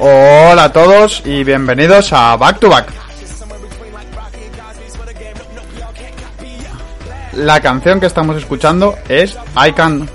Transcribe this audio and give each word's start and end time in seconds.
Hola 0.00 0.64
a 0.64 0.72
todos 0.72 1.22
y 1.24 1.44
bienvenidos 1.44 2.12
a 2.12 2.36
Back 2.36 2.58
to 2.58 2.68
Back. 2.68 2.88
La 7.34 7.60
canción 7.60 8.00
que 8.00 8.06
estamos 8.06 8.36
escuchando 8.36 8.96
es 9.08 9.38
I 9.56 9.72
Can, 9.72 10.08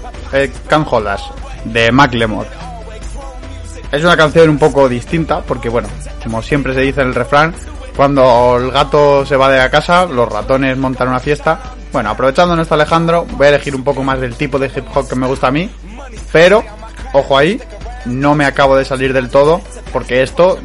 Can 0.67 0.85
Hold 0.89 1.07
Us, 1.15 1.21
de 1.63 1.93
Macklemore. 1.93 2.49
Es 3.91 4.03
una 4.03 4.17
canción 4.17 4.49
un 4.49 4.57
poco 4.57 4.89
distinta 4.89 5.41
porque, 5.41 5.69
bueno, 5.69 5.87
como 6.21 6.41
siempre 6.41 6.73
se 6.73 6.81
dice 6.81 7.01
en 7.01 7.07
el 7.07 7.15
refrán, 7.15 7.53
cuando 7.95 8.57
el 8.57 8.71
gato 8.71 9.25
se 9.25 9.37
va 9.37 9.49
de 9.49 9.59
la 9.59 9.71
casa, 9.71 10.05
los 10.07 10.27
ratones 10.27 10.75
montan 10.77 11.07
una 11.07 11.21
fiesta. 11.21 11.57
Bueno, 11.93 12.09
aprovechando 12.09 12.55
nuestro 12.55 12.75
Alejandro, 12.75 13.25
voy 13.31 13.45
a 13.45 13.49
elegir 13.49 13.75
un 13.75 13.83
poco 13.83 14.03
más 14.03 14.19
del 14.19 14.35
tipo 14.35 14.59
de 14.59 14.67
hip 14.67 14.85
hop 14.93 15.07
que 15.07 15.15
me 15.15 15.27
gusta 15.27 15.47
a 15.47 15.51
mí, 15.51 15.69
pero, 16.31 16.63
ojo 17.13 17.37
ahí, 17.37 17.61
no 18.05 18.35
me 18.35 18.45
acabo 18.45 18.75
de 18.75 18.85
salir 18.85 19.13
del 19.13 19.29
todo 19.29 19.61
porque 19.91 20.23
esto 20.23 20.59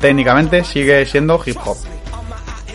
técnicamente 0.00 0.64
sigue 0.64 1.06
siendo 1.06 1.40
hip 1.44 1.56
hop. 1.64 1.76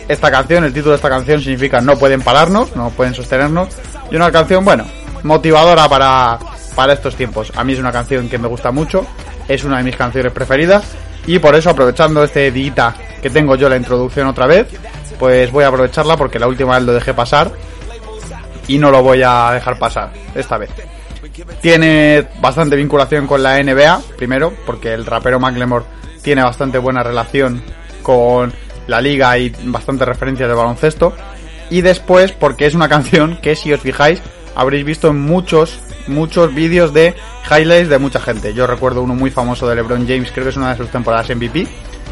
Esta 0.08 0.30
canción, 0.30 0.64
el 0.64 0.72
título 0.72 0.92
de 0.92 0.96
esta 0.96 1.10
canción 1.10 1.40
significa 1.40 1.80
no 1.80 1.98
pueden 1.98 2.22
pararnos, 2.22 2.74
no 2.74 2.90
pueden 2.90 3.14
sostenernos. 3.14 3.68
Y 4.10 4.16
una 4.16 4.32
canción, 4.32 4.64
bueno, 4.64 4.86
motivadora 5.22 5.86
para, 5.88 6.38
para 6.74 6.94
estos 6.94 7.14
tiempos. 7.14 7.52
A 7.54 7.62
mí 7.62 7.74
es 7.74 7.78
una 7.78 7.92
canción 7.92 8.28
que 8.28 8.38
me 8.38 8.48
gusta 8.48 8.70
mucho, 8.70 9.06
es 9.46 9.64
una 9.64 9.76
de 9.76 9.82
mis 9.82 9.96
canciones 9.96 10.32
preferidas. 10.32 10.84
Y 11.26 11.38
por 11.40 11.54
eso, 11.54 11.68
aprovechando 11.68 12.24
este 12.24 12.50
día 12.50 12.94
que 13.20 13.28
tengo 13.28 13.54
yo 13.56 13.68
la 13.68 13.76
introducción 13.76 14.26
otra 14.28 14.46
vez, 14.46 14.66
pues 15.18 15.52
voy 15.52 15.64
a 15.64 15.68
aprovecharla 15.68 16.16
porque 16.16 16.38
la 16.38 16.46
última 16.46 16.76
vez 16.76 16.86
lo 16.86 16.94
dejé 16.94 17.12
pasar 17.12 17.52
y 18.66 18.78
no 18.78 18.90
lo 18.90 19.02
voy 19.02 19.22
a 19.22 19.50
dejar 19.52 19.78
pasar 19.78 20.10
esta 20.34 20.56
vez. 20.56 20.70
Tiene 21.60 22.26
bastante 22.40 22.76
vinculación 22.76 23.26
con 23.26 23.42
la 23.42 23.62
NBA, 23.62 24.00
primero, 24.16 24.52
porque 24.66 24.92
el 24.94 25.06
rapero 25.06 25.40
Macklemore 25.40 25.84
tiene 26.22 26.42
bastante 26.42 26.78
buena 26.78 27.02
relación 27.02 27.62
con 28.02 28.52
la 28.86 29.00
liga 29.00 29.38
y 29.38 29.52
bastante 29.64 30.04
referencia 30.04 30.48
de 30.48 30.54
baloncesto. 30.54 31.14
Y 31.70 31.82
después, 31.82 32.32
porque 32.32 32.66
es 32.66 32.74
una 32.74 32.88
canción 32.88 33.38
que, 33.40 33.56
si 33.56 33.72
os 33.72 33.80
fijáis, 33.80 34.22
habréis 34.54 34.84
visto 34.84 35.08
en 35.08 35.20
muchos, 35.20 35.78
muchos 36.06 36.54
vídeos 36.54 36.92
de 36.92 37.14
highlights 37.50 37.88
de 37.88 37.98
mucha 37.98 38.20
gente. 38.20 38.54
Yo 38.54 38.66
recuerdo 38.66 39.02
uno 39.02 39.14
muy 39.14 39.30
famoso 39.30 39.68
de 39.68 39.76
LeBron 39.76 40.06
James, 40.06 40.30
creo 40.32 40.44
que 40.44 40.50
es 40.50 40.56
una 40.56 40.70
de 40.70 40.76
sus 40.76 40.90
temporadas 40.90 41.28
MVP, 41.28 41.66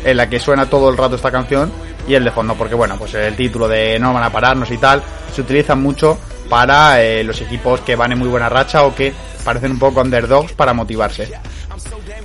en 0.06 0.16
la 0.16 0.30
que 0.30 0.38
suena 0.38 0.66
todo 0.66 0.88
el 0.88 0.96
rato 0.96 1.16
esta 1.16 1.32
canción 1.32 1.70
y 2.06 2.14
el 2.14 2.24
de 2.24 2.30
fondo, 2.30 2.54
porque 2.54 2.76
bueno, 2.76 2.96
pues 2.96 3.12
el 3.14 3.34
título 3.34 3.66
de 3.66 3.98
No 3.98 4.14
van 4.14 4.22
a 4.22 4.30
pararnos 4.30 4.70
y 4.70 4.78
tal, 4.78 5.02
se 5.34 5.40
utiliza 5.40 5.74
mucho 5.74 6.16
para 6.48 7.02
eh, 7.02 7.24
los 7.24 7.40
equipos 7.40 7.80
que 7.80 7.96
van 7.96 8.12
en 8.12 8.18
muy 8.18 8.28
buena 8.28 8.48
racha 8.48 8.84
o 8.84 8.94
que 8.94 9.12
parecen 9.44 9.72
un 9.72 9.78
poco 9.80 10.00
underdogs 10.00 10.52
para 10.52 10.72
motivarse. 10.72 11.32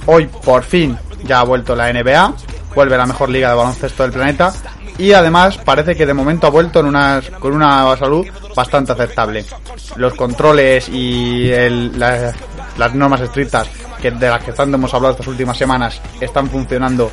Hoy 0.05 0.27
por 0.27 0.63
fin 0.63 0.95
ya 1.23 1.39
ha 1.39 1.43
vuelto 1.43 1.75
la 1.75 1.91
NBA, 1.91 2.33
vuelve 2.75 2.97
la 2.97 3.07
mejor 3.07 3.29
liga 3.29 3.49
de 3.49 3.55
baloncesto 3.55 4.03
del 4.03 4.11
planeta 4.11 4.53
y 4.99 5.13
además 5.13 5.57
parece 5.57 5.95
que 5.95 6.05
de 6.05 6.13
momento 6.13 6.45
ha 6.45 6.51
vuelto 6.51 6.81
con 6.81 7.53
una 7.53 7.97
salud 7.97 8.27
bastante 8.55 8.91
aceptable. 8.91 9.43
Los 9.95 10.13
controles 10.13 10.87
y 10.87 11.49
las 11.49 12.93
normas 12.93 13.21
estrictas 13.21 13.67
que 14.01 14.11
de 14.11 14.29
las 14.29 14.43
que 14.43 14.51
tanto 14.51 14.77
hemos 14.77 14.93
hablado 14.93 15.13
estas 15.13 15.27
últimas 15.27 15.57
semanas 15.57 16.01
están 16.19 16.49
funcionando 16.49 17.11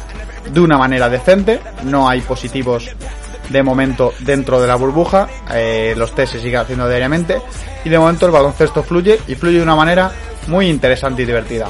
de 0.52 0.60
una 0.60 0.78
manera 0.78 1.08
decente, 1.08 1.60
no 1.84 2.08
hay 2.08 2.20
positivos 2.20 2.90
de 3.48 3.62
momento 3.62 4.12
dentro 4.20 4.60
de 4.60 4.66
la 4.66 4.76
burbuja, 4.76 5.28
eh, 5.52 5.94
los 5.96 6.14
test 6.14 6.34
se 6.34 6.40
siguen 6.40 6.60
haciendo 6.60 6.88
diariamente 6.88 7.40
y 7.84 7.88
de 7.88 7.98
momento 7.98 8.26
el 8.26 8.32
baloncesto 8.32 8.82
fluye 8.82 9.18
y 9.26 9.34
fluye 9.34 9.58
de 9.58 9.62
una 9.62 9.76
manera 9.76 10.12
muy 10.48 10.68
interesante 10.68 11.22
y 11.22 11.26
divertida. 11.26 11.68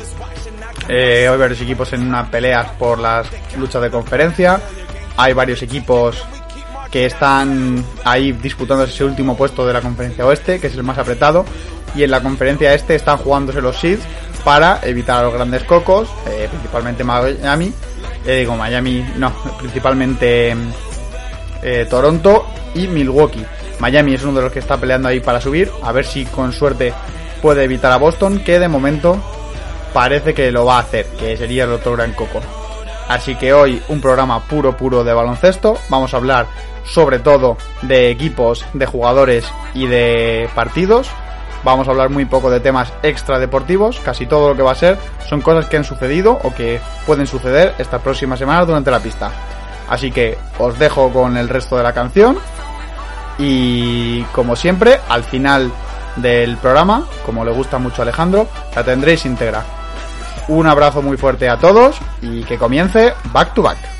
Eh, 0.89 1.29
hay 1.31 1.39
varios 1.39 1.61
equipos 1.61 1.93
en 1.93 2.03
una 2.03 2.31
pelea 2.31 2.73
por 2.79 2.99
las 2.99 3.29
luchas 3.57 3.83
de 3.83 3.91
conferencia, 3.91 4.61
hay 5.17 5.33
varios 5.33 5.63
equipos 5.63 6.25
que 6.91 7.07
están 7.07 7.85
ahí 8.05 8.33
disputando 8.33 8.85
ese 8.85 9.05
último 9.05 9.37
puesto 9.37 9.67
de 9.67 9.75
la 9.75 9.81
conferencia 9.83 10.25
oeste, 10.27 10.59
que 10.59 10.69
es 10.69 10.75
el 10.75 10.83
más 10.83 10.97
apretado, 10.97 11.45
y 11.95 12.03
en 12.03 12.11
la 12.11 12.23
conferencia 12.23 12.73
este 12.75 12.95
están 12.95 13.19
jugándose 13.19 13.61
los 13.61 13.77
seeds 13.77 14.03
para 14.45 14.81
evitar 14.83 15.19
a 15.19 15.23
los 15.25 15.35
grandes 15.35 15.65
cocos, 15.65 16.09
eh, 16.27 16.49
principalmente 16.51 17.05
Miami, 17.05 17.73
digo 18.37 18.57
Miami, 18.57 19.05
no, 19.17 19.33
principalmente 19.59 20.55
eh, 21.63 21.87
Toronto 21.89 22.47
y 22.75 22.87
Milwaukee. 22.87 23.45
Miami 23.79 24.15
es 24.15 24.23
uno 24.23 24.35
de 24.35 24.43
los 24.43 24.53
que 24.53 24.59
está 24.59 24.77
peleando 24.77 25.09
ahí 25.09 25.21
para 25.21 25.41
subir, 25.41 25.71
a 25.83 25.93
ver 25.93 26.05
si 26.05 26.25
con 26.27 26.53
suerte 26.53 26.93
puede 27.41 27.65
evitar 27.65 27.93
a 27.93 27.97
Boston, 27.97 28.41
que 28.41 28.59
de 28.59 28.69
momento 28.69 29.21
parece 29.93 30.35
que 30.35 30.51
lo 30.51 30.65
va 30.65 30.77
a 30.77 30.81
hacer, 30.81 31.07
que 31.19 31.37
sería 31.37 31.65
el 31.65 31.73
otro 31.73 31.93
gran 31.93 32.13
coco. 32.13 32.41
Así 33.09 33.37
que 33.37 33.55
hoy 33.55 33.81
un 33.89 34.01
programa 34.01 34.45
puro 34.47 34.77
puro 34.77 35.03
de 35.03 35.15
baloncesto, 35.15 35.79
vamos 35.89 36.13
a 36.13 36.19
hablar 36.19 36.47
sobre 36.85 37.19
todo 37.19 37.57
de 37.83 38.11
equipos, 38.11 38.65
de 38.73 38.87
jugadores 38.87 39.45
y 39.75 39.87
de 39.87 40.49
partidos. 40.55 41.09
Vamos 41.65 41.89
a 41.89 41.91
hablar 41.91 42.11
muy 42.11 42.25
poco 42.25 42.51
de 42.51 42.61
temas 42.61 42.93
extra 43.03 43.39
deportivos, 43.39 44.01
casi 44.01 44.27
todo 44.27 44.49
lo 44.49 44.57
que 44.57 44.63
va 44.63 44.73
a 44.73 44.77
ser 44.77 44.97
son 45.29 45.41
cosas 45.41 45.67
que 45.67 45.77
han 45.77 45.85
sucedido 45.85 46.39
o 46.43 46.55
que 46.55 46.81
pueden 47.07 47.27
suceder 47.27 47.75
esta 47.79 47.99
próxima 47.99 48.37
semana 48.37 48.65
durante 48.65 48.91
la 48.91 49.01
pista. 49.01 49.31
Así 49.89 50.11
que 50.11 50.39
os 50.59 50.79
dejo 50.79 51.11
con 51.11 51.37
el 51.37 51.49
resto 51.49 51.77
de 51.77 51.83
la 51.83 51.93
canción. 51.93 52.39
Y 53.39 54.23
como 54.33 54.57
siempre, 54.57 55.01
al 55.09 55.25
final 55.25 55.71
del 56.17 56.57
programa, 56.57 57.05
como 57.25 57.45
le 57.45 57.53
gusta 57.53 57.79
mucho 57.79 58.03
a 58.03 58.05
Alejandro, 58.05 58.49
la 58.75 58.85
tendréis 58.85 59.25
íntegra. 59.25 59.65
Un 60.49 60.67
abrazo 60.67 61.03
muy 61.03 61.17
fuerte 61.17 61.49
a 61.49 61.59
todos 61.59 61.97
y 62.23 62.43
que 62.45 62.59
comience 62.59 63.15
Back 63.33 63.55
to 63.55 63.63
Back. 63.63 63.98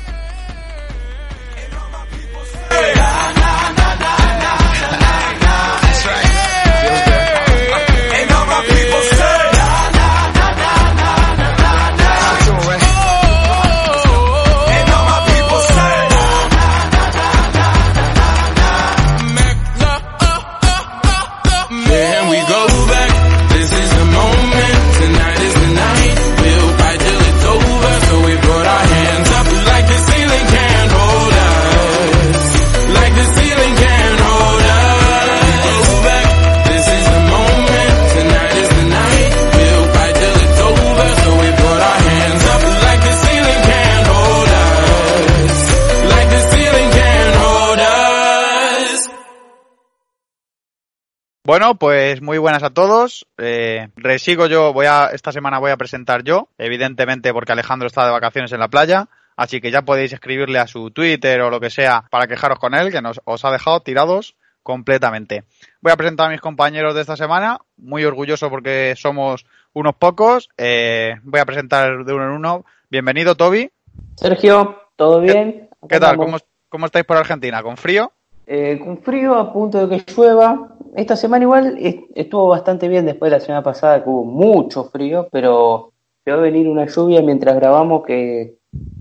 Bueno, 51.49 51.73
pues 51.73 52.21
muy 52.21 52.37
buenas 52.37 52.61
a 52.61 52.69
todos. 52.69 53.25
Eh, 53.39 53.87
resigo 53.95 54.45
yo, 54.45 54.71
voy 54.71 54.85
a, 54.85 55.07
esta 55.07 55.31
semana 55.31 55.57
voy 55.57 55.71
a 55.71 55.77
presentar 55.77 56.23
yo, 56.23 56.47
evidentemente 56.59 57.33
porque 57.33 57.53
Alejandro 57.53 57.87
está 57.87 58.05
de 58.05 58.11
vacaciones 58.11 58.51
en 58.51 58.59
la 58.59 58.67
playa, 58.67 59.07
así 59.35 59.59
que 59.59 59.71
ya 59.71 59.81
podéis 59.81 60.13
escribirle 60.13 60.59
a 60.59 60.67
su 60.67 60.91
Twitter 60.91 61.41
o 61.41 61.49
lo 61.49 61.59
que 61.59 61.71
sea 61.71 62.03
para 62.11 62.27
quejaros 62.27 62.59
con 62.59 62.75
él, 62.75 62.91
que 62.91 63.01
nos, 63.01 63.19
os 63.25 63.43
ha 63.45 63.51
dejado 63.51 63.79
tirados 63.79 64.35
completamente. 64.61 65.43
Voy 65.81 65.91
a 65.91 65.97
presentar 65.97 66.27
a 66.27 66.29
mis 66.29 66.39
compañeros 66.39 66.93
de 66.93 67.01
esta 67.01 67.17
semana, 67.17 67.57
muy 67.77 68.05
orgulloso 68.05 68.51
porque 68.51 68.93
somos 68.95 69.47
unos 69.73 69.95
pocos. 69.95 70.49
Eh, 70.55 71.15
voy 71.23 71.39
a 71.39 71.45
presentar 71.45 72.05
de 72.05 72.13
uno 72.13 72.25
en 72.25 72.29
uno. 72.29 72.65
Bienvenido, 72.91 73.33
Toby. 73.33 73.71
Sergio, 74.17 74.83
¿todo 74.95 75.19
bien? 75.19 75.67
¿Qué, 75.81 75.87
¿qué 75.95 75.99
tal? 75.99 76.15
¿Cómo, 76.15 76.37
¿Cómo 76.69 76.85
estáis 76.85 77.05
por 77.05 77.17
Argentina? 77.17 77.63
¿Con 77.63 77.75
frío? 77.75 78.11
Eh, 78.45 78.79
con 78.83 78.99
frío, 78.99 79.33
a 79.33 79.51
punto 79.51 79.87
de 79.87 79.97
que 79.97 80.11
llueva. 80.11 80.75
Esta 80.95 81.15
semana 81.15 81.43
igual 81.43 81.77
estuvo 82.15 82.47
bastante 82.47 82.87
bien 82.87 83.05
después 83.05 83.31
de 83.31 83.37
la 83.37 83.43
semana 83.43 83.63
pasada 83.63 84.03
que 84.03 84.09
hubo 84.09 84.25
mucho 84.25 84.85
frío, 84.85 85.27
pero 85.31 85.93
se 86.23 86.31
va 86.31 86.37
a 86.37 86.41
venir 86.41 86.67
una 86.67 86.85
lluvia 86.85 87.21
mientras 87.21 87.55
grabamos 87.55 88.05
que 88.05 88.55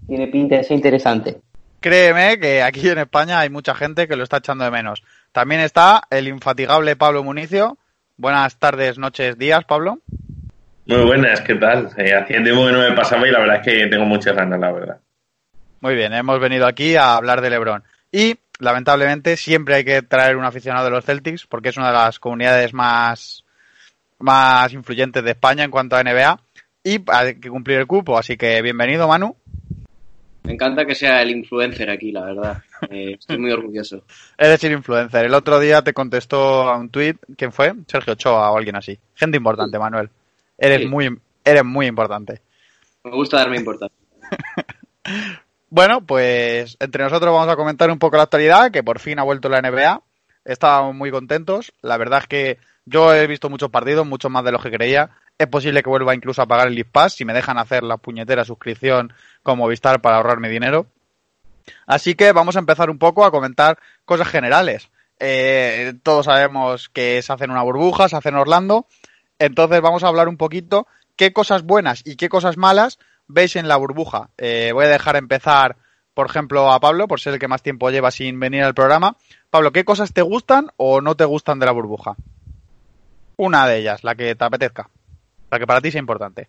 tiene 0.07 0.29
pinta 0.29 0.57
de 0.57 0.65
ser 0.65 0.77
interesante. 0.77 1.41
Créeme 1.81 2.41
que 2.41 2.63
aquí 2.63 2.89
en 2.89 2.99
España 2.99 3.41
hay 3.41 3.51
mucha 3.51 3.75
gente 3.75 4.09
que 4.09 4.17
lo 4.17 4.25
está 4.25 4.39
echando 4.39 4.65
de 4.65 4.71
menos. 4.71 5.03
También 5.33 5.61
está 5.61 6.03
el 6.11 6.27
infatigable 6.27 6.97
Pablo 6.97 7.23
Municio. 7.23 7.79
Buenas 8.17 8.59
tardes, 8.59 8.99
noches, 8.99 9.39
días, 9.39 9.65
Pablo. 9.65 9.99
Muy 10.87 11.05
buenas, 11.05 11.41
¿qué 11.43 11.55
tal? 11.55 11.91
Eh, 11.97 12.15
hacía 12.15 12.43
tiempo 12.43 12.67
que 12.67 12.73
no 12.73 12.79
me 12.81 12.93
pasaba 12.93 13.29
y 13.29 13.31
la 13.31 13.41
verdad 13.41 13.57
es 13.57 13.63
que 13.63 13.87
tengo 13.87 14.07
muchas 14.07 14.35
ganas, 14.35 14.59
la 14.59 14.73
verdad. 14.73 14.99
Muy 15.81 15.95
bien, 15.95 16.13
hemos 16.15 16.41
venido 16.41 16.67
aquí 16.67 16.97
a 16.97 17.15
hablar 17.15 17.41
de 17.41 17.51
Lebron. 17.51 17.85
Y 18.11 18.37
lamentablemente 18.59 19.37
siempre 19.37 19.77
hay 19.77 19.85
que 19.85 20.03
traer 20.03 20.37
un 20.37 20.45
aficionado 20.45 20.85
de 20.85 20.91
los 20.91 21.05
Celtics 21.05 21.47
porque 21.47 21.71
es 21.71 21.77
una 21.77 21.89
de 21.89 21.95
las 21.95 22.19
comunidades 22.19 22.75
más, 22.75 23.45
más 24.19 24.73
influyentes 24.73 25.23
de 25.25 25.31
España 25.31 25.65
en 25.65 25.71
cuanto 25.71 25.97
a 25.97 26.03
NBA 26.03 26.41
y 26.85 26.99
hay 27.07 27.41
que 27.41 27.51
cumplir 27.51 27.79
el 27.79 27.87
cupo. 27.87 28.19
Así 28.19 28.37
que 28.37 28.61
bienvenido, 28.63 29.09
Manu. 29.09 29.37
Me 30.45 30.55
encanta 30.55 30.87
que 30.87 30.95
sea 30.95 31.21
el 31.21 31.31
influencer 31.31 31.91
aquí, 31.91 32.11
la 32.11 32.25
verdad. 32.25 32.63
Eh, 32.91 33.17
estoy 33.19 33.39
muy 33.39 33.51
orgulloso. 33.51 34.05
Es 34.39 34.49
decir, 34.49 34.73
influencer. 34.73 35.27
El 35.27 35.35
otro 35.35 35.61
día 35.61 35.83
te 35.83 35.93
contestó 35.93 36.63
a 36.69 36.79
un 36.79 36.89
tweet, 36.89 37.17
¿quién 37.37 37.53
fue? 37.53 37.75
Sergio 37.87 38.15
Ochoa 38.15 38.51
o 38.53 38.57
alguien 38.57 38.77
así. 38.77 38.99
Gente 39.15 39.37
importante, 39.37 39.77
sí. 39.77 39.81
Manuel. 39.81 40.09
Eres, 40.57 40.79
sí. 40.79 40.87
muy, 40.87 41.19
eres 41.45 41.65
muy 41.65 41.87
importante. 41.87 42.41
Me 43.05 43.11
gusta 43.11 43.39
darme 43.39 43.59
importancia. 43.59 43.99
Bueno, 45.71 46.01
pues 46.01 46.77
entre 46.81 47.05
nosotros 47.05 47.33
vamos 47.33 47.49
a 47.49 47.57
comentar 47.57 47.91
un 47.91 47.99
poco 47.99 48.17
la 48.17 48.23
actualidad, 48.23 48.71
que 48.71 48.83
por 48.83 49.01
fin 49.01 49.19
ha 49.19 49.23
vuelto 49.23 49.51
la 49.51 49.61
NBA. 49.61 50.03
Estábamos 50.45 50.95
muy 50.95 51.11
contentos. 51.11 51.73
La 51.83 51.99
verdad 51.99 52.21
es 52.21 52.27
que 52.27 52.59
yo 52.87 53.13
he 53.15 53.27
visto 53.27 53.51
muchos 53.51 53.69
partidos, 53.69 54.07
muchos 54.07 54.31
más 54.31 54.45
de 54.45 54.53
los 54.53 54.63
que 54.63 54.71
creía. 54.71 55.11
Es 55.37 55.47
posible 55.47 55.83
que 55.83 55.91
vuelva 55.91 56.15
incluso 56.15 56.41
a 56.41 56.47
pagar 56.47 56.69
el 56.69 56.75
League 56.75 56.89
Pass 56.91 57.15
si 57.15 57.27
me 57.27 57.35
dejan 57.35 57.59
hacer 57.59 57.83
la 57.83 57.99
puñetera 57.99 58.47
suscripción 58.47 59.13
con 59.43 59.59
Movistar 59.59 60.01
para 60.01 60.17
ahorrarme 60.17 60.49
dinero. 60.49 60.87
Así 61.87 62.15
que 62.15 62.33
vamos 62.33 62.57
a 62.57 62.61
empezar 62.61 62.89
un 62.89 62.99
poco 62.99 63.27
a 63.27 63.31
comentar 63.31 63.79
cosas 64.07 64.29
generales. 64.29 64.89
Eh, 65.21 65.93
todos 66.03 66.25
sabemos 66.25 66.89
que 66.89 67.21
se 67.21 67.31
hacen 67.31 67.51
una 67.51 67.63
burbuja, 67.63 68.09
se 68.09 68.17
hace 68.17 68.31
en 68.31 68.37
Orlando. 68.37 68.87
Entonces 69.39 69.83
vamos 69.83 70.03
a 70.03 70.09
hablar 70.09 70.29
un 70.29 70.39
poquito 70.39 70.87
qué 71.17 71.35
cosas 71.35 71.63
buenas 71.63 72.01
y 72.07 72.17
qué 72.17 72.31
cosas 72.31 72.57
malas 72.57 72.99
veis 73.29 73.57
en 73.57 73.69
la 73.69 73.77
burbuja. 73.77 74.31
Eh, 74.37 74.71
voy 74.73 74.87
a 74.87 74.89
dejar 74.89 75.17
empezar, 75.17 75.77
por 76.15 76.27
ejemplo, 76.27 76.73
a 76.73 76.81
Pablo, 76.81 77.07
por 77.07 77.21
ser 77.21 77.35
el 77.35 77.39
que 77.39 77.49
más 77.49 77.63
tiempo 77.63 77.91
lleva 77.91 78.11
sin 78.11 78.41
venir 78.41 78.65
al 78.65 78.75
programa. 78.75 79.17
Pablo, 79.51 79.71
¿qué 79.71 79.85
cosas 79.85 80.13
te 80.13 80.23
gustan 80.23 80.69
o 80.77 81.01
no 81.01 81.15
te 81.15 81.25
gustan 81.25 81.59
de 81.59 81.67
la 81.67 81.73
burbuja? 81.73 82.17
Una 83.37 83.69
de 83.69 83.79
ellas, 83.79 84.03
la 84.03 84.15
que 84.15 84.35
te 84.35 84.45
apetezca, 84.45 84.89
la 85.51 85.59
que 85.59 85.67
para 85.67 85.81
ti 85.81 85.93
sea 85.93 86.01
importante. 86.01 86.49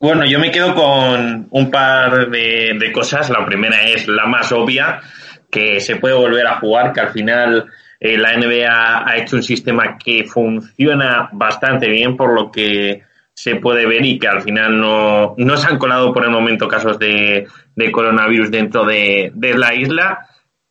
Bueno, 0.00 0.24
yo 0.24 0.40
me 0.40 0.50
quedo 0.50 0.74
con 0.74 1.46
un 1.50 1.70
par 1.70 2.28
de, 2.28 2.90
cosas. 2.92 3.30
La 3.30 3.44
primera 3.46 3.82
es 3.84 4.08
la 4.08 4.26
más 4.26 4.50
obvia, 4.50 5.00
que 5.48 5.80
se 5.80 5.96
puede 5.96 6.14
volver 6.14 6.46
a 6.46 6.58
jugar, 6.58 6.92
que 6.92 7.00
al 7.00 7.10
final 7.10 7.70
eh, 8.00 8.18
la 8.18 8.36
NBA 8.36 9.08
ha 9.08 9.16
hecho 9.16 9.36
un 9.36 9.44
sistema 9.44 9.96
que 9.96 10.24
funciona 10.24 11.28
bastante 11.32 11.88
bien, 11.88 12.16
por 12.16 12.34
lo 12.34 12.50
que 12.50 13.04
se 13.34 13.56
puede 13.56 13.86
ver 13.86 14.04
y 14.04 14.18
que 14.18 14.28
al 14.28 14.42
final 14.42 14.80
no, 14.80 15.34
no 15.36 15.56
se 15.56 15.68
han 15.68 15.78
colado 15.78 16.12
por 16.12 16.24
el 16.24 16.30
momento 16.30 16.68
casos 16.68 16.98
de, 16.98 17.46
de 17.74 17.92
coronavirus 17.92 18.50
dentro 18.50 18.84
de, 18.84 19.32
de, 19.34 19.56
la 19.56 19.74
isla, 19.74 20.26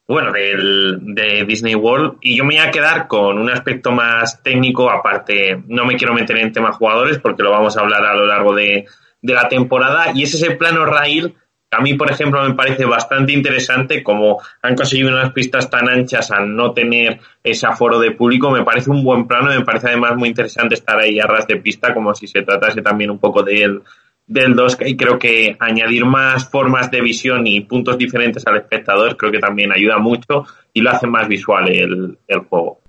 bueno, 0.08 0.32
del, 0.32 1.00
de 1.02 1.46
Disney 1.46 1.76
World. 1.76 2.18
Y 2.22 2.38
yo 2.38 2.46
me 2.46 2.56
voy 2.56 2.66
a 2.66 2.72
quedar 2.72 3.08
con 3.08 3.38
un 3.40 3.50
aspecto 3.50 3.92
más 3.92 4.42
técnico, 4.44 4.90
aparte, 4.90 5.64
no 5.68 5.86
me 5.86 5.96
quiero 5.96 6.14
meter 6.14 6.38
en 6.38 6.52
temas 6.52 6.76
jugadores 6.78 7.18
porque 7.20 7.44
lo 7.44 7.52
vamos 7.52 7.76
a 7.78 7.82
hablar 7.82 8.06
a 8.06 8.16
lo 8.16 8.28
largo 8.28 8.54
de, 8.54 8.86
de 9.22 9.34
la 9.34 9.48
temporada, 9.48 10.12
y 10.14 10.24
es 10.24 10.34
ese 10.34 10.52
plano 10.52 10.86
rail 10.86 11.36
a 11.74 11.80
mí, 11.80 11.94
por 11.94 12.12
ejemplo, 12.12 12.44
me 12.44 12.54
parece 12.54 12.84
bastante 12.84 13.32
interesante 13.32 14.04
como 14.04 14.42
han 14.62 14.76
conseguido 14.76 15.10
unas 15.10 15.32
pistas 15.32 15.70
tan 15.70 15.88
anchas 15.90 16.30
al 16.30 16.54
no 16.54 16.74
tener 16.74 17.22
ese 17.42 17.66
aforo 17.66 17.98
de 17.98 18.12
público. 18.12 18.52
Me 18.52 18.66
parece 18.66 18.92
un 18.92 19.06
buen 19.06 19.26
plano 19.26 19.54
y 19.54 19.58
me 19.58 19.64
parece 19.64 19.88
además 19.88 20.18
muy 20.18 20.30
interesante 20.30 20.76
estar 20.76 21.00
ahí 21.00 21.18
a 21.20 21.28
ras 21.28 21.48
de 21.48 21.56
pista 21.56 21.94
como 21.94 22.14
si 22.14 22.28
se 22.28 22.42
tratase 22.42 22.82
también 22.82 23.10
un 23.10 23.20
poco 23.20 23.42
del, 23.42 23.82
del 24.28 24.54
2 24.54 24.80
y 24.86 24.98
creo 24.98 25.18
que 25.18 25.56
añadir 25.60 26.04
más 26.04 26.50
formas 26.50 26.92
de 26.92 27.00
visión 27.00 27.48
y 27.48 27.62
puntos 27.62 27.98
diferentes 27.98 28.46
al 28.48 28.58
espectador 28.58 29.16
creo 29.16 29.32
que 29.32 29.40
también 29.40 29.72
ayuda 29.72 29.98
mucho 29.98 30.46
y 30.74 30.82
lo 30.82 30.92
hace 30.92 31.08
más 31.08 31.30
visual 31.30 31.70
el, 31.70 32.18
el 32.28 32.40
juego. 32.40 32.82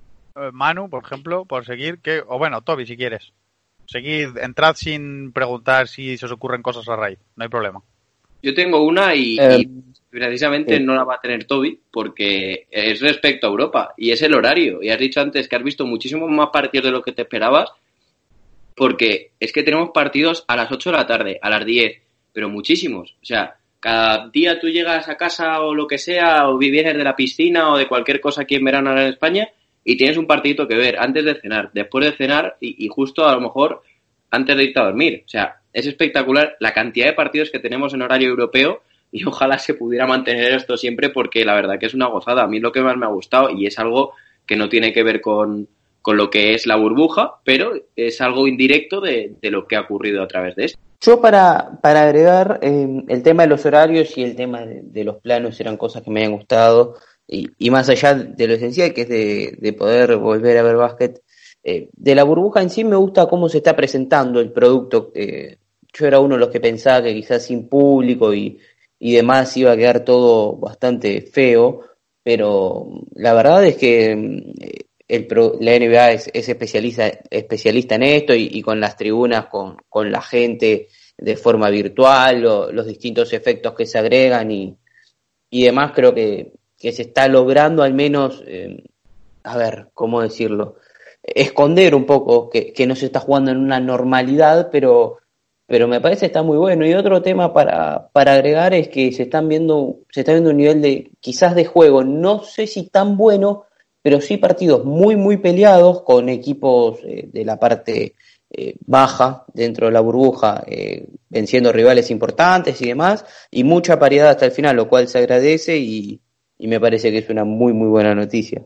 Manu, 0.52 0.90
por 0.90 1.04
ejemplo, 1.04 1.44
por 1.44 1.64
seguir, 1.64 2.00
que, 2.00 2.20
o 2.26 2.36
bueno, 2.36 2.62
Toby, 2.62 2.86
si 2.86 2.96
quieres. 2.96 3.32
Seguid, 3.86 4.38
entrad 4.38 4.74
sin 4.74 5.32
preguntar 5.32 5.86
si 5.86 6.16
se 6.16 6.26
os 6.26 6.32
ocurren 6.32 6.62
cosas 6.62 6.88
a 6.88 6.96
raíz, 6.96 7.18
no 7.36 7.44
hay 7.44 7.48
problema. 7.48 7.82
Yo 8.42 8.54
tengo 8.54 8.84
una 8.84 9.14
y, 9.14 9.38
eh, 9.38 9.58
y 9.60 9.68
precisamente 10.10 10.78
no 10.80 10.94
la 10.94 11.04
va 11.04 11.14
a 11.14 11.20
tener 11.20 11.44
Toby 11.44 11.78
porque 11.90 12.66
es 12.70 13.00
respecto 13.00 13.46
a 13.46 13.50
Europa 13.50 13.94
y 13.96 14.10
es 14.10 14.20
el 14.22 14.34
horario. 14.34 14.82
Y 14.82 14.90
has 14.90 14.98
dicho 14.98 15.20
antes 15.20 15.48
que 15.48 15.56
has 15.56 15.62
visto 15.62 15.86
muchísimos 15.86 16.30
más 16.30 16.50
partidos 16.52 16.86
de 16.86 16.92
lo 16.92 17.02
que 17.02 17.12
te 17.12 17.22
esperabas 17.22 17.72
porque 18.76 19.32
es 19.38 19.52
que 19.52 19.62
tenemos 19.62 19.90
partidos 19.90 20.44
a 20.48 20.56
las 20.56 20.70
8 20.70 20.90
de 20.90 20.96
la 20.96 21.06
tarde, 21.06 21.38
a 21.40 21.50
las 21.50 21.64
10, 21.64 22.00
pero 22.32 22.48
muchísimos. 22.48 23.14
O 23.22 23.24
sea, 23.24 23.56
cada 23.80 24.28
día 24.28 24.58
tú 24.60 24.68
llegas 24.68 25.08
a 25.08 25.16
casa 25.16 25.60
o 25.60 25.74
lo 25.74 25.86
que 25.86 25.98
sea, 25.98 26.48
o 26.48 26.58
vienes 26.58 26.96
de 26.96 27.04
la 27.04 27.16
piscina 27.16 27.72
o 27.72 27.78
de 27.78 27.88
cualquier 27.88 28.20
cosa 28.20 28.42
aquí 28.42 28.56
en 28.56 28.64
verano 28.64 28.92
en 28.92 29.08
España 29.08 29.48
y 29.84 29.96
tienes 29.96 30.16
un 30.16 30.26
partidito 30.26 30.68
que 30.68 30.76
ver 30.76 30.98
antes 30.98 31.24
de 31.24 31.40
cenar, 31.40 31.70
después 31.72 32.04
de 32.04 32.16
cenar 32.16 32.56
y, 32.60 32.84
y 32.84 32.88
justo 32.88 33.26
a 33.26 33.34
lo 33.34 33.40
mejor 33.40 33.82
antes 34.30 34.56
de 34.56 34.64
irte 34.64 34.80
a 34.80 34.84
dormir. 34.84 35.22
O 35.26 35.28
sea, 35.28 35.61
es 35.72 35.86
espectacular 35.86 36.56
la 36.60 36.72
cantidad 36.72 37.06
de 37.06 37.12
partidos 37.12 37.50
que 37.50 37.58
tenemos 37.58 37.94
en 37.94 38.02
horario 38.02 38.28
europeo 38.28 38.82
y 39.10 39.24
ojalá 39.26 39.58
se 39.58 39.74
pudiera 39.74 40.06
mantener 40.06 40.52
esto 40.52 40.76
siempre 40.76 41.10
porque 41.10 41.44
la 41.44 41.54
verdad 41.54 41.78
que 41.78 41.86
es 41.86 41.94
una 41.94 42.06
gozada. 42.06 42.42
A 42.42 42.48
mí 42.48 42.60
lo 42.60 42.72
que 42.72 42.82
más 42.82 42.96
me 42.96 43.06
ha 43.06 43.10
gustado 43.10 43.50
y 43.50 43.66
es 43.66 43.78
algo 43.78 44.12
que 44.46 44.56
no 44.56 44.68
tiene 44.68 44.92
que 44.92 45.02
ver 45.02 45.20
con, 45.20 45.68
con 46.00 46.16
lo 46.16 46.30
que 46.30 46.54
es 46.54 46.66
la 46.66 46.76
burbuja, 46.76 47.36
pero 47.44 47.72
es 47.94 48.20
algo 48.20 48.46
indirecto 48.48 49.00
de, 49.00 49.34
de 49.40 49.50
lo 49.50 49.66
que 49.66 49.76
ha 49.76 49.82
ocurrido 49.82 50.22
a 50.22 50.28
través 50.28 50.56
de 50.56 50.64
esto. 50.66 50.78
Yo 51.00 51.20
para, 51.20 51.80
para 51.80 52.02
agregar 52.02 52.60
eh, 52.62 53.02
el 53.08 53.22
tema 53.24 53.42
de 53.42 53.48
los 53.48 53.66
horarios 53.66 54.16
y 54.16 54.22
el 54.22 54.36
tema 54.36 54.64
de, 54.64 55.04
los 55.04 55.16
planos 55.16 55.60
eran 55.60 55.76
cosas 55.76 56.02
que 56.02 56.10
me 56.10 56.20
habían 56.20 56.36
gustado 56.36 56.94
y, 57.26 57.50
y 57.58 57.70
más 57.70 57.88
allá 57.88 58.14
de 58.14 58.46
lo 58.46 58.54
esencial 58.54 58.94
que 58.94 59.02
es 59.02 59.08
de, 59.08 59.56
de 59.58 59.72
poder 59.72 60.16
volver 60.16 60.58
a 60.58 60.62
ver 60.62 60.76
básquet, 60.76 61.20
eh, 61.64 61.88
de 61.92 62.14
la 62.14 62.24
burbuja 62.24 62.62
en 62.62 62.70
sí 62.70 62.84
me 62.84 62.96
gusta 62.96 63.26
cómo 63.26 63.48
se 63.48 63.58
está 63.58 63.74
presentando 63.74 64.40
el 64.40 64.52
producto. 64.52 65.10
Eh, 65.14 65.56
yo 65.92 66.06
era 66.06 66.20
uno 66.20 66.34
de 66.34 66.40
los 66.40 66.50
que 66.50 66.60
pensaba 66.60 67.02
que 67.02 67.14
quizás 67.14 67.44
sin 67.44 67.68
público 67.68 68.32
y, 68.32 68.58
y 68.98 69.12
demás 69.12 69.56
iba 69.56 69.72
a 69.72 69.76
quedar 69.76 70.04
todo 70.04 70.56
bastante 70.56 71.20
feo, 71.22 71.80
pero 72.22 72.86
la 73.14 73.34
verdad 73.34 73.64
es 73.66 73.76
que 73.76 74.12
eh, 74.12 74.86
el 75.08 75.26
pro, 75.26 75.56
la 75.60 75.78
NBA 75.78 76.12
es, 76.12 76.30
es, 76.32 76.48
especialista, 76.48 77.10
especialista 77.28 77.96
en 77.96 78.04
esto 78.04 78.34
y, 78.34 78.62
con 78.62 78.80
las 78.80 78.96
tribunas, 78.96 79.46
con, 79.46 79.76
con, 79.88 80.10
la 80.10 80.22
gente 80.22 80.88
de 81.18 81.36
forma 81.36 81.68
virtual, 81.68 82.40
lo, 82.40 82.72
los 82.72 82.86
distintos 82.86 83.32
efectos 83.32 83.74
que 83.74 83.84
se 83.84 83.98
agregan 83.98 84.50
y, 84.50 84.74
y 85.50 85.64
demás, 85.64 85.92
creo 85.94 86.14
que, 86.14 86.52
que 86.78 86.92
se 86.92 87.02
está 87.02 87.28
logrando 87.28 87.82
al 87.82 87.92
menos, 87.92 88.42
eh, 88.46 88.84
a 89.42 89.56
ver, 89.58 89.88
¿cómo 89.92 90.22
decirlo? 90.22 90.76
Esconder 91.22 91.94
un 91.94 92.06
poco 92.06 92.48
que, 92.48 92.72
que 92.72 92.86
no 92.86 92.96
se 92.96 93.06
está 93.06 93.20
jugando 93.20 93.50
en 93.50 93.58
una 93.58 93.80
normalidad, 93.80 94.70
pero 94.72 95.18
pero 95.66 95.88
me 95.88 96.00
parece 96.00 96.26
está 96.26 96.42
muy 96.42 96.58
bueno. 96.58 96.86
Y 96.86 96.94
otro 96.94 97.22
tema 97.22 97.52
para, 97.52 98.08
para 98.08 98.34
agregar 98.34 98.74
es 98.74 98.88
que 98.88 99.12
se 99.12 99.24
están 99.24 99.48
viendo, 99.48 100.00
se 100.10 100.20
está 100.20 100.32
viendo 100.32 100.50
un 100.50 100.56
nivel 100.56 100.82
de, 100.82 101.10
quizás 101.20 101.54
de 101.54 101.64
juego, 101.64 102.04
no 102.04 102.42
sé 102.42 102.66
si 102.66 102.88
tan 102.88 103.16
bueno, 103.16 103.64
pero 104.02 104.20
sí 104.20 104.36
partidos 104.36 104.84
muy, 104.84 105.16
muy 105.16 105.36
peleados 105.36 106.02
con 106.02 106.28
equipos 106.28 106.98
eh, 107.04 107.28
de 107.32 107.44
la 107.44 107.58
parte 107.58 108.14
eh, 108.50 108.74
baja 108.84 109.44
dentro 109.54 109.86
de 109.86 109.92
la 109.92 110.00
burbuja, 110.00 110.62
eh, 110.66 111.06
venciendo 111.30 111.72
rivales 111.72 112.10
importantes 112.10 112.82
y 112.82 112.88
demás, 112.88 113.24
y 113.50 113.64
mucha 113.64 113.98
paridad 113.98 114.28
hasta 114.28 114.46
el 114.46 114.52
final, 114.52 114.76
lo 114.76 114.88
cual 114.88 115.08
se 115.08 115.18
agradece 115.18 115.78
y, 115.78 116.20
y 116.58 116.66
me 116.66 116.78
parece 116.78 117.10
que 117.10 117.18
es 117.18 117.30
una 117.30 117.44
muy, 117.44 117.72
muy 117.72 117.88
buena 117.88 118.14
noticia. 118.14 118.62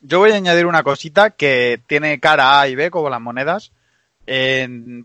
yo 0.00 0.20
voy 0.20 0.30
a 0.30 0.36
añadir 0.36 0.64
una 0.64 0.82
cosita 0.82 1.30
que 1.30 1.82
tiene 1.86 2.18
cara 2.18 2.60
A 2.60 2.68
y 2.68 2.74
B 2.76 2.90
como 2.90 3.10
las 3.10 3.20
monedas. 3.20 3.72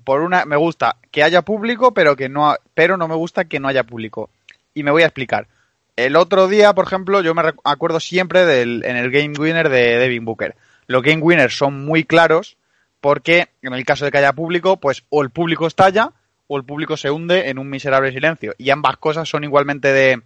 Por 0.03 0.21
una, 0.21 0.45
me 0.45 0.55
gusta 0.55 0.97
que 1.09 1.23
haya 1.23 1.41
público, 1.41 1.93
pero 1.93 2.15
que 2.15 2.29
no, 2.29 2.55
pero 2.75 2.95
no 2.95 3.07
me 3.07 3.15
gusta 3.15 3.45
que 3.45 3.59
no 3.59 3.67
haya 3.67 3.83
público. 3.83 4.29
Y 4.73 4.83
me 4.83 4.91
voy 4.91 5.01
a 5.01 5.07
explicar. 5.07 5.47
El 5.95 6.15
otro 6.15 6.47
día, 6.47 6.73
por 6.73 6.85
ejemplo, 6.85 7.21
yo 7.21 7.33
me 7.33 7.41
acuerdo 7.63 7.99
siempre 7.99 8.45
del, 8.45 8.83
en 8.85 8.97
el 8.97 9.09
Game 9.09 9.33
Winner 9.39 9.69
de 9.69 9.97
Devin 9.97 10.25
Booker. 10.25 10.55
Los 10.87 11.01
Game 11.01 11.21
Winners 11.21 11.57
son 11.57 11.85
muy 11.85 12.03
claros 12.03 12.57
porque 13.01 13.47
en 13.61 13.73
el 13.73 13.85
caso 13.85 14.05
de 14.05 14.11
que 14.11 14.17
haya 14.19 14.33
público, 14.33 14.77
pues 14.77 15.05
o 15.09 15.23
el 15.23 15.31
público 15.31 15.65
estalla 15.65 16.11
o 16.47 16.57
el 16.57 16.63
público 16.63 16.95
se 16.95 17.09
hunde 17.09 17.49
en 17.49 17.57
un 17.57 17.69
miserable 17.69 18.11
silencio. 18.11 18.53
Y 18.57 18.69
ambas 18.69 18.97
cosas 18.97 19.27
son 19.27 19.43
igualmente 19.43 19.91
de 19.91 20.21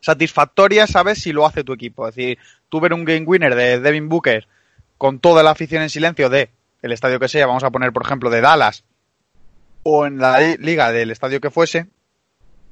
satisfactorias, 0.00 0.90
¿sabes? 0.90 1.20
Si 1.20 1.32
lo 1.32 1.44
hace 1.44 1.64
tu 1.64 1.74
equipo. 1.74 2.08
Es 2.08 2.14
decir, 2.14 2.38
tú 2.70 2.80
ver 2.80 2.94
un 2.94 3.04
game 3.04 3.26
winner 3.26 3.54
de 3.54 3.80
Devin 3.80 4.08
Booker 4.08 4.46
con 4.96 5.18
toda 5.18 5.42
la 5.42 5.50
afición 5.50 5.82
en 5.82 5.90
silencio 5.90 6.30
de 6.30 6.50
el 6.82 6.92
estadio 6.92 7.20
que 7.20 7.28
sea, 7.28 7.46
vamos 7.46 7.64
a 7.64 7.70
poner 7.70 7.92
por 7.92 8.04
ejemplo 8.04 8.30
de 8.30 8.40
Dallas 8.40 8.84
o 9.82 10.06
en 10.06 10.18
la 10.18 10.40
liga 10.40 10.92
del 10.92 11.10
estadio 11.10 11.40
que 11.40 11.50
fuese, 11.50 11.86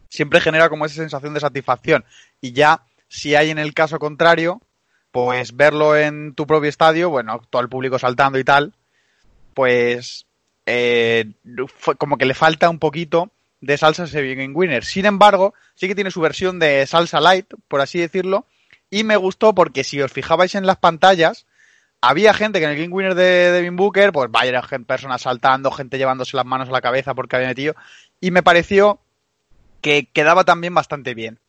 siempre 0.08 0.40
genera 0.40 0.68
como 0.68 0.86
esa 0.86 0.96
sensación 0.96 1.34
de 1.34 1.40
satisfacción. 1.40 2.04
Y 2.40 2.52
ya, 2.52 2.82
si 3.08 3.34
hay 3.34 3.50
en 3.50 3.58
el 3.58 3.74
caso 3.74 3.98
contrario, 3.98 4.60
pues 5.10 5.56
verlo 5.56 5.96
en 5.96 6.34
tu 6.34 6.46
propio 6.46 6.68
estadio, 6.68 7.10
bueno, 7.10 7.40
todo 7.50 7.62
el 7.62 7.68
público 7.68 7.98
saltando 7.98 8.38
y 8.38 8.44
tal, 8.44 8.74
pues 9.54 10.26
eh, 10.66 11.32
como 11.98 12.18
que 12.18 12.26
le 12.26 12.34
falta 12.34 12.68
un 12.68 12.78
poquito 12.78 13.30
de 13.60 13.76
salsa 13.76 14.06
Game 14.06 14.52
Winner. 14.52 14.84
Sin 14.84 15.06
embargo, 15.06 15.54
sí 15.74 15.88
que 15.88 15.94
tiene 15.94 16.10
su 16.10 16.20
versión 16.20 16.58
de 16.58 16.86
salsa 16.86 17.20
light, 17.20 17.46
por 17.68 17.80
así 17.80 17.98
decirlo, 17.98 18.46
y 18.90 19.04
me 19.04 19.16
gustó 19.16 19.54
porque 19.54 19.84
si 19.84 20.00
os 20.00 20.12
fijabais 20.12 20.54
en 20.54 20.66
las 20.66 20.76
pantallas, 20.76 21.46
había 22.00 22.34
gente 22.34 22.58
que 22.58 22.64
en 22.64 22.72
el 22.72 22.76
Game 22.76 22.94
Winner 22.94 23.14
de 23.14 23.52
Devin 23.52 23.76
Booker, 23.76 24.12
pues 24.12 24.30
vaya 24.30 24.62
personas 24.86 25.22
saltando, 25.22 25.70
gente 25.70 25.98
llevándose 25.98 26.36
las 26.36 26.46
manos 26.46 26.68
a 26.68 26.72
la 26.72 26.80
cabeza 26.80 27.14
porque 27.14 27.36
había 27.36 27.48
metido, 27.48 27.74
y 28.20 28.30
me 28.30 28.42
pareció 28.42 29.00
que 29.80 30.08
quedaba 30.12 30.44
también 30.44 30.74
bastante 30.74 31.14
bien. 31.14 31.40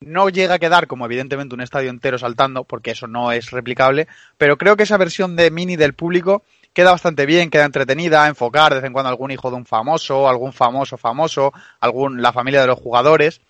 No 0.00 0.28
llega 0.28 0.54
a 0.54 0.58
quedar 0.58 0.86
como 0.86 1.06
evidentemente 1.06 1.54
un 1.54 1.60
estadio 1.60 1.90
entero 1.90 2.18
saltando, 2.18 2.64
porque 2.64 2.92
eso 2.92 3.06
no 3.08 3.32
es 3.32 3.50
replicable, 3.50 4.06
pero 4.36 4.56
creo 4.56 4.76
que 4.76 4.84
esa 4.84 4.96
versión 4.96 5.34
de 5.34 5.50
mini 5.50 5.76
del 5.76 5.94
público 5.94 6.44
queda 6.72 6.92
bastante 6.92 7.26
bien, 7.26 7.50
queda 7.50 7.64
entretenida, 7.64 8.28
enfocar 8.28 8.72
de 8.72 8.76
vez 8.76 8.86
en 8.86 8.92
cuando 8.92 9.08
algún 9.08 9.32
hijo 9.32 9.50
de 9.50 9.56
un 9.56 9.66
famoso, 9.66 10.28
algún 10.28 10.52
famoso 10.52 10.96
famoso, 10.96 11.52
algún 11.80 12.22
la 12.22 12.32
familia 12.32 12.60
de 12.60 12.68
los 12.68 12.78
jugadores. 12.78 13.40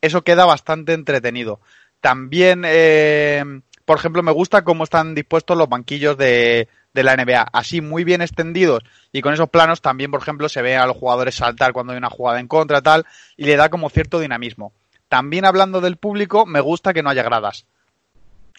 Eso 0.00 0.22
queda 0.22 0.46
bastante 0.46 0.94
entretenido. 0.94 1.60
También, 2.00 2.62
eh, 2.64 3.44
por 3.88 3.96
ejemplo, 3.96 4.22
me 4.22 4.32
gusta 4.32 4.64
cómo 4.64 4.84
están 4.84 5.14
dispuestos 5.14 5.56
los 5.56 5.66
banquillos 5.66 6.18
de, 6.18 6.68
de 6.92 7.02
la 7.02 7.16
NBA, 7.16 7.40
así 7.54 7.80
muy 7.80 8.04
bien 8.04 8.20
extendidos 8.20 8.82
y 9.12 9.22
con 9.22 9.32
esos 9.32 9.48
planos 9.48 9.80
también, 9.80 10.10
por 10.10 10.20
ejemplo, 10.20 10.50
se 10.50 10.60
ve 10.60 10.76
a 10.76 10.84
los 10.84 10.98
jugadores 10.98 11.36
saltar 11.36 11.72
cuando 11.72 11.94
hay 11.94 11.96
una 11.96 12.10
jugada 12.10 12.38
en 12.38 12.48
contra, 12.48 12.82
tal, 12.82 13.06
y 13.38 13.46
le 13.46 13.56
da 13.56 13.70
como 13.70 13.88
cierto 13.88 14.20
dinamismo. 14.20 14.74
También 15.08 15.46
hablando 15.46 15.80
del 15.80 15.96
público, 15.96 16.44
me 16.44 16.60
gusta 16.60 16.92
que 16.92 17.02
no 17.02 17.08
haya 17.08 17.22
gradas. 17.22 17.64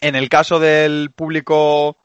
En 0.00 0.16
el 0.16 0.28
caso 0.28 0.58
del 0.58 1.12
público 1.14 1.96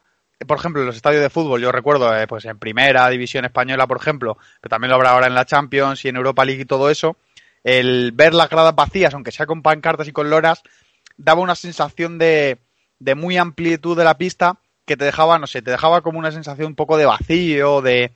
por 0.46 0.58
ejemplo, 0.58 0.82
en 0.82 0.86
los 0.86 0.94
estadios 0.94 1.22
de 1.22 1.30
fútbol, 1.30 1.60
yo 1.60 1.72
recuerdo, 1.72 2.16
eh, 2.16 2.28
pues 2.28 2.44
en 2.44 2.60
primera 2.60 3.08
división 3.08 3.44
española, 3.44 3.88
por 3.88 3.96
ejemplo, 3.96 4.38
pero 4.60 4.70
también 4.70 4.90
lo 4.90 4.94
habrá 4.94 5.10
ahora 5.10 5.26
en 5.26 5.34
la 5.34 5.46
Champions 5.46 6.04
y 6.04 6.10
en 6.10 6.16
Europa 6.16 6.44
League 6.44 6.62
y 6.62 6.66
todo 6.66 6.90
eso, 6.90 7.16
el 7.64 8.12
ver 8.12 8.34
las 8.34 8.50
gradas 8.50 8.76
vacías, 8.76 9.14
aunque 9.14 9.32
sea 9.32 9.46
con 9.46 9.62
pancartas 9.62 10.06
y 10.06 10.12
con 10.12 10.30
loras, 10.30 10.62
daba 11.16 11.40
una 11.40 11.56
sensación 11.56 12.18
de, 12.18 12.58
de 12.98 13.14
muy 13.14 13.36
amplitud 13.36 13.96
de 13.96 14.04
la 14.04 14.18
pista 14.18 14.58
que 14.84 14.96
te 14.96 15.04
dejaba, 15.04 15.38
no 15.38 15.46
sé, 15.46 15.62
te 15.62 15.70
dejaba 15.70 16.00
como 16.00 16.18
una 16.18 16.30
sensación 16.30 16.68
un 16.68 16.74
poco 16.74 16.96
de 16.96 17.06
vacío, 17.06 17.82
de, 17.82 18.12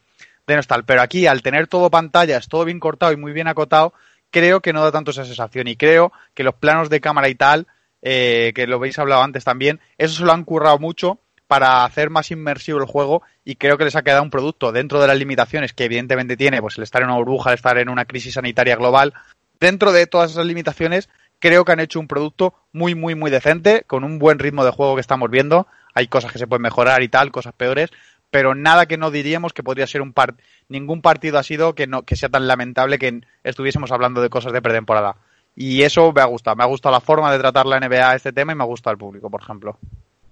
de 0.46 0.54
no 0.54 0.60
estar. 0.60 0.84
Pero 0.84 1.02
aquí, 1.02 1.26
al 1.26 1.42
tener 1.42 1.66
todo 1.66 1.90
pantallas, 1.90 2.48
todo 2.48 2.64
bien 2.64 2.80
cortado 2.80 3.12
y 3.12 3.16
muy 3.16 3.32
bien 3.32 3.48
acotado, 3.48 3.92
creo 4.30 4.60
que 4.60 4.72
no 4.72 4.82
da 4.82 4.92
tanto 4.92 5.10
esa 5.10 5.24
sensación. 5.24 5.68
Y 5.68 5.76
creo 5.76 6.12
que 6.34 6.44
los 6.44 6.54
planos 6.54 6.88
de 6.88 7.00
cámara 7.00 7.28
y 7.28 7.34
tal, 7.34 7.66
eh, 8.02 8.52
que 8.54 8.66
lo 8.66 8.76
habéis 8.76 8.98
hablado 8.98 9.22
antes 9.22 9.44
también, 9.44 9.80
eso 9.98 10.14
se 10.14 10.24
lo 10.24 10.32
han 10.32 10.44
currado 10.44 10.78
mucho 10.78 11.20
para 11.50 11.84
hacer 11.84 12.10
más 12.10 12.30
inmersivo 12.30 12.78
el 12.78 12.86
juego 12.86 13.22
y 13.44 13.56
creo 13.56 13.76
que 13.76 13.84
les 13.84 13.96
ha 13.96 14.02
quedado 14.02 14.22
un 14.22 14.30
producto 14.30 14.70
dentro 14.70 15.00
de 15.00 15.08
las 15.08 15.18
limitaciones 15.18 15.72
que 15.72 15.84
evidentemente 15.84 16.36
tiene, 16.36 16.60
pues 16.60 16.78
el 16.78 16.84
estar 16.84 17.02
en 17.02 17.08
una 17.08 17.18
burbuja, 17.18 17.50
el 17.50 17.56
estar 17.56 17.76
en 17.78 17.88
una 17.88 18.04
crisis 18.04 18.34
sanitaria 18.34 18.76
global. 18.76 19.14
Dentro 19.58 19.90
de 19.90 20.06
todas 20.06 20.30
esas 20.30 20.46
limitaciones, 20.46 21.08
creo 21.40 21.64
que 21.64 21.72
han 21.72 21.80
hecho 21.80 21.98
un 21.98 22.06
producto 22.06 22.54
muy, 22.72 22.94
muy, 22.94 23.14
muy 23.16 23.30
decente, 23.30 23.82
con 23.86 24.04
un 24.04 24.18
buen 24.18 24.38
ritmo 24.38 24.64
de 24.64 24.70
juego 24.70 24.94
que 24.94 25.00
estamos 25.00 25.30
viendo. 25.30 25.66
Hay 25.94 26.06
cosas 26.06 26.32
que 26.32 26.38
se 26.38 26.46
pueden 26.46 26.62
mejorar 26.62 27.02
y 27.02 27.08
tal, 27.08 27.32
cosas 27.32 27.52
peores, 27.52 27.90
pero 28.30 28.54
nada 28.54 28.86
que 28.86 28.96
no 28.96 29.10
diríamos 29.10 29.52
que 29.52 29.64
podría 29.64 29.88
ser 29.88 30.02
un 30.02 30.12
par 30.12 30.36
ningún 30.70 31.02
partido 31.02 31.38
ha 31.38 31.42
sido 31.42 31.74
que 31.74 31.86
no 31.86 32.02
que 32.02 32.16
sea 32.16 32.28
tan 32.30 32.46
lamentable 32.46 32.98
que 32.98 33.20
estuviésemos 33.44 33.90
hablando 33.92 34.22
de 34.22 34.30
cosas 34.30 34.52
de 34.52 34.62
pretemporada. 34.62 35.16
Y 35.56 35.82
eso 35.82 36.12
me 36.12 36.22
ha 36.22 36.26
gustado, 36.26 36.56
me 36.56 36.62
ha 36.62 36.68
gustado 36.68 36.94
la 36.94 37.00
forma 37.00 37.30
de 37.32 37.38
tratar 37.38 37.66
la 37.66 37.80
NBA 37.80 38.14
este 38.14 38.32
tema 38.32 38.52
y 38.52 38.54
me 38.54 38.62
ha 38.62 38.66
gustado 38.66 38.92
el 38.92 38.98
público, 38.98 39.28
por 39.28 39.42
ejemplo. 39.42 39.78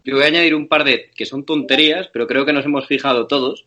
Yo 0.04 0.14
voy 0.14 0.24
a 0.24 0.28
añadir 0.28 0.54
un 0.54 0.68
par 0.68 0.84
de 0.84 1.10
que 1.14 1.26
son 1.26 1.44
tonterías, 1.44 2.08
pero 2.12 2.26
creo 2.26 2.46
que 2.46 2.52
nos 2.52 2.64
hemos 2.64 2.86
fijado 2.86 3.26
todos. 3.26 3.66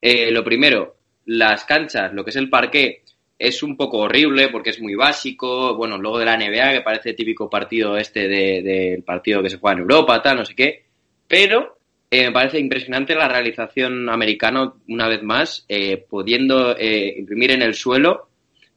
Eh, 0.00 0.30
lo 0.30 0.44
primero, 0.44 0.96
las 1.26 1.64
canchas, 1.64 2.14
lo 2.14 2.24
que 2.24 2.30
es 2.30 2.36
el 2.36 2.48
parqué, 2.48 3.02
es 3.38 3.62
un 3.62 3.76
poco 3.76 3.98
horrible 3.98 4.48
porque 4.48 4.70
es 4.70 4.80
muy 4.80 4.94
básico. 4.94 5.76
Bueno, 5.76 5.98
luego 5.98 6.18
de 6.18 6.24
la 6.24 6.36
NBA, 6.36 6.72
que 6.72 6.80
parece 6.80 7.14
típico 7.14 7.50
partido 7.50 7.96
este 7.96 8.28
del 8.28 9.02
partido 9.02 9.42
que 9.42 9.50
se 9.50 9.58
juega 9.58 9.74
en 9.74 9.82
Europa, 9.82 10.22
tal, 10.22 10.38
no 10.38 10.44
sé 10.44 10.54
qué. 10.54 10.84
Pero 11.26 11.78
eh, 12.10 12.26
me 12.26 12.32
parece 12.32 12.58
impresionante 12.58 13.14
la 13.14 13.28
realización 13.28 14.08
americana, 14.08 14.72
una 14.88 15.08
vez 15.08 15.22
más, 15.22 15.64
eh, 15.68 16.04
pudiendo 16.08 16.76
imprimir 16.78 17.50
en 17.52 17.62
el 17.62 17.74
suelo 17.74 18.28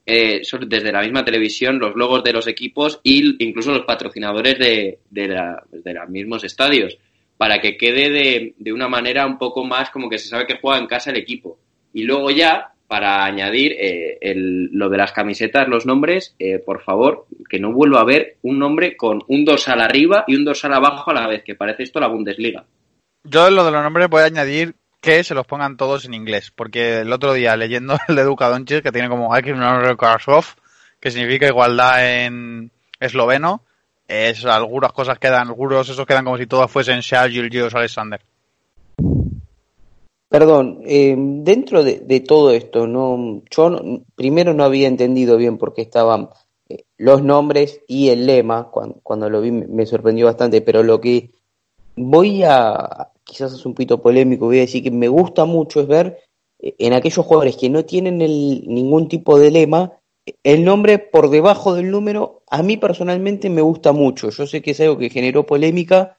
eh, 0.10 0.42
desde 0.68 0.92
la 0.94 1.02
misma 1.02 1.26
televisión 1.26 1.80
los 1.80 1.94
logos 1.98 2.24
de 2.24 2.32
los 2.32 2.48
equipos 2.48 3.02
e 3.04 3.36
incluso 3.40 3.74
los 3.74 3.86
patrocinadores 3.86 4.58
de, 4.58 5.00
de, 5.10 5.28
los 5.28 6.10
mismos 6.10 6.46
estadios, 6.46 6.98
para 7.36 7.60
que 7.60 7.76
quede 7.76 8.10
de, 8.10 8.54
de, 8.58 8.72
una 8.72 8.88
manera 8.88 9.26
un 9.26 9.38
poco 9.38 9.66
más 9.66 9.90
como 9.90 10.10
que 10.10 10.18
se 10.18 10.30
sabe 10.30 10.48
que 10.48 10.60
juega 10.62 10.80
en 10.80 10.88
casa 10.88 11.12
el 11.12 11.18
equipo. 11.18 11.60
Y 11.94 12.04
luego 12.04 12.32
ya, 12.32 12.74
para 12.88 13.26
añadir 13.26 13.74
eh, 13.74 14.18
el, 14.22 14.70
lo 14.72 14.90
de 14.90 14.98
las 14.98 15.12
camisetas, 15.12 15.68
los 15.68 15.86
nombres, 15.86 16.36
eh, 16.40 16.60
por 16.60 16.82
favor, 16.84 17.28
que 17.50 17.60
no 17.60 17.74
vuelva 17.74 18.00
a 18.00 18.04
haber 18.04 18.38
un 18.44 18.60
nombre 18.60 18.96
con 18.96 19.22
un 19.28 19.44
dorsal 19.44 19.82
arriba 19.82 20.24
y 20.28 20.36
un 20.36 20.46
dorsal 20.46 20.74
abajo 20.74 21.12
a 21.12 21.14
la 21.14 21.28
vez, 21.28 21.44
que 21.44 21.56
parece 21.56 21.84
esto 21.84 22.00
la 22.00 22.08
Bundesliga. 22.08 22.66
Yo 23.24 23.50
lo 23.50 23.66
de 23.66 23.72
los 23.72 23.84
nombres 23.84 24.08
voy 24.10 24.22
a 24.22 24.26
añadir 24.26 24.76
que 25.02 25.24
se 25.24 25.34
los 25.36 25.46
pongan 25.46 25.78
todos 25.78 26.06
en 26.06 26.14
inglés, 26.14 26.52
porque 26.52 27.02
el 27.02 27.12
otro 27.12 27.34
día 27.34 27.58
leyendo 27.58 27.98
el 28.08 28.16
de 28.16 28.24
Duca 28.24 28.50
que 28.66 28.92
tiene 28.92 29.10
como 29.10 29.34
que 31.00 31.12
significa 31.12 31.48
igualdad 31.48 32.26
en 32.26 32.72
esloveno, 33.00 33.64
es 34.08 34.46
algunas 34.46 34.94
cosas 34.94 35.20
quedan, 35.20 35.50
algunos 35.50 35.90
esos 35.90 36.06
quedan 36.06 36.24
como 36.24 36.38
si 36.38 36.48
todos 36.48 36.72
fuesen 36.72 37.02
Shah, 37.02 37.28
Gilgios, 37.28 37.76
Alexander. 37.76 38.22
Perdón, 40.30 40.82
eh, 40.86 41.16
dentro 41.18 41.84
de, 41.84 42.20
todo 42.20 42.52
esto, 42.52 42.86
no, 42.86 43.44
yo 43.50 43.80
primero 44.16 44.54
no 44.54 44.66
había 44.66 44.90
entendido 44.90 45.38
bien 45.38 45.58
por 45.58 45.74
qué 45.74 45.82
estaban 45.84 46.30
eh, 46.68 46.84
los 46.98 47.24
nombres 47.24 47.82
y 47.88 48.10
el 48.10 48.26
lema, 48.26 48.70
cuando, 48.70 49.30
lo 49.30 49.40
vi 49.40 49.52
me 49.52 49.86
sorprendió 49.86 50.26
bastante, 50.26 50.62
pero 50.62 50.84
lo 50.84 51.00
que 51.00 51.32
voy 51.96 52.44
a, 52.44 53.10
quizás 53.24 53.54
es 53.54 53.66
un 53.66 53.74
poquito 53.74 54.02
polémico, 54.02 54.48
voy 54.48 54.58
a 54.58 54.62
decir 54.62 54.84
que 54.84 54.92
me 54.92 55.08
gusta 55.08 55.46
mucho 55.46 55.80
es 55.80 55.88
ver 55.88 56.20
eh, 56.60 56.76
en 56.78 56.92
aquellos 56.92 57.26
jugadores 57.26 57.56
que 57.56 57.70
no 57.70 57.86
tienen 57.86 58.22
el, 58.22 58.68
ningún 58.68 59.08
tipo 59.08 59.40
de 59.40 59.50
lema, 59.50 59.94
el 60.44 60.66
nombre 60.66 61.00
por 61.00 61.30
debajo 61.30 61.74
del 61.74 61.90
número, 61.90 62.44
a 62.50 62.64
mí 62.64 62.76
personalmente 62.76 63.50
me 63.50 63.62
gusta 63.62 63.94
mucho. 63.94 64.30
Yo 64.30 64.46
sé 64.46 64.62
que 64.62 64.72
es 64.72 64.80
algo 64.82 64.98
que 64.98 65.10
generó 65.10 65.46
polémica, 65.46 66.17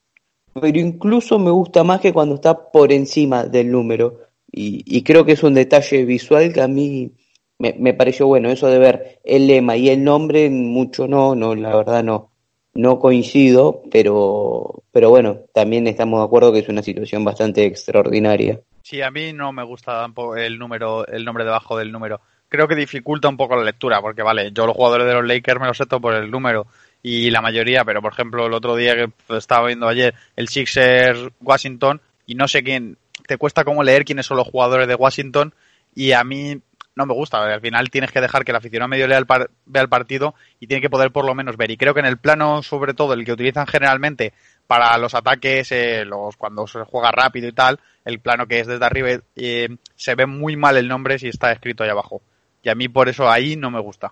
pero 0.61 0.79
incluso 0.79 1.39
me 1.39 1.51
gusta 1.51 1.85
más 1.85 2.01
que 2.01 2.13
cuando 2.13 2.37
está 2.37 2.71
por 2.71 2.93
encima 2.93 3.45
del 3.45 3.71
número. 3.71 4.21
Y, 4.51 5.03
creo 5.03 5.25
que 5.25 5.33
es 5.33 5.43
un 5.43 5.55
detalle 5.55 6.05
visual 6.05 6.53
que 6.53 6.63
a 6.63 6.69
mí 6.69 7.13
me, 7.59 7.75
me, 7.79 7.95
pareció 7.95 8.27
bueno, 8.27 8.51
eso 8.51 8.67
de 8.69 8.79
ver 8.79 9.21
el 9.25 9.47
lema 9.47 9.77
y 9.77 9.91
el 9.91 10.03
nombre, 10.03 10.49
mucho 10.51 11.07
no, 11.07 11.35
no, 11.35 11.55
la 11.55 11.77
verdad 11.77 12.03
no 12.03 12.31
no 12.79 13.01
coincido, 13.01 13.83
pero, 13.91 14.85
pero 14.93 15.11
bueno, 15.11 15.41
también 15.53 15.89
estamos 15.89 16.21
de 16.21 16.27
acuerdo 16.27 16.53
que 16.53 16.61
es 16.61 16.69
una 16.69 16.81
situación 16.81 17.25
bastante 17.25 17.65
extraordinaria. 17.65 18.61
Sí, 18.83 19.03
a 19.03 19.11
mí 19.11 19.33
no 19.33 19.53
me 19.53 19.65
gusta 19.65 20.01
tampoco 20.01 20.37
el 20.37 20.61
número, 20.61 21.05
el 21.09 21.25
nombre 21.25 21.45
debajo 21.45 21.77
del 21.77 21.91
número. 21.91 22.21
Creo 22.49 22.69
que 22.69 22.77
dificulta 22.77 23.29
un 23.29 23.37
poco 23.37 23.57
la 23.57 23.65
lectura, 23.65 24.01
porque 24.01 24.23
vale, 24.23 24.53
yo 24.53 24.65
los 24.65 24.77
jugadores 24.77 25.09
de 25.09 25.15
los 25.15 25.27
Lakers 25.27 25.61
me 25.61 25.67
los 25.67 25.77
seto 25.77 26.01
por 26.01 26.15
el 26.15 26.31
número 26.31 26.69
y 27.03 27.31
la 27.31 27.41
mayoría, 27.41 27.85
pero 27.85 28.03
por 28.03 28.13
ejemplo 28.13 28.47
el 28.47 28.53
otro 28.53 28.77
día 28.77 28.95
que 28.95 29.11
estaba 29.37 29.69
viendo 29.69 29.89
ayer 29.89 30.15
el 30.37 30.49
Sixer 30.49 31.33
Washington 31.41 32.01
y 32.27 32.35
no 32.35 32.49
sé 32.49 32.63
quién, 32.63 32.99
te 33.27 33.37
cuesta 33.37 33.65
como 33.65 33.83
leer 33.83 34.05
quiénes 34.05 34.27
son 34.27 34.37
los 34.37 34.49
jugadores 34.49 34.89
de 34.89 34.95
Washington 34.95 35.55
y 35.95 36.13
a 36.13 36.25
mí 36.25 36.61
no 36.99 37.07
me 37.07 37.15
gusta. 37.15 37.39
Al 37.39 37.61
final 37.61 37.91
tienes 37.91 38.11
que 38.11 38.21
dejar 38.21 38.45
que 38.45 38.51
el 38.51 38.57
aficionado 38.57 38.89
medio 38.89 39.07
lea 39.07 39.19
el 39.19 39.27
vea 39.67 39.83
el 39.83 39.89
partido 39.89 40.35
y 40.59 40.67
tiene 40.67 40.81
que 40.81 40.91
poder 40.91 41.13
por 41.13 41.25
lo 41.25 41.35
menos 41.35 41.57
ver. 41.57 41.71
Y 41.71 41.77
creo 41.77 41.95
que 41.95 42.01
en 42.01 42.07
el 42.07 42.19
plano, 42.19 42.63
sobre 42.63 42.93
todo, 42.93 43.15
el 43.15 43.25
que 43.25 43.33
utilizan 43.33 43.67
generalmente 43.67 44.33
para 44.67 44.99
los 44.99 45.15
ataques, 45.15 45.71
eh, 45.73 46.05
los 46.05 46.37
cuando 46.37 46.67
se 46.67 46.81
juega 46.83 47.13
rápido 47.13 47.49
y 47.49 47.53
tal, 47.53 47.79
el 48.05 48.19
plano 48.19 48.47
que 48.47 48.61
es 48.61 48.67
desde 48.67 48.85
arriba, 48.85 49.11
eh, 49.37 49.69
se 49.95 50.15
ve 50.17 50.27
muy 50.27 50.57
mal 50.57 50.77
el 50.77 50.89
nombre 50.89 51.19
si 51.19 51.29
está 51.29 51.53
escrito 51.53 51.85
ahí 51.85 51.91
abajo. 51.91 52.21
Y 52.63 52.69
a 52.69 52.75
mí 52.75 52.89
por 52.89 53.09
eso 53.09 53.31
ahí 53.31 53.55
no 53.57 53.71
me 53.71 53.81
gusta. 53.81 54.11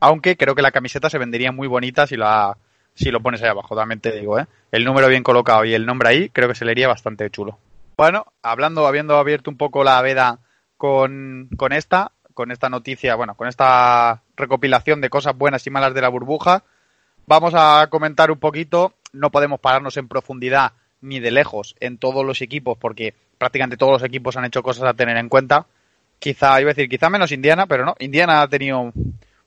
Aunque 0.00 0.36
creo 0.36 0.54
que 0.54 0.62
la 0.62 0.72
camiseta 0.72 1.08
se 1.10 1.18
vendería 1.18 1.52
muy 1.52 1.68
bonita 1.68 2.06
si 2.06 2.16
la 2.16 2.56
si 2.94 3.10
lo 3.10 3.20
pones 3.20 3.42
ahí 3.42 3.48
abajo, 3.48 3.74
también 3.74 4.00
te 4.00 4.12
digo, 4.12 4.38
¿eh? 4.38 4.46
El 4.70 4.84
número 4.84 5.08
bien 5.08 5.22
colocado 5.22 5.64
y 5.64 5.74
el 5.74 5.84
nombre 5.84 6.08
ahí, 6.08 6.28
creo 6.30 6.48
que 6.48 6.54
se 6.54 6.64
leería 6.64 6.88
bastante 6.88 7.28
chulo. 7.30 7.58
Bueno, 7.96 8.26
hablando, 8.42 8.86
habiendo 8.86 9.16
abierto 9.16 9.50
un 9.50 9.56
poco 9.56 9.84
la 9.84 10.00
veda 10.00 10.38
con, 10.76 11.48
con 11.56 11.72
esta, 11.72 12.12
con 12.34 12.50
esta 12.50 12.68
noticia, 12.68 13.14
bueno, 13.16 13.34
con 13.34 13.48
esta 13.48 14.22
recopilación 14.36 15.00
de 15.00 15.10
cosas 15.10 15.36
buenas 15.36 15.66
y 15.66 15.70
malas 15.70 15.94
de 15.94 16.02
la 16.02 16.08
burbuja, 16.08 16.64
vamos 17.26 17.52
a 17.56 17.88
comentar 17.90 18.30
un 18.30 18.38
poquito, 18.38 18.94
no 19.12 19.30
podemos 19.30 19.60
pararnos 19.60 19.96
en 19.96 20.08
profundidad 20.08 20.72
ni 21.00 21.20
de 21.20 21.30
lejos 21.30 21.74
en 21.80 21.98
todos 21.98 22.24
los 22.24 22.40
equipos, 22.42 22.78
porque 22.78 23.14
prácticamente 23.38 23.76
todos 23.76 23.92
los 23.92 24.02
equipos 24.02 24.36
han 24.36 24.44
hecho 24.44 24.62
cosas 24.62 24.84
a 24.84 24.94
tener 24.94 25.16
en 25.16 25.28
cuenta. 25.28 25.66
Quizá, 26.18 26.60
iba 26.60 26.70
a 26.70 26.74
decir, 26.74 26.88
quizá 26.88 27.10
menos 27.10 27.32
Indiana, 27.32 27.66
pero 27.66 27.84
no, 27.84 27.94
Indiana 27.98 28.42
ha 28.42 28.48
tenido 28.48 28.92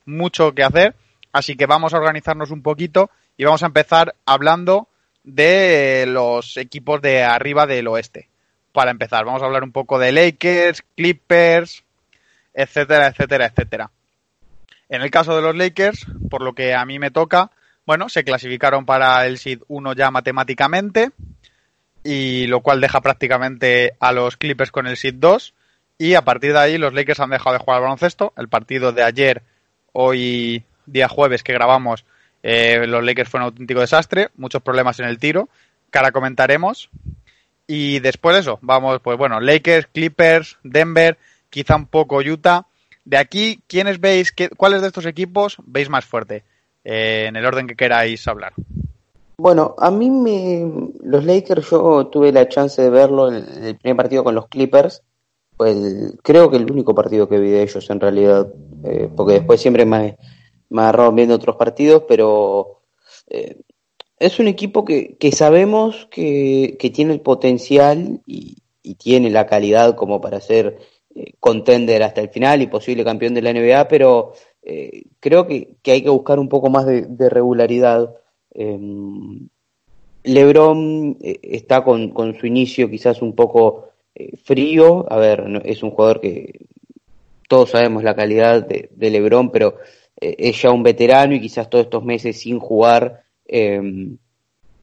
mucho 0.07 0.53
que 0.53 0.63
hacer, 0.63 0.95
así 1.31 1.55
que 1.55 1.67
vamos 1.67 1.93
a 1.93 1.97
organizarnos 1.97 2.49
un 2.49 2.63
poquito 2.63 3.11
y 3.37 3.43
vamos 3.43 3.61
a 3.61 3.67
empezar 3.67 4.15
hablando 4.25 4.87
de 5.23 6.05
los 6.07 6.57
equipos 6.57 7.01
de 7.01 7.23
arriba 7.23 7.67
del 7.67 7.87
oeste. 7.87 8.29
Para 8.71 8.91
empezar, 8.91 9.25
vamos 9.25 9.43
a 9.43 9.45
hablar 9.45 9.63
un 9.63 9.71
poco 9.71 9.99
de 9.99 10.11
Lakers, 10.11 10.83
Clippers, 10.95 11.83
etcétera, 12.53 13.07
etcétera, 13.07 13.45
etcétera. 13.45 13.91
En 14.89 15.01
el 15.01 15.11
caso 15.11 15.35
de 15.35 15.41
los 15.41 15.55
Lakers, 15.55 16.05
por 16.29 16.41
lo 16.41 16.53
que 16.53 16.73
a 16.73 16.85
mí 16.85 16.97
me 16.97 17.11
toca, 17.11 17.51
bueno, 17.85 18.09
se 18.09 18.23
clasificaron 18.23 18.85
para 18.85 19.25
el 19.25 19.37
SID 19.37 19.61
1 19.67 19.93
ya 19.93 20.11
matemáticamente, 20.11 21.11
y 22.03 22.47
lo 22.47 22.61
cual 22.61 22.79
deja 22.79 23.01
prácticamente 23.01 23.93
a 23.99 24.13
los 24.13 24.37
Clippers 24.37 24.71
con 24.71 24.87
el 24.87 24.95
SID 24.95 25.15
2, 25.15 25.53
y 25.97 26.13
a 26.13 26.23
partir 26.23 26.53
de 26.53 26.59
ahí 26.59 26.77
los 26.77 26.93
Lakers 26.93 27.19
han 27.19 27.31
dejado 27.31 27.53
de 27.53 27.59
jugar 27.59 27.77
al 27.77 27.83
baloncesto. 27.83 28.33
El 28.37 28.47
partido 28.47 28.91
de 28.91 29.03
ayer, 29.03 29.43
hoy 29.99 30.63
día 30.85 31.07
jueves 31.07 31.41
que 31.41 31.53
grabamos, 31.53 32.05
eh, 32.43 32.85
los 32.85 33.03
Lakers 33.03 33.29
fue 33.29 33.39
un 33.39 33.45
auténtico 33.45 33.79
desastre, 33.79 34.29
muchos 34.37 34.61
problemas 34.61 34.99
en 34.99 35.07
el 35.07 35.17
tiro, 35.17 35.49
que 35.91 35.97
ahora 35.97 36.11
comentaremos. 36.11 36.89
Y 37.65 37.99
después 37.99 38.35
de 38.35 38.41
eso, 38.41 38.59
vamos, 38.61 39.01
pues 39.01 39.17
bueno, 39.17 39.39
Lakers, 39.39 39.87
Clippers, 39.87 40.57
Denver, 40.63 41.17
quizá 41.49 41.75
un 41.75 41.87
poco 41.87 42.17
Utah. 42.17 42.67
De 43.05 43.17
aquí, 43.17 43.59
¿quiénes 43.67 43.99
veis, 43.99 44.31
qué, 44.31 44.49
cuáles 44.49 44.81
de 44.81 44.87
estos 44.87 45.05
equipos 45.05 45.57
veis 45.65 45.89
más 45.89 46.05
fuerte? 46.05 46.43
Eh, 46.83 47.25
en 47.27 47.35
el 47.35 47.45
orden 47.45 47.67
que 47.67 47.75
queráis 47.75 48.27
hablar. 48.27 48.53
Bueno, 49.37 49.75
a 49.79 49.89
mí 49.89 50.09
me, 50.09 50.91
los 51.03 51.25
Lakers 51.25 51.71
yo 51.71 52.07
tuve 52.07 52.31
la 52.31 52.47
chance 52.47 52.81
de 52.81 52.89
verlo 52.89 53.29
en 53.29 53.35
el 53.63 53.75
primer 53.77 53.97
partido 53.97 54.23
con 54.23 54.35
los 54.35 54.47
Clippers. 54.47 55.01
Pues 55.57 56.13
creo 56.21 56.51
que 56.51 56.57
el 56.57 56.71
único 56.71 56.93
partido 56.93 57.27
que 57.27 57.39
vi 57.39 57.49
de 57.49 57.63
ellos 57.63 57.89
en 57.89 57.99
realidad, 57.99 58.53
eh, 58.83 59.09
porque 59.13 59.33
después 59.33 59.59
siempre 59.59 59.85
me, 59.85 60.17
me 60.69 60.81
agarraron 60.81 61.15
viendo 61.15 61.33
otros 61.33 61.55
partidos, 61.55 62.03
pero 62.07 62.81
eh, 63.27 63.57
es 64.19 64.39
un 64.39 64.47
equipo 64.47 64.85
que, 64.85 65.17
que 65.17 65.31
sabemos 65.31 66.07
que, 66.11 66.77
que, 66.79 66.91
tiene 66.91 67.13
el 67.13 67.21
potencial 67.21 68.21
y, 68.27 68.57
y, 68.83 68.95
tiene 68.95 69.31
la 69.31 69.47
calidad 69.47 69.95
como 69.95 70.21
para 70.21 70.41
ser 70.41 70.77
eh, 71.15 71.33
contender 71.39 72.03
hasta 72.03 72.21
el 72.21 72.29
final 72.29 72.61
y 72.61 72.67
posible 72.67 73.03
campeón 73.03 73.33
de 73.33 73.41
la 73.41 73.51
NBA, 73.51 73.87
pero 73.87 74.33
creo 75.21 75.47
que, 75.47 75.77
que, 75.81 75.91
hay 75.93 76.03
que 76.03 76.09
buscar 76.09 76.39
un 76.39 76.49
poco 76.49 76.69
más 76.69 76.85
de, 76.85 77.03
de 77.03 77.29
regularidad. 77.29 78.13
Em, 78.51 79.47
Lebron 80.23 81.17
está 81.21 81.85
con, 81.85 82.09
con, 82.09 82.35
su 82.37 82.47
inicio 82.47 82.89
quizás 82.89 83.21
un 83.21 83.33
poco 83.33 83.86
frío, 84.43 85.11
a 85.11 85.17
ver, 85.17 85.61
es 85.65 85.83
un 85.83 85.91
jugador 85.91 86.21
que 86.21 86.65
todos 87.47 87.71
sabemos 87.71 88.03
la 88.03 88.15
calidad 88.15 88.65
de, 88.65 89.09
Lebron, 89.09 89.51
pero 89.51 89.77
eh, 90.19 90.35
es 90.37 90.61
ya 90.61 90.71
un 90.71 90.83
veterano 90.83 91.33
y 91.33 91.41
quizás 91.41 91.69
todos 91.69 91.85
estos 91.85 92.03
meses 92.03 92.39
sin 92.39 92.59
jugar 92.59 93.23
eh, 93.47 93.81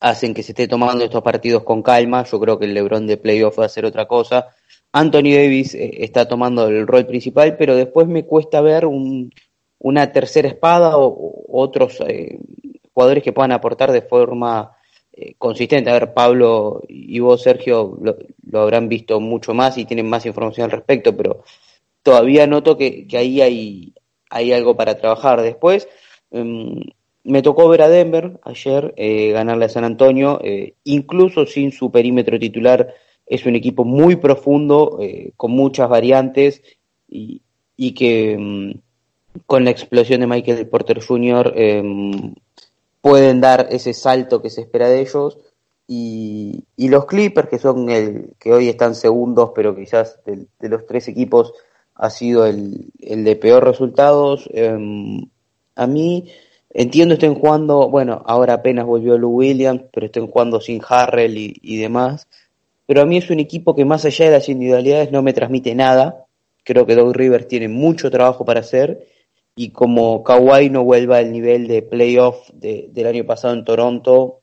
hacen 0.04 0.34
que 0.34 0.42
se 0.42 0.52
esté 0.52 0.68
tomando 0.68 1.02
estos 1.02 1.22
partidos 1.22 1.62
con 1.64 1.82
calma. 1.82 2.24
Yo 2.24 2.38
creo 2.38 2.58
que 2.58 2.66
el 2.66 2.74
LeBron 2.74 3.06
de 3.06 3.16
playoff 3.16 3.58
va 3.58 3.64
a 3.64 3.70
ser 3.70 3.86
otra 3.86 4.06
cosa. 4.06 4.48
Anthony 4.92 5.32
Davis 5.34 5.74
eh, 5.74 6.04
está 6.04 6.28
tomando 6.28 6.68
el 6.68 6.86
rol 6.86 7.06
principal, 7.06 7.56
pero 7.56 7.74
después 7.74 8.06
me 8.06 8.24
cuesta 8.24 8.60
ver 8.60 8.84
un, 8.84 9.32
una 9.78 10.12
tercera 10.12 10.46
espada 10.46 10.98
o, 10.98 11.44
otros 11.48 12.00
eh, 12.06 12.38
jugadores 12.92 13.24
que 13.24 13.32
puedan 13.32 13.52
aportar 13.52 13.92
de 13.92 14.02
forma 14.02 14.73
eh, 15.16 15.34
consistente. 15.38 15.90
A 15.90 15.94
ver, 15.94 16.12
Pablo 16.12 16.82
y 16.88 17.18
vos, 17.20 17.42
Sergio, 17.42 17.98
lo, 18.00 18.60
habrán 18.60 18.88
visto 18.88 19.20
mucho 19.20 19.54
más 19.54 19.78
y 19.78 19.84
tienen 19.84 20.08
más 20.08 20.26
información 20.26 20.64
al 20.64 20.72
respecto, 20.72 21.16
pero 21.16 21.44
todavía 22.02 22.46
noto 22.46 22.76
que, 22.76 23.06
que 23.06 23.16
ahí 23.16 23.40
hay, 23.40 23.94
hay 24.30 24.52
algo 24.52 24.76
para 24.76 24.98
trabajar 24.98 25.42
después. 25.42 25.88
Um, 26.30 26.80
me 27.24 27.40
tocó 27.40 27.68
ver 27.68 27.82
a 27.82 27.88
Denver 27.88 28.38
ayer 28.44 28.92
eh, 28.96 29.30
ganarle 29.32 29.64
a 29.64 29.70
San 29.70 29.84
Antonio, 29.84 30.40
eh, 30.44 30.74
incluso 30.84 31.46
sin 31.46 31.72
su 31.72 31.90
perímetro 31.90 32.38
titular, 32.38 32.94
es 33.26 33.46
un 33.46 33.56
equipo 33.56 33.84
muy 33.84 34.16
profundo, 34.16 34.98
eh, 35.00 35.32
con 35.36 35.52
muchas 35.52 35.88
variantes 35.88 36.62
y, 37.08 37.40
y 37.76 37.92
que 37.92 38.36
um, 38.36 38.74
con 39.46 39.64
la 39.64 39.70
explosión 39.70 40.20
de 40.20 40.26
Michael 40.26 40.68
Porter 40.68 41.00
Jr. 41.00 41.54
pueden 43.04 43.42
dar 43.42 43.66
ese 43.68 43.92
salto 43.92 44.40
que 44.40 44.48
se 44.48 44.62
espera 44.62 44.88
de 44.88 45.02
ellos. 45.02 45.36
Y, 45.86 46.64
y, 46.74 46.88
los 46.88 47.04
Clippers, 47.04 47.50
que 47.50 47.58
son 47.58 47.90
el 47.90 48.30
que 48.38 48.50
hoy 48.50 48.70
están 48.70 48.94
segundos, 48.94 49.50
pero 49.54 49.76
quizás 49.76 50.20
de, 50.24 50.46
los 50.70 50.86
tres 50.86 51.06
equipos 51.08 51.52
ha 51.94 52.08
sido 52.08 52.46
el, 52.46 52.90
de 52.98 53.36
peor 53.36 53.62
resultados. 53.62 54.48
Eh, 54.54 54.74
a 55.76 55.86
mí 55.86 56.32
entiendo 56.70 57.12
estén 57.12 57.34
jugando, 57.34 57.90
bueno, 57.90 58.22
ahora 58.24 58.54
apenas 58.54 58.86
volvió 58.86 59.18
Lou 59.18 59.32
Williams, 59.32 59.82
pero 59.92 60.06
estén 60.06 60.26
jugando 60.26 60.58
sin 60.62 60.80
Harrell 60.88 61.36
y, 61.36 61.58
y, 61.60 61.76
demás. 61.76 62.26
Pero 62.86 63.02
a 63.02 63.04
mí 63.04 63.18
es 63.18 63.28
un 63.28 63.38
equipo 63.38 63.76
que 63.76 63.84
más 63.84 64.06
allá 64.06 64.24
de 64.24 64.30
las 64.30 64.48
individualidades 64.48 65.12
no 65.12 65.22
me 65.22 65.34
transmite 65.34 65.74
nada. 65.74 66.24
Creo 66.64 66.86
que 66.86 66.94
Doug 66.94 67.14
Rivers 67.14 67.48
tiene 67.48 67.68
mucho 67.68 68.10
trabajo 68.10 68.46
para 68.46 68.60
hacer 68.60 69.06
y 69.56 69.70
como 69.70 70.24
Kawhi 70.24 70.70
no 70.70 70.82
vuelva 70.82 71.18
al 71.18 71.32
nivel 71.32 71.68
de 71.68 71.82
playoff 71.82 72.50
de, 72.52 72.88
del 72.90 73.06
año 73.06 73.24
pasado 73.24 73.54
en 73.54 73.64
Toronto, 73.64 74.40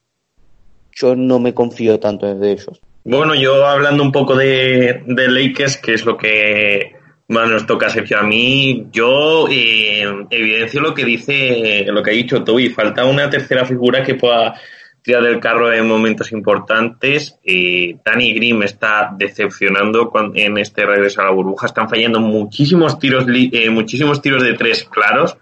yo 0.94 1.16
no 1.16 1.40
me 1.40 1.54
confío 1.54 2.00
tanto 2.00 2.34
de 2.34 2.52
ellos. 2.52 2.82
Bueno, 3.04 3.36
yo 3.36 3.66
hablando 3.66 4.04
un 4.04 4.12
poco 4.12 4.36
de, 4.36 5.04
de 5.06 5.28
Lakers, 5.28 5.78
que 5.78 5.94
es 5.94 6.06
lo 6.06 6.18
que 6.18 6.94
más 7.28 7.50
nos 7.50 7.66
toca 7.66 7.90
Sergio 7.90 8.20
a 8.20 8.24
mí, 8.24 8.88
yo 8.92 9.48
eh, 9.50 10.04
evidencio 10.30 10.82
lo 10.82 10.94
que 10.94 11.06
dice, 11.06 11.86
lo 11.88 12.04
que 12.04 12.12
ha 12.12 12.14
dicho 12.14 12.44
Toby, 12.44 12.70
falta 12.70 13.06
una 13.06 13.30
tercera 13.30 13.66
figura 13.66 14.04
que 14.04 14.16
pueda 14.16 14.54
tirar 15.02 15.24
del 15.24 15.40
carro 15.40 15.72
en 15.72 15.88
momentos 15.88 16.32
importantes. 16.32 17.40
Eh, 17.44 17.98
Danny 18.06 18.34
Grimm 18.34 18.64
está 18.64 19.14
decepcionando 19.18 20.12
en 20.36 20.58
este 20.58 20.86
regreso 20.86 21.22
a 21.22 21.26
la 21.26 21.32
burbuja, 21.32 21.68
están 21.68 21.90
fallando 21.90 22.20
muchísimos 22.20 23.00
tiros, 23.00 23.26
eh, 23.28 23.70
muchísimos 23.70 24.22
tiros 24.22 24.44
de 24.44 24.54
tres 24.54 24.84
claros, 24.84 25.38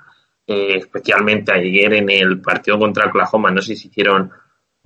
eh, 0.48 0.78
especialmente 0.78 1.52
ayer 1.52 1.94
en 1.94 2.10
el 2.10 2.42
partido 2.42 2.80
contra 2.80 3.08
Oklahoma, 3.08 3.52
no 3.52 3.62
sé 3.62 3.76
si 3.76 3.88
hicieron 3.88 4.32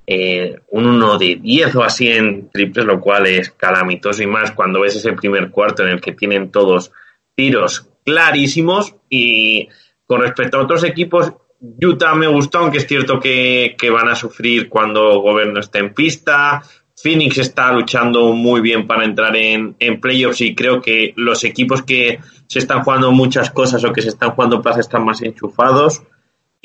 eh, 0.05 0.59
un 0.71 0.85
1 0.85 1.17
de 1.17 1.37
10 1.37 1.75
o 1.75 1.83
así 1.83 2.09
en 2.09 2.49
triples, 2.49 2.85
lo 2.85 2.99
cual 2.99 3.25
es 3.25 3.51
calamitoso 3.51 4.21
y 4.21 4.27
más 4.27 4.51
cuando 4.51 4.81
ves 4.81 4.97
ese 4.97 5.13
primer 5.13 5.49
cuarto 5.49 5.83
en 5.83 5.89
el 5.89 6.01
que 6.01 6.11
tienen 6.11 6.51
todos 6.51 6.91
tiros 7.35 7.87
clarísimos. 8.03 8.95
Y 9.09 9.69
con 10.05 10.21
respecto 10.21 10.57
a 10.57 10.63
otros 10.63 10.83
equipos, 10.83 11.33
Utah 11.81 12.15
me 12.15 12.27
gustó, 12.27 12.59
aunque 12.59 12.79
es 12.79 12.87
cierto 12.87 13.19
que, 13.19 13.75
que 13.77 13.89
van 13.89 14.09
a 14.09 14.15
sufrir 14.15 14.69
cuando 14.69 15.19
Gobierno 15.19 15.59
esté 15.59 15.79
en 15.79 15.93
pista. 15.93 16.61
Phoenix 16.95 17.37
está 17.37 17.71
luchando 17.73 18.33
muy 18.33 18.61
bien 18.61 18.85
para 18.87 19.05
entrar 19.05 19.35
en, 19.35 19.75
en 19.79 19.99
playoffs 19.99 20.41
y 20.41 20.55
creo 20.55 20.81
que 20.81 21.13
los 21.15 21.43
equipos 21.43 21.81
que 21.81 22.19
se 22.47 22.59
están 22.59 22.83
jugando 22.83 23.11
muchas 23.11 23.49
cosas 23.49 23.83
o 23.83 23.91
que 23.91 24.01
se 24.01 24.09
están 24.09 24.31
jugando 24.31 24.61
plazas 24.61 24.85
están 24.85 25.03
más 25.03 25.21
enchufados 25.21 26.03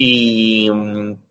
y 0.01 0.71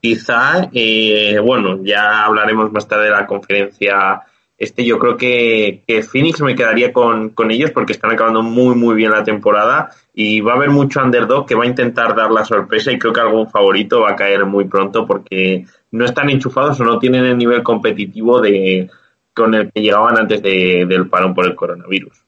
quizá, 0.02 0.70
eh, 0.74 1.40
bueno, 1.42 1.80
ya 1.84 2.26
hablaremos 2.26 2.70
más 2.74 2.86
tarde 2.86 3.06
de 3.06 3.12
la 3.12 3.26
conferencia. 3.26 4.22
Este, 4.58 4.84
yo 4.84 4.98
creo 4.98 5.18
que, 5.18 5.84
que 5.88 6.02
Phoenix 6.02 6.42
me 6.42 6.56
quedaría 6.56 6.92
con, 6.92 7.30
con, 7.30 7.52
ellos 7.52 7.70
porque 7.72 7.94
están 7.94 8.12
acabando 8.12 8.42
muy, 8.42 8.76
muy 8.76 8.96
bien 8.96 9.12
la 9.12 9.24
temporada 9.24 9.92
y 10.16 10.42
va 10.42 10.54
a 10.54 10.56
haber 10.56 10.72
mucho 10.72 11.00
underdog 11.00 11.46
que 11.46 11.54
va 11.54 11.64
a 11.64 11.68
intentar 11.68 12.16
dar 12.16 12.32
la 12.32 12.44
sorpresa 12.44 12.92
y 12.92 12.98
creo 12.98 13.14
que 13.14 13.20
algún 13.20 13.50
favorito 13.50 14.02
va 14.02 14.12
a 14.12 14.16
caer 14.16 14.46
muy 14.46 14.66
pronto 14.66 15.06
porque 15.06 15.66
no 15.92 16.06
están 16.06 16.32
enchufados 16.32 16.80
o 16.80 16.84
no 16.84 16.98
tienen 16.98 17.26
el 17.26 17.38
nivel 17.38 17.62
competitivo 17.62 18.42
de, 18.42 18.90
con 19.34 19.54
el 19.54 19.72
que 19.72 19.82
llegaban 19.82 20.18
antes 20.18 20.42
de, 20.42 20.86
del 20.88 21.08
parón 21.08 21.36
por 21.36 21.46
el 21.46 21.56
coronavirus. 21.56 22.24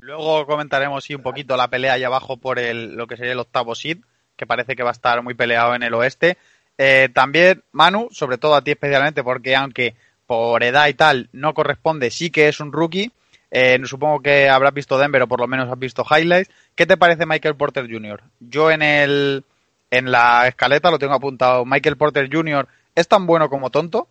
Luego 0.00 0.44
comentaremos 0.46 1.04
sí, 1.04 1.14
un 1.14 1.22
poquito 1.22 1.56
la 1.56 1.68
pelea 1.68 1.94
ahí 1.94 2.02
abajo 2.02 2.36
por 2.36 2.58
el, 2.58 2.96
lo 2.96 3.06
que 3.06 3.16
sería 3.16 3.32
el 3.32 3.38
octavo 3.38 3.74
seed 3.74 3.98
que 4.36 4.46
parece 4.46 4.76
que 4.76 4.82
va 4.82 4.90
a 4.90 4.92
estar 4.92 5.22
muy 5.22 5.34
peleado 5.34 5.74
en 5.74 5.82
el 5.82 5.94
oeste. 5.94 6.36
Eh, 6.78 7.08
también, 7.12 7.62
Manu, 7.72 8.08
sobre 8.10 8.38
todo 8.38 8.54
a 8.54 8.62
ti 8.62 8.72
especialmente, 8.72 9.24
porque 9.24 9.56
aunque 9.56 9.94
por 10.26 10.62
edad 10.62 10.88
y 10.88 10.94
tal 10.94 11.28
no 11.32 11.54
corresponde, 11.54 12.10
sí 12.10 12.30
que 12.30 12.48
es 12.48 12.60
un 12.60 12.72
rookie. 12.72 13.12
Eh, 13.50 13.80
supongo 13.84 14.20
que 14.20 14.48
habrás 14.48 14.74
visto 14.74 14.98
Denver 14.98 15.22
o 15.22 15.28
por 15.28 15.40
lo 15.40 15.46
menos 15.46 15.70
has 15.70 15.78
visto 15.78 16.04
highlights. 16.08 16.50
¿Qué 16.74 16.86
te 16.86 16.96
parece 16.96 17.26
Michael 17.26 17.54
Porter 17.56 17.90
Jr.? 17.90 18.22
Yo 18.40 18.70
en 18.70 18.82
el 18.82 19.44
en 19.90 20.10
la 20.10 20.48
escaleta 20.48 20.90
lo 20.90 20.98
tengo 20.98 21.14
apuntado. 21.14 21.64
Michael 21.64 21.96
Porter 21.96 22.28
Jr. 22.30 22.68
es 22.94 23.08
tan 23.08 23.26
bueno 23.26 23.48
como 23.48 23.70
tonto. 23.70 24.08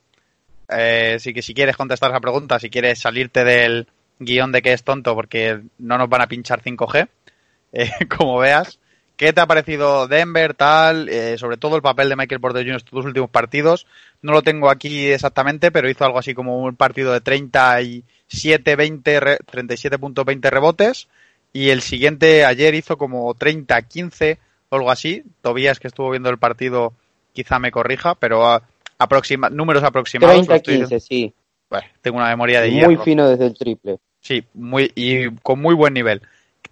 Eh, 0.70 1.18
que 1.22 1.42
si 1.42 1.54
quieres 1.54 1.78
contestar 1.78 2.12
esa 2.12 2.20
pregunta, 2.20 2.60
si 2.60 2.70
quieres 2.70 3.00
salirte 3.00 3.44
del 3.44 3.88
guion 4.20 4.52
de 4.52 4.62
que 4.62 4.74
es 4.74 4.84
tonto, 4.84 5.14
porque 5.14 5.62
no 5.78 5.98
nos 5.98 6.10
van 6.10 6.22
a 6.22 6.28
pinchar 6.28 6.62
5G, 6.62 7.08
eh, 7.74 7.92
como 8.18 8.40
veas. 8.40 8.80
¿Qué 9.18 9.32
te 9.32 9.40
ha 9.40 9.48
parecido 9.48 10.08
Denver, 10.08 10.54
tal? 10.54 11.08
Eh, 11.08 11.38
sobre 11.38 11.58
todo 11.58 11.78
el 11.78 11.82
papel 11.82 12.10
de 12.10 12.16
Michael 12.16 12.42
Porter 12.42 12.64
Jr. 12.64 12.72
en 12.72 12.76
estos 12.78 13.06
últimos 13.06 13.30
partidos. 13.30 13.88
No 14.22 14.34
lo 14.34 14.42
tengo 14.42 14.70
aquí 14.70 15.08
exactamente, 15.08 15.72
pero 15.72 15.90
hizo 15.90 16.04
algo 16.04 16.20
así 16.20 16.34
como 16.34 16.60
un 16.60 16.76
partido 16.76 17.14
de 17.14 17.22
37, 17.22 18.76
20, 18.76 19.22
37.20 19.22 20.50
rebotes. 20.50 21.08
Y 21.54 21.70
el 21.70 21.82
siguiente 21.82 22.44
ayer 22.44 22.76
hizo 22.76 22.98
como 22.98 23.34
30, 23.34 23.82
15 23.84 24.40
o 24.70 24.76
algo 24.76 24.92
así. 24.92 25.24
Tobías, 25.42 25.80
que 25.80 25.88
estuvo 25.88 26.12
viendo 26.12 26.30
el 26.30 26.38
partido, 26.38 26.92
quizá 27.32 27.58
me 27.60 27.72
corrija, 27.72 28.16
pero 28.16 28.62
aproxima, 28.98 29.50
números 29.50 29.84
aproximados. 29.84 30.46
30, 30.46 30.60
15, 30.60 31.00
sí. 31.00 31.34
Bueno, 31.70 31.88
tengo 32.02 32.18
una 32.18 32.28
memoria 32.28 32.60
de 32.60 32.70
Muy 32.70 32.98
fino 32.98 33.30
desde 33.30 33.46
el 33.46 33.58
triple. 33.58 33.98
Sí, 34.20 34.44
muy, 34.54 34.92
y 34.96 35.30
con 35.44 35.62
muy 35.62 35.76
buen 35.76 35.94
nivel. 35.94 36.22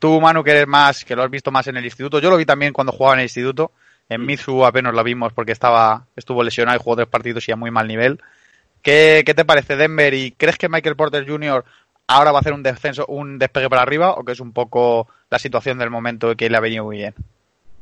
Tú, 0.04 0.20
Manu, 0.20 0.44
que 0.44 0.52
eres 0.52 0.68
más, 0.68 1.06
que 1.06 1.16
lo 1.16 1.24
has 1.24 1.32
visto 1.32 1.50
más 1.50 1.66
en 1.68 1.78
el 1.78 1.86
instituto. 1.86 2.20
Yo 2.20 2.30
lo 2.30 2.36
vi 2.36 2.46
también 2.46 2.74
cuando 2.74 2.92
jugaba 2.92 3.14
en 3.14 3.20
el 3.22 3.28
instituto. 3.28 3.72
En 4.10 4.26
Mizu 4.26 4.66
apenas 4.66 4.94
lo 4.94 5.02
vimos 5.02 5.32
porque 5.32 5.54
estaba, 5.54 6.08
estuvo 6.18 6.44
lesionado 6.44 6.78
y 6.78 6.84
jugó 6.84 6.98
tres 6.98 7.08
partidos 7.08 7.48
y 7.48 7.54
a 7.54 7.56
muy 7.56 7.72
mal 7.72 7.88
nivel. 7.88 8.20
¿Qué, 8.82 9.24
te 9.26 9.46
parece 9.46 9.78
Denver? 9.78 10.14
¿Y 10.14 10.32
crees 10.32 10.58
que 10.58 10.68
Michael 10.68 10.98
Porter 10.98 11.26
Jr. 11.26 11.64
ahora 12.06 12.34
va 12.34 12.40
a 12.40 12.42
hacer 12.42 12.52
un 12.52 12.64
descenso, 12.64 13.06
un 13.06 13.40
despegue 13.40 13.70
para 13.70 13.82
arriba 13.82 14.12
o 14.12 14.26
que 14.26 14.34
es 14.34 14.42
un 14.42 14.52
poco 14.52 15.08
la 15.30 15.40
situación 15.40 15.78
del 15.78 15.90
momento 15.90 16.36
que 16.36 16.50
le 16.50 16.58
ha 16.58 16.60
venido 16.60 16.84
muy 16.84 16.98
bien? 16.98 17.14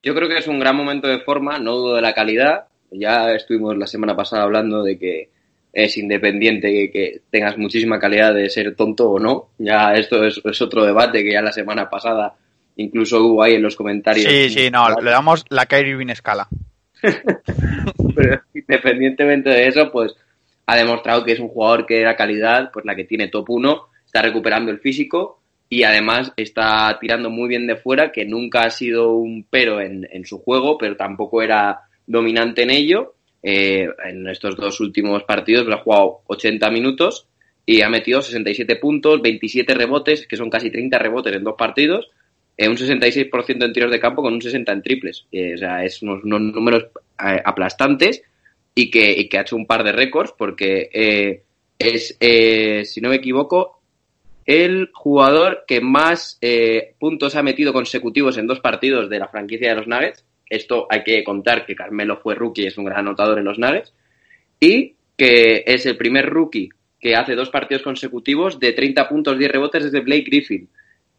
Yo 0.04 0.14
creo 0.14 0.30
que 0.30 0.38
es 0.38 0.48
un 0.48 0.60
gran 0.60 0.76
momento 0.76 1.08
de 1.08 1.22
forma, 1.22 1.58
no 1.58 1.72
dudo 1.72 1.96
de 1.96 2.04
la 2.04 2.14
calidad. 2.14 2.66
Ya 2.92 3.32
estuvimos 3.32 3.76
la 3.80 3.88
semana 3.88 4.16
pasada 4.16 4.44
hablando 4.44 4.84
de 4.84 5.00
que 5.00 5.30
es 5.74 5.98
independiente 5.98 6.92
que, 6.92 7.22
tengas 7.30 7.58
muchísima 7.58 8.00
calidad 8.00 8.34
de 8.34 8.50
ser 8.50 8.76
tonto 8.76 9.10
o 9.10 9.20
no. 9.20 9.50
Ya 9.58 9.94
esto 9.94 10.24
es, 10.26 10.62
otro 10.62 10.86
debate 10.86 11.24
que 11.24 11.34
ya 11.34 11.42
la 11.42 11.52
semana 11.52 11.90
pasada 11.90 12.36
incluso 12.76 13.24
hubo 13.24 13.44
ahí 13.44 13.56
en 13.56 13.62
los 13.62 13.76
comentarios. 13.76 14.26
Sí, 14.26 14.50
sí, 14.50 14.72
no, 14.72 15.00
le 15.00 15.12
damos 15.12 15.46
la 15.50 15.66
Kyrie 15.66 15.92
Irving 15.92 16.10
escala. 16.10 16.48
Pero 17.02 18.42
independientemente 18.54 19.50
de 19.50 19.68
eso, 19.68 19.92
pues 19.92 20.16
ha 20.66 20.76
demostrado 20.76 21.24
que 21.24 21.34
es 21.34 21.40
un 21.40 21.50
jugador 21.50 21.86
que 21.86 22.02
da 22.02 22.16
calidad, 22.16 22.72
pues 22.72 22.86
la 22.86 22.96
que 22.96 23.04
tiene 23.04 23.28
top 23.28 23.50
1, 23.50 23.88
está 24.06 24.22
recuperando 24.22 24.72
el 24.72 24.80
físico 24.80 25.42
y 25.70 25.84
además 25.84 26.34
está 26.36 26.98
tirando 27.00 27.30
muy 27.30 27.48
bien 27.48 27.66
de 27.66 27.78
fuera, 27.78 28.12
que 28.12 28.26
nunca 28.26 28.64
ha 28.64 28.70
sido 28.70 29.14
un 29.14 29.46
pero 29.50 29.80
en, 29.82 30.08
en 30.12 30.26
su 30.26 30.40
juego, 30.40 30.78
pero 30.78 30.98
tampoco 30.98 31.42
era 31.42 31.82
dominante 32.06 32.64
en 32.64 32.72
ello 32.72 33.16
eh, 33.44 33.88
en 34.06 34.28
estos 34.28 34.56
dos 34.56 34.80
últimos 34.80 35.24
partidos 35.24 35.68
ha 35.70 35.78
jugado 35.78 36.22
80 36.28 36.70
minutos 36.70 37.28
y 37.66 37.82
ha 37.82 37.90
metido 37.90 38.22
67 38.22 38.76
puntos, 38.76 39.22
27 39.22 39.74
rebotes, 39.74 40.28
que 40.28 40.38
son 40.38 40.50
casi 40.50 40.70
30 40.70 40.98
rebotes 41.00 41.36
en 41.36 41.44
dos 41.44 41.56
partidos, 41.58 42.10
eh, 42.58 42.68
un 42.68 42.78
66% 42.78 43.66
en 43.66 43.74
tiros 43.74 43.92
de 43.92 44.00
campo 44.00 44.22
con 44.22 44.34
un 44.34 44.42
60 44.42 44.72
en 44.72 44.82
triples. 44.82 45.26
Eh, 45.32 45.56
o 45.56 45.58
sea, 45.58 45.84
es 45.84 46.02
unos, 46.02 46.24
números 46.24 46.88
aplastantes 47.18 48.24
y 48.76 48.90
que, 48.90 49.12
y 49.12 49.30
que, 49.30 49.38
ha 49.38 49.42
hecho 49.42 49.56
un 49.56 49.68
par 49.68 49.84
de 49.84 49.92
récords 49.92 50.34
porque 50.38 51.44
es, 51.78 52.18
si 52.90 53.02
no 53.02 53.10
me 53.10 53.16
equivoco, 53.16 53.80
el 54.46 54.90
jugador 54.94 55.66
que 55.68 55.82
más 55.82 56.40
puntos 57.00 57.36
ha 57.36 57.44
metido 57.44 57.74
consecutivos 57.74 58.38
en 58.38 58.48
dos 58.48 58.60
partidos 58.60 59.10
de 59.10 59.20
la 59.20 59.28
franquicia 59.28 59.70
de 59.70 59.76
los 59.76 59.88
Nuggets 59.88 60.26
esto 60.52 60.86
hay 60.90 61.04
que 61.04 61.24
contar 61.24 61.66
que 61.66 61.76
Carmelo 61.76 62.18
fue 62.18 62.36
rookie, 62.36 62.68
es 62.68 62.78
un 62.78 62.86
gran 62.86 63.00
anotador 63.00 63.40
en 63.40 63.46
los 63.46 63.58
Nuggets. 63.58 63.94
Y 64.60 64.96
que 65.18 65.64
es 65.66 65.86
el 65.86 65.98
primer 65.98 66.30
rookie 66.30 66.70
que 67.00 67.16
hace 67.16 67.36
dos 67.36 67.50
partidos 67.50 67.82
consecutivos 67.82 68.60
de 68.60 68.74
30 68.74 69.08
puntos, 69.10 69.38
10 69.38 69.52
rebotes 69.52 69.86
desde 69.86 70.02
Blake 70.02 70.26
Griffin. 70.26 70.70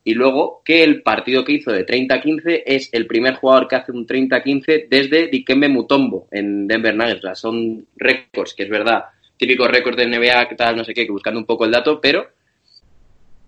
Y 0.05 0.14
luego 0.14 0.62
que 0.64 0.85
el 0.85 1.03
partido 1.03 1.45
que 1.45 1.53
hizo 1.53 1.73
de 1.73 1.87
30-15 1.87 2.62
es 2.66 2.90
el 2.92 3.07
primer 3.07 3.35
jugador 3.35 3.68
que 3.68 3.77
hace 3.77 3.92
un 3.92 4.07
30-15 4.07 4.88
desde 4.88 5.29
Dikembe 5.29 5.68
Mutombo 5.68 6.29
en 6.31 6.66
Denver 6.66 6.95
Nuggets. 6.95 7.38
son 7.38 7.87
récords, 7.97 8.55
que 8.55 8.64
es 8.64 8.68
verdad, 8.68 9.05
típicos 9.37 9.68
récords 9.68 9.97
de 9.97 10.07
NBA, 10.07 10.49
que 10.49 10.55
tal, 10.57 10.77
no 10.77 10.85
sé 10.85 10.92
qué, 10.92 11.07
buscando 11.09 11.40
un 11.40 11.47
poco 11.47 11.64
el 11.64 11.71
dato, 11.71 12.01
pero 12.01 12.27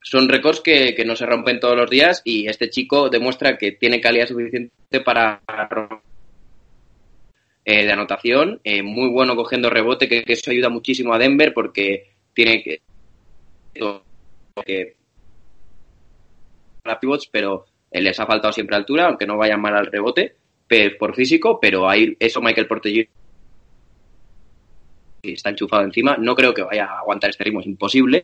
son 0.05 0.29
récords 0.29 0.61
que, 0.61 1.03
no 1.05 1.17
se 1.17 1.25
rompen 1.25 1.59
todos 1.59 1.77
los 1.77 1.89
días 1.89 2.21
y 2.25 2.47
este 2.47 2.69
chico 2.69 3.09
demuestra 3.09 3.57
que 3.57 3.73
tiene 3.73 4.03
calidad 4.03 4.27
suficiente 4.27 5.01
para 5.03 5.41
eh, 7.65 7.87
de 7.87 7.93
anotación, 7.93 8.61
eh, 8.65 8.83
muy 8.83 9.09
bueno 9.09 9.35
cogiendo 9.35 9.71
rebote, 9.71 10.07
que, 10.07 10.23
eso 10.27 10.51
ayuda 10.51 10.69
muchísimo 10.69 11.15
a 11.15 11.19
Denver 11.19 11.55
porque 11.55 12.13
tiene 12.35 12.63
que, 12.63 12.83
que 14.67 14.95
pivots, 17.01 17.27
pero 17.33 17.65
les 17.91 18.21
ha 18.21 18.27
faltado 18.27 18.53
siempre 18.53 18.77
altura, 18.77 19.07
aunque 19.07 19.27
no 19.27 19.39
vayan 19.39 19.61
mal 19.61 19.75
al 19.75 19.87
rebote 19.87 20.37
por 20.99 21.15
físico, 21.15 21.59
pero 21.61 21.89
ahí 21.89 22.15
eso 22.19 22.43
Michael 22.43 22.67
Porter 22.67 23.09
está 25.23 25.51
enchufado 25.51 25.85
encima. 25.85 26.17
No 26.19 26.35
creo 26.35 26.53
que 26.53 26.63
vaya 26.63 26.85
a 26.85 26.99
aguantar 26.99 27.31
este 27.31 27.45
ritmo, 27.45 27.61
es 27.61 27.67
imposible, 27.67 28.23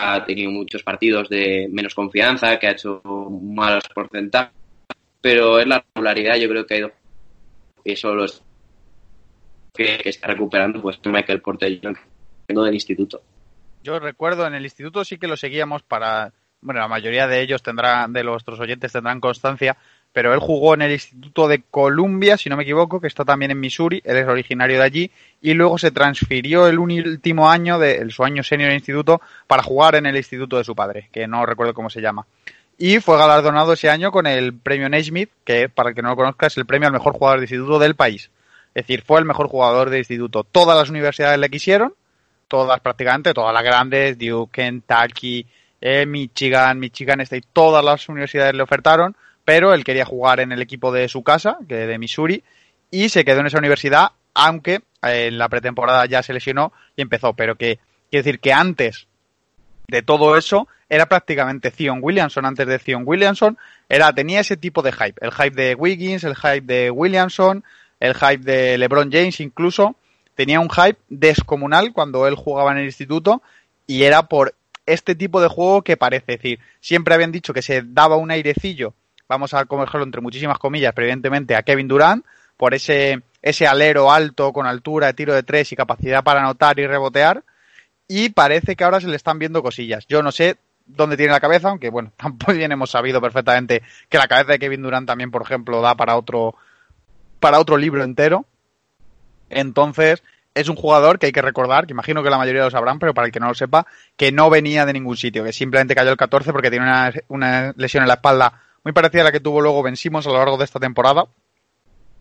ha 0.00 0.24
tenido 0.24 0.50
muchos 0.50 0.82
partidos 0.82 1.28
de 1.28 1.68
menos 1.70 1.94
confianza, 1.94 2.58
que 2.58 2.66
ha 2.66 2.72
hecho 2.72 3.02
malos 3.04 3.84
porcentajes, 3.94 4.54
pero 5.20 5.58
es 5.58 5.66
la 5.66 5.84
regularidad, 5.94 6.36
yo 6.36 6.48
creo 6.48 6.66
que 6.66 6.74
ha 6.74 6.78
ido 6.78 6.92
eso 7.84 8.14
lo 8.14 8.26
que, 9.74 10.00
está 10.04 10.28
recuperando 10.28 10.80
pues 10.80 10.98
Michael 11.04 11.40
Porter 11.40 11.80
del 12.48 12.74
instituto. 12.74 13.22
Yo 13.82 13.98
recuerdo 13.98 14.46
en 14.46 14.54
el 14.54 14.64
instituto 14.64 15.04
sí 15.04 15.18
que 15.18 15.28
lo 15.28 15.36
seguíamos 15.36 15.82
para, 15.82 16.32
bueno, 16.60 16.80
la 16.80 16.88
mayoría 16.88 17.26
de 17.26 17.40
ellos 17.40 17.62
tendrán, 17.62 18.12
de 18.12 18.24
nuestros 18.24 18.60
oyentes 18.60 18.92
tendrán 18.92 19.20
constancia, 19.20 19.76
pero 20.12 20.34
él 20.34 20.40
jugó 20.40 20.74
en 20.74 20.82
el 20.82 20.92
Instituto 20.92 21.46
de 21.46 21.62
Columbia, 21.62 22.36
si 22.36 22.48
no 22.48 22.56
me 22.56 22.64
equivoco, 22.64 23.00
que 23.00 23.06
está 23.06 23.24
también 23.24 23.52
en 23.52 23.60
Missouri, 23.60 24.02
él 24.04 24.16
es 24.16 24.26
originario 24.26 24.78
de 24.78 24.84
allí, 24.84 25.10
y 25.40 25.54
luego 25.54 25.78
se 25.78 25.90
transfirió 25.92 26.66
el 26.66 26.78
último 26.78 27.48
año 27.48 27.78
de 27.78 28.10
su 28.10 28.24
año 28.24 28.42
senior 28.42 28.70
en 28.70 28.76
instituto 28.76 29.20
para 29.46 29.62
jugar 29.62 29.94
en 29.94 30.06
el 30.06 30.16
instituto 30.16 30.58
de 30.58 30.64
su 30.64 30.74
padre, 30.74 31.08
que 31.12 31.28
no 31.28 31.46
recuerdo 31.46 31.74
cómo 31.74 31.90
se 31.90 32.00
llama. 32.00 32.26
Y 32.76 32.98
fue 33.00 33.18
galardonado 33.18 33.74
ese 33.74 33.90
año 33.90 34.10
con 34.10 34.26
el 34.26 34.54
premio 34.54 34.88
Naismith, 34.88 35.30
que 35.44 35.68
para 35.68 35.90
el 35.90 35.94
que 35.94 36.02
no 36.02 36.08
lo 36.08 36.16
conozca 36.16 36.46
es 36.46 36.56
el 36.56 36.66
premio 36.66 36.88
al 36.88 36.94
mejor 36.94 37.12
jugador 37.12 37.38
de 37.38 37.44
instituto 37.44 37.78
del 37.78 37.94
país. 37.94 38.30
Es 38.74 38.86
decir, 38.86 39.02
fue 39.02 39.18
el 39.18 39.26
mejor 39.26 39.48
jugador 39.48 39.90
de 39.90 39.98
instituto. 39.98 40.44
Todas 40.44 40.76
las 40.76 40.88
universidades 40.88 41.38
le 41.38 41.50
quisieron, 41.50 41.94
todas 42.48 42.80
prácticamente, 42.80 43.34
todas 43.34 43.52
las 43.52 43.62
grandes, 43.62 44.18
Duke, 44.18 44.62
Kentucky, 44.62 45.46
eh, 45.80 46.06
Michigan, 46.06 46.78
Michigan 46.78 47.20
State, 47.20 47.48
todas 47.52 47.84
las 47.84 48.08
universidades 48.08 48.54
le 48.54 48.62
ofertaron 48.62 49.14
pero 49.50 49.74
él 49.74 49.82
quería 49.82 50.04
jugar 50.04 50.38
en 50.38 50.52
el 50.52 50.62
equipo 50.62 50.92
de 50.92 51.08
su 51.08 51.24
casa, 51.24 51.58
que 51.68 51.74
de 51.74 51.98
Missouri, 51.98 52.44
y 52.88 53.08
se 53.08 53.24
quedó 53.24 53.40
en 53.40 53.48
esa 53.48 53.58
universidad, 53.58 54.12
aunque 54.32 54.82
eh, 55.02 55.26
en 55.26 55.38
la 55.38 55.48
pretemporada 55.48 56.06
ya 56.06 56.22
se 56.22 56.32
lesionó 56.32 56.72
y 56.94 57.02
empezó, 57.02 57.32
pero 57.32 57.56
que 57.56 57.80
quiere 58.08 58.22
decir 58.22 58.38
que 58.38 58.52
antes 58.52 59.08
de 59.88 60.02
todo 60.02 60.36
eso 60.36 60.68
era 60.88 61.06
prácticamente 61.06 61.72
Zion 61.72 61.98
Williamson, 62.00 62.46
antes 62.46 62.64
de 62.64 62.78
Zion 62.78 63.02
Williamson, 63.04 63.58
era, 63.88 64.12
tenía 64.12 64.38
ese 64.38 64.56
tipo 64.56 64.82
de 64.82 64.92
hype, 64.92 65.14
el 65.20 65.32
hype 65.32 65.60
de 65.60 65.74
Wiggins, 65.74 66.22
el 66.22 66.36
hype 66.36 66.60
de 66.60 66.92
Williamson, 66.92 67.64
el 67.98 68.14
hype 68.14 68.44
de 68.44 68.78
LeBron 68.78 69.10
James 69.10 69.40
incluso, 69.40 69.96
tenía 70.36 70.60
un 70.60 70.70
hype 70.70 71.00
descomunal 71.08 71.92
cuando 71.92 72.28
él 72.28 72.36
jugaba 72.36 72.70
en 72.70 72.78
el 72.78 72.84
instituto 72.84 73.42
y 73.88 74.04
era 74.04 74.28
por 74.28 74.54
este 74.86 75.16
tipo 75.16 75.40
de 75.40 75.48
juego 75.48 75.82
que 75.82 75.96
parece, 75.96 76.36
decir, 76.36 76.60
siempre 76.78 77.14
habían 77.14 77.32
dicho 77.32 77.52
que 77.52 77.62
se 77.62 77.82
daba 77.82 78.14
un 78.14 78.30
airecillo 78.30 78.94
vamos 79.30 79.54
a 79.54 79.64
cogerlo 79.64 80.04
entre 80.04 80.20
muchísimas 80.20 80.58
comillas, 80.58 80.92
pero 80.92 81.06
evidentemente 81.06 81.54
a 81.54 81.62
Kevin 81.62 81.86
Durant, 81.86 82.26
por 82.56 82.74
ese, 82.74 83.22
ese 83.40 83.64
alero 83.64 84.10
alto 84.10 84.52
con 84.52 84.66
altura 84.66 85.06
de 85.06 85.14
tiro 85.14 85.32
de 85.32 85.44
tres 85.44 85.70
y 85.70 85.76
capacidad 85.76 86.24
para 86.24 86.40
anotar 86.40 86.80
y 86.80 86.86
rebotear. 86.86 87.44
Y 88.08 88.30
parece 88.30 88.74
que 88.74 88.82
ahora 88.82 89.00
se 89.00 89.06
le 89.06 89.14
están 89.14 89.38
viendo 89.38 89.62
cosillas. 89.62 90.04
Yo 90.08 90.20
no 90.24 90.32
sé 90.32 90.56
dónde 90.84 91.16
tiene 91.16 91.32
la 91.32 91.38
cabeza, 91.38 91.68
aunque 91.68 91.90
bueno, 91.90 92.12
también 92.44 92.72
hemos 92.72 92.90
sabido 92.90 93.20
perfectamente 93.20 93.82
que 94.08 94.18
la 94.18 94.26
cabeza 94.26 94.50
de 94.50 94.58
Kevin 94.58 94.82
Durant 94.82 95.06
también, 95.06 95.30
por 95.30 95.42
ejemplo, 95.42 95.80
da 95.80 95.94
para 95.94 96.16
otro, 96.16 96.56
para 97.38 97.60
otro 97.60 97.76
libro 97.76 98.02
entero. 98.02 98.46
Entonces, 99.48 100.24
es 100.54 100.68
un 100.68 100.74
jugador 100.74 101.20
que 101.20 101.26
hay 101.26 101.32
que 101.32 101.40
recordar, 101.40 101.86
que 101.86 101.92
imagino 101.92 102.24
que 102.24 102.30
la 102.30 102.38
mayoría 102.38 102.64
lo 102.64 102.70
sabrán, 102.70 102.98
pero 102.98 103.14
para 103.14 103.26
el 103.26 103.32
que 103.32 103.38
no 103.38 103.46
lo 103.46 103.54
sepa, 103.54 103.86
que 104.16 104.32
no 104.32 104.50
venía 104.50 104.86
de 104.86 104.92
ningún 104.92 105.16
sitio, 105.16 105.44
que 105.44 105.52
simplemente 105.52 105.94
cayó 105.94 106.10
el 106.10 106.16
14 106.16 106.50
porque 106.50 106.70
tiene 106.70 106.86
una, 106.86 107.12
una 107.28 107.72
lesión 107.76 108.02
en 108.02 108.08
la 108.08 108.14
espalda 108.14 108.64
muy 108.84 108.92
parecida 108.92 109.22
a 109.22 109.24
la 109.24 109.32
que 109.32 109.40
tuvo 109.40 109.60
luego 109.60 109.82
Ben 109.82 109.94
a 109.94 110.20
lo 110.20 110.34
largo 110.34 110.56
de 110.56 110.64
esta 110.64 110.80
temporada. 110.80 111.26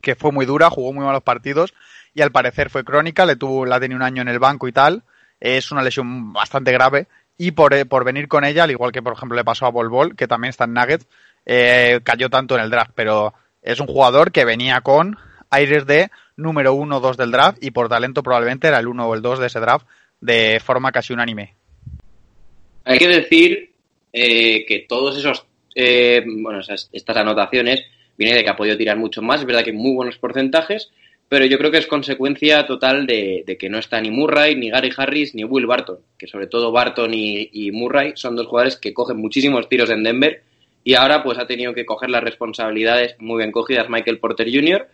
que 0.01 0.15
fue 0.15 0.31
muy 0.31 0.45
dura, 0.45 0.69
jugó 0.69 0.93
muy 0.93 1.05
malos 1.05 1.23
partidos 1.23 1.73
y 2.13 2.21
al 2.21 2.31
parecer 2.31 2.69
fue 2.69 2.83
crónica, 2.83 3.25
le 3.25 3.35
tuvo, 3.35 3.65
la 3.65 3.79
tenía 3.79 3.97
un 3.97 4.03
año 4.03 4.21
en 4.21 4.29
el 4.29 4.39
banco 4.39 4.67
y 4.67 4.71
tal. 4.71 5.03
Es 5.39 5.71
una 5.71 5.81
lesión 5.81 6.33
bastante 6.33 6.71
grave 6.71 7.07
y 7.37 7.51
por, 7.51 7.73
eh, 7.73 7.85
por 7.85 8.03
venir 8.03 8.27
con 8.27 8.43
ella, 8.43 8.63
al 8.63 8.71
igual 8.71 8.91
que 8.91 9.01
por 9.01 9.13
ejemplo 9.13 9.37
le 9.37 9.43
pasó 9.43 9.65
a 9.65 9.71
Bol 9.71 9.89
Bol, 9.89 10.15
que 10.15 10.27
también 10.27 10.49
está 10.49 10.65
en 10.65 10.73
Nuggets, 10.73 11.07
eh, 11.45 12.01
cayó 12.03 12.29
tanto 12.29 12.55
en 12.55 12.61
el 12.61 12.69
draft, 12.69 12.91
pero 12.95 13.33
es 13.61 13.79
un 13.79 13.87
jugador 13.87 14.31
que 14.31 14.45
venía 14.45 14.81
con 14.81 15.17
aires 15.49 15.85
de 15.85 16.11
número 16.35 16.73
uno 16.73 16.97
o 16.97 16.99
dos 16.99 17.17
del 17.17 17.31
draft 17.31 17.57
y 17.61 17.71
por 17.71 17.89
talento 17.89 18.23
probablemente 18.23 18.67
era 18.67 18.79
el 18.79 18.87
uno 18.87 19.07
o 19.07 19.15
el 19.15 19.21
dos 19.21 19.39
de 19.39 19.47
ese 19.47 19.59
draft 19.59 19.85
de 20.21 20.61
forma 20.63 20.91
casi 20.91 21.13
unánime. 21.13 21.55
Hay 22.85 22.97
que 22.97 23.07
decir 23.07 23.73
eh, 24.13 24.65
que 24.65 24.85
todos 24.87 25.17
esos, 25.17 25.45
eh, 25.75 26.23
bueno, 26.25 26.59
estas 26.59 27.17
anotaciones 27.17 27.83
vienen 28.17 28.37
de 28.37 28.43
que 28.43 28.49
ha 28.49 28.55
podido 28.55 28.77
tirar 28.77 28.97
mucho 28.97 29.21
más, 29.21 29.41
es 29.41 29.45
verdad 29.45 29.63
que 29.63 29.73
muy 29.73 29.93
buenos 29.93 30.17
porcentajes, 30.17 30.91
pero 31.29 31.45
yo 31.45 31.59
creo 31.59 31.69
que 31.69 31.77
es 31.77 31.85
consecuencia 31.85 32.65
total 32.65 33.05
de, 33.05 33.55
que 33.59 33.69
no 33.69 33.77
está 33.77 34.01
ni 34.01 34.09
Murray, 34.09 34.55
ni 34.55 34.71
Gary 34.71 34.89
Harris, 34.95 35.35
ni 35.35 35.43
Will 35.43 35.67
Barton, 35.67 35.99
que 36.17 36.27
sobre 36.27 36.47
todo 36.47 36.71
Barton 36.71 37.13
y, 37.13 37.71
Murray 37.71 38.13
son 38.15 38.35
dos 38.35 38.47
jugadores 38.47 38.77
que 38.77 38.93
cogen 38.93 39.17
muchísimos 39.17 39.69
tiros 39.69 39.91
en 39.91 40.03
Denver 40.03 40.41
y 40.83 40.95
ahora 40.95 41.23
pues 41.23 41.37
ha 41.37 41.45
tenido 41.45 41.73
que 41.73 41.85
coger 41.85 42.09
las 42.09 42.23
responsabilidades 42.23 43.15
muy 43.19 43.37
bien 43.37 43.51
cogidas 43.51 43.89
Michael 43.89 44.19
Porter 44.19 44.47
Jr., 44.51 44.87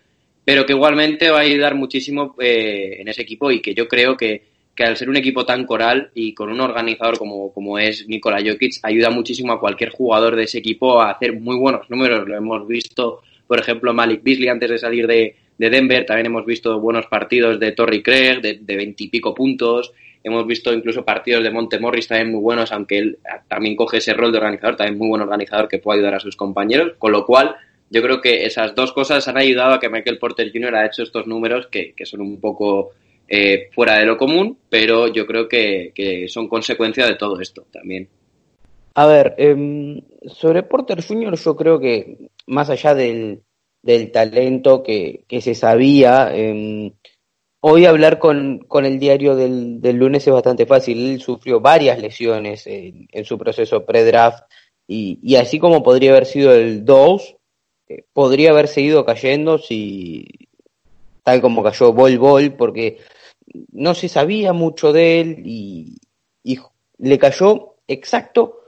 pero 0.43 0.65
que 0.65 0.73
igualmente 0.73 1.31
va 1.31 1.39
a 1.39 1.43
ayudar 1.43 1.73
muchísimo 1.73 2.35
eh, 2.39 2.97
en 2.99 3.07
ese 3.07 3.21
equipo 3.21 3.49
y 3.49 3.61
que 3.61 3.73
yo 3.73 3.87
creo 3.87 4.17
que, 4.17 4.43
que, 4.75 4.83
al 4.83 4.97
ser 4.97 5.09
un 5.09 5.17
equipo 5.17 5.45
tan 5.45 5.65
coral 5.65 6.11
y 6.13 6.33
con 6.33 6.51
un 6.51 6.59
organizador 6.59 7.17
como, 7.17 7.53
como 7.53 7.79
es 7.79 8.07
Nikola 8.07 8.41
Jokic, 8.45 8.79
ayuda 8.83 9.09
muchísimo 9.09 9.53
a 9.53 9.59
cualquier 9.59 9.91
jugador 9.91 10.35
de 10.35 10.43
ese 10.43 10.59
equipo 10.59 11.01
a 11.01 11.11
hacer 11.11 11.33
muy 11.39 11.55
buenos 11.57 11.89
números. 11.89 12.27
Lo 12.27 12.35
hemos 12.35 12.67
visto, 12.67 13.21
por 13.47 13.59
ejemplo, 13.59 13.93
Malik 13.93 14.21
Beasley 14.23 14.49
antes 14.49 14.69
de 14.69 14.77
salir 14.77 15.07
de, 15.07 15.35
de 15.57 15.69
Denver, 15.69 16.05
también 16.05 16.27
hemos 16.27 16.45
visto 16.45 16.79
buenos 16.79 17.05
partidos 17.07 17.59
de 17.59 17.71
Torrey 17.71 18.03
Craig, 18.03 18.41
de 18.41 18.75
veintipico 18.75 19.33
puntos, 19.33 19.93
hemos 20.25 20.47
visto 20.47 20.73
incluso 20.73 21.05
partidos 21.05 21.43
de 21.43 21.51
Monte 21.51 21.79
Morris 21.79 22.07
también 22.07 22.31
muy 22.31 22.41
buenos, 22.41 22.71
aunque 22.71 22.97
él 22.97 23.19
también 23.47 23.75
coge 23.75 23.97
ese 23.97 24.11
rol 24.13 24.31
de 24.31 24.39
organizador, 24.39 24.75
también 24.75 24.97
muy 24.97 25.07
buen 25.07 25.21
organizador 25.21 25.67
que 25.67 25.77
puede 25.77 25.99
ayudar 25.99 26.15
a 26.15 26.19
sus 26.19 26.35
compañeros, 26.35 26.93
con 26.97 27.11
lo 27.11 27.27
cual 27.27 27.55
yo 27.91 28.01
creo 28.01 28.21
que 28.21 28.43
esas 28.43 28.73
dos 28.73 28.91
cosas 28.91 29.27
han 29.27 29.37
ayudado 29.37 29.75
a 29.75 29.79
que 29.79 29.87
Michael 29.87 30.17
Porter 30.17 30.51
Jr. 30.51 30.75
ha 30.75 30.87
hecho 30.87 31.03
estos 31.03 31.27
números 31.27 31.67
que, 31.67 31.93
son 32.05 32.21
un 32.21 32.39
poco 32.39 32.93
eh, 33.27 33.69
fuera 33.73 33.97
de 33.99 34.05
lo 34.05 34.17
común, 34.17 34.57
pero 34.69 35.07
yo 35.07 35.25
creo 35.25 35.47
que, 35.47 36.25
son 36.27 36.47
consecuencia 36.47 37.05
de 37.05 37.15
todo 37.15 37.39
esto 37.39 37.65
también. 37.71 38.07
A 38.93 39.07
ver, 39.07 39.35
em, 39.37 40.01
sobre 40.27 40.63
Porter 40.63 41.03
Jr. 41.03 41.35
yo 41.35 41.55
creo 41.55 41.79
que 41.79 42.29
más 42.47 42.69
allá 42.69 42.95
del, 42.95 43.41
del 43.81 44.11
talento 44.11 44.83
que, 44.83 45.25
se 45.41 45.55
sabía. 45.55 46.31
Eh, 46.33 46.93
hoy 47.61 47.85
hablar 47.85 48.19
con, 48.19 48.59
con 48.59 48.85
el 48.85 48.99
diario 48.99 49.35
del, 49.35 49.81
del, 49.81 49.97
lunes 49.97 50.25
es 50.25 50.33
bastante 50.33 50.65
fácil. 50.65 51.13
Él 51.13 51.21
sufrió 51.21 51.59
varias 51.59 51.99
lesiones 51.99 52.67
en, 52.67 53.25
su 53.25 53.37
proceso 53.37 53.85
pre-draft 53.85 54.43
y, 54.87 55.19
y, 55.21 55.35
así 55.35 55.59
como 55.59 55.83
podría 55.83 56.11
haber 56.11 56.25
sido 56.25 56.53
el 56.53 56.85
2, 56.85 57.35
eh, 57.87 58.03
podría 58.13 58.51
haber 58.51 58.67
seguido 58.67 59.03
cayendo 59.03 59.57
si 59.57 60.25
tal 61.23 61.41
como 61.41 61.63
cayó 61.63 61.91
Bol 61.91 62.17
Bol, 62.19 62.53
porque 62.53 62.99
no 63.71 63.93
se 63.95 64.09
sabía 64.09 64.53
mucho 64.53 64.93
de 64.93 65.21
él 65.21 65.43
y, 65.45 65.97
y 66.43 66.59
le 66.97 67.19
cayó 67.19 67.75
exacto 67.87 68.59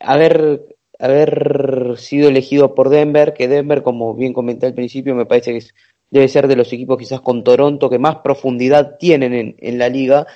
haber 0.00 0.76
haber 1.02 1.94
sido 1.98 2.28
elegido 2.28 2.76
por 2.76 2.88
Denver, 2.88 3.34
que 3.34 3.48
Denver, 3.48 3.82
como 3.82 4.14
bien 4.14 4.32
comenté 4.32 4.66
al 4.66 4.74
principio, 4.74 5.16
me 5.16 5.26
parece 5.26 5.52
que 5.52 5.66
debe 6.10 6.28
ser 6.28 6.46
de 6.46 6.54
los 6.54 6.72
equipos 6.72 6.96
quizás 6.96 7.20
con 7.20 7.42
Toronto 7.42 7.90
que 7.90 7.98
más 7.98 8.16
profundidad 8.16 8.98
tienen 8.98 9.56
en, 9.58 9.78
la 9.78 9.88
liga 9.88 10.28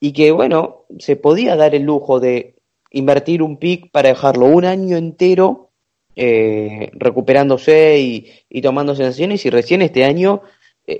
y 0.00 0.12
que, 0.12 0.30
bueno, 0.32 0.86
se 0.98 1.16
podía 1.16 1.56
dar 1.56 1.74
el 1.74 1.82
lujo 1.82 2.20
de 2.20 2.54
invertir 2.90 3.42
un 3.42 3.58
pick 3.58 3.90
para 3.90 4.08
dejarlo 4.08 4.46
un 4.46 4.64
año 4.64 4.96
entero 4.96 5.72
eh, 6.16 6.90
recuperándose 6.94 7.98
y, 8.48 8.62
tomando 8.62 8.94
sensaciones 8.94 9.44
y 9.44 9.50
recién 9.50 9.82
este 9.82 10.04
año 10.04 10.40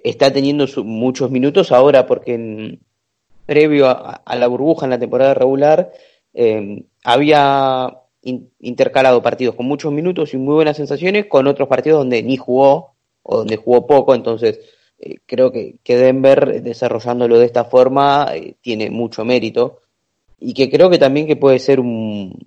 está 0.05 0.33
teniendo 0.33 0.67
muchos 0.85 1.31
minutos 1.31 1.73
ahora 1.73 2.07
porque 2.07 2.35
en, 2.35 2.81
previo 3.49 3.89
a, 3.89 4.37
la 4.37 4.47
burbuja 4.47 4.85
en 4.85 4.91
la 4.91 4.99
temporada 4.99 5.33
regular 5.33 5.91
eh, 6.35 6.85
había 7.03 7.99
intercalado 8.23 9.23
partidos 9.23 9.55
con 9.55 9.65
muchos 9.65 9.91
minutos 9.91 10.35
y 10.35 10.37
muy 10.37 10.55
buenas 10.55 10.77
sensaciones 10.77 11.27
con 11.27 11.47
otros 11.47 11.67
partidos 11.67 12.01
donde 12.01 12.23
ni 12.23 12.37
jugó 12.37 12.93
o 13.23 13.39
donde 13.39 13.57
jugó 13.57 13.87
poco, 13.87 14.15
entonces 14.15 14.61
eh, 14.99 15.17
creo 15.25 15.51
que, 15.51 15.79
Denver 15.83 16.63
desarrollándolo 16.63 17.39
de 17.39 17.47
esta 17.47 17.65
forma 17.65 18.33
eh, 18.35 18.57
tiene 18.61 18.91
mucho 18.91 19.25
mérito 19.25 19.81
y 20.39 20.53
que 20.53 20.69
creo 20.69 20.91
que 20.91 20.99
también 20.99 21.27
que 21.27 21.37
puede 21.37 21.59
ser 21.59 21.81
un 21.81 22.39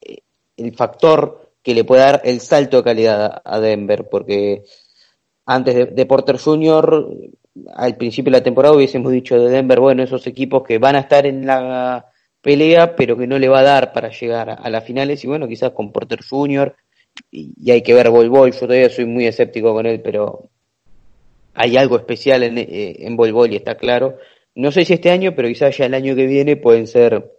eh, 0.00 0.22
el 0.56 0.74
factor 0.74 1.52
que 1.62 1.74
le 1.74 1.84
puede 1.84 2.02
dar 2.02 2.20
el 2.24 2.40
salto 2.40 2.78
de 2.78 2.82
calidad 2.82 3.42
a 3.44 3.60
Denver 3.60 4.08
porque 4.08 4.64
antes 5.46 5.74
de, 5.74 5.86
de 5.86 6.06
Porter 6.06 6.38
Jr. 6.38 7.08
al 7.74 7.96
principio 7.96 8.30
de 8.30 8.38
la 8.38 8.44
temporada 8.44 8.74
hubiésemos 8.74 9.12
dicho 9.12 9.38
de 9.38 9.50
Denver, 9.50 9.80
bueno, 9.80 10.02
esos 10.02 10.26
equipos 10.26 10.62
que 10.64 10.78
van 10.78 10.96
a 10.96 11.00
estar 11.00 11.26
en 11.26 11.46
la 11.46 12.06
pelea, 12.42 12.94
pero 12.96 13.16
que 13.16 13.26
no 13.26 13.38
le 13.38 13.48
va 13.48 13.60
a 13.60 13.62
dar 13.62 13.92
para 13.92 14.10
llegar 14.10 14.50
a, 14.50 14.68
las 14.68 14.84
finales. 14.84 15.24
Y 15.24 15.28
bueno, 15.28 15.48
quizás 15.48 15.70
con 15.70 15.92
Porter 15.92 16.20
Jr. 16.28 16.74
Y, 17.30 17.70
hay 17.70 17.82
que 17.82 17.94
ver 17.94 18.10
Bol. 18.10 18.52
Yo 18.52 18.58
todavía 18.60 18.90
soy 18.90 19.06
muy 19.06 19.26
escéptico 19.26 19.72
con 19.72 19.86
él, 19.86 20.02
pero 20.02 20.50
hay 21.54 21.76
algo 21.76 21.96
especial 21.96 22.42
en, 22.42 22.58
eh, 22.58 22.96
en 22.98 23.16
Bol 23.16 23.52
y 23.52 23.56
está 23.56 23.76
claro. 23.76 24.18
No 24.54 24.70
sé 24.72 24.84
si 24.84 24.92
este 24.94 25.10
año, 25.10 25.34
pero 25.34 25.48
quizás 25.48 25.76
ya 25.76 25.86
el 25.86 25.94
año 25.94 26.14
que 26.14 26.26
viene 26.26 26.56
pueden 26.56 26.86
ser 26.86 27.32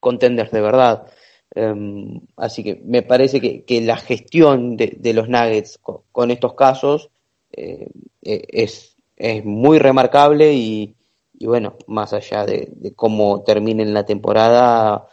contenders 0.00 0.50
de 0.50 0.60
verdad. 0.60 1.06
Em, 1.54 2.20
así 2.36 2.64
que 2.64 2.80
me 2.84 3.02
parece 3.02 3.40
que, 3.40 3.64
que 3.64 3.80
la 3.82 3.96
gestión 3.96 4.76
de, 4.76 4.96
de 4.98 5.12
los 5.12 5.28
Nuggets 5.28 5.78
con, 5.78 6.30
estos 6.30 6.54
casos 6.54 7.10
eh, 7.52 7.88
es, 8.22 8.96
es 9.16 9.44
muy 9.44 9.78
remarcable 9.78 10.52
y, 10.52 10.96
y 11.42 11.46
bueno, 11.46 11.76
más 11.88 12.12
allá 12.12 12.46
de, 12.46 12.92
cómo 12.94 13.42
terminen 13.42 13.92
la 13.92 14.06
temporada, 14.06 15.08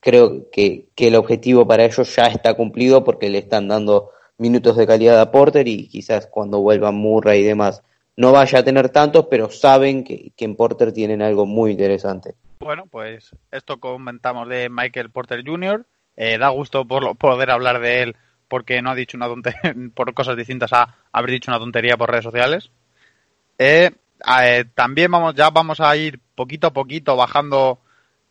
creo 0.00 0.50
que, 0.50 0.88
el 0.96 1.16
objetivo 1.16 1.66
para 1.66 1.84
ellos 1.84 2.16
ya 2.16 2.28
está 2.28 2.54
cumplido 2.54 3.04
porque 3.04 3.28
le 3.28 3.38
están 3.38 3.68
dando 3.68 4.10
minutos 4.38 4.74
de 4.78 4.86
calidad 4.86 5.20
a 5.20 5.30
Porter 5.30 5.68
y 5.68 5.86
quizás 5.88 6.26
cuando 6.28 6.60
vuelvan 6.60 6.94
Murray 6.94 7.40
y 7.40 7.44
demás 7.44 7.82
no 8.16 8.32
vaya 8.32 8.60
a 8.60 8.64
tener 8.64 8.88
tantos, 8.88 9.26
pero 9.26 9.50
saben 9.50 10.02
que, 10.02 10.32
en 10.34 10.56
Porter 10.56 10.92
tienen 10.92 11.20
algo 11.20 11.44
muy 11.44 11.72
interesante. 11.72 12.36
Bueno, 12.60 12.86
pues 12.90 13.36
esto 13.50 13.78
comentamos 13.78 14.48
de 14.48 14.70
Michael 14.70 15.10
Porter 15.10 15.44
Jr. 15.44 15.84
Eh, 16.16 16.38
da 16.38 16.48
gusto 16.48 16.86
por 16.86 17.18
poder 17.18 17.50
hablar 17.50 17.80
de 17.80 18.02
él 18.02 18.16
porque 18.48 18.80
no 18.82 18.90
ha 18.90 18.94
dicho 18.94 19.16
una 19.16 19.26
tontería, 19.26 19.74
por 19.94 20.12
cosas 20.14 20.36
distintas 20.36 20.72
a 20.72 20.96
haber 21.12 21.30
dicho 21.30 21.50
una 21.50 21.58
tontería 21.58 21.96
por 21.96 22.10
redes 22.10 22.24
sociales. 22.24 22.70
Eh, 23.58 23.90
eh, 24.40 24.64
también 24.74 25.10
vamos, 25.10 25.34
ya 25.34 25.50
vamos 25.50 25.80
a 25.80 25.94
ir 25.96 26.20
poquito 26.34 26.68
a 26.68 26.72
poquito 26.72 27.16
bajando 27.16 27.80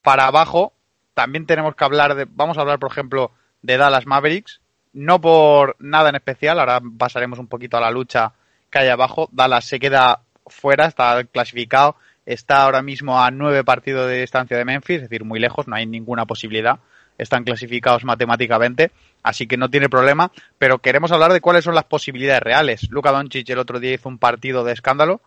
para 0.01 0.27
abajo. 0.27 0.73
También 1.13 1.45
tenemos 1.45 1.75
que 1.75 1.83
hablar 1.83 2.15
de, 2.15 2.25
vamos 2.29 2.57
a 2.57 2.61
hablar 2.61 2.79
por 2.79 2.91
ejemplo 2.91 3.31
de 3.61 3.77
Dallas 3.77 4.05
Mavericks, 4.05 4.61
no 4.93 5.21
por 5.21 5.75
nada 5.79 6.09
en 6.09 6.15
especial, 6.15 6.59
ahora 6.59 6.81
pasaremos 6.97 7.39
un 7.39 7.47
poquito 7.47 7.77
a 7.77 7.81
la 7.81 7.91
lucha 7.91 8.33
que 8.69 8.79
hay 8.79 8.89
abajo. 8.89 9.29
Dallas 9.31 9.65
se 9.65 9.79
queda 9.79 10.21
fuera, 10.47 10.85
está 10.85 11.23
clasificado, 11.23 11.95
está 12.25 12.63
ahora 12.63 12.81
mismo 12.81 13.21
a 13.21 13.31
nueve 13.31 13.63
partidos 13.63 14.09
de 14.09 14.21
distancia 14.21 14.57
de 14.57 14.65
Memphis, 14.65 14.97
es 14.97 15.01
decir, 15.03 15.23
muy 15.23 15.39
lejos, 15.39 15.67
no 15.67 15.75
hay 15.75 15.85
ninguna 15.85 16.25
posibilidad. 16.25 16.79
Están 17.17 17.43
clasificados 17.43 18.03
matemáticamente, 18.03 18.91
así 19.23 19.47
que 19.47 19.57
no 19.57 19.69
tiene 19.69 19.89
problema. 19.89 20.31
Pero 20.59 20.79
queremos 20.79 21.11
hablar 21.11 21.33
de 21.33 21.41
cuáles 21.41 21.63
son 21.63 21.75
las 21.75 21.85
posibilidades 21.85 22.43
reales. 22.43 22.89
Luka 22.89 23.11
Doncic 23.11 23.49
el 23.49 23.59
otro 23.59 23.79
día 23.79 23.93
hizo 23.93 24.09
un 24.09 24.19
partido 24.19 24.63
de 24.63 24.73
escándalo, 24.73 25.21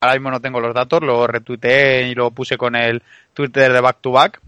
ahora 0.00 0.14
mismo 0.14 0.30
no 0.30 0.40
tengo 0.40 0.60
los 0.60 0.74
datos, 0.74 1.02
lo 1.02 1.26
retuiteé 1.26 2.08
y 2.08 2.14
lo 2.14 2.30
puse 2.30 2.56
con 2.56 2.74
el 2.74 3.02
Twitter 3.34 3.72
de 3.72 3.80
back 3.80 3.98
to 4.00 4.10
back. 4.10 4.40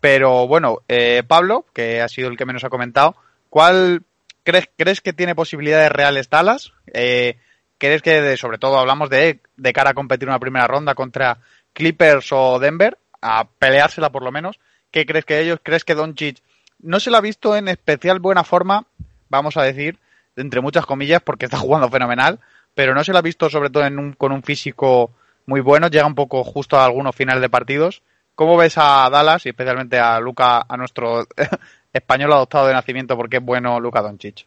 Pero 0.00 0.46
bueno, 0.46 0.82
eh, 0.86 1.22
Pablo, 1.26 1.66
que 1.72 2.00
ha 2.00 2.08
sido 2.08 2.28
el 2.28 2.36
que 2.36 2.46
menos 2.46 2.62
ha 2.64 2.70
comentado, 2.70 3.16
¿cuál 3.50 4.02
crees, 4.44 4.68
crees 4.76 5.00
que 5.00 5.12
tiene 5.12 5.34
posibilidades 5.34 5.90
reales 5.90 6.30
Dallas? 6.30 6.72
Eh, 6.92 7.36
¿Crees 7.78 8.02
que, 8.02 8.36
sobre 8.36 8.58
todo, 8.58 8.78
hablamos 8.78 9.08
de, 9.08 9.40
de 9.56 9.72
cara 9.72 9.90
a 9.90 9.94
competir 9.94 10.28
una 10.28 10.40
primera 10.40 10.66
ronda 10.66 10.94
contra 10.94 11.38
Clippers 11.72 12.32
o 12.32 12.58
Denver, 12.58 12.98
a 13.20 13.48
peleársela 13.48 14.10
por 14.10 14.24
lo 14.24 14.32
menos? 14.32 14.58
¿Qué 14.90 15.06
crees 15.06 15.24
que 15.24 15.40
ellos? 15.40 15.60
¿Crees 15.62 15.84
que 15.84 15.94
Doncic 15.94 16.42
no 16.80 17.00
se 17.00 17.10
lo 17.10 17.16
ha 17.16 17.20
visto 17.20 17.56
en 17.56 17.68
especial 17.68 18.20
buena 18.20 18.44
forma, 18.44 18.84
vamos 19.28 19.56
a 19.56 19.62
decir, 19.62 19.98
entre 20.36 20.60
muchas 20.60 20.86
comillas, 20.86 21.22
porque 21.22 21.46
está 21.46 21.56
jugando 21.58 21.88
fenomenal, 21.88 22.40
pero 22.74 22.94
no 22.94 23.04
se 23.04 23.12
lo 23.12 23.18
ha 23.18 23.22
visto 23.22 23.50
sobre 23.50 23.70
todo 23.70 23.84
con 24.16 24.32
un 24.32 24.42
físico 24.42 25.10
muy 25.46 25.60
bueno, 25.60 25.88
llega 25.88 26.06
un 26.06 26.14
poco 26.14 26.44
justo 26.44 26.76
a 26.76 26.84
algunos 26.84 27.16
finales 27.16 27.40
de 27.40 27.48
partidos. 27.48 28.02
¿Cómo 28.34 28.56
ves 28.56 28.74
a 28.76 29.08
Dallas 29.10 29.46
y 29.46 29.48
especialmente 29.48 29.98
a 29.98 30.20
Luca, 30.20 30.64
a 30.68 30.76
nuestro 30.76 31.26
español 31.92 32.32
adoptado 32.32 32.68
de 32.68 32.74
nacimiento, 32.74 33.16
porque 33.16 33.38
es 33.38 33.42
bueno 33.42 33.80
Luca 33.80 34.02
Doncic? 34.02 34.46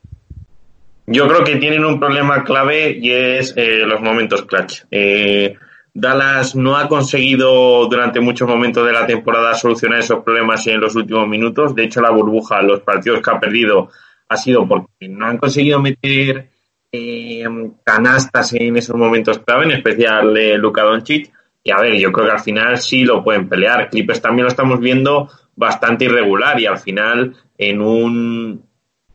Yo 1.08 1.28
creo 1.28 1.44
que 1.44 1.58
tienen 1.58 1.84
un 1.84 2.00
problema 2.00 2.44
clave 2.44 2.98
y 3.02 3.12
es 3.12 3.54
eh, 3.58 3.84
los 3.86 4.00
momentos 4.00 4.44
clutch. 4.44 4.84
Eh, 4.92 5.58
Dallas 5.94 6.56
no 6.56 6.78
ha 6.78 6.88
conseguido 6.88 7.86
durante 7.88 8.22
muchos 8.22 8.48
momentos 8.48 8.86
de 8.86 8.94
la 8.94 9.06
temporada 9.06 9.54
solucionar 9.56 10.00
esos 10.00 10.24
problemas 10.24 10.66
en 10.68 10.80
los 10.80 10.96
últimos 10.96 11.28
minutos. 11.28 11.76
De 11.76 11.84
hecho, 11.84 12.02
la 12.02 12.12
burbuja, 12.12 12.62
los 12.62 12.82
partidos 12.82 13.22
que 13.22 13.32
ha 13.32 13.40
perdido, 13.40 13.90
ha 14.30 14.38
sido 14.38 14.68
porque 14.68 15.10
no 15.10 15.26
han 15.26 15.38
conseguido 15.38 15.82
meter 15.82 16.50
eh, 16.92 17.44
canastas 17.84 18.54
en 18.54 18.78
esos 18.78 18.96
momentos 18.96 19.40
clave, 19.40 19.66
en 19.66 19.72
especial 19.72 20.34
de 20.34 20.58
Luka 20.58 20.84
Doncic. 20.84 21.32
Y 21.64 21.72
a 21.72 21.78
ver, 21.78 21.98
yo 21.98 22.12
creo 22.12 22.28
que 22.28 22.32
al 22.34 22.40
final 22.40 22.78
sí 22.78 23.04
lo 23.04 23.24
pueden 23.24 23.50
pelear. 23.50 23.90
Clippers 23.90 24.22
también 24.22 24.46
lo 24.46 24.50
estamos 24.50 24.80
viendo 24.80 25.30
bastante 25.56 26.06
irregular 26.06 26.60
y 26.60 26.66
al 26.66 26.80
final 26.80 27.36
en 27.58 27.82
un 27.82 28.71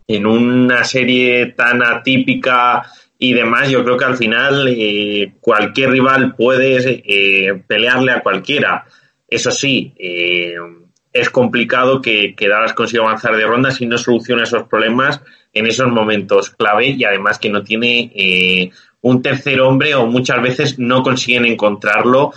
en 0.07 0.27
una 0.27 0.85
serie 0.85 1.47
tan 1.47 1.83
atípica 1.83 2.83
y 3.19 3.33
demás, 3.33 3.71
yo 3.71 3.83
creo 3.83 3.97
que 3.97 4.05
al 4.05 4.17
final 4.17 4.69
eh, 4.69 5.33
cualquier 5.41 5.91
rival 5.91 6.35
puede 6.37 7.03
eh, 7.05 7.55
pelearle 7.67 8.13
a 8.13 8.21
cualquiera. 8.21 8.85
Eso 9.27 9.51
sí, 9.51 9.95
eh, 9.99 10.55
es 11.13 11.31
complicado 11.31 12.01
que, 12.03 12.35
que, 12.37 12.49
Dallas 12.49 12.75
consiga 12.75 13.03
avanzar 13.03 13.37
de 13.37 13.47
ronda 13.47 13.71
si 13.71 13.87
no 13.87 13.97
soluciona 13.97 14.45
esos 14.45 14.65
problemas 14.65 15.23
en 15.53 15.67
esos 15.67 15.91
momentos 15.91 16.51
clave 16.51 16.89
y 16.89 17.05
además 17.05 17.39
que 17.39 17.49
no 17.49 17.63
tiene 17.63 18.71
un 19.01 19.23
tercer 19.23 19.61
hombre 19.63 19.95
o 19.95 20.07
muchas 20.07 20.43
veces 20.43 20.79
no 20.79 21.03
consiguen 21.03 21.47
encontrarlo 21.47 22.33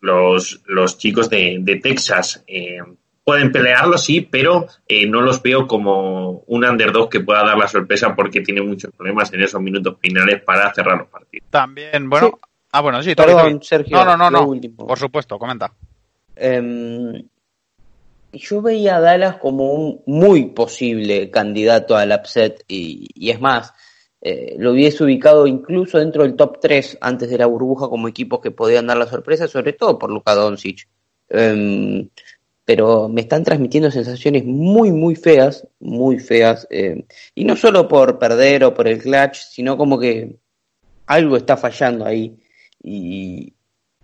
los, 0.00 0.60
los 0.66 0.98
chicos 0.98 1.30
de, 1.30 1.58
de 1.60 1.76
Texas 1.76 2.44
pueden 3.26 3.50
pelearlo, 3.50 3.98
sí, 3.98 4.20
pero 4.20 4.68
eh, 4.86 5.04
no 5.04 5.20
los 5.20 5.42
veo 5.42 5.66
como 5.66 6.44
un 6.46 6.64
underdog 6.64 7.10
que 7.10 7.18
pueda 7.18 7.44
dar 7.44 7.58
la 7.58 7.66
sorpresa 7.66 8.14
porque 8.14 8.40
tiene 8.40 8.62
muchos 8.62 8.92
problemas 8.92 9.32
en 9.32 9.42
esos 9.42 9.60
minutos 9.60 9.96
finales 10.00 10.44
para 10.44 10.72
cerrar 10.72 10.98
los 10.98 11.08
partidos. 11.08 11.44
También, 11.50 12.08
bueno. 12.08 12.38
Ah, 12.70 12.80
bueno, 12.82 13.02
sí, 13.02 13.16
Perdón, 13.16 13.60
Sergio. 13.64 13.96
No, 13.96 14.16
no, 14.16 14.30
no, 14.30 14.30
no. 14.30 14.60
Por 14.76 14.96
supuesto, 14.96 15.40
comenta. 15.40 15.72
Eh, 16.36 17.24
yo 18.32 18.62
veía 18.62 18.98
a 18.98 19.00
Dallas 19.00 19.38
como 19.38 19.72
un 19.72 20.02
muy 20.06 20.50
posible 20.50 21.28
candidato 21.28 21.96
al 21.96 22.12
upset 22.12 22.62
y, 22.68 23.08
y 23.12 23.30
es 23.30 23.40
más, 23.40 23.72
eh, 24.20 24.54
lo 24.56 24.70
hubiese 24.70 25.02
ubicado 25.02 25.48
incluso 25.48 25.98
dentro 25.98 26.22
del 26.22 26.36
top 26.36 26.60
3 26.60 26.98
antes 27.00 27.28
de 27.28 27.38
la 27.38 27.46
burbuja 27.46 27.88
como 27.88 28.06
equipos 28.06 28.38
que 28.40 28.52
podían 28.52 28.86
dar 28.86 28.98
la 28.98 29.06
sorpresa, 29.06 29.48
sobre 29.48 29.72
todo 29.72 29.98
por 29.98 30.12
Luka 30.12 30.36
Doncic. 30.36 30.86
Eh, 31.28 32.08
pero 32.66 33.08
me 33.08 33.22
están 33.22 33.44
transmitiendo 33.44 33.90
sensaciones 33.92 34.44
muy, 34.44 34.90
muy 34.90 35.14
feas, 35.14 35.66
muy 35.78 36.18
feas, 36.18 36.66
eh, 36.68 37.06
y 37.34 37.44
no 37.44 37.56
solo 37.56 37.86
por 37.86 38.18
perder 38.18 38.64
o 38.64 38.74
por 38.74 38.88
el 38.88 38.98
clutch, 38.98 39.36
sino 39.36 39.78
como 39.78 39.98
que 39.98 40.36
algo 41.06 41.36
está 41.36 41.56
fallando 41.56 42.04
ahí, 42.04 42.36
y, 42.82 43.54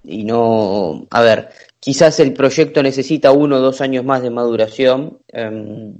y 0.05 0.25
no, 0.25 1.09
a 1.11 1.23
ver, 1.23 1.49
quizás 1.81 2.21
el 2.21 2.33
proyecto 2.33 2.83
necesita 2.85 3.33
uno 3.33 3.57
o 3.57 3.61
dos 3.61 3.81
años 3.81 4.05
más 4.05 4.23
de 4.23 4.31
maduración, 4.31 5.19
eh, 5.33 5.93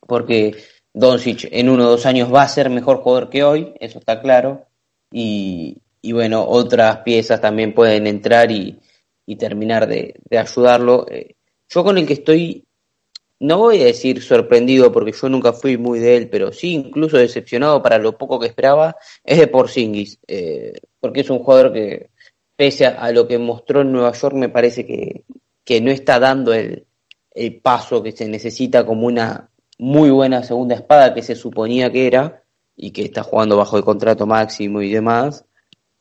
porque 0.00 0.56
Doncic 0.92 1.48
en 1.52 1.68
uno 1.68 1.86
o 1.86 1.90
dos 1.90 2.06
años 2.06 2.32
va 2.34 2.42
a 2.42 2.48
ser 2.48 2.70
mejor 2.70 2.98
jugador 2.98 3.30
que 3.30 3.44
hoy, 3.44 3.72
eso 3.78 4.00
está 4.00 4.20
claro, 4.20 4.66
y, 5.12 5.78
y 6.02 6.12
bueno, 6.12 6.44
otras 6.44 6.98
piezas 6.98 7.40
también 7.40 7.72
pueden 7.72 8.08
entrar 8.08 8.50
y, 8.50 8.80
y 9.26 9.36
terminar 9.36 9.86
de, 9.86 10.16
de 10.28 10.38
ayudarlo. 10.38 11.06
Eh, 11.08 11.33
yo 11.74 11.84
con 11.84 11.98
el 11.98 12.06
que 12.06 12.12
estoy, 12.14 12.64
no 13.40 13.58
voy 13.58 13.80
a 13.82 13.86
decir 13.86 14.22
sorprendido 14.22 14.92
porque 14.92 15.12
yo 15.12 15.28
nunca 15.28 15.52
fui 15.52 15.76
muy 15.76 15.98
de 15.98 16.16
él, 16.16 16.28
pero 16.30 16.52
sí 16.52 16.72
incluso 16.74 17.18
decepcionado 17.18 17.82
para 17.82 17.98
lo 17.98 18.16
poco 18.16 18.38
que 18.38 18.46
esperaba, 18.46 18.96
es 19.24 19.38
de 19.38 19.48
Porzingis, 19.48 20.20
eh, 20.28 20.74
porque 21.00 21.20
es 21.20 21.30
un 21.30 21.40
jugador 21.40 21.72
que, 21.72 22.10
pese 22.56 22.86
a, 22.86 23.10
lo 23.10 23.26
que 23.26 23.38
mostró 23.38 23.80
en 23.80 23.92
Nueva 23.92 24.12
York, 24.12 24.34
me 24.36 24.48
parece 24.48 24.86
que, 24.86 25.24
que 25.64 25.80
no 25.80 25.90
está 25.90 26.20
dando 26.20 26.54
el, 26.54 26.86
el 27.32 27.60
paso 27.60 28.02
que 28.02 28.12
se 28.12 28.28
necesita 28.28 28.86
como 28.86 29.06
una 29.06 29.50
muy 29.78 30.10
buena 30.10 30.44
segunda 30.44 30.76
espada 30.76 31.14
que 31.14 31.22
se 31.22 31.34
suponía 31.34 31.90
que 31.90 32.06
era 32.06 32.44
y 32.76 32.92
que 32.92 33.02
está 33.02 33.24
jugando 33.24 33.56
bajo 33.56 33.76
el 33.76 33.84
contrato 33.84 34.26
máximo 34.26 34.80
y 34.80 34.92
demás. 34.92 35.44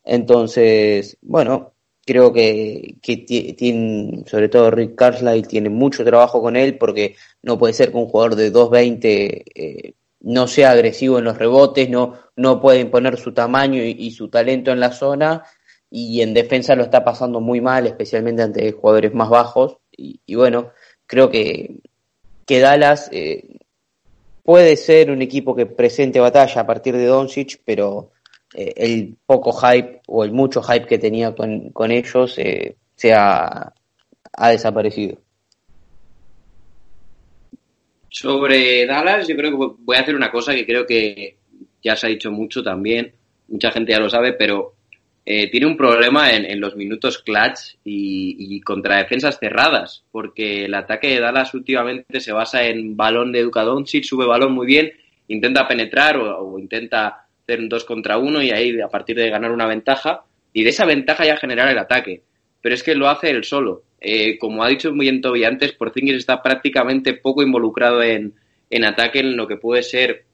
Entonces, 0.04 1.18
bueno, 1.22 1.73
creo 2.06 2.34
que, 2.34 2.96
que 3.02 3.18
tiene, 3.18 4.24
sobre 4.28 4.50
todo 4.50 4.72
Rick 4.72 4.96
Carlisle 4.96 5.44
tiene 5.44 5.70
mucho 5.70 6.04
trabajo 6.04 6.42
con 6.42 6.56
él 6.56 6.78
porque 6.78 7.16
no 7.42 7.58
puede 7.58 7.74
ser 7.74 7.92
que 7.92 7.98
un 7.98 8.08
jugador 8.08 8.36
de 8.36 8.52
2.20 8.52 9.44
eh, 9.56 9.94
no 10.22 10.48
sea 10.48 10.72
agresivo 10.72 11.20
en 11.20 11.26
los 11.26 11.38
rebotes, 11.38 11.90
no, 11.90 12.18
no 12.36 12.62
puede 12.62 12.80
imponer 12.80 13.18
su 13.18 13.34
tamaño 13.34 13.84
y, 13.84 14.12
su 14.12 14.30
talento 14.30 14.72
en 14.72 14.80
la 14.80 14.92
zona 14.92 15.44
y 15.90 16.22
en 16.22 16.34
defensa 16.34 16.76
lo 16.76 16.84
está 16.84 17.04
pasando 17.04 17.40
muy 17.40 17.62
mal, 17.62 17.86
especialmente 17.88 18.42
ante 18.42 18.72
jugadores 18.72 19.14
más 19.14 19.30
bajos 19.30 19.78
y, 19.92 20.22
y 20.26 20.36
bueno, 20.36 20.72
creo 21.06 21.30
que, 21.30 21.78
que 22.46 22.60
Dallas 22.60 23.10
eh, 23.12 23.58
puede 24.44 24.76
ser 24.78 25.12
un 25.12 25.22
equipo 25.22 25.56
que 25.56 25.66
presente 25.66 26.20
batalla 26.20 26.62
a 26.62 26.68
partir 26.68 26.96
de 26.96 27.06
Doncic, 27.06 27.62
pero 27.66 28.12
eh, 28.54 28.74
el 28.76 29.16
poco 29.26 29.52
hype 29.54 30.02
o 30.08 30.24
el 30.24 30.32
mucho 30.32 30.62
hype 30.62 30.86
que 30.86 31.00
tenía 31.00 31.34
con, 31.34 31.70
con 31.72 31.92
ellos 31.92 32.38
eh, 32.38 32.76
se 32.96 33.14
ha, 33.14 33.74
ha, 34.34 34.50
desaparecido. 34.50 35.18
Sobre 38.10 38.86
Dallas, 38.86 39.28
yo 39.28 39.36
creo 39.36 39.52
que 39.52 39.76
voy 39.80 39.98
a 39.98 40.02
hacer 40.02 40.16
una 40.16 40.32
cosa 40.32 40.54
que 40.54 40.66
creo 40.66 40.86
que 40.86 41.38
ya 41.84 41.96
se 41.96 42.08
ha 42.08 42.10
dicho 42.10 42.32
mucho 42.32 42.64
también, 42.64 43.14
mucha 43.48 43.72
gente 43.72 43.92
ya 43.92 44.00
lo 44.00 44.10
sabe, 44.10 44.34
pero 44.34 44.76
eh, 45.26 45.50
tiene 45.50 45.66
un 45.66 45.78
problema 45.78 46.32
en, 46.32 46.46
en 46.46 46.60
los 46.60 46.76
minutos 46.76 47.18
clutch 47.20 47.78
y, 47.84 48.60
contra 48.62 48.98
defensas 48.98 49.40
cerradas, 49.40 50.04
porque 50.12 50.66
el 50.66 50.74
ataque 50.76 51.08
de 51.08 51.22
Dallas 51.22 51.54
últimamente 51.54 52.20
se 52.20 52.34
basa 52.34 52.64
en 52.66 52.96
balón 52.96 53.32
de 53.32 53.44
Doncic, 53.44 54.04
sube 54.04 54.26
balón 54.26 54.54
muy 54.54 54.68
bien, 54.68 54.92
intenta 55.30 55.68
penetrar 55.68 56.18
o 56.18 56.60
intenta 56.60 57.23
hacer 57.46 57.60
un 57.60 57.70
2 57.70 57.84
contra 57.86 58.18
1 58.18 58.42
y 58.44 58.52
ahí 58.52 58.80
a 58.82 58.88
partir 58.88 59.16
de 59.18 59.30
ganar 59.30 59.52
una 59.52 59.68
ventaja 59.68 60.24
y 60.54 60.64
de 60.64 60.70
esa 60.70 60.86
ventaja 60.86 61.26
ya 61.26 61.38
generar 61.38 61.70
el 61.70 61.78
ataque. 61.78 62.22
Pero 62.62 62.76
es 62.76 62.84
que 62.84 62.96
lo 62.96 63.10
hace 63.10 63.30
él 63.30 63.44
solo. 63.44 63.84
Eh, 64.00 64.38
como 64.38 64.64
ha 64.64 64.70
dicho 64.70 64.94
muy 64.94 65.22
Toby 65.22 65.44
antes, 65.44 65.74
Porzingis 65.74 66.16
está 66.16 66.42
prácticamente 66.42 67.14
poco 67.14 67.42
involucrado 67.42 68.02
en, 68.02 68.34
en 68.70 68.86
ataque 68.86 69.20
en 69.20 69.36
lo 69.36 69.48
que 69.48 69.58
puede 69.58 69.84
ser 69.84 70.26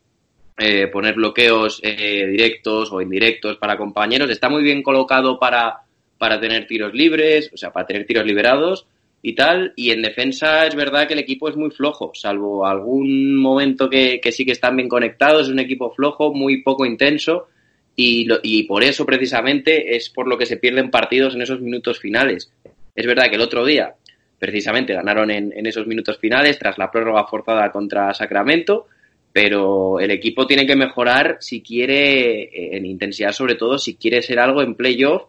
eh, 0.58 0.88
poner 0.88 1.16
bloqueos 1.16 1.80
eh, 1.84 2.28
directos 2.28 2.92
o 2.92 3.02
indirectos 3.02 3.58
para 3.58 3.78
compañeros. 3.78 4.30
Está 4.30 4.50
muy 4.50 4.62
bien 4.62 4.84
colocado 4.84 5.40
para, 5.40 5.82
para 6.18 6.40
tener 6.40 6.68
tiros 6.68 6.94
libres, 6.94 7.50
o 7.54 7.58
sea, 7.58 7.72
para 7.72 7.88
tener 7.88 8.06
tiros 8.06 8.26
liberados 8.26 8.86
y 9.22 9.34
tal. 9.36 9.74
Y 9.76 9.92
en 9.92 10.02
defensa 10.02 10.66
es 10.66 10.76
verdad 10.76 11.08
que 11.08 11.14
el 11.14 11.20
equipo 11.20 11.50
es 11.50 11.56
muy 11.56 11.72
flojo, 11.72 12.12
salvo 12.14 12.66
algún 12.66 13.36
momento 13.36 13.90
que, 13.90 14.20
que 14.22 14.32
sí 14.32 14.46
que 14.46 14.52
están 14.52 14.76
bien 14.76 14.90
conectados. 14.90 15.48
Es 15.48 15.54
un 15.54 15.60
equipo 15.60 15.92
flojo, 15.92 16.34
muy 16.34 16.62
poco 16.62 16.86
intenso. 16.86 17.48
Y, 17.96 18.26
lo, 18.26 18.40
y 18.42 18.64
por 18.64 18.84
eso 18.84 19.06
precisamente 19.06 19.96
es 19.96 20.10
por 20.10 20.28
lo 20.28 20.38
que 20.38 20.46
se 20.46 20.58
pierden 20.58 20.90
partidos 20.90 21.36
en 21.36 21.42
esos 21.42 21.60
minutos 21.60 22.00
finales. 22.00 22.52
Es 22.96 23.06
verdad 23.06 23.30
que 23.30 23.36
el 23.36 23.42
otro 23.42 23.66
día 23.66 23.94
precisamente 24.38 24.94
ganaron 24.94 25.30
en, 25.32 25.52
en 25.54 25.66
esos 25.66 25.86
minutos 25.86 26.18
finales 26.18 26.58
tras 26.58 26.78
la 26.78 26.90
prórroga 26.90 27.26
forzada 27.26 27.70
contra 27.72 28.14
Sacramento, 28.14 28.88
pero 29.34 30.00
el 30.00 30.12
equipo 30.12 30.48
tiene 30.48 30.66
que 30.66 30.78
mejorar 30.78 31.38
si 31.42 31.62
quiere, 31.62 32.44
eh, 32.44 32.78
en 32.78 32.86
intensidad 32.86 33.34
sobre 33.34 33.56
todo, 33.56 33.78
si 33.78 33.96
quiere 33.96 34.22
ser 34.22 34.40
algo 34.40 34.62
en 34.62 34.76
playoff 34.76 35.24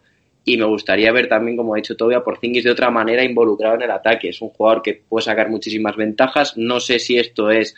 y 0.45 0.57
me 0.57 0.65
gustaría 0.65 1.13
ver 1.13 1.29
también, 1.29 1.57
como 1.57 1.75
ha 1.75 1.77
dicho 1.77 1.97
Toby, 1.97 2.17
Porzingis 2.25 2.65
de 2.65 2.71
otra 2.71 2.91
manera 2.91 3.23
involucrado 3.23 3.77
en 3.77 3.83
el 3.83 3.91
ataque. 3.91 4.31
Es 4.31 4.41
un 4.41 4.49
jugador 4.51 4.83
que 4.83 5.03
puede 5.09 5.25
sacar 5.25 5.51
muchísimas 5.51 5.97
ventajas. 5.97 6.57
No 6.57 6.81
sé 6.81 6.99
si 6.99 7.19
esto 7.19 7.51
es 7.51 7.75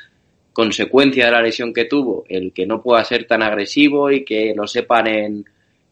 consecuencia 0.52 1.26
de 1.26 1.32
la 1.32 1.42
lesión 1.42 1.72
que 1.72 1.86
tuvo, 1.86 2.24
el 2.28 2.52
que 2.52 2.66
no 2.66 2.82
pueda 2.82 3.04
ser 3.04 3.26
tan 3.26 3.42
agresivo 3.42 4.10
y 4.10 4.24
que 4.24 4.52
lo 4.54 4.66
sepan 4.66 5.06
en, 5.06 5.44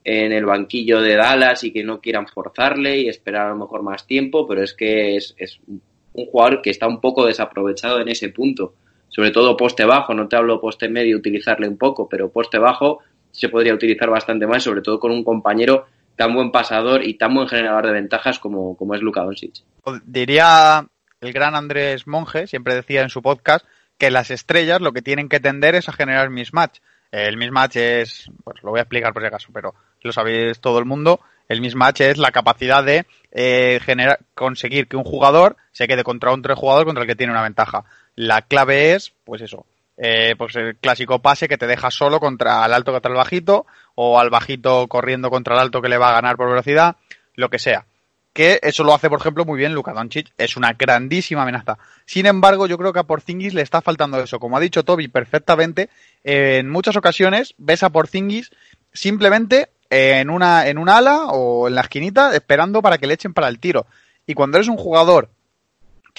en 0.05 0.33
el 0.33 0.45
banquillo 0.45 1.01
de 1.01 1.17
Dallas 1.17 1.65
y 1.65 1.73
que 1.73 1.83
no 1.83 2.01
quieran 2.01 2.27
forzarle 2.27 2.99
y 2.99 3.09
esperar 3.09 3.47
a 3.47 3.51
lo 3.51 3.57
mejor 3.57 3.83
más 3.83 4.07
tiempo, 4.07 4.47
pero 4.47 4.63
es 4.63 4.75
que 4.75 5.17
es, 5.17 5.35
es 5.39 5.59
un 5.67 6.27
jugador 6.27 6.63
que 6.63 6.71
está 6.71 6.87
un 6.87 7.01
poco 7.01 7.27
desaprovechado 7.27 8.01
en 8.01 8.09
ese 8.09 8.29
punto. 8.29 8.75
Sobre 9.09 9.31
todo 9.31 9.57
poste 9.57 9.85
bajo, 9.85 10.15
no 10.15 10.29
te 10.29 10.37
hablo 10.37 10.61
poste 10.61 10.89
medio, 10.89 11.17
utilizarle 11.17 11.67
un 11.67 11.77
poco, 11.77 12.09
pero 12.09 12.31
poste 12.31 12.59
bajo 12.59 13.01
se 13.33 13.49
podría 13.49 13.75
utilizar 13.75 14.11
bastante 14.11 14.47
más, 14.47 14.63
sobre 14.63 14.83
todo 14.83 15.01
con 15.01 15.11
un 15.11 15.25
compañero 15.25 15.87
tan 16.21 16.35
buen 16.35 16.53
pasador 16.53 17.03
y 17.03 17.15
tan 17.15 17.35
buen 17.35 17.49
generador 17.49 17.87
de 17.87 17.93
ventajas 17.93 18.39
como, 18.39 18.77
como 18.77 18.95
es 18.95 19.01
Luka 19.01 19.23
Doncic. 19.23 19.65
Diría 20.05 20.87
el 21.23 21.33
gran 21.33 21.55
Andrés 21.55 22.07
Monge, 22.07 22.47
siempre 22.47 22.75
decía 22.75 23.01
en 23.01 23.09
su 23.09 23.23
podcast, 23.23 23.65
que 23.97 24.11
las 24.11 24.31
estrellas 24.31 24.83
lo 24.83 24.93
que 24.93 25.01
tienen 25.01 25.31
que 25.31 25.41
tender 25.41 25.75
es 25.77 25.89
a 25.89 25.95
generar 25.95 26.29
mismatch. 26.29 26.81
El 27.11 27.39
mismatch 27.39 27.77
es, 27.77 28.31
pues 28.45 28.63
lo 28.63 28.69
voy 28.69 28.81
a 28.81 28.83
explicar 28.83 29.15
por 29.15 29.23
si 29.23 29.29
acaso, 29.29 29.49
pero 29.51 29.75
lo 30.03 30.13
sabéis 30.13 30.61
todo 30.61 30.79
el 30.79 30.85
mundo. 30.85 31.21
El 31.49 31.63
mismatch 31.63 32.03
es 32.03 32.19
la 32.19 32.33
capacidad 32.33 32.85
de 32.85 33.07
eh, 33.33 33.81
generar, 33.83 34.19
conseguir 34.35 34.89
que 34.89 34.99
un 34.99 35.05
jugador 35.05 35.57
se 35.73 35.89
quede 35.89 36.05
contra 36.05 36.37
tres 36.43 36.59
jugador 36.59 36.85
contra 36.85 37.05
el 37.05 37.09
que 37.09 37.17
tiene 37.17 37.33
una 37.33 37.43
ventaja. 37.43 37.87
La 38.15 38.43
clave 38.43 38.93
es, 38.93 39.15
pues 39.25 39.41
eso, 39.41 39.65
Eh, 40.03 40.35
pues 40.39 40.57
el 40.57 40.77
clásico 40.77 41.19
pase 41.19 41.47
que 41.47 41.59
te 41.59 41.67
deja 41.67 41.91
solo 41.91 42.21
contra 42.21 42.65
el 42.65 42.73
alto 42.73 42.91
contra 42.91 43.11
el 43.11 43.19
bajito 43.19 43.67
o 43.95 44.19
al 44.19 44.31
bajito 44.31 44.89
corriendo 44.89 45.29
contra 45.29 45.55
el 45.55 45.61
alto 45.61 45.83
que 45.83 45.91
le 45.91 45.99
va 45.99 46.09
a 46.09 46.15
ganar 46.15 46.39
por 46.39 46.49
velocidad, 46.49 46.97
lo 47.35 47.51
que 47.51 47.59
sea. 47.59 47.85
Que 48.33 48.61
eso 48.63 48.83
lo 48.83 48.95
hace, 48.95 49.11
por 49.11 49.21
ejemplo, 49.21 49.45
muy 49.45 49.59
bien 49.59 49.75
Luka 49.75 49.93
Doncic. 49.93 50.33
Es 50.39 50.57
una 50.57 50.73
grandísima 50.73 51.43
amenaza. 51.43 51.77
Sin 52.07 52.25
embargo, 52.25 52.67
yo 52.67 52.79
creo 52.79 52.95
que 52.95 53.01
a 53.01 53.05
Porzingis 53.05 53.53
le 53.53 53.61
está 53.61 53.83
faltando 53.83 54.19
eso. 54.23 54.39
Como 54.39 54.57
ha 54.57 54.61
dicho 54.61 54.85
Toby 54.85 55.09
perfectamente, 55.09 55.91
en 56.25 56.71
muchas 56.71 56.97
ocasiones 56.97 57.55
ves 57.59 57.83
a 57.83 57.91
Porzingis 57.91 58.53
simplemente 58.95 59.69
en 59.91 60.31
una, 60.31 60.67
en 60.69 60.79
una 60.79 60.97
ala 60.97 61.27
o 61.27 61.69
en 61.69 61.75
la 61.75 61.83
esquinita 61.83 62.35
esperando 62.35 62.81
para 62.81 62.97
que 62.97 63.07
le 63.07 63.15
echen 63.15 63.35
para 63.35 63.49
el 63.49 63.59
tiro. 63.59 63.87
Y 64.27 64.33
cuando 64.33 64.57
eres 64.57 64.69
un 64.69 64.79
jugador 64.79 65.29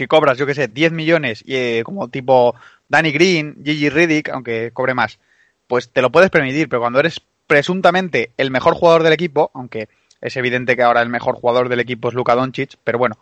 que 0.02 0.08
cobras, 0.08 0.36
yo 0.38 0.48
que 0.48 0.56
sé, 0.56 0.68
10 0.68 0.94
millones, 0.94 1.44
y, 1.46 1.56
eh, 1.56 1.82
como 1.86 2.08
tipo 2.08 2.56
Danny 2.90 3.12
Green, 3.12 3.56
Gigi 3.64 3.90
Riddick, 3.90 4.30
aunque 4.30 4.72
cobre 4.74 4.96
más, 4.96 5.20
pues 5.68 5.92
te 5.92 6.02
lo 6.02 6.12
puedes 6.12 6.32
permitir, 6.32 6.70
pero 6.70 6.80
cuando 6.80 7.00
eres 7.00 7.22
presuntamente 7.46 8.32
el 8.38 8.50
mejor 8.50 8.74
jugador 8.74 9.04
del 9.04 9.14
equipo, 9.14 9.52
aunque 9.54 9.90
es 10.20 10.36
evidente 10.38 10.76
que 10.76 10.82
ahora 10.82 11.04
el 11.04 11.10
mejor 11.10 11.36
jugador 11.36 11.70
del 11.70 11.80
equipo 11.80 12.10
es 12.10 12.16
Luka 12.16 12.34
Doncic, 12.34 12.78
pero 12.84 12.98
bueno, 12.98 13.20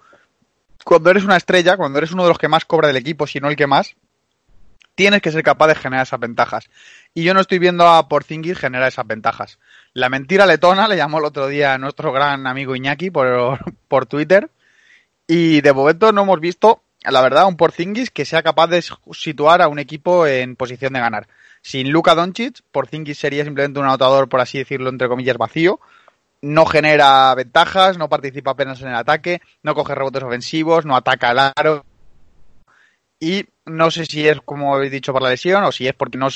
cuando 0.86 1.10
eres 1.10 1.26
una 1.26 1.36
estrella, 1.36 1.76
cuando 1.76 1.98
eres 1.98 2.14
uno 2.14 2.24
de 2.24 2.30
los 2.30 2.38
que 2.38 2.48
más 2.48 2.64
cobra 2.64 2.88
del 2.88 2.98
equipo, 2.98 3.28
si 3.28 3.42
no 3.42 3.50
el 3.50 3.58
que 3.58 3.68
más, 3.68 3.98
tienes 4.96 5.22
que 5.22 5.32
ser 5.34 5.44
capaz 5.44 5.68
de 5.68 5.76
generar 5.76 6.04
esas 6.04 6.20
ventajas. 6.20 6.70
Y 7.14 7.24
yo 7.24 7.34
no 7.34 7.42
estoy 7.42 7.60
viendo 7.60 7.88
a 7.88 8.08
Porzingis 8.08 8.58
generar 8.58 8.88
esas 8.88 9.06
ventajas. 9.06 9.60
La 9.94 10.08
mentira 10.08 10.46
letona 10.46 10.88
le 10.88 10.96
llamó 10.96 11.20
el 11.20 11.26
otro 11.26 11.48
día 11.48 11.74
a 11.74 11.78
nuestro 11.78 12.14
gran 12.14 12.48
amigo 12.48 12.74
Iñaki 12.74 13.12
por, 13.12 13.60
por 13.90 14.06
Twitter, 14.06 14.50
y 15.32 15.62
de 15.62 15.74
momento 15.74 16.12
no 16.12 16.24
hemos 16.24 16.40
visto, 16.40 16.82
la 17.04 17.22
verdad, 17.22 17.46
un 17.46 17.56
Porzingis 17.56 18.10
que 18.10 18.26
sea 18.26 18.42
capaz 18.42 18.66
de 18.66 18.84
situar 19.12 19.62
a 19.62 19.68
un 19.68 19.78
equipo 19.78 20.26
en 20.26 20.56
posición 20.56 20.94
de 20.94 21.02
ganar. 21.02 21.28
Sin 21.62 21.92
Luka 21.92 22.16
Doncic, 22.16 22.64
Porzingis 22.72 23.20
sería 23.20 23.44
simplemente 23.44 23.80
un 23.80 23.86
anotador, 23.86 24.28
por 24.28 24.42
así 24.42 24.58
decirlo, 24.58 24.90
entre 24.90 25.08
comillas, 25.08 25.38
vacío. 25.38 25.80
No 26.42 26.66
genera 26.66 27.36
ventajas, 27.36 28.00
no 28.00 28.10
participa 28.10 28.52
apenas 28.52 28.82
en 28.82 28.88
el 28.88 28.96
ataque, 28.96 29.40
no 29.62 29.76
coge 29.76 29.94
rebotes 29.94 30.24
ofensivos, 30.24 30.88
no 30.88 30.96
ataca 30.96 31.30
al 31.30 31.54
aro. 31.56 31.86
Y 33.20 33.46
no 33.68 33.92
sé 33.92 34.08
si 34.08 34.28
es, 34.28 34.42
como 34.42 34.74
habéis 34.74 34.92
dicho, 34.92 35.14
por 35.14 35.22
la 35.22 35.30
lesión 35.30 35.64
o 35.64 35.72
si 35.72 35.88
es 35.88 35.94
porque 35.94 36.18
no 36.18 36.30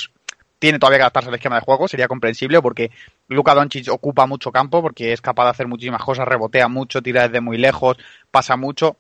tiene 0.64 0.80
todavía 0.80 1.00
que 1.00 1.04
adaptarse 1.04 1.28
al 1.28 1.36
esquema 1.36 1.58
de 1.58 1.62
juego, 1.66 1.90
sería 1.90 2.08
comprensible 2.08 2.62
porque 2.62 2.90
Luka 3.28 3.54
Doncic 3.54 3.90
ocupa 3.90 4.28
mucho 4.28 4.50
campo 4.50 4.82
porque 4.82 5.12
es 5.12 5.20
capaz 5.20 5.44
de 5.44 5.50
hacer 5.50 5.68
muchísimas 5.68 6.02
cosas, 6.02 6.26
rebotea 6.26 6.70
mucho, 6.70 7.02
tira 7.02 7.28
desde 7.28 7.42
muy 7.42 7.58
lejos, 7.58 7.98
pasa 8.32 8.56
mucho, 8.56 8.96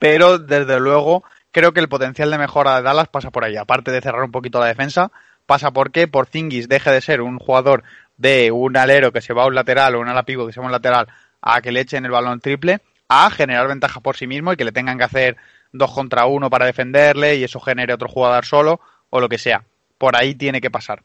pero 0.00 0.40
desde 0.40 0.80
luego 0.80 1.22
creo 1.52 1.72
que 1.72 1.78
el 1.78 1.88
potencial 1.88 2.32
de 2.32 2.38
mejora 2.38 2.74
de 2.74 2.82
Dallas 2.82 3.06
pasa 3.06 3.30
por 3.30 3.44
ahí, 3.44 3.56
aparte 3.56 3.92
de 3.92 4.00
cerrar 4.00 4.24
un 4.24 4.32
poquito 4.32 4.58
la 4.58 4.66
defensa, 4.66 5.12
pasa 5.46 5.70
porque 5.70 6.08
Porzingis 6.08 6.68
deje 6.68 6.90
de 6.90 7.00
ser 7.00 7.20
un 7.20 7.38
jugador 7.38 7.84
de 8.16 8.50
un 8.50 8.76
alero 8.76 9.12
que 9.12 9.20
se 9.20 9.34
va 9.34 9.44
a 9.44 9.46
un 9.46 9.54
lateral 9.54 9.94
o 9.94 10.00
un 10.00 10.08
ala 10.08 10.24
pivo 10.24 10.48
que 10.48 10.52
se 10.52 10.58
va 10.58 10.66
a 10.66 10.66
un 10.66 10.72
lateral 10.72 11.06
a 11.42 11.62
que 11.62 11.70
le 11.70 11.78
echen 11.78 12.04
el 12.04 12.10
balón 12.10 12.40
triple, 12.40 12.80
a 13.08 13.30
generar 13.30 13.68
ventaja 13.68 14.00
por 14.00 14.16
sí 14.16 14.26
mismo 14.26 14.52
y 14.52 14.56
que 14.56 14.64
le 14.64 14.72
tengan 14.72 14.98
que 14.98 15.04
hacer 15.04 15.36
dos 15.70 15.92
contra 15.92 16.26
uno 16.26 16.50
para 16.50 16.66
defenderle 16.66 17.36
y 17.36 17.44
eso 17.44 17.60
genere 17.60 17.94
otro 17.94 18.08
jugador 18.08 18.44
solo 18.44 18.80
o 19.10 19.20
lo 19.20 19.28
que 19.28 19.38
sea 19.38 19.62
por 20.04 20.20
ahí 20.20 20.34
tiene 20.34 20.60
que 20.60 20.70
pasar. 20.70 21.02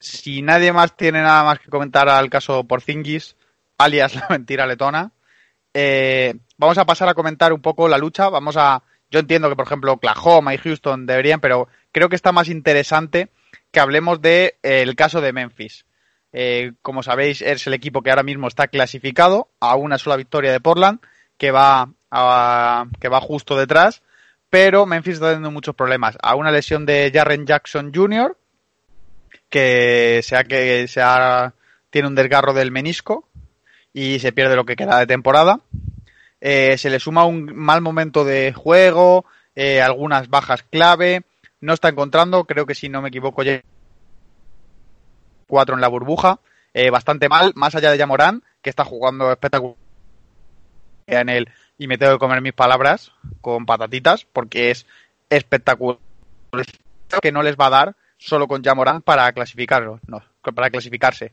Si 0.00 0.40
nadie 0.40 0.72
más 0.72 0.96
tiene 0.96 1.20
nada 1.20 1.44
más 1.44 1.58
que 1.58 1.68
comentar 1.68 2.08
al 2.08 2.30
caso 2.30 2.64
Porzingis, 2.64 3.36
alias 3.76 4.14
la 4.14 4.26
mentira 4.30 4.66
letona, 4.66 5.12
eh, 5.74 6.34
vamos 6.56 6.78
a 6.78 6.86
pasar 6.86 7.10
a 7.10 7.14
comentar 7.14 7.52
un 7.52 7.60
poco 7.60 7.86
la 7.86 7.98
lucha. 7.98 8.30
Vamos 8.30 8.56
a, 8.56 8.82
yo 9.10 9.20
entiendo 9.20 9.50
que 9.50 9.56
por 9.56 9.66
ejemplo 9.66 9.92
Oklahoma 9.92 10.54
y 10.54 10.56
Houston 10.56 11.04
deberían, 11.04 11.40
pero 11.40 11.68
creo 11.92 12.08
que 12.08 12.16
está 12.16 12.32
más 12.32 12.48
interesante 12.48 13.28
que 13.70 13.80
hablemos 13.80 14.22
del 14.22 14.54
de, 14.62 14.94
caso 14.96 15.20
de 15.20 15.34
Memphis. 15.34 15.84
Eh, 16.32 16.72
como 16.80 17.02
sabéis, 17.02 17.42
es 17.42 17.66
el 17.66 17.74
equipo 17.74 18.00
que 18.00 18.08
ahora 18.08 18.22
mismo 18.22 18.48
está 18.48 18.68
clasificado 18.68 19.50
a 19.60 19.76
una 19.76 19.98
sola 19.98 20.16
victoria 20.16 20.52
de 20.52 20.60
Portland, 20.60 21.00
que 21.36 21.50
va, 21.50 21.90
a, 22.10 22.86
que 22.98 23.10
va 23.10 23.20
justo 23.20 23.58
detrás 23.58 24.00
pero 24.54 24.86
Memphis 24.86 25.14
está 25.14 25.30
teniendo 25.30 25.50
muchos 25.50 25.74
problemas. 25.74 26.16
A 26.22 26.36
una 26.36 26.52
lesión 26.52 26.86
de 26.86 27.10
Jarren 27.12 27.44
Jackson 27.44 27.90
Jr., 27.92 28.36
que 29.50 30.20
sea 30.22 30.44
que 30.44 30.86
sea, 30.86 31.54
tiene 31.90 32.06
un 32.06 32.14
desgarro 32.14 32.54
del 32.54 32.70
menisco 32.70 33.28
y 33.92 34.20
se 34.20 34.30
pierde 34.30 34.54
lo 34.54 34.64
que 34.64 34.76
queda 34.76 35.00
de 35.00 35.08
temporada. 35.08 35.58
Eh, 36.40 36.78
se 36.78 36.88
le 36.88 37.00
suma 37.00 37.24
un 37.24 37.46
mal 37.52 37.80
momento 37.80 38.24
de 38.24 38.52
juego, 38.52 39.24
eh, 39.56 39.82
algunas 39.82 40.30
bajas 40.30 40.62
clave. 40.62 41.24
No 41.60 41.72
está 41.72 41.88
encontrando, 41.88 42.44
creo 42.44 42.64
que 42.64 42.76
si 42.76 42.88
no 42.88 43.02
me 43.02 43.08
equivoco, 43.08 43.42
ya 43.42 43.60
cuatro 45.48 45.74
en 45.74 45.80
la 45.80 45.88
burbuja. 45.88 46.38
Eh, 46.72 46.90
bastante 46.90 47.28
mal, 47.28 47.50
más 47.56 47.74
allá 47.74 47.90
de 47.90 47.98
Yamorán, 47.98 48.44
que 48.62 48.70
está 48.70 48.84
jugando 48.84 49.32
espectacular 49.32 49.74
en 51.08 51.28
el 51.28 51.48
y 51.78 51.86
me 51.86 51.98
tengo 51.98 52.12
que 52.12 52.18
comer 52.18 52.40
mis 52.40 52.52
palabras 52.52 53.12
con 53.40 53.66
patatitas 53.66 54.24
porque 54.24 54.70
es 54.70 54.86
espectacular 55.30 55.98
que 57.22 57.32
no 57.32 57.42
les 57.42 57.56
va 57.56 57.66
a 57.66 57.70
dar 57.70 57.96
solo 58.18 58.46
con 58.48 58.62
Jamoran 58.62 59.02
para 59.02 59.32
clasificarlo, 59.32 60.00
no, 60.06 60.22
para 60.54 60.70
clasificarse. 60.70 61.32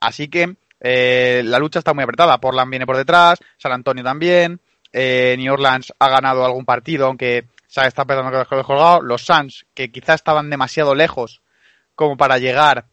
Así 0.00 0.28
que 0.28 0.56
eh, 0.80 1.42
la 1.44 1.58
lucha 1.58 1.78
está 1.78 1.94
muy 1.94 2.04
apretada. 2.04 2.38
Portland 2.38 2.70
viene 2.70 2.86
por 2.86 2.96
detrás, 2.96 3.38
San 3.58 3.72
Antonio 3.72 4.02
también, 4.02 4.60
eh, 4.92 5.36
New 5.38 5.52
Orleans 5.52 5.92
ha 5.98 6.08
ganado 6.08 6.44
algún 6.44 6.64
partido, 6.64 7.06
aunque 7.06 7.46
se 7.66 7.86
está 7.86 8.02
empezando 8.02 8.40
a 8.40 8.44
colgado. 8.46 9.02
Los 9.02 9.22
Suns, 9.22 9.66
que 9.74 9.92
quizás 9.92 10.16
estaban 10.16 10.50
demasiado 10.50 10.94
lejos 10.94 11.42
como 11.94 12.16
para 12.16 12.38
llegar 12.38 12.86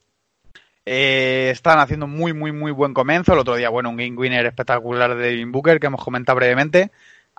eh, 0.90 1.50
están 1.52 1.80
haciendo 1.80 2.08
muy, 2.08 2.32
muy, 2.32 2.54
muy 2.54 2.72
buen 2.72 2.94
comienzo. 2.94 3.34
El 3.34 3.40
otro 3.40 3.58
día, 3.58 3.68
bueno, 3.68 3.90
un 3.90 3.98
game 3.98 4.16
winner 4.16 4.46
espectacular 4.46 5.16
de 5.16 5.32
Devin 5.32 5.52
Booker 5.52 5.82
que 5.82 5.88
hemos 5.88 6.02
comentado 6.02 6.38
brevemente. 6.38 6.92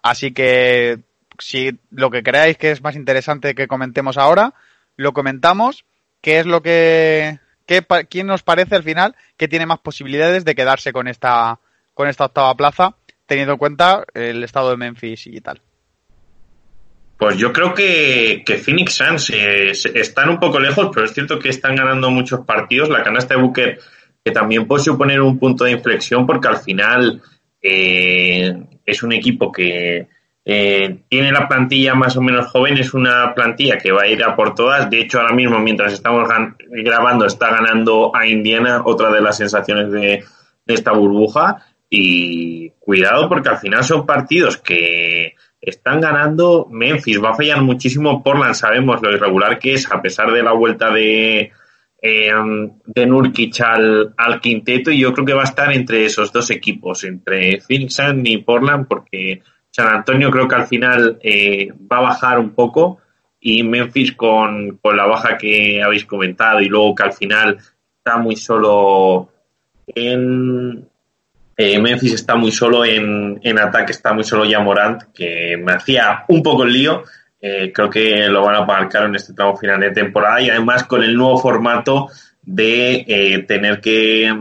Así 0.02 0.32
que 0.32 0.98
si 1.38 1.80
lo 1.90 2.10
que 2.10 2.22
creáis 2.22 2.58
que 2.58 2.70
es 2.70 2.82
más 2.82 2.94
interesante 2.94 3.54
que 3.54 3.66
comentemos 3.66 4.18
ahora, 4.18 4.52
lo 4.96 5.14
comentamos. 5.14 5.86
¿Qué 6.20 6.40
es 6.40 6.46
lo 6.46 6.60
que, 6.60 7.40
qué, 7.64 7.86
quién 8.10 8.26
nos 8.26 8.42
parece 8.42 8.76
al 8.76 8.82
final 8.82 9.16
que 9.38 9.48
tiene 9.48 9.64
más 9.64 9.78
posibilidades 9.78 10.44
de 10.44 10.54
quedarse 10.54 10.92
con 10.92 11.08
esta, 11.08 11.58
con 11.94 12.06
esta 12.06 12.26
octava 12.26 12.54
plaza, 12.54 12.96
teniendo 13.24 13.54
en 13.54 13.58
cuenta 13.58 14.04
el 14.12 14.44
estado 14.44 14.68
de 14.70 14.76
Memphis 14.76 15.26
y 15.26 15.40
tal? 15.40 15.62
Pues 17.18 17.36
yo 17.36 17.52
creo 17.52 17.74
que, 17.74 18.44
que 18.46 18.58
Phoenix 18.58 18.94
Suns 18.94 19.30
eh, 19.30 19.72
están 19.94 20.28
un 20.28 20.38
poco 20.38 20.60
lejos, 20.60 20.90
pero 20.94 21.04
es 21.04 21.12
cierto 21.12 21.38
que 21.38 21.48
están 21.48 21.74
ganando 21.74 22.10
muchos 22.10 22.46
partidos. 22.46 22.88
La 22.88 23.02
canasta 23.02 23.34
de 23.34 23.42
Booker 23.42 23.78
que 24.24 24.30
también 24.30 24.66
puede 24.66 24.84
suponer 24.84 25.20
un 25.20 25.38
punto 25.38 25.64
de 25.64 25.72
inflexión 25.72 26.26
porque 26.26 26.48
al 26.48 26.58
final 26.58 27.20
eh, 27.60 28.56
es 28.84 29.02
un 29.02 29.12
equipo 29.12 29.50
que 29.50 30.06
eh, 30.44 30.98
tiene 31.08 31.32
la 31.32 31.48
plantilla 31.48 31.94
más 31.94 32.16
o 32.16 32.22
menos 32.22 32.46
joven, 32.46 32.78
es 32.78 32.94
una 32.94 33.34
plantilla 33.34 33.78
que 33.78 33.90
va 33.90 34.02
a 34.02 34.08
ir 34.08 34.22
a 34.22 34.36
por 34.36 34.54
todas. 34.54 34.88
De 34.88 35.00
hecho, 35.00 35.20
ahora 35.20 35.34
mismo, 35.34 35.58
mientras 35.58 35.92
estamos 35.92 36.28
grabando, 36.70 37.26
está 37.26 37.50
ganando 37.50 38.14
a 38.14 38.26
Indiana, 38.28 38.82
otra 38.84 39.10
de 39.10 39.20
las 39.20 39.36
sensaciones 39.36 39.90
de, 39.90 40.24
de 40.64 40.74
esta 40.74 40.92
burbuja. 40.92 41.66
Y 41.90 42.70
cuidado 42.78 43.28
porque 43.28 43.48
al 43.48 43.58
final 43.58 43.82
son 43.82 44.06
partidos 44.06 44.58
que 44.58 45.34
están 45.60 46.00
ganando 46.00 46.66
Memphis, 46.70 47.22
va 47.22 47.30
a 47.30 47.34
fallar 47.34 47.62
muchísimo 47.62 48.22
Portland, 48.22 48.54
sabemos 48.54 49.02
lo 49.02 49.12
irregular 49.12 49.58
que 49.58 49.74
es, 49.74 49.90
a 49.90 50.00
pesar 50.00 50.32
de 50.32 50.42
la 50.42 50.52
vuelta 50.52 50.90
de, 50.90 51.52
eh, 52.00 52.32
de 52.86 53.06
Nurkic 53.06 53.60
al, 53.60 54.40
quinteto, 54.40 54.90
y 54.90 55.00
yo 55.00 55.12
creo 55.12 55.26
que 55.26 55.34
va 55.34 55.42
a 55.42 55.44
estar 55.44 55.72
entre 55.72 56.04
esos 56.04 56.32
dos 56.32 56.50
equipos, 56.50 57.04
entre 57.04 57.60
Phoenix 57.60 57.98
y 58.24 58.38
Portland, 58.38 58.86
porque 58.86 59.42
San 59.70 59.88
Antonio 59.88 60.30
creo 60.30 60.46
que 60.46 60.54
al 60.54 60.66
final 60.66 61.18
eh, 61.22 61.72
va 61.90 61.98
a 61.98 62.02
bajar 62.02 62.38
un 62.38 62.50
poco, 62.50 62.98
y 63.40 63.62
Memphis 63.62 64.12
con, 64.12 64.78
con 64.78 64.96
la 64.96 65.06
baja 65.06 65.36
que 65.36 65.82
habéis 65.82 66.04
comentado, 66.04 66.60
y 66.60 66.68
luego 66.68 66.94
que 66.94 67.02
al 67.02 67.12
final 67.12 67.58
está 67.98 68.18
muy 68.18 68.36
solo 68.36 69.28
en, 69.86 70.87
eh, 71.60 71.76
Memphis 71.80 72.12
está 72.12 72.36
muy 72.36 72.52
solo 72.52 72.84
en, 72.84 73.58
ataque, 73.58 73.90
está 73.90 74.12
muy 74.12 74.22
solo 74.22 74.44
ya 74.44 74.60
Morant, 74.60 75.12
que 75.12 75.56
me 75.56 75.72
hacía 75.72 76.24
un 76.28 76.40
poco 76.40 76.62
el 76.62 76.72
lío. 76.72 77.02
Eh, 77.40 77.72
creo 77.74 77.90
que 77.90 78.28
lo 78.28 78.42
van 78.44 78.54
a 78.54 78.64
pagar 78.64 79.06
en 79.06 79.16
este 79.16 79.32
tramo 79.32 79.56
final 79.56 79.80
de 79.80 79.90
temporada 79.90 80.40
y 80.40 80.50
además 80.50 80.84
con 80.84 81.02
el 81.02 81.16
nuevo 81.16 81.36
formato 81.36 82.06
de 82.42 83.04
eh, 83.08 83.42
tener 83.42 83.80
que, 83.80 84.32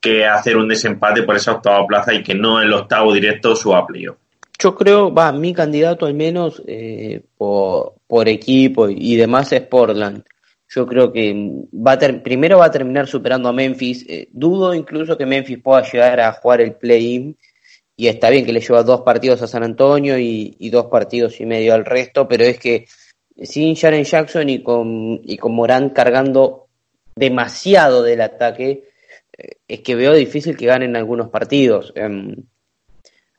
que, 0.00 0.26
hacer 0.26 0.56
un 0.56 0.66
desempate 0.66 1.22
por 1.22 1.36
esa 1.36 1.52
octava 1.52 1.86
plaza 1.86 2.12
y 2.12 2.24
que 2.24 2.34
no 2.34 2.60
el 2.60 2.72
octavo 2.72 3.12
directo 3.12 3.54
su 3.54 3.72
playoff. 3.86 4.16
Yo 4.58 4.74
creo, 4.74 5.14
va, 5.14 5.30
mi 5.30 5.54
candidato 5.54 6.04
al 6.04 6.14
menos 6.14 6.60
por, 7.36 7.94
por 8.08 8.28
equipo 8.28 8.88
y 8.88 9.14
demás 9.14 9.52
es 9.52 9.60
Portland. 9.62 10.24
Yo 10.74 10.86
creo 10.86 11.12
que 11.12 11.32
va 11.72 11.92
a 11.92 12.22
primero 12.22 12.58
va 12.58 12.66
a 12.66 12.70
terminar 12.70 13.06
superando 13.06 13.48
a 13.48 13.52
Memphis. 13.52 14.04
Eh, 14.08 14.28
dudo 14.32 14.74
incluso 14.74 15.16
que 15.16 15.24
Memphis 15.24 15.58
pueda 15.62 15.82
llegar 15.82 16.18
a 16.20 16.32
jugar 16.32 16.60
el 16.60 16.74
play-in. 16.74 17.36
Y 17.96 18.08
está 18.08 18.28
bien 18.30 18.44
que 18.44 18.52
le 18.52 18.60
lleva 18.60 18.82
dos 18.82 19.02
partidos 19.02 19.40
a 19.42 19.46
San 19.46 19.62
Antonio 19.62 20.18
y, 20.18 20.68
dos 20.70 20.86
partidos 20.86 21.40
y 21.40 21.46
medio 21.46 21.74
al 21.74 21.84
resto, 21.84 22.26
pero 22.26 22.42
es 22.42 22.58
que 22.58 22.86
sin 23.40 23.74
Sharon 23.74 24.02
Jackson 24.02 24.48
y 24.48 24.64
con, 24.64 25.20
y 25.22 25.36
con 25.36 25.54
Morán 25.54 25.90
cargando 25.90 26.66
demasiado 27.14 28.02
del 28.02 28.20
ataque, 28.22 28.88
eh, 29.38 29.58
es 29.68 29.80
que 29.80 29.94
veo 29.94 30.12
difícil 30.12 30.56
que 30.56 30.66
ganen 30.66 30.96
algunos 30.96 31.28
partidos. 31.28 31.92
Em, 31.94 32.34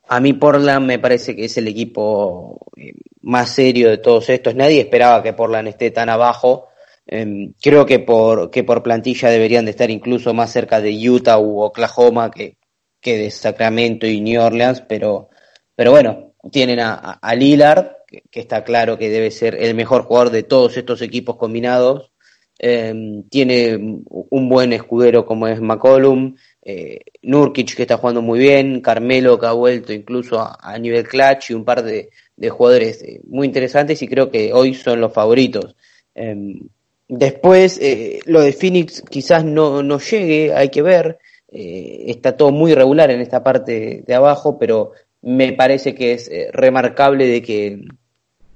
a 0.08 0.20
mí 0.20 0.32
Portland 0.32 0.86
me 0.86 0.98
parece 0.98 1.36
que 1.36 1.44
es 1.44 1.56
el 1.58 1.68
equipo 1.68 2.66
eh, 2.78 2.92
más 3.20 3.50
serio 3.50 3.90
de 3.90 3.98
todos 3.98 4.30
estos. 4.30 4.54
Nadie 4.54 4.80
esperaba 4.80 5.22
que 5.22 5.34
Portland 5.34 5.68
esté 5.68 5.90
tan 5.90 6.08
abajo. 6.08 6.68
Em, 7.06 7.52
creo 7.62 7.86
que 7.86 8.00
por, 8.00 8.50
que 8.50 8.64
por 8.64 8.82
plantilla 8.82 9.30
deberían 9.30 9.64
de 9.64 9.70
estar 9.70 9.90
incluso 9.90 10.34
más 10.34 10.50
cerca 10.52 10.80
de 10.80 11.08
Utah 11.08 11.38
u 11.38 11.60
Oklahoma 11.60 12.30
que, 12.30 12.56
que 13.00 13.16
de 13.18 13.30
Sacramento 13.30 14.06
y 14.06 14.20
New 14.20 14.42
Orleans, 14.42 14.82
pero, 14.88 15.28
pero 15.74 15.92
bueno, 15.92 16.34
tienen 16.50 16.80
a, 16.80 16.94
a 16.94 17.34
Lillard, 17.34 17.96
que, 18.06 18.40
está 18.40 18.64
claro 18.64 18.98
que 18.98 19.10
debe 19.10 19.30
ser 19.30 19.56
el 19.56 19.74
mejor 19.74 20.02
jugador 20.02 20.30
de 20.30 20.42
todos 20.42 20.76
estos 20.76 21.02
equipos 21.02 21.36
combinados. 21.36 22.12
Em, 22.58 23.28
tiene 23.28 23.76
un 23.76 24.48
buen 24.48 24.72
escudero 24.72 25.26
como 25.26 25.46
es 25.46 25.60
McCollum, 25.60 26.36
eh, 26.62 27.00
Nurkic 27.22 27.76
que 27.76 27.82
está 27.82 27.98
jugando 27.98 28.22
muy 28.22 28.38
bien, 28.38 28.80
Carmelo 28.80 29.38
que 29.38 29.46
ha 29.46 29.52
vuelto 29.52 29.92
incluso 29.92 30.40
a, 30.40 30.78
nivel 30.78 31.06
clutch 31.06 31.50
y 31.50 31.54
un 31.54 31.66
par 31.66 31.82
de, 31.82 32.08
jugadores 32.48 33.02
eh, 33.02 33.20
muy 33.26 33.46
interesantes 33.46 34.00
y 34.00 34.08
creo 34.08 34.30
que 34.30 34.52
hoy 34.54 34.74
son 34.74 35.00
los 35.00 35.12
favoritos. 35.12 35.76
Em, 36.14 36.60
después, 37.08 37.78
eh, 37.80 38.20
lo 38.26 38.40
de 38.40 38.52
Phoenix 38.52 39.02
quizás 39.08 39.44
no, 39.44 39.82
no 39.82 39.98
llegue, 39.98 40.54
hay 40.54 40.68
que 40.70 40.82
ver, 40.82 41.18
está 41.48 42.36
todo 42.36 42.50
muy 42.50 42.74
regular 42.74 43.10
en 43.10 43.20
esta 43.20 43.42
parte 43.42 44.04
de 44.06 44.14
abajo, 44.14 44.58
pero 44.58 44.92
me 45.22 45.52
parece 45.54 45.94
que 45.94 46.12
es 46.12 46.30
remarcable 46.52 47.26
de 47.26 47.40
que 47.40 47.80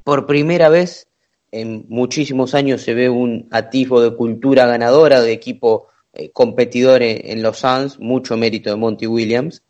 por 0.05 0.27
primera 0.27 0.69
vez 0.69 1.09
en 1.53 1.87
muchísimos 1.89 2.55
años 2.55 2.83
se 2.83 2.95
ve 2.95 3.09
un 3.09 3.49
atisbo 3.51 4.01
de 4.01 4.15
cultura 4.15 4.67
ganadora, 4.67 5.21
de 5.21 5.33
equipo 5.33 5.89
eh, 6.13 6.31
competidor 6.31 7.03
en, 7.03 7.43
los 7.43 7.59
Suns, 7.59 7.99
mucho 7.99 8.37
mérito 8.37 8.71
de 8.71 8.77
Monty 8.77 9.07
Williams. 9.07 9.63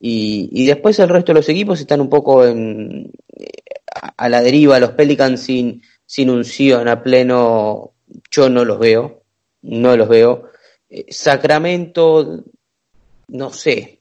Y, 0.00 0.66
después 0.66 0.98
el 0.98 1.08
resto 1.08 1.32
de 1.32 1.38
los 1.38 1.48
equipos 1.48 1.78
están 1.80 2.00
un 2.00 2.08
poco 2.08 2.44
en, 2.44 3.12
a, 4.16 4.28
la 4.28 4.42
deriva. 4.42 4.80
Los 4.80 4.92
Pelicans 4.92 5.40
sin, 5.40 5.82
sin 6.06 6.28
un 6.28 6.44
a 6.88 7.02
pleno, 7.04 7.91
yo 8.30 8.48
no 8.48 8.64
los 8.64 8.78
veo. 8.78 9.22
No 9.62 9.96
los 9.96 10.08
veo. 10.08 10.50
Eh, 10.88 11.06
Sacramento, 11.10 12.44
no 13.28 13.52
sé, 13.52 14.00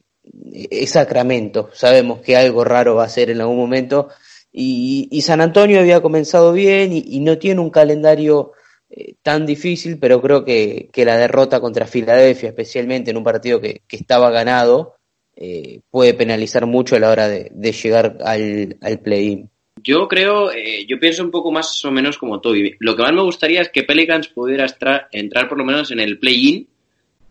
es 0.53 0.91
Sacramento. 0.91 1.69
Sabemos 1.73 2.21
que 2.21 2.35
algo 2.35 2.63
raro 2.63 2.95
va 2.95 3.05
a 3.05 3.09
ser 3.09 3.29
en 3.29 3.41
algún 3.41 3.57
momento 3.57 4.09
y, 4.51 5.21
San 5.21 5.41
Antonio 5.41 5.79
había 5.79 6.01
comenzado 6.01 6.51
bien 6.53 6.91
y, 6.93 7.19
no 7.21 7.37
tiene 7.37 7.61
un 7.61 7.69
calendario 7.69 8.51
eh, 8.89 9.15
tan 9.21 9.45
difícil, 9.45 9.97
pero 9.99 10.21
creo 10.21 10.43
que, 10.43 10.89
la 10.95 11.17
derrota 11.17 11.61
contra 11.61 11.87
Filadelfia, 11.87 12.49
especialmente 12.49 13.11
en 13.11 13.17
un 13.17 13.23
partido 13.23 13.61
que, 13.61 13.81
estaba 13.89 14.29
ganado, 14.31 14.95
eh, 15.35 15.79
puede 15.89 16.13
penalizar 16.13 16.65
mucho 16.65 16.95
a 16.95 16.99
la 16.99 17.09
hora 17.09 17.27
de, 17.29 17.71
llegar 17.71 18.17
al, 18.23 18.99
play-in. 19.03 19.49
Yo 19.83 20.07
creo, 20.07 20.51
eh, 20.51 20.85
yo 20.87 20.99
pienso 20.99 21.23
un 21.23 21.31
poco 21.31 21.51
más 21.51 21.83
o 21.85 21.91
menos 21.91 22.17
como 22.17 22.41
Toby. 22.41 22.75
Lo 22.79 22.95
que 22.95 23.03
más 23.03 23.13
me 23.13 23.21
gustaría 23.21 23.61
es 23.61 23.69
que 23.69 23.83
Pelicans 23.83 24.27
pudiera 24.27 24.65
entrar 25.11 25.49
por 25.49 25.57
lo 25.57 25.65
menos 25.65 25.91
en 25.91 25.99
el 25.99 26.19
play-in 26.19 26.67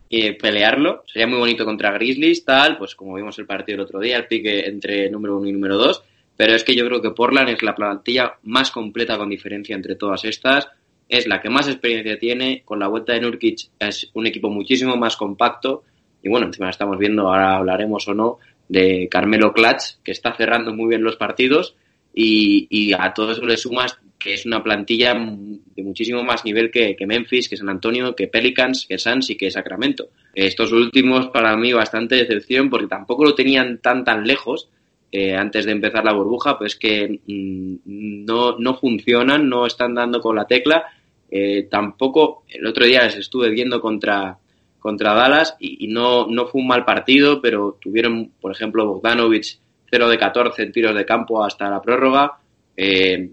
y 0.09 0.31
pelearlo. 0.33 1.03
Sería 1.07 1.27
muy 1.27 1.39
bonito 1.39 1.65
contra 1.65 1.91
Grizzlies, 1.91 2.43
tal, 2.43 2.77
pues 2.77 2.95
como 2.95 3.15
vimos 3.15 3.37
el 3.39 3.45
partido 3.45 3.75
el 3.75 3.81
otro 3.81 3.99
día, 3.99 4.17
el 4.17 4.27
pique 4.27 4.67
entre 4.67 5.09
número 5.09 5.37
uno 5.37 5.47
y 5.47 5.53
número 5.53 5.77
dos 5.77 6.03
pero 6.41 6.55
es 6.55 6.63
que 6.63 6.73
yo 6.73 6.87
creo 6.87 7.03
que 7.03 7.11
Portland 7.11 7.49
es 7.49 7.61
la 7.61 7.75
plantilla 7.75 8.33
más 8.45 8.71
completa 8.71 9.15
con 9.15 9.29
diferencia 9.29 9.75
entre 9.75 9.93
todas 9.93 10.25
estas. 10.25 10.69
Es 11.07 11.27
la 11.27 11.39
que 11.39 11.51
más 11.51 11.67
experiencia 11.67 12.17
tiene. 12.17 12.63
Con 12.65 12.79
la 12.79 12.87
vuelta 12.87 13.13
de 13.13 13.21
Nurkic 13.21 13.69
es 13.77 14.09
un 14.15 14.25
equipo 14.25 14.49
muchísimo 14.49 14.95
más 14.95 15.17
compacto. 15.17 15.83
Y 16.23 16.29
bueno, 16.29 16.47
encima 16.47 16.71
estamos 16.71 16.97
viendo, 16.97 17.27
ahora 17.27 17.57
hablaremos 17.57 18.07
o 18.07 18.15
no, 18.15 18.39
de 18.67 19.07
Carmelo 19.07 19.53
Clutch, 19.53 20.01
que 20.03 20.13
está 20.13 20.33
cerrando 20.33 20.73
muy 20.73 20.89
bien 20.89 21.03
los 21.03 21.15
partidos. 21.15 21.75
Y, 22.13 22.93
a 22.93 23.13
todo 23.13 23.31
eso 23.31 23.45
le 23.45 23.57
sumas 23.57 23.97
que 24.19 24.33
es 24.35 24.45
una 24.45 24.61
plantilla 24.61 25.13
de 25.13 25.83
muchísimo 25.83 26.23
más 26.23 26.45
nivel 26.45 26.69
que, 26.69 26.95
Memphis, 27.07 27.49
que 27.49 27.57
San 27.57 27.69
Antonio, 27.69 28.15
que 28.15 28.27
Pelicans, 28.27 28.85
que 28.87 28.99
Suns 28.99 29.31
y 29.31 29.35
que 29.35 29.49
Sacramento. 29.49 30.09
Estos 30.35 30.71
últimos 30.71 31.29
para 31.29 31.57
mí 31.57 31.73
bastante 31.73 32.15
decepción 32.15 32.69
porque 32.69 32.87
tampoco 32.87 33.25
lo 33.25 33.33
tenían 33.33 33.79
tan 33.79 34.03
tan 34.03 34.27
lejos 34.27 34.69
eh, 35.11 35.35
antes 35.35 35.65
de 35.65 35.73
empezar 35.73 36.05
la 36.05 36.13
burbuja, 36.13 36.57
pues 36.57 36.77
que 36.77 37.19
mm, 37.25 38.25
no, 38.25 38.57
no 38.57 38.75
funcionan, 38.77 39.49
no 39.49 39.65
están 39.65 39.93
dando 39.93 40.21
con 40.21 40.35
la 40.35 40.45
tecla. 40.45 40.85
Eh, 41.29 41.67
tampoco, 41.69 42.43
el 42.47 42.65
otro 42.65 42.85
día 42.85 43.03
les 43.03 43.17
estuve 43.17 43.49
viendo 43.49 43.81
contra, 43.81 44.37
contra 44.79 45.13
Dallas 45.13 45.55
y, 45.59 45.87
no, 45.87 46.27
no 46.27 46.47
fue 46.47 46.61
un 46.61 46.67
mal 46.67 46.85
partido, 46.85 47.41
pero 47.41 47.77
tuvieron, 47.81 48.31
por 48.39 48.51
ejemplo, 48.51 48.85
Bogdanovich 48.85 49.59
0 49.91 50.09
de 50.09 50.17
14 50.17 50.63
en 50.63 50.71
tiros 50.71 50.95
de 50.95 51.05
campo 51.05 51.43
hasta 51.43 51.69
la 51.69 51.81
prórroga. 51.81 52.39
Eh, 52.75 53.29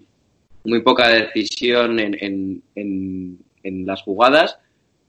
muy 0.64 0.82
poca 0.82 1.09
decisión 1.09 1.98
en, 2.00 2.62
en, 2.74 3.38
en, 3.62 3.86
las 3.86 4.02
jugadas. 4.02 4.59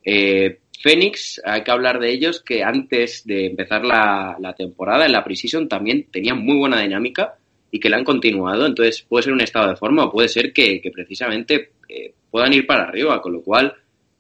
Eh, 0.04 0.60
Phoenix, 0.82 1.42
hay 1.44 1.64
que 1.64 1.72
hablar 1.72 2.00
de 2.00 2.12
ellos, 2.12 2.42
que 2.42 2.64
antes 2.64 3.26
de 3.26 3.48
empezar 3.48 3.84
la, 3.84 4.56
temporada, 4.58 5.06
en 5.06 5.12
la 5.12 5.24
preseason, 5.24 5.68
también 5.68 6.08
tenían 6.10 6.40
muy 6.40 6.58
buena 6.58 6.82
dinámica 6.82 7.36
y 7.72 7.80
que 7.80 7.90
la 7.90 7.98
han 7.98 8.06
continuado. 8.06 8.66
Entonces, 8.66 9.02
puede 9.02 9.24
ser 9.24 9.34
un 9.34 9.42
estado 9.42 9.70
de 9.70 9.76
forma 9.76 10.06
o 10.06 10.12
puede 10.12 10.30
ser 10.30 10.54
que, 10.54 10.82
precisamente 10.94 11.72
eh, 11.90 12.14
puedan 12.32 12.54
ir 12.54 12.66
para 12.66 12.84
arriba, 12.84 13.22
con 13.22 13.34
lo 13.34 13.42
cual 13.42 13.74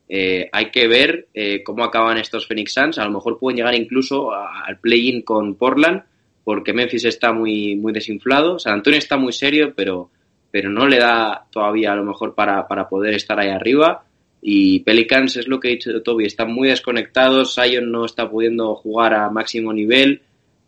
eh, 0.09 0.49
hay 0.51 0.71
que 0.71 0.87
ver 0.87 1.27
cómo 1.63 1.83
acaban 1.83 2.17
estos 2.17 2.47
Phoenix 2.47 2.73
Suns. 2.73 2.97
A 2.97 3.05
lo 3.05 3.11
mejor 3.11 3.39
pueden 3.39 3.57
llegar 3.57 3.75
incluso 3.75 4.33
al 4.33 4.79
play-in 4.79 5.21
con 5.21 5.55
Portland, 5.55 6.03
porque 6.49 6.73
Memphis 6.73 7.05
está 7.05 7.31
muy, 7.31 7.75
muy 7.75 7.93
desinflado. 7.93 8.57
San 8.57 8.73
Antonio 8.73 8.97
está 8.97 9.17
muy 9.17 9.31
serio, 9.31 9.71
pero, 9.75 10.09
pero 10.49 10.71
no 10.71 10.87
le 10.87 10.97
da 10.97 11.45
todavía 11.51 11.91
a 11.91 11.95
lo 11.95 12.03
mejor 12.03 12.33
para, 12.33 12.67
para 12.67 12.89
poder 12.89 13.13
estar 13.13 13.39
ahí 13.39 13.49
arriba. 13.49 14.03
Y 14.41 14.79
Pelicans 14.79 15.37
es 15.37 15.47
lo 15.47 15.59
que 15.59 15.67
ha 15.67 15.71
dicho 15.71 16.01
Toby, 16.01 16.25
están 16.25 16.51
muy 16.51 16.69
desconectados, 16.69 17.53
Sion 17.53 17.91
no 17.91 18.03
está 18.03 18.27
pudiendo 18.27 18.73
jugar 18.73 19.13
a 19.13 19.29
máximo 19.29 19.71
nivel 19.71 20.23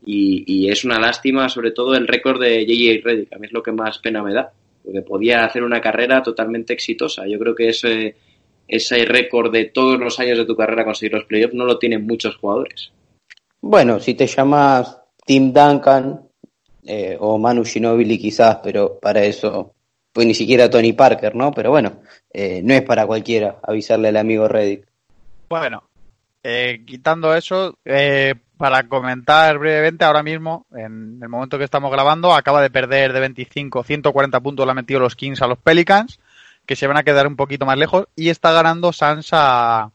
y, 0.05 0.69
es 0.69 0.85
una 0.85 0.99
lástima 0.99 1.49
sobre 1.49 1.71
todo 1.71 1.95
el 1.95 2.07
récord 2.07 2.39
de 2.39 2.63
J.J. 2.63 3.01
Redick, 3.03 3.33
a 3.33 3.39
mí 3.39 3.47
es 3.47 3.51
lo 3.51 3.63
que 3.63 3.71
más 3.71 3.97
pena 3.97 4.21
me 4.21 4.35
da, 4.35 4.51
porque 4.83 5.01
podía 5.01 5.45
hacer 5.45 5.63
una 5.63 5.81
carrera 5.81 6.21
totalmente 6.21 6.73
exitosa. 6.73 7.25
Yo 7.25 7.39
creo 7.39 7.55
que 7.55 7.69
ese, 7.69 8.17
ese 8.67 9.03
récord 9.05 9.51
de 9.51 9.65
todos 9.65 9.99
los 9.99 10.19
años 10.19 10.37
de 10.37 10.45
tu 10.45 10.55
carrera 10.55 10.85
conseguir 10.85 11.13
los 11.13 11.25
playoffs 11.25 11.55
no 11.55 11.65
lo 11.65 11.79
tienen 11.79 12.05
muchos 12.05 12.35
jugadores. 12.35 12.91
Bueno, 13.61 13.99
si 13.99 14.13
te 14.13 14.27
llamas 14.27 15.00
Tim 15.31 15.53
Duncan 15.53 16.27
eh, 16.83 17.15
o 17.17 17.37
Manu 17.37 17.63
Ginobili 17.63 18.19
quizás, 18.19 18.57
pero 18.61 18.99
para 18.99 19.23
eso 19.23 19.75
pues 20.11 20.27
ni 20.27 20.33
siquiera 20.33 20.69
Tony 20.69 20.91
Parker, 20.91 21.35
¿no? 21.35 21.51
Pero 21.51 21.69
bueno, 21.69 22.01
eh, 22.33 22.59
no 22.61 22.73
es 22.73 22.81
para 22.81 23.07
cualquiera 23.07 23.59
avisarle 23.63 24.09
al 24.09 24.17
amigo 24.17 24.45
Reddick. 24.49 24.85
Bueno, 25.47 25.83
eh, 26.43 26.83
quitando 26.85 27.33
eso, 27.33 27.77
eh, 27.85 28.35
para 28.57 28.89
comentar 28.89 29.57
brevemente, 29.57 30.03
ahora 30.03 30.21
mismo, 30.21 30.65
en 30.75 31.17
el 31.21 31.29
momento 31.29 31.57
que 31.57 31.63
estamos 31.63 31.89
grabando, 31.93 32.33
acaba 32.33 32.61
de 32.61 32.69
perder 32.69 33.13
de 33.13 33.21
25, 33.21 33.83
140 33.83 34.41
puntos, 34.41 34.65
le 34.65 34.71
ha 34.73 34.75
metido 34.75 34.99
los 34.99 35.15
Kings 35.15 35.41
a 35.41 35.47
los 35.47 35.59
Pelicans, 35.59 36.19
que 36.65 36.75
se 36.75 36.87
van 36.87 36.97
a 36.97 37.03
quedar 37.03 37.25
un 37.25 37.37
poquito 37.37 37.65
más 37.65 37.77
lejos, 37.77 38.07
y 38.17 38.27
está 38.27 38.51
ganando 38.51 38.91
Sansa 38.91 39.91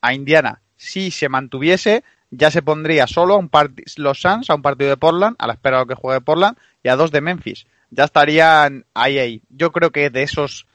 a, 0.00 0.14
Indiana. 0.14 0.62
Si 0.78 1.10
se 1.10 1.28
mantuviese, 1.28 2.02
ya 2.36 2.50
se 2.50 2.62
pondría 2.62 3.06
solo 3.06 3.36
un 3.36 3.50
los 3.96 4.20
Suns 4.20 4.50
a 4.50 4.54
un 4.54 4.62
partido 4.62 4.90
de 4.90 4.96
Portland, 4.96 5.36
a 5.38 5.46
la 5.46 5.54
espera 5.54 5.78
de 5.78 5.82
lo 5.82 5.86
que 5.88 5.94
juegue 5.94 6.20
Portland, 6.20 6.56
y 6.82 6.88
a 6.88 6.96
dos 6.96 7.10
de 7.10 7.20
Memphis 7.20 7.66
ya 7.94 8.04
estarían 8.04 8.84
ahí, 8.94 9.18
ahí. 9.18 9.42
Yo 9.50 9.70
creo 9.70 9.90
que 9.90 10.10
de 10.10 10.22
esos 10.22 10.66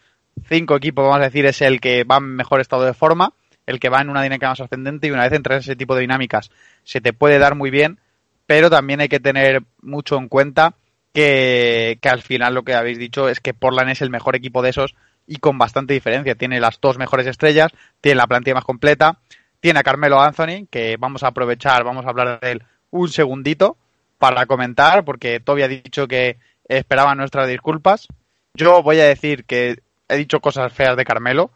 cinco 0.47 0.75
equipos, 0.75 1.03
vamos 1.03 1.19
a 1.19 1.25
decir, 1.25 1.45
es 1.45 1.61
el 1.61 1.81
que 1.81 2.03
va 2.03 2.17
en 2.17 2.35
mejor 2.35 2.61
estado 2.61 2.83
de 2.83 2.93
forma, 2.93 3.33
el 3.65 3.79
que 3.79 3.89
va 3.89 4.01
en 4.01 4.09
una 4.09 4.23
dinámica 4.23 4.49
más 4.49 4.61
ascendente 4.61 5.07
y 5.07 5.11
una 5.11 5.23
vez 5.23 5.33
entras 5.33 5.57
en 5.57 5.71
ese 5.71 5.75
tipo 5.75 5.95
de 5.95 6.01
dinámicas 6.01 6.49
se 6.83 7.01
te 7.01 7.13
puede 7.13 7.37
dar 7.37 7.55
muy 7.55 7.69
bien, 7.69 7.99
pero 8.45 8.69
también 8.69 9.01
hay 9.01 9.09
que 9.09 9.19
tener 9.19 9.63
mucho 9.81 10.17
en 10.17 10.27
cuenta 10.27 10.75
que, 11.13 11.99
que 12.01 12.09
al 12.09 12.21
final 12.21 12.53
lo 12.53 12.63
que 12.63 12.73
habéis 12.73 12.97
dicho 12.97 13.29
es 13.29 13.39
que 13.41 13.53
Portland 13.53 13.91
es 13.91 14.01
el 14.01 14.09
mejor 14.09 14.35
equipo 14.35 14.61
de 14.61 14.69
esos 14.69 14.95
y 15.27 15.37
con 15.37 15.57
bastante 15.57 15.93
diferencia. 15.93 16.35
Tiene 16.35 16.59
las 16.59 16.79
dos 16.81 16.97
mejores 16.97 17.27
estrellas, 17.27 17.71
tiene 18.01 18.15
la 18.15 18.27
plantilla 18.27 18.55
más 18.55 18.65
completa, 18.65 19.19
tiene 19.59 19.79
a 19.79 19.83
Carmelo 19.83 20.21
Anthony, 20.21 20.67
que 20.69 20.97
vamos 20.97 21.23
a 21.23 21.27
aprovechar, 21.27 21.83
vamos 21.83 22.05
a 22.05 22.09
hablar 22.09 22.39
de 22.39 22.51
él 22.51 22.63
un 22.91 23.09
segundito 23.09 23.77
para 24.17 24.45
comentar, 24.45 25.05
porque 25.05 25.39
Toby 25.39 25.63
ha 25.63 25.67
dicho 25.67 26.07
que 26.07 26.37
esperaba 26.67 27.15
nuestras 27.15 27.47
disculpas. 27.47 28.07
Yo 28.53 28.83
voy 28.83 28.99
a 28.99 29.05
decir 29.05 29.45
que 29.45 29.79
he 30.07 30.17
dicho 30.17 30.39
cosas 30.39 30.73
feas 30.73 30.97
de 30.97 31.05
Carmelo. 31.05 31.51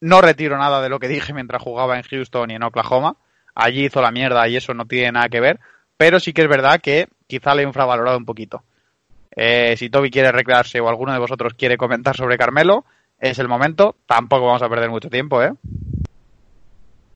No 0.00 0.20
retiro 0.20 0.58
nada 0.58 0.82
de 0.82 0.88
lo 0.88 0.98
que 0.98 1.08
dije 1.08 1.32
mientras 1.32 1.62
jugaba 1.62 1.96
en 1.96 2.02
Houston 2.02 2.50
y 2.50 2.54
en 2.54 2.62
Oklahoma. 2.62 3.16
Allí 3.54 3.86
hizo 3.86 4.02
la 4.02 4.10
mierda 4.10 4.46
y 4.48 4.56
eso 4.56 4.74
no 4.74 4.86
tiene 4.86 5.12
nada 5.12 5.28
que 5.28 5.40
ver. 5.40 5.60
Pero 5.96 6.20
sí 6.20 6.32
que 6.32 6.42
es 6.42 6.48
verdad 6.48 6.80
que 6.80 7.08
quizá 7.26 7.54
le 7.54 7.62
he 7.62 7.66
infravalorado 7.66 8.18
un 8.18 8.24
poquito. 8.24 8.62
Eh, 9.34 9.74
si 9.76 9.90
Toby 9.90 10.10
quiere 10.10 10.30
recrearse 10.30 10.80
o 10.80 10.88
alguno 10.88 11.12
de 11.12 11.18
vosotros 11.18 11.54
quiere 11.54 11.76
comentar 11.76 12.16
sobre 12.16 12.38
Carmelo, 12.38 12.84
es 13.18 13.38
el 13.38 13.48
momento. 13.48 13.96
Tampoco 14.06 14.46
vamos 14.46 14.62
a 14.62 14.68
perder 14.68 14.90
mucho 14.90 15.08
tiempo, 15.08 15.42
¿eh? 15.42 15.52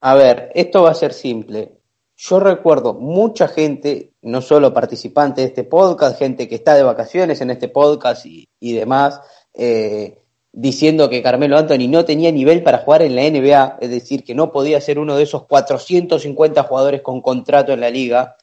A 0.00 0.14
ver, 0.14 0.50
esto 0.54 0.82
va 0.82 0.90
a 0.90 0.94
ser 0.94 1.12
simple. 1.12 1.78
Yo 2.16 2.40
recuerdo 2.40 2.94
mucha 2.94 3.48
gente, 3.48 4.12
no 4.22 4.40
solo 4.42 4.74
participantes 4.74 5.44
de 5.44 5.48
este 5.48 5.64
podcast, 5.64 6.18
gente 6.18 6.48
que 6.48 6.56
está 6.56 6.74
de 6.74 6.82
vacaciones 6.82 7.40
en 7.40 7.50
este 7.50 7.68
podcast 7.68 8.26
y, 8.26 8.72
demás, 8.72 9.20
eh, 9.54 10.18
diciendo 10.52 11.08
que 11.08 11.22
Carmelo 11.22 11.56
Anthony 11.56 11.88
no 11.88 12.04
tenía 12.04 12.32
nivel 12.32 12.62
para 12.62 12.78
jugar 12.78 13.02
en 13.02 13.14
la 13.14 13.22
NBA, 13.22 13.78
es 13.80 13.90
decir, 13.90 14.24
que 14.24 14.34
no 14.34 14.50
podía 14.50 14.80
ser 14.80 14.98
uno 14.98 15.16
de 15.16 15.22
esos 15.22 15.46
450 15.46 16.62
jugadores 16.64 17.02
con 17.02 17.20
contrato 17.20 17.72
en 17.72 17.80
la 17.80 17.90
liga. 17.90 18.36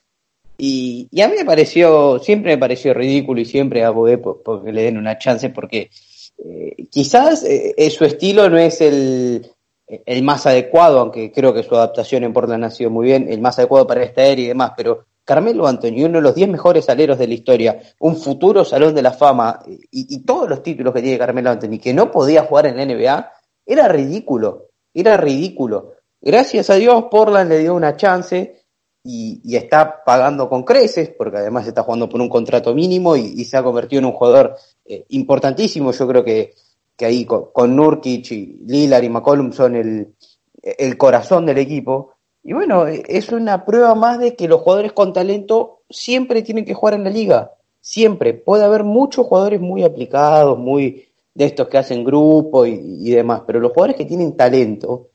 Y, 0.58 1.10
a 1.22 1.28
mí 1.28 1.36
me 1.38 1.45
pareció, 1.45 2.20
siempre 2.20 2.53
me 2.53 2.58
pareció 2.58 2.93
ridículo 2.93 3.41
y 3.41 3.45
siempre 3.45 3.84
abogué 3.84 4.18
porque 4.18 4.72
le 4.72 4.84
den 4.84 4.97
una 4.97 5.18
chance 5.18 5.49
porque 5.49 5.89
eh, 6.38 6.86
quizás 6.89 7.43
eh, 7.43 7.89
su 7.89 8.06
estilo 8.06 8.49
no 8.49 8.58
es 8.58 8.80
el, 8.80 9.55
el 9.88 10.24
más 10.24 10.46
adecuado, 10.46 11.00
aunque 11.00 11.32
creo 11.32 11.54
que 11.54 11.64
su 11.64 11.76
adaptación 11.76 12.24
en 12.24 12.34
Portland 12.34 12.64
ha 12.66 12.72
sido 12.72 12.90
muy 12.90 13.06
bien, 13.06 13.28
el 13.30 13.42
más 13.42 13.60
adecuado 13.60 13.86
para 13.86 14.04
esta 14.04 14.24
era 14.24 14.42
y 14.42 14.48
demás, 14.48 14.72
pero 14.76 15.06
Carmelo 15.24 15.68
Anthony, 15.68 16.06
uno 16.06 16.20
de 16.20 16.22
los 16.22 16.36
10 16.36 16.50
mejores 16.50 16.88
aleros 16.88 17.18
de 17.18 17.28
la 17.28 17.34
historia, 17.34 17.82
un 18.00 18.16
futuro 18.16 18.64
salón 18.64 18.94
de 18.94 19.02
la 19.02 19.12
fama 19.12 19.60
y, 19.92 20.20
todos 20.20 20.48
los 20.48 20.62
títulos 20.62 20.94
que 20.94 21.02
tiene 21.02 21.18
Carmelo 21.18 21.50
Anthony, 21.50 21.80
que 21.80 21.94
no 21.94 22.12
podía 22.12 22.44
jugar 22.44 22.68
en 22.68 22.78
la 22.78 22.86
NBA, 22.86 23.32
era 23.66 23.88
ridículo, 23.88 24.70
era 24.94 25.18
ridículo. 25.18 25.94
Gracias 26.22 26.70
a 26.70 26.76
Dios, 26.76 27.06
Portland 27.10 27.50
le 27.50 27.60
dio 27.60 27.74
una 27.74 27.98
chance 27.98 28.64
y, 29.04 29.56
está 29.56 30.04
pagando 30.04 30.48
con 30.48 30.64
creces, 30.64 31.10
porque 31.10 31.38
además 31.38 31.68
está 31.68 31.82
jugando 31.82 32.08
por 32.08 32.22
un 32.22 32.30
contrato 32.30 32.76
mínimo 32.76 33.16
y, 33.16 33.44
se 33.46 33.58
ha 33.58 33.64
convertido 33.64 34.00
en 34.00 34.06
un 34.06 34.14
jugador 34.14 34.56
eh, 34.86 35.06
importantísimo. 35.10 35.92
Yo 35.92 36.08
creo 36.08 36.24
que 36.24 36.54
que 36.96 37.06
ahí 37.06 37.26
con, 37.26 37.76
Nurkic 37.76 38.32
y 38.32 38.60
Lillard 38.66 39.04
y 39.04 39.10
McCollum 39.10 39.52
son 39.52 39.76
el, 39.76 40.14
el 40.62 40.98
corazón 40.98 41.46
del 41.46 41.58
equipo. 41.58 42.14
Y 42.43 42.54
bueno, 42.54 42.86
es 42.88 43.30
una 43.30 43.66
prueba 43.66 43.96
más 43.96 44.20
de 44.20 44.36
que 44.36 44.48
los 44.48 44.62
jugadores 44.62 44.93
con 44.93 45.14
talento 45.14 45.82
siempre 45.89 46.41
tienen 46.41 46.66
que 46.66 46.74
jugar 46.74 46.93
en 46.96 47.04
la 47.04 47.10
liga. 47.10 47.52
Siempre. 47.82 48.34
Puede 48.34 48.64
haber 48.64 48.84
muchos 48.84 49.26
jugadores 49.26 49.62
muy 49.62 49.84
aplicados, 49.84 50.58
muy 50.58 51.06
de 51.36 51.46
estos 51.46 51.68
que 51.68 51.78
hacen 51.78 52.04
grupo 52.04 52.66
y, 52.66 53.12
demás, 53.12 53.41
pero 53.46 53.60
los 53.60 53.74
jugadores 53.74 53.98
que 53.98 54.06
tienen 54.06 54.38
talento, 54.38 55.10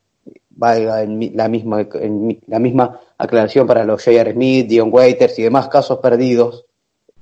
valga 0.51 1.01
en 1.01 1.35
la 1.35 1.47
misma, 1.47 1.81
en 1.95 2.39
la 2.45 2.59
misma 2.59 2.99
aclaración 3.17 3.65
para 3.65 3.83
los 3.83 4.03
J.R. 4.03 4.33
Smith, 4.33 4.67
Dion 4.67 4.89
Waiters 4.93 5.39
y 5.39 5.43
demás 5.43 5.67
casos 5.67 5.97
perdidos, 5.97 6.65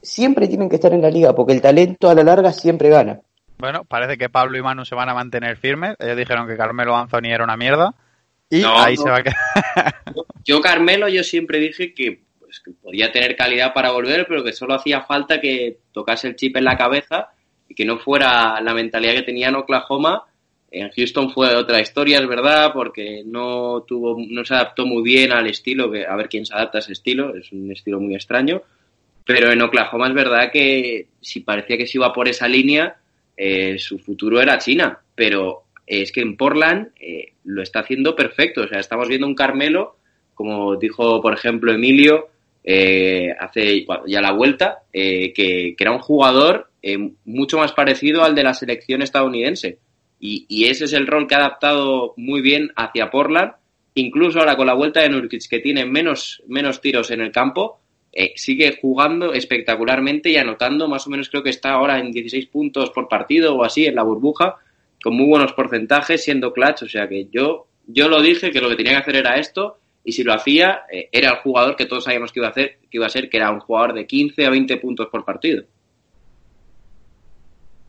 siempre 0.01 0.49
tienen 0.49 0.67
que 0.67 0.75
estar 0.75 0.93
en 0.93 1.01
la 1.01 1.09
liga, 1.09 1.33
porque 1.33 1.53
el 1.53 1.61
talento 1.61 2.09
a 2.09 2.15
la 2.15 2.23
larga 2.23 2.51
siempre 2.51 2.89
gana. 2.89 3.21
Bueno, 3.59 3.83
parece 3.83 4.17
que 4.17 4.29
Pablo 4.29 4.57
y 4.57 4.61
Manu 4.61 4.85
se 4.85 4.95
van 4.95 5.09
a 5.09 5.13
mantener 5.13 5.57
firmes. 5.57 5.95
Ellos 5.99 6.15
dijeron 6.15 6.47
que 6.47 6.55
Carmelo 6.55 6.95
Anthony 6.95 7.27
era 7.27 7.43
una 7.43 7.57
mierda. 7.57 7.93
Y 8.49 8.63
ahí 8.63 8.95
se 8.95 9.09
va 9.09 9.17
a 9.17 9.23
quedar. 9.23 9.95
yo, 10.45 10.61
Carmelo, 10.61 11.09
yo 11.09 11.23
siempre 11.23 11.59
dije 11.59 11.93
pues, 12.39 12.61
que, 12.61 12.71
podía 12.71 13.11
tener 13.11 13.35
calidad 13.35 13.73
para 13.73 13.91
volver, 13.91 14.25
pero 14.27 14.45
que 14.45 14.53
solo 14.53 14.75
hacía 14.75 15.01
falta 15.01 15.41
que 15.41 15.79
tocase 15.91 16.29
el 16.29 16.37
chip 16.37 16.55
en 16.55 16.63
la 16.63 16.77
cabeza 16.77 17.31
y 17.67 17.75
que 17.75 17.83
no 17.83 17.99
fuera 17.99 18.61
la 18.61 18.73
mentalidad 18.73 19.15
que 19.15 19.23
tenía 19.23 19.49
en 19.49 19.55
Oklahoma. 19.55 20.23
En 20.71 20.89
Houston 20.91 21.31
fue 21.31 21.53
otra 21.53 21.81
historia, 21.81 22.19
es 22.19 22.27
verdad, 22.27 22.71
porque 22.73 23.23
no 23.25 23.83
tuvo, 23.85 24.15
no 24.19 24.45
se 24.45 24.53
adaptó 24.53 24.85
muy 24.85 25.03
bien 25.03 25.33
al 25.33 25.47
estilo, 25.47 25.91
que 25.91 26.05
a 26.05 26.15
ver 26.15 26.29
quién 26.29 26.45
se 26.45 26.53
adapta 26.53 26.77
a 26.77 26.81
ese 26.81 26.93
estilo, 26.93 27.35
es 27.35 27.51
un 27.51 27.71
estilo 27.71 27.99
muy 27.99 28.15
extraño. 28.15 28.61
Pero 29.25 29.51
en 29.51 29.61
Oklahoma 29.61 30.07
es 30.07 30.13
verdad 30.13 30.49
que 30.51 31.07
si 31.19 31.41
parecía 31.41 31.77
que 31.77 31.87
se 31.87 31.97
iba 31.97 32.13
por 32.13 32.27
esa 32.27 32.47
línea, 32.47 32.95
eh, 33.41 33.79
su 33.79 33.99
futuro 33.99 34.41
era 34.41 34.57
China, 34.57 34.99
pero 35.15 35.63
es 35.87 36.11
que 36.11 36.19
en 36.19 36.35
Portland 36.35 36.89
eh, 36.99 37.35
lo 37.45 37.63
está 37.63 37.79
haciendo 37.79 38.13
perfecto. 38.13 38.63
O 38.63 38.67
sea, 38.67 38.81
estamos 38.81 39.07
viendo 39.07 39.25
un 39.25 39.33
Carmelo, 39.33 39.95
como 40.33 40.75
dijo, 40.75 41.21
por 41.21 41.33
ejemplo, 41.33 41.71
Emilio, 41.71 42.27
eh, 42.65 43.33
hace 43.39 43.85
ya 44.07 44.19
la 44.19 44.33
vuelta, 44.33 44.79
que, 44.91 45.73
era 45.79 45.93
un 45.93 45.99
jugador 45.99 46.69
mucho 47.23 47.57
más 47.57 47.71
parecido 47.71 48.25
al 48.25 48.35
de 48.35 48.43
la 48.43 48.53
selección 48.53 49.01
estadounidense. 49.01 49.77
Y, 50.19 50.65
ese 50.65 50.83
es 50.83 50.91
el 50.91 51.07
rol 51.07 51.25
que 51.25 51.35
ha 51.35 51.37
adaptado 51.37 52.13
muy 52.17 52.41
bien 52.41 52.71
hacia 52.75 53.09
Portland. 53.09 53.53
Incluso 53.93 54.39
ahora 54.39 54.57
con 54.57 54.67
la 54.67 54.73
vuelta 54.73 54.99
de 54.99 55.09
Nurkic, 55.09 55.47
que 55.49 55.59
tiene 55.59 55.85
menos, 55.85 56.43
menos 56.45 56.81
tiros 56.81 57.09
en 57.11 57.21
el 57.21 57.31
campo, 57.31 57.79
eh, 58.21 58.33
sigue 58.35 58.77
jugando 58.81 59.31
espectacularmente 59.31 60.29
y 60.29 60.35
anotando, 60.35 60.89
más 60.89 61.07
o 61.07 61.09
menos 61.09 61.29
creo 61.29 61.41
que 61.41 61.51
está 61.51 61.71
ahora 61.71 61.99
en 61.99 62.11
16 62.11 62.47
puntos 62.47 62.89
por 62.89 63.07
partido 63.07 63.55
o 63.55 63.63
así 63.63 63.85
en 63.85 63.95
la 63.95 64.03
burbuja, 64.03 64.57
con 65.01 65.15
muy 65.15 65.25
buenos 65.25 65.53
porcentajes, 65.53 66.21
siendo 66.21 66.51
clutch, 66.51 66.83
o 66.83 66.89
sea 66.89 67.07
que 67.07 67.29
yo, 67.31 67.67
yo 67.87 68.09
lo 68.09 68.21
dije 68.21 68.51
que 68.51 68.59
lo 68.59 68.67
que 68.67 68.75
tenía 68.75 68.91
que 68.91 69.03
hacer 69.03 69.15
era 69.15 69.37
esto 69.37 69.77
y 70.03 70.11
si 70.11 70.25
lo 70.25 70.33
hacía 70.33 70.81
eh, 70.91 71.07
era 71.13 71.29
el 71.29 71.37
jugador 71.37 71.77
que 71.77 71.85
todos 71.85 72.03
sabíamos 72.03 72.33
que 72.33 72.41
iba 72.41 72.47
a 72.47 72.51
hacer, 72.51 72.79
que 72.91 72.97
iba 72.97 73.05
a 73.05 73.09
ser, 73.09 73.29
que 73.29 73.37
era 73.37 73.51
un 73.51 73.61
jugador 73.61 73.93
de 73.93 74.05
15 74.05 74.45
a 74.45 74.49
20 74.49 74.75
puntos 74.79 75.07
por 75.07 75.23
partido. 75.23 75.63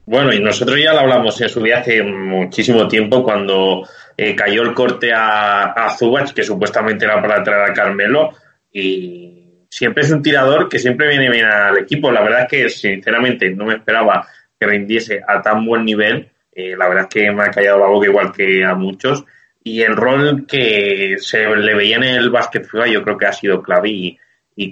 Bueno, 0.07 0.33
y 0.33 0.39
nosotros 0.39 0.79
ya 0.81 0.93
lo 0.93 1.01
hablamos 1.01 1.41
en 1.41 1.49
su 1.49 1.61
día 1.61 1.79
hace 1.79 2.05
muchísimo 2.05 2.87
tiempo 2.87 3.25
cuando 3.25 3.83
eh, 4.17 4.37
cayó 4.37 4.63
el 4.63 4.75
corte 4.75 5.13
a, 5.13 5.73
a 5.73 5.91
Zubach, 5.99 6.33
que 6.33 6.45
supuestamente 6.45 7.05
era 7.05 7.21
para 7.21 7.43
traer 7.43 7.69
a 7.69 7.75
Carmelo, 7.75 8.31
y 8.73 9.40
siempre 9.71 10.03
es 10.03 10.11
un 10.11 10.21
tirador 10.21 10.69
que 10.69 10.79
siempre 10.79 11.09
viene 11.09 11.31
bien 11.31 11.47
al 11.47 11.79
equipo. 11.79 12.11
La 12.11 12.23
verdad 12.23 12.43
es 12.43 12.49
que, 12.49 12.69
sinceramente, 12.69 13.49
no 13.51 13.65
me 13.65 13.75
esperaba 13.75 14.27
que 14.59 14.67
rindiese 14.67 15.23
a 15.27 15.41
tan 15.41 15.65
buen 15.65 15.85
nivel. 15.85 16.29
Eh, 16.53 16.75
la 16.77 16.89
verdad 16.89 17.05
es 17.05 17.15
que 17.15 17.31
me 17.31 17.45
ha 17.45 17.51
callado 17.51 17.79
la 17.79 17.87
boca 17.87 18.09
igual 18.09 18.33
que 18.33 18.65
a 18.65 18.75
muchos. 18.75 19.25
Y 19.63 19.81
el 19.83 19.97
rol 19.97 20.47
que 20.47 21.17
se 21.19 21.47
le 21.47 21.75
veía 21.75 21.97
en 21.97 22.05
el 22.05 22.31
básquet 22.31 22.67
yo 22.91 23.03
creo 23.03 23.17
que 23.17 23.27
ha 23.27 23.33
sido 23.33 23.63
clave 23.63 23.91
y, 23.91 24.19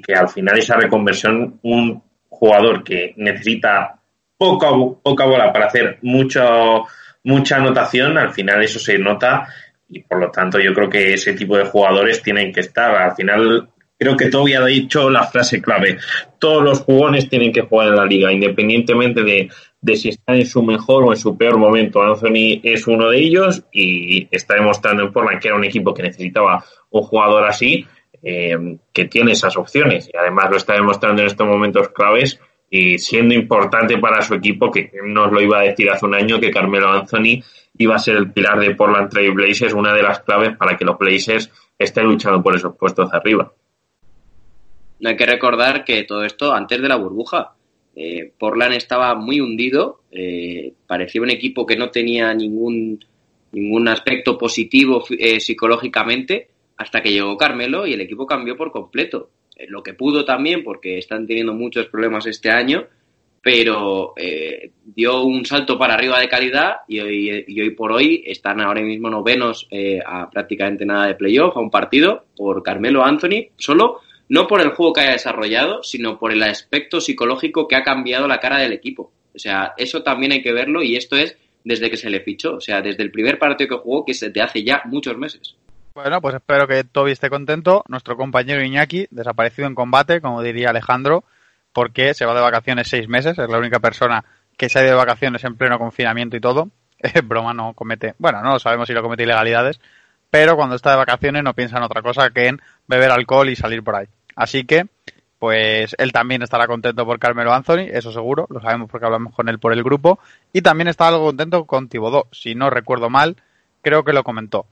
que 0.03 0.13
al 0.13 0.29
final 0.29 0.59
esa 0.59 0.77
reconversión, 0.77 1.61
un 1.63 2.03
jugador 2.29 2.85
que 2.85 3.15
necesita 3.17 3.99
poca, 4.37 4.69
poca 5.03 5.25
bola 5.25 5.51
para 5.51 5.67
hacer 5.67 5.99
mucho, 6.03 6.85
mucha 7.25 7.57
anotación, 7.57 8.19
al 8.19 8.35
final 8.35 8.63
eso 8.63 8.79
se 8.79 8.99
nota 8.99 9.49
y 9.89 10.01
por 10.01 10.19
lo 10.19 10.31
tanto 10.31 10.61
yo 10.61 10.75
creo 10.75 10.91
que 10.91 11.15
ese 11.15 11.33
tipo 11.33 11.57
de 11.57 11.65
jugadores 11.65 12.23
tienen 12.23 12.53
que 12.53 12.61
estar. 12.61 12.95
Al 12.97 13.15
final 13.15 13.69
creo 13.99 14.17
que 14.17 14.31
Toby 14.31 14.55
ha 14.55 14.65
dicho 14.65 15.11
la 15.11 15.25
frase 15.25 15.61
clave. 15.61 15.99
Todos 16.39 16.63
los 16.63 16.81
jugones 16.81 17.29
tienen 17.29 17.53
que 17.53 17.63
jugar 17.63 17.89
en 17.89 17.97
la 17.97 18.07
liga, 18.07 18.33
independientemente 18.33 19.23
de, 19.23 19.97
si 19.97 20.11
están 20.11 20.37
en 20.37 20.47
su 20.47 20.63
mejor 20.63 21.05
o 21.05 21.13
en 21.13 21.19
su 21.19 21.37
peor 21.37 21.59
momento. 21.59 22.01
Anthony 22.01 22.61
es 22.63 22.87
uno 22.87 23.11
de 23.11 23.19
ellos 23.19 23.65
y 23.73 24.29
está 24.31 24.55
demostrando 24.55 25.03
en 25.03 25.13
Portland 25.13 25.41
que 25.41 25.49
era 25.49 25.57
un 25.57 25.65
equipo 25.65 25.93
que 25.93 26.05
necesitaba 26.05 26.65
un 26.91 27.03
jugador 27.03 27.45
así, 27.45 27.87
eh, 28.23 28.57
que 28.93 29.07
tiene 29.07 29.33
esas 29.33 29.57
opciones. 29.57 30.09
Y 30.13 30.17
además 30.17 30.51
lo 30.51 30.57
está 30.57 30.75
demostrando 30.75 31.23
en 31.23 31.29
estos 31.29 31.47
momentos 31.47 31.89
claves 31.89 32.41
y 32.71 32.99
siendo 32.99 33.35
importante 33.35 33.99
para 33.99 34.23
su 34.23 34.35
equipo, 34.35 34.71
que 34.71 34.93
nos 35.03 35.33
lo 35.33 35.41
iba 35.41 35.59
a 35.59 35.63
decir 35.63 35.91
hace 35.91 36.07
un 36.07 36.15
año, 36.15 36.39
que 36.39 36.51
Carmelo 36.51 36.91
Anthony 36.91 37.43
iba 37.79 37.97
a 37.97 37.99
ser 37.99 38.17
el 38.17 38.31
pilar 38.31 38.61
de 38.61 38.75
Portland 38.75 39.11
Trail 39.11 39.33
Blazers, 39.33 39.73
una 39.73 39.95
de 39.95 40.03
las 40.03 40.21
claves 40.21 40.57
para 40.57 40.77
que 40.77 40.85
los 40.85 40.99
Blazers 40.99 41.51
estén 41.79 42.05
luchando 42.05 42.43
por 42.43 42.55
esos 42.55 42.77
puestos 42.77 43.13
arriba. 43.13 43.53
No 45.01 45.11
hay 45.11 45.17
que 45.17 45.27
recordar 45.27 45.85
que 45.85 46.05
todo 46.05 46.25
esto 46.25 46.53
antes 46.53 46.81
de 46.81 46.89
la 46.89 46.97
burbuja. 46.97 47.53
Eh, 47.95 48.33
Portland 48.39 48.75
estaba 48.75 49.15
muy 49.15 49.41
hundido, 49.41 50.03
eh, 50.13 50.73
parecía 50.87 51.21
un 51.21 51.31
equipo 51.31 51.67
que 51.67 51.77
no 51.77 51.91
tenía 51.91 52.33
ningún, 52.33 53.05
ningún 53.53 53.89
aspecto 53.89 54.39
positivo 54.39 55.05
eh, 55.11 55.41
psicológicamente, 55.41 56.49
hasta 56.77 57.01
que 57.01 57.11
llegó 57.11 57.37
Carmelo 57.37 57.87
y 57.87 57.95
el 57.95 58.01
equipo 58.01 58.25
cambió 58.25 58.57
por 58.57 58.71
completo. 58.71 59.31
Eh, 59.57 59.67
lo 59.69 59.83
que 59.83 59.95
pudo 59.95 60.25
también, 60.25 60.63
porque 60.63 60.99
están 60.99 61.27
teniendo 61.27 61.55
muchos 61.55 61.87
problemas 61.87 62.27
este 62.27 62.51
año, 62.51 62.87
pero 63.41 64.15
dio 64.85 65.23
un 65.23 65.45
salto 65.45 65.79
para 65.79 65.95
arriba 65.95 66.21
de 66.21 66.29
calidad 66.29 66.79
y 66.87 67.01
hoy, 67.01 67.45
y 67.47 67.61
hoy 67.61 67.71
por 67.71 67.93
hoy 67.93 68.23
están 68.27 68.61
ahora 68.61 68.83
mismo 68.83 69.09
novenos 69.09 69.69
a 70.05 70.29
prácticamente 70.29 70.85
nada 70.85 71.07
de 71.07 71.15
playoff, 71.15 71.57
a 71.57 71.61
un 71.61 71.71
partido 71.71 72.25
por 72.37 72.63
Carmelo 72.63 73.05
Anthony 73.05 73.47
solo 73.57 74.01
no 74.29 74.47
por 74.47 74.61
el 74.61 74.71
juego 74.71 74.93
que 74.93 75.01
haya 75.01 75.13
desarrollado, 75.13 75.83
sino 75.83 76.19
por 76.19 76.33
el 76.33 76.43
aspecto 76.43 77.01
psicológico 77.01 77.67
que 77.67 77.77
ha 77.77 77.83
cambiado 77.83 78.29
la 78.29 78.41
cara 78.41 78.59
del 78.59 78.73
equipo. 78.73 79.13
O 79.35 79.39
sea, 79.39 79.75
eso 79.77 80.03
también 80.03 80.33
hay 80.33 80.43
que 80.43 80.53
verlo 80.53 80.83
y 80.83 80.97
esto 80.97 81.17
es 81.17 81.37
desde 81.65 81.91
que 81.91 81.97
se 81.97 82.11
le 82.11 82.21
fichó, 82.21 82.57
o 82.57 82.61
sea, 82.61 82.81
desde 82.81 83.03
el 83.03 83.11
primer 83.11 83.39
partido 83.39 83.69
que 83.69 83.83
jugó, 83.83 84.05
que 84.05 84.15
se 84.15 84.31
te 84.31 84.41
hace 84.41 84.65
ya 84.65 84.83
muchos 84.87 85.17
meses. 85.17 85.55
Bueno, 85.95 86.21
pues 86.21 86.35
espero 86.37 86.67
que 86.67 86.85
Toby 86.85 87.13
esté 87.13 87.29
contento. 87.29 87.85
Nuestro 87.89 88.17
compañero 88.17 88.63
Iñaki, 88.63 89.09
desaparecido 89.11 89.67
en 89.67 89.75
combate, 89.75 90.21
como 90.21 90.43
diría 90.43 90.71
Alejandro, 90.71 91.25
porque 91.73 92.15
se 92.15 92.25
va 92.25 92.35
de 92.35 92.41
vacaciones 92.41 92.89
seis 92.89 93.09
meses, 93.09 93.39
es 93.39 93.49
la 93.49 93.59
única 93.59 93.81
persona 93.81 94.25
que 94.57 94.69
se 94.69 94.79
ha 94.79 94.83
ido 94.83 94.93
de 94.93 94.99
vacaciones 94.99 95.43
en 95.45 95.57
pleno 95.57 95.79
confinamiento 95.79 96.37
y 96.37 96.41
todo. 96.41 96.71
broma, 97.25 97.55
no 97.55 97.75
comete, 97.75 98.15
bueno, 98.19 98.43
no 98.43 98.59
sabemos 98.59 98.89
si 98.89 98.95
lo 98.95 99.03
comete 99.03 99.23
ilegalidades, 99.23 99.81
pero 100.31 100.57
cuando 100.57 100.77
está 100.77 100.91
de 100.91 100.97
vacaciones 100.97 101.43
no 101.43 101.55
piensa 101.55 101.79
en 101.79 101.85
otra 101.85 102.03
cosa 102.03 102.31
que 102.31 102.49
en 102.49 102.61
beber 102.87 103.11
alcohol 103.11 103.49
y 103.49 103.57
salir 103.57 103.83
por 103.83 103.97
ahí. 103.97 104.07
Así 104.39 104.65
que 104.65 104.87
pues 105.41 105.95
él 105.99 106.13
también 106.13 106.43
estará 106.43 106.67
contento 106.67 107.05
por 107.05 107.19
Carmelo 107.19 107.53
Anthony, 107.53 107.89
eso 107.91 108.13
seguro, 108.13 108.47
lo 108.51 108.61
sabemos 108.61 108.89
porque 108.91 109.07
hablamos 109.07 109.35
con 109.35 109.49
él 109.49 109.59
por 109.59 109.73
el 109.73 109.85
grupo, 109.85 110.19
y 110.53 110.63
también 110.63 110.89
está 110.89 111.09
algo 111.09 111.25
contento 111.25 111.65
con 111.65 111.89
Tibodó, 111.89 112.27
si 112.33 112.55
no 112.55 112.71
recuerdo 112.71 113.11
mal, 113.11 113.37
creo 113.83 114.05
que 114.05 114.13
lo 114.13 114.25
comentó. 114.25 114.67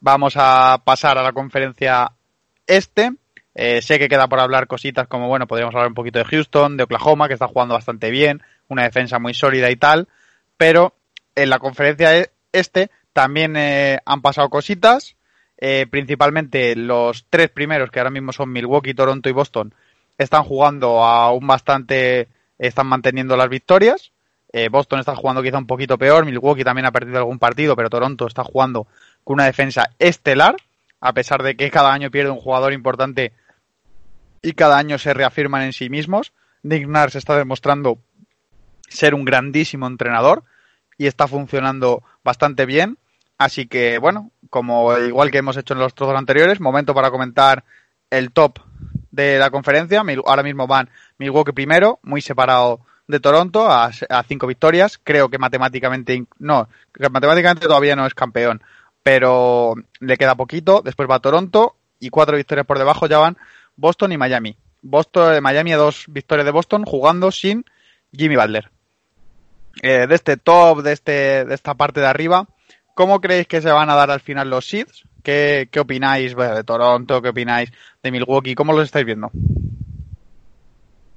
Vamos 0.00 0.34
a 0.36 0.80
pasar 0.84 1.18
a 1.18 1.22
la 1.22 1.32
conferencia 1.32 2.12
este. 2.66 3.12
Eh, 3.54 3.82
sé 3.82 3.98
que 3.98 4.08
queda 4.08 4.28
por 4.28 4.40
hablar 4.40 4.66
cositas 4.66 5.06
como, 5.06 5.28
bueno, 5.28 5.46
podríamos 5.46 5.74
hablar 5.74 5.88
un 5.88 5.94
poquito 5.94 6.18
de 6.18 6.24
Houston, 6.24 6.76
de 6.76 6.84
Oklahoma, 6.84 7.28
que 7.28 7.34
está 7.34 7.48
jugando 7.48 7.74
bastante 7.74 8.10
bien, 8.10 8.42
una 8.68 8.84
defensa 8.84 9.18
muy 9.18 9.34
sólida 9.34 9.70
y 9.70 9.76
tal, 9.76 10.08
pero 10.56 10.94
en 11.34 11.50
la 11.50 11.58
conferencia 11.58 12.16
e-, 12.16 12.30
este 12.52 12.90
también 13.12 13.56
eh, 13.56 13.98
han 14.06 14.22
pasado 14.22 14.48
cositas, 14.48 15.16
eh, 15.60 15.86
principalmente 15.90 16.74
los 16.74 17.26
tres 17.28 17.50
primeros, 17.50 17.90
que 17.90 18.00
ahora 18.00 18.10
mismo 18.10 18.32
son 18.32 18.50
Milwaukee, 18.50 18.94
Toronto 18.94 19.28
y 19.28 19.32
Boston, 19.32 19.74
están 20.16 20.44
jugando 20.44 21.04
aún 21.04 21.46
bastante, 21.46 22.28
están 22.58 22.86
manteniendo 22.86 23.36
las 23.36 23.48
victorias. 23.48 24.12
Eh, 24.52 24.68
Boston 24.68 25.00
está 25.00 25.14
jugando 25.14 25.42
quizá 25.42 25.58
un 25.58 25.66
poquito 25.66 25.96
peor, 25.96 26.24
Milwaukee 26.24 26.64
también 26.64 26.86
ha 26.86 26.92
perdido 26.92 27.18
algún 27.18 27.38
partido, 27.38 27.76
pero 27.76 27.90
Toronto 27.90 28.26
está 28.26 28.42
jugando 28.42 28.86
con 29.22 29.34
una 29.34 29.44
defensa 29.44 29.90
estelar, 29.98 30.56
a 31.00 31.12
pesar 31.12 31.42
de 31.42 31.56
que 31.56 31.70
cada 31.70 31.92
año 31.92 32.10
pierde 32.10 32.30
un 32.30 32.40
jugador 32.40 32.72
importante 32.72 33.32
y 34.42 34.52
cada 34.52 34.78
año 34.78 34.98
se 34.98 35.14
reafirman 35.14 35.62
en 35.62 35.72
sí 35.72 35.88
mismos. 35.88 36.32
Nick 36.62 36.86
Nurse 36.86 37.18
está 37.18 37.36
demostrando 37.36 37.98
ser 38.88 39.14
un 39.14 39.24
grandísimo 39.24 39.86
entrenador 39.86 40.42
y 40.98 41.06
está 41.06 41.28
funcionando 41.28 42.02
bastante 42.24 42.66
bien. 42.66 42.98
Así 43.38 43.66
que, 43.66 43.98
bueno, 43.98 44.32
como 44.50 44.96
igual 44.98 45.30
que 45.30 45.38
hemos 45.38 45.56
hecho 45.56 45.74
en 45.74 45.80
los 45.80 45.94
trozos 45.94 46.18
anteriores, 46.18 46.60
momento 46.60 46.92
para 46.92 47.10
comentar 47.10 47.64
el 48.10 48.32
top 48.32 48.58
de 49.10 49.38
la 49.38 49.50
conferencia. 49.50 50.02
Ahora 50.26 50.42
mismo 50.42 50.66
van 50.66 50.90
Milwaukee 51.18 51.52
primero, 51.52 52.00
muy 52.02 52.20
separado 52.20 52.80
de 53.06 53.20
Toronto, 53.20 53.70
a, 53.70 53.90
cinco 54.26 54.46
victorias. 54.46 55.00
Creo 55.02 55.28
que 55.28 55.38
matemáticamente, 55.38 56.24
no, 56.38 56.68
matemáticamente 57.10 57.66
todavía 57.66 57.96
no 57.96 58.06
es 58.06 58.14
campeón, 58.14 58.62
pero 59.02 59.74
le 60.00 60.16
queda 60.16 60.34
poquito. 60.34 60.82
Después 60.84 61.08
va 61.08 61.20
Toronto 61.20 61.76
y 61.98 62.10
cuatro 62.10 62.36
victorias 62.36 62.66
por 62.66 62.78
debajo 62.78 63.06
ya 63.06 63.18
van 63.18 63.36
Boston 63.76 64.12
y 64.12 64.18
Miami. 64.18 64.56
Boston, 64.82 65.34
eh, 65.34 65.40
Miami 65.40 65.72
a 65.72 65.76
dos 65.76 66.04
victorias 66.08 66.46
de 66.46 66.52
Boston 66.52 66.84
jugando 66.84 67.30
sin 67.30 67.64
Jimmy 68.12 68.36
Butler. 68.36 68.70
Eh, 69.82 70.06
de 70.06 70.14
este 70.14 70.36
top, 70.36 70.82
de, 70.82 70.92
este, 70.92 71.44
de 71.44 71.54
esta 71.54 71.74
parte 71.74 72.00
de 72.00 72.06
arriba, 72.06 72.46
¿cómo 72.94 73.20
creéis 73.20 73.46
que 73.46 73.60
se 73.60 73.70
van 73.70 73.90
a 73.90 73.94
dar 73.94 74.10
al 74.10 74.20
final 74.20 74.50
los 74.50 74.66
seeds? 74.66 75.04
¿Qué, 75.22 75.68
qué 75.70 75.80
opináis 75.80 76.34
de 76.36 76.64
Toronto? 76.64 77.20
¿Qué 77.20 77.28
opináis 77.28 77.70
de 78.02 78.10
Milwaukee? 78.10 78.54
¿Cómo 78.54 78.72
los 78.72 78.84
estáis 78.84 79.06
viendo? 79.06 79.30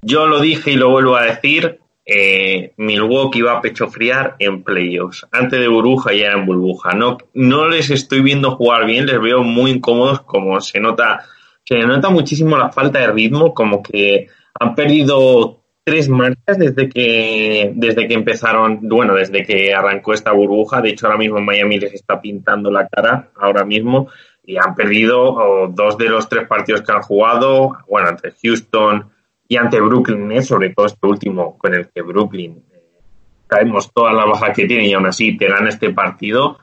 Yo 0.02 0.28
lo 0.28 0.42
dije 0.42 0.72
y 0.72 0.76
lo 0.76 0.90
vuelvo 0.90 1.16
a 1.16 1.24
decir. 1.24 1.80
Eh, 2.06 2.74
Milwaukee 2.76 3.42
va 3.42 3.54
a 3.54 3.62
pecho 3.62 3.88
friar 3.88 4.36
en 4.40 4.64
playoffs. 4.64 5.26
Antes 5.32 5.60
de 5.60 5.68
burbuja 5.68 6.14
ya 6.14 6.34
en 6.34 6.46
burbuja. 6.46 6.92
No, 6.94 7.18
no 7.34 7.68
les 7.70 7.90
estoy 7.90 8.22
viendo 8.22 8.56
jugar 8.56 8.86
bien, 8.86 9.06
les 9.06 9.22
veo 9.22 9.44
muy 9.44 9.72
incómodos, 9.72 10.22
como 10.22 10.60
se 10.60 10.82
nota, 10.82 11.26
se 11.64 11.78
nota 11.80 12.10
muchísimo 12.10 12.58
la 12.58 12.72
falta 12.72 13.00
de 13.00 13.12
ritmo, 13.12 13.54
como 13.54 13.82
que 13.82 14.28
han 14.60 14.76
perdido 14.76 15.63
tres 15.84 16.08
marcas 16.10 16.58
desde 16.58 16.90
que, 16.90 17.72
desde 17.76 18.08
que 18.08 18.14
empezaron, 18.14 18.80
bueno, 18.88 19.16
desde 19.16 19.44
que 19.44 19.74
arrancó 19.74 20.14
esta 20.14 20.32
burbuja. 20.32 20.82
De 20.82 20.90
hecho, 20.90 21.08
ahora 21.08 21.18
mismo 21.18 21.42
Miami 21.42 21.80
les 21.80 21.94
está 21.94 22.22
pintando 22.22 22.72
la 22.72 22.88
cara, 22.88 23.30
ahora 23.36 23.66
mismo, 23.66 24.10
y 24.46 24.58
han 24.58 24.76
perdido 24.76 25.68
dos 25.70 25.98
de 25.98 26.10
los 26.10 26.30
tres 26.30 26.48
partidos 26.48 26.82
que 26.82 26.92
han 26.92 27.02
jugado, 27.02 27.78
bueno, 27.88 28.10
ante 28.10 28.34
Houston 28.44 29.10
y 29.48 29.58
ante 29.58 29.80
Brooklyn, 29.80 30.32
¿eh? 30.32 30.42
sobre 30.42 30.70
todo 30.70 30.86
este 30.86 31.06
último, 31.06 31.58
con 31.58 31.74
el 31.74 31.90
que 31.90 32.02
Brooklyn 32.02 32.64
eh, 32.72 32.82
caemos 33.48 33.92
todas 33.94 34.16
las 34.16 34.26
bajas 34.26 34.56
que 34.56 34.66
tiene 34.66 34.88
y 34.88 34.94
aún 34.94 35.06
así 35.06 35.38
te 35.38 35.48
gana 35.48 35.70
este 35.70 35.92
partido. 35.92 36.60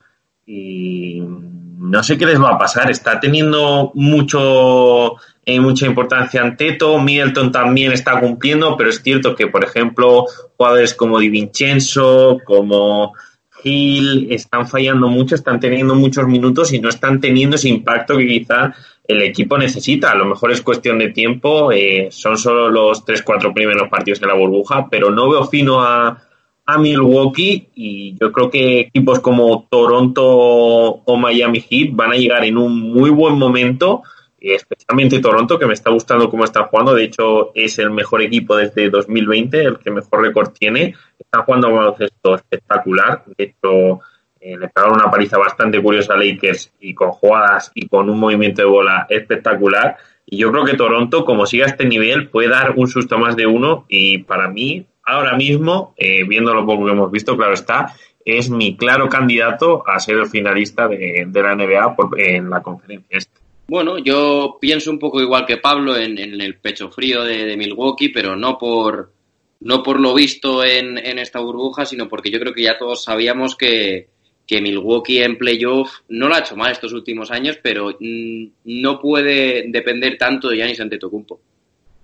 Y 0.47 1.23
no 1.23 2.03
sé 2.03 2.19
qué 2.19 2.27
les 2.27 2.43
va 2.43 2.51
a 2.51 2.59
pasar. 2.59 2.91
Está 2.91 3.21
teniendo 3.21 3.93
mucho 3.95 5.17
mucha 5.59 5.87
importancia 5.87 6.43
en 6.43 6.57
Teto. 6.57 6.99
Middleton 7.01 7.51
también 7.51 7.93
está 7.93 8.21
cumpliendo, 8.21 8.77
pero 8.77 8.91
es 8.91 9.03
cierto 9.03 9.35
que, 9.35 9.47
por 9.47 9.65
ejemplo, 9.65 10.27
jugadores 10.57 10.95
como 10.95 11.19
Di 11.19 11.31
Vincenzo, 11.31 12.39
como 12.45 13.15
Gil, 13.63 14.29
están 14.31 14.69
fallando 14.69 15.09
mucho, 15.09 15.35
están 15.35 15.59
teniendo 15.59 15.95
muchos 15.95 16.27
minutos 16.27 16.73
y 16.73 16.81
no 16.81 16.89
están 16.89 17.21
teniendo 17.21 17.57
ese 17.57 17.69
impacto 17.69 18.17
que 18.17 18.27
quizá 18.27 18.75
el 19.09 19.23
equipo 19.23 19.59
necesita. 19.59 20.13
A 20.13 20.15
lo 20.15 20.27
mejor 20.27 20.53
es 20.53 20.63
cuestión 20.63 20.99
de 20.99 21.09
tiempo, 21.09 21.73
eh, 21.73 22.09
son 22.11 22.39
solo 22.39 22.69
los 22.69 23.05
3-4 23.05 23.53
primeros 23.53 23.89
partidos 23.89 24.21
de 24.21 24.27
la 24.27 24.35
burbuja, 24.35 24.89
pero 24.91 25.11
no 25.11 25.29
veo 25.29 25.45
fino 25.47 25.81
a, 25.83 26.23
a 26.67 26.79
Milwaukee 26.79 27.69
y 27.75 28.17
yo 28.21 28.31
creo 28.33 28.51
que 28.51 28.81
equipos 28.81 29.21
como 29.21 29.67
Toronto 29.71 30.25
o 30.25 31.17
Miami 31.17 31.61
Heat 31.61 31.91
van 31.93 32.13
a 32.13 32.17
llegar 32.17 32.45
en 32.45 32.57
un 32.57 32.79
muy 32.79 33.11
buen 33.11 33.37
momento 33.37 34.03
especialmente 34.41 35.21
Toronto, 35.21 35.59
que 35.59 35.67
me 35.67 35.75
está 35.75 35.91
gustando 35.91 36.31
cómo 36.31 36.45
está 36.45 36.65
jugando. 36.65 36.95
De 36.95 37.05
hecho, 37.05 37.53
es 37.55 37.79
el 37.79 37.91
mejor 37.91 38.23
equipo 38.23 38.57
desde 38.57 38.91
2020, 38.91 39.63
el 39.63 39.79
que 39.79 39.91
mejor 39.91 40.23
récord 40.23 40.53
tiene. 40.53 40.95
Está 41.19 41.43
jugando 41.43 41.69
un 41.69 41.77
baloncesto 41.77 42.35
espectacular. 42.35 43.23
De 43.37 43.45
hecho, 43.45 44.01
eh, 44.41 44.57
le 44.57 44.69
pegaron 44.69 44.95
una 44.95 45.11
paliza 45.11 45.37
bastante 45.37 45.83
curiosa 45.83 46.15
a 46.15 46.17
Lakers 46.17 46.73
y 46.81 46.95
con 46.95 47.11
jugadas 47.11 47.71
y 47.75 47.87
con 47.89 48.09
un 48.09 48.19
movimiento 48.19 48.63
de 48.63 48.69
bola 48.69 49.07
espectacular. 49.09 49.97
Y 50.25 50.39
yo 50.39 50.51
creo 50.51 50.65
que 50.65 50.77
Toronto, 50.77 51.25
como 51.25 51.45
siga 51.45 51.67
este 51.67 51.85
nivel, 51.85 52.29
puede 52.29 52.49
dar 52.49 52.75
un 52.77 52.89
susto 52.89 53.19
más 53.19 53.37
de 53.37 53.47
uno. 53.47 53.85
Y 53.89 54.19
para 54.19 54.49
mí, 54.49 54.87
ahora 55.05 55.37
mismo, 55.37 55.95
eh, 55.97 56.25
viendo 56.25 56.55
lo 56.55 56.65
poco 56.65 56.87
que 56.87 56.93
hemos 56.93 57.11
visto, 57.11 57.37
claro 57.37 57.53
está, 57.53 57.93
es 58.25 58.49
mi 58.49 58.77
claro 58.77 59.09
candidato 59.09 59.83
a 59.87 59.99
ser 59.99 60.17
el 60.17 60.27
finalista 60.27 60.89
de, 60.89 61.29
la 61.33 61.55
NBA 61.55 61.97
en 62.19 62.51
la 62.51 62.63
conferencia 62.63 63.19
este. 63.19 63.40
Bueno, 63.71 63.99
yo 63.99 64.59
pienso 64.61 64.91
un 64.91 64.99
poco 64.99 65.21
igual 65.21 65.47
que 65.47 65.59
Pablo 65.59 65.97
en, 65.97 66.19
el 66.19 66.57
pecho 66.57 66.91
frío 66.91 67.23
de, 67.23 67.57
Milwaukee, 67.57 68.09
pero 68.09 68.35
no 68.35 68.59
por, 68.59 69.13
no 69.61 69.81
por 69.81 70.01
lo 70.01 70.13
visto 70.13 70.65
en, 70.65 70.99
esta 70.99 71.39
burbuja, 71.39 71.87
sino 71.87 72.09
porque 72.09 72.33
yo 72.33 72.41
creo 72.41 72.53
que 72.53 72.65
ya 72.65 72.77
todos 72.77 73.05
sabíamos 73.05 73.55
que, 73.55 74.09
Milwaukee 74.51 75.23
en 75.23 75.39
playoff 75.39 76.01
no 76.09 76.27
lo 76.27 76.35
ha 76.35 76.41
hecho 76.41 76.57
mal 76.57 76.73
estos 76.73 76.93
últimos 76.93 77.31
años, 77.31 77.61
pero 77.63 77.97
mm, 78.01 78.47
no 78.65 78.99
puede 78.99 79.67
depender 79.69 80.19
tanto 80.19 80.49
de 80.49 80.57
Giannis 80.57 80.81
Antetokounmpo. 80.81 81.41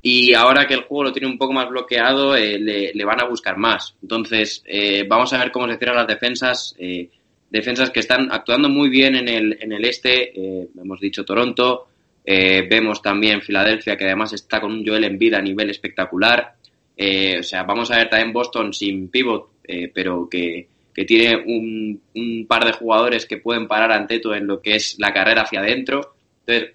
Y 0.02 0.34
ahora 0.34 0.68
que 0.68 0.74
el 0.74 0.84
juego 0.84 1.02
lo 1.02 1.12
tiene 1.12 1.26
un 1.26 1.36
poco 1.36 1.52
más 1.52 1.68
bloqueado, 1.68 2.36
eh, 2.36 2.60
le, 2.60 3.04
van 3.04 3.20
a 3.20 3.28
buscar 3.28 3.56
más. 3.56 3.96
Entonces, 4.00 4.62
eh, 4.66 5.04
vamos 5.08 5.32
a 5.32 5.38
ver 5.38 5.50
cómo 5.50 5.66
se 5.66 5.78
cierran 5.78 5.96
las 5.96 6.06
defensas. 6.06 6.76
Eh, 6.78 7.10
defensas 7.50 7.90
que 7.90 8.00
están 8.00 8.30
actuando 8.30 8.68
muy 8.68 8.88
bien 8.88 9.14
en 9.16 9.28
el, 9.28 9.58
en 9.60 9.72
el 9.72 9.84
este, 9.84 10.32
eh, 10.34 10.68
hemos 10.80 11.00
dicho 11.00 11.24
Toronto, 11.24 11.88
eh, 12.24 12.66
vemos 12.68 13.00
también 13.00 13.40
Filadelfia, 13.40 13.96
que 13.96 14.04
además 14.04 14.32
está 14.32 14.60
con 14.60 14.72
un 14.72 14.86
Joel 14.86 15.04
Embiid 15.04 15.34
a 15.34 15.42
nivel 15.42 15.70
espectacular. 15.70 16.54
Eh, 16.96 17.38
o 17.40 17.42
sea, 17.42 17.62
vamos 17.62 17.90
a 17.90 17.98
ver 17.98 18.08
también 18.08 18.32
Boston 18.32 18.72
sin 18.72 19.08
pivot, 19.08 19.50
pero 19.92 20.28
que, 20.28 20.68
tiene 21.06 21.36
un, 21.36 22.00
un, 22.14 22.46
par 22.46 22.64
de 22.64 22.72
jugadores 22.72 23.26
que 23.26 23.36
pueden 23.36 23.68
parar 23.68 23.92
ante 23.92 24.18
todo 24.18 24.34
en 24.34 24.46
lo 24.46 24.62
que 24.62 24.76
es 24.76 24.96
la 24.98 25.12
carrera 25.12 25.42
hacia 25.42 25.60
adentro. 25.60 26.14
Entonces, 26.46 26.74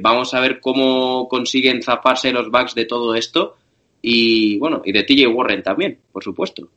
vamos 0.00 0.32
a 0.34 0.40
ver 0.40 0.60
cómo 0.60 1.28
consiguen 1.28 1.82
zafarse 1.82 2.32
los 2.32 2.50
Bucks 2.50 2.74
de 2.74 2.84
todo 2.84 3.14
esto. 3.14 3.56
Y 4.02 4.56
bueno, 4.58 4.82
y 4.84 4.92
de 4.92 5.02
TJ 5.02 5.26
Warren 5.26 5.62
también, 5.62 5.98
por 6.12 6.22
supuesto. 6.22 6.68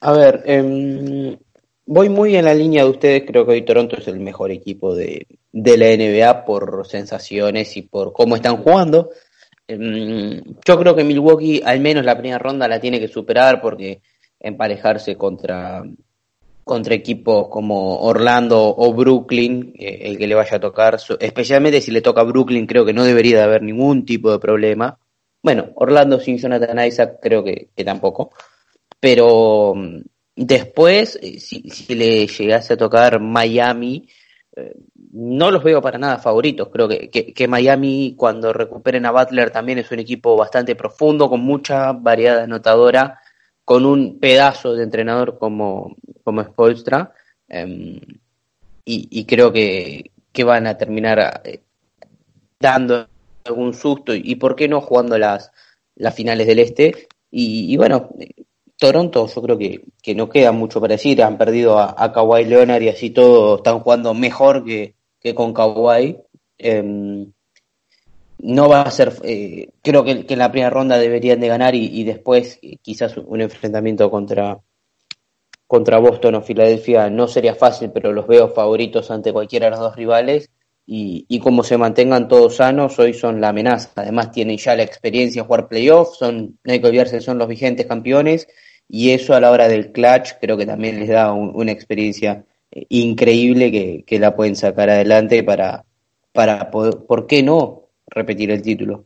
A 0.00 0.12
ver, 0.12 0.42
em, 0.46 1.36
voy 1.86 2.08
muy 2.08 2.36
en 2.36 2.44
la 2.44 2.54
línea 2.54 2.84
de 2.84 2.90
ustedes. 2.90 3.24
Creo 3.26 3.44
que 3.44 3.52
hoy 3.52 3.62
Toronto 3.62 3.96
es 3.96 4.06
el 4.06 4.20
mejor 4.20 4.50
equipo 4.52 4.94
de, 4.94 5.26
de 5.52 5.76
la 5.76 5.86
NBA 5.86 6.44
por 6.44 6.86
sensaciones 6.86 7.76
y 7.76 7.82
por 7.82 8.12
cómo 8.12 8.36
están 8.36 8.58
jugando. 8.58 9.10
Em, 9.66 10.42
yo 10.64 10.78
creo 10.78 10.94
que 10.94 11.04
Milwaukee, 11.04 11.62
al 11.64 11.80
menos 11.80 12.04
la 12.04 12.16
primera 12.16 12.38
ronda, 12.38 12.68
la 12.68 12.80
tiene 12.80 13.00
que 13.00 13.08
superar 13.08 13.60
porque 13.60 14.00
emparejarse 14.40 15.16
contra, 15.16 15.82
contra 16.62 16.94
equipos 16.94 17.48
como 17.48 18.00
Orlando 18.00 18.74
o 18.76 18.92
Brooklyn, 18.94 19.74
eh, 19.78 19.98
el 20.02 20.16
que 20.16 20.28
le 20.28 20.34
vaya 20.36 20.58
a 20.58 20.60
tocar, 20.60 20.98
especialmente 21.18 21.80
si 21.80 21.90
le 21.90 22.02
toca 22.02 22.20
a 22.20 22.24
Brooklyn, 22.24 22.66
creo 22.66 22.84
que 22.84 22.92
no 22.92 23.04
debería 23.04 23.38
de 23.38 23.42
haber 23.44 23.62
ningún 23.62 24.04
tipo 24.06 24.30
de 24.30 24.38
problema. 24.38 24.98
Bueno, 25.42 25.70
Orlando 25.74 26.20
sin 26.20 26.38
Jonathan 26.38 26.86
Isaac 26.86 27.18
creo 27.20 27.42
que 27.42 27.70
tampoco. 27.84 28.30
Pero 29.00 29.74
mm, 29.74 30.00
después, 30.36 31.18
eh, 31.22 31.40
si, 31.40 31.62
le 31.94 32.26
llegase 32.26 32.74
a 32.74 32.76
tocar 32.76 33.20
Miami, 33.20 34.08
eh, 34.56 34.74
no 35.12 35.50
los 35.50 35.62
veo 35.62 35.80
para 35.82 35.98
nada 35.98 36.18
favoritos. 36.18 36.68
Creo 36.70 36.88
que, 36.88 37.08
que, 37.10 37.48
Miami, 37.48 38.14
cuando 38.16 38.52
recuperen 38.52 39.06
a 39.06 39.12
Butler, 39.12 39.50
también 39.50 39.78
es 39.78 39.90
un 39.90 40.00
equipo 40.00 40.36
bastante 40.36 40.74
profundo, 40.76 41.28
con 41.28 41.40
mucha 41.40 41.92
variedad 41.92 42.40
anotadora, 42.40 43.20
con 43.64 43.84
un 43.84 44.18
pedazo 44.18 44.74
de 44.74 44.84
entrenador 44.84 45.38
como, 45.38 45.96
como 46.24 46.42
Spolstra. 46.44 47.12
Em, 47.48 48.00
y, 48.84 49.26
creo 49.26 49.52
que, 49.52 50.12
que, 50.32 50.44
van 50.44 50.66
a 50.66 50.78
terminar 50.78 51.42
eh, 51.44 51.60
dando 52.58 53.06
algún 53.44 53.74
susto 53.74 54.14
y, 54.14 54.34
por 54.36 54.56
qué 54.56 54.68
no 54.68 54.80
jugando 54.80 55.18
las, 55.18 55.52
las 55.94 56.14
finales 56.14 56.46
del 56.46 56.60
Este. 56.60 57.08
Y, 57.30 57.76
bueno, 57.76 58.08
Toronto 58.78 59.26
yo 59.26 59.42
creo 59.42 59.58
que, 59.58 59.84
que, 60.00 60.14
no 60.14 60.28
queda 60.28 60.52
mucho 60.52 60.80
para 60.80 60.94
decir, 60.94 61.22
han 61.22 61.36
perdido 61.36 61.78
a, 61.78 61.94
a 61.98 62.12
Kawhi 62.12 62.44
Leonard 62.44 62.82
y 62.82 62.88
así 62.88 63.10
todos 63.10 63.58
están 63.58 63.80
jugando 63.80 64.14
mejor 64.14 64.64
que, 64.64 64.94
que 65.20 65.34
con 65.34 65.52
Kawhi. 65.52 66.16
Em, 66.58 67.32
no 68.40 68.68
va 68.68 68.82
a 68.82 68.90
ser, 68.92 69.14
eh, 69.24 69.70
creo 69.82 70.04
que, 70.04 70.24
en 70.28 70.38
la 70.38 70.52
primera 70.52 70.70
ronda 70.70 70.96
deberían 70.96 71.40
de 71.40 71.48
ganar 71.48 71.74
y, 71.74 72.04
después 72.04 72.58
eh, 72.62 72.76
quizás 72.80 73.16
un 73.16 73.40
enfrentamiento 73.40 74.08
contra, 74.10 74.60
contra 75.66 75.98
Boston 75.98 76.36
o 76.36 76.42
Filadelfia 76.42 77.10
no 77.10 77.26
sería 77.26 77.56
fácil, 77.56 77.90
pero 77.92 78.12
los 78.12 78.28
veo 78.28 78.48
favoritos 78.48 79.10
ante 79.10 79.32
cualquiera 79.32 79.66
de 79.66 79.70
los 79.72 79.80
dos 79.80 79.96
rivales 79.96 80.50
y, 80.86 81.26
y 81.28 81.40
como 81.40 81.64
se 81.64 81.76
mantengan 81.76 82.28
todos 82.28 82.56
sanos, 82.56 82.96
hoy 83.00 83.12
son 83.12 83.40
la 83.40 83.48
amenaza. 83.48 83.90
Además 83.96 84.30
tienen 84.30 84.56
ya 84.56 84.76
la 84.76 84.84
experiencia 84.84 85.42
de 85.42 85.46
jugar 85.46 85.68
playoffs, 85.68 86.18
son, 86.18 86.58
no 86.62 86.72
hay 86.72 86.80
que 86.80 86.86
olvidarse, 86.86 87.20
son 87.20 87.38
los 87.38 87.48
vigentes 87.48 87.86
campeones 87.86 88.46
y 88.88 89.10
eso 89.10 89.34
a 89.34 89.40
la 89.40 89.50
hora 89.50 89.68
del 89.68 89.92
clutch 89.92 90.32
creo 90.40 90.56
que 90.56 90.66
también 90.66 90.98
les 90.98 91.08
da 91.08 91.32
una 91.32 91.72
experiencia 91.72 92.44
eh, 92.70 92.86
increíble 92.88 93.70
que, 93.70 94.04
que 94.06 94.18
la 94.18 94.34
pueden 94.34 94.56
sacar 94.56 94.90
adelante 94.90 95.42
para, 95.42 95.84
para 96.32 96.70
poder, 96.70 96.98
¿por 97.06 97.26
qué 97.26 97.42
no? 97.42 97.88
repetir 98.10 98.50
el 98.50 98.62
título. 98.62 99.04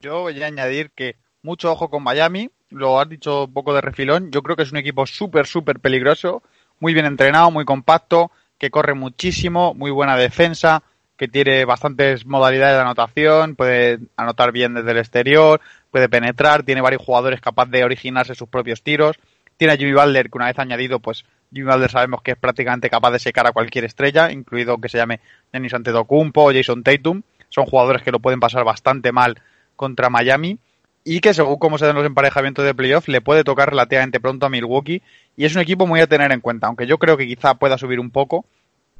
Yo 0.00 0.22
voy 0.22 0.42
a 0.42 0.46
añadir 0.46 0.90
que 0.90 1.16
mucho 1.42 1.72
ojo 1.72 1.88
con 1.88 2.02
Miami, 2.02 2.50
lo 2.70 3.00
has 3.00 3.08
dicho 3.08 3.44
un 3.44 3.52
poco 3.52 3.74
de 3.74 3.80
refilón, 3.80 4.30
yo 4.30 4.42
creo 4.42 4.56
que 4.56 4.62
es 4.62 4.72
un 4.72 4.78
equipo 4.78 5.06
súper, 5.06 5.46
súper 5.46 5.80
peligroso, 5.80 6.42
muy 6.80 6.94
bien 6.94 7.06
entrenado, 7.06 7.50
muy 7.50 7.64
compacto, 7.64 8.30
que 8.58 8.70
corre 8.70 8.94
muchísimo, 8.94 9.74
muy 9.74 9.90
buena 9.90 10.16
defensa, 10.16 10.82
que 11.16 11.28
tiene 11.28 11.64
bastantes 11.64 12.26
modalidades 12.26 12.76
de 12.76 12.80
anotación, 12.82 13.56
puede 13.56 14.00
anotar 14.16 14.52
bien 14.52 14.74
desde 14.74 14.90
el 14.90 14.98
exterior, 14.98 15.60
puede 15.94 16.08
penetrar, 16.08 16.64
tiene 16.64 16.80
varios 16.80 17.02
jugadores 17.02 17.40
capaces 17.40 17.70
de 17.70 17.84
originarse 17.84 18.34
sus 18.34 18.48
propios 18.48 18.82
tiros, 18.82 19.16
tiene 19.56 19.74
a 19.74 19.76
Jimmy 19.76 19.92
Butler 19.92 20.28
que 20.28 20.36
una 20.36 20.46
vez 20.46 20.58
añadido 20.58 20.98
pues 20.98 21.24
Jimmy 21.52 21.70
Butler 21.70 21.88
sabemos 21.88 22.20
que 22.20 22.32
es 22.32 22.36
prácticamente 22.36 22.90
capaz 22.90 23.12
de 23.12 23.20
secar 23.20 23.46
a 23.46 23.52
cualquier 23.52 23.84
estrella, 23.84 24.32
incluido 24.32 24.78
que 24.78 24.88
se 24.88 24.98
llame 24.98 25.20
Dennis 25.52 25.72
Antetokounmpo 25.72 26.46
o 26.48 26.52
Jason 26.52 26.82
Tatum. 26.82 27.22
Son 27.48 27.64
jugadores 27.64 28.02
que 28.02 28.10
lo 28.10 28.18
pueden 28.18 28.40
pasar 28.40 28.64
bastante 28.64 29.12
mal 29.12 29.40
contra 29.76 30.10
Miami 30.10 30.58
y 31.04 31.20
que 31.20 31.32
según 31.32 31.60
cómo 31.60 31.78
se 31.78 31.86
den 31.86 31.94
los 31.94 32.04
emparejamientos 32.04 32.64
de 32.64 32.74
playoff 32.74 33.06
le 33.06 33.20
puede 33.20 33.44
tocar 33.44 33.70
relativamente 33.70 34.18
pronto 34.18 34.46
a 34.46 34.50
Milwaukee 34.50 35.00
y 35.36 35.44
es 35.44 35.54
un 35.54 35.60
equipo 35.60 35.86
muy 35.86 36.00
a 36.00 36.08
tener 36.08 36.32
en 36.32 36.40
cuenta, 36.40 36.66
aunque 36.66 36.88
yo 36.88 36.98
creo 36.98 37.16
que 37.16 37.28
quizá 37.28 37.54
pueda 37.54 37.78
subir 37.78 38.00
un 38.00 38.10
poco. 38.10 38.46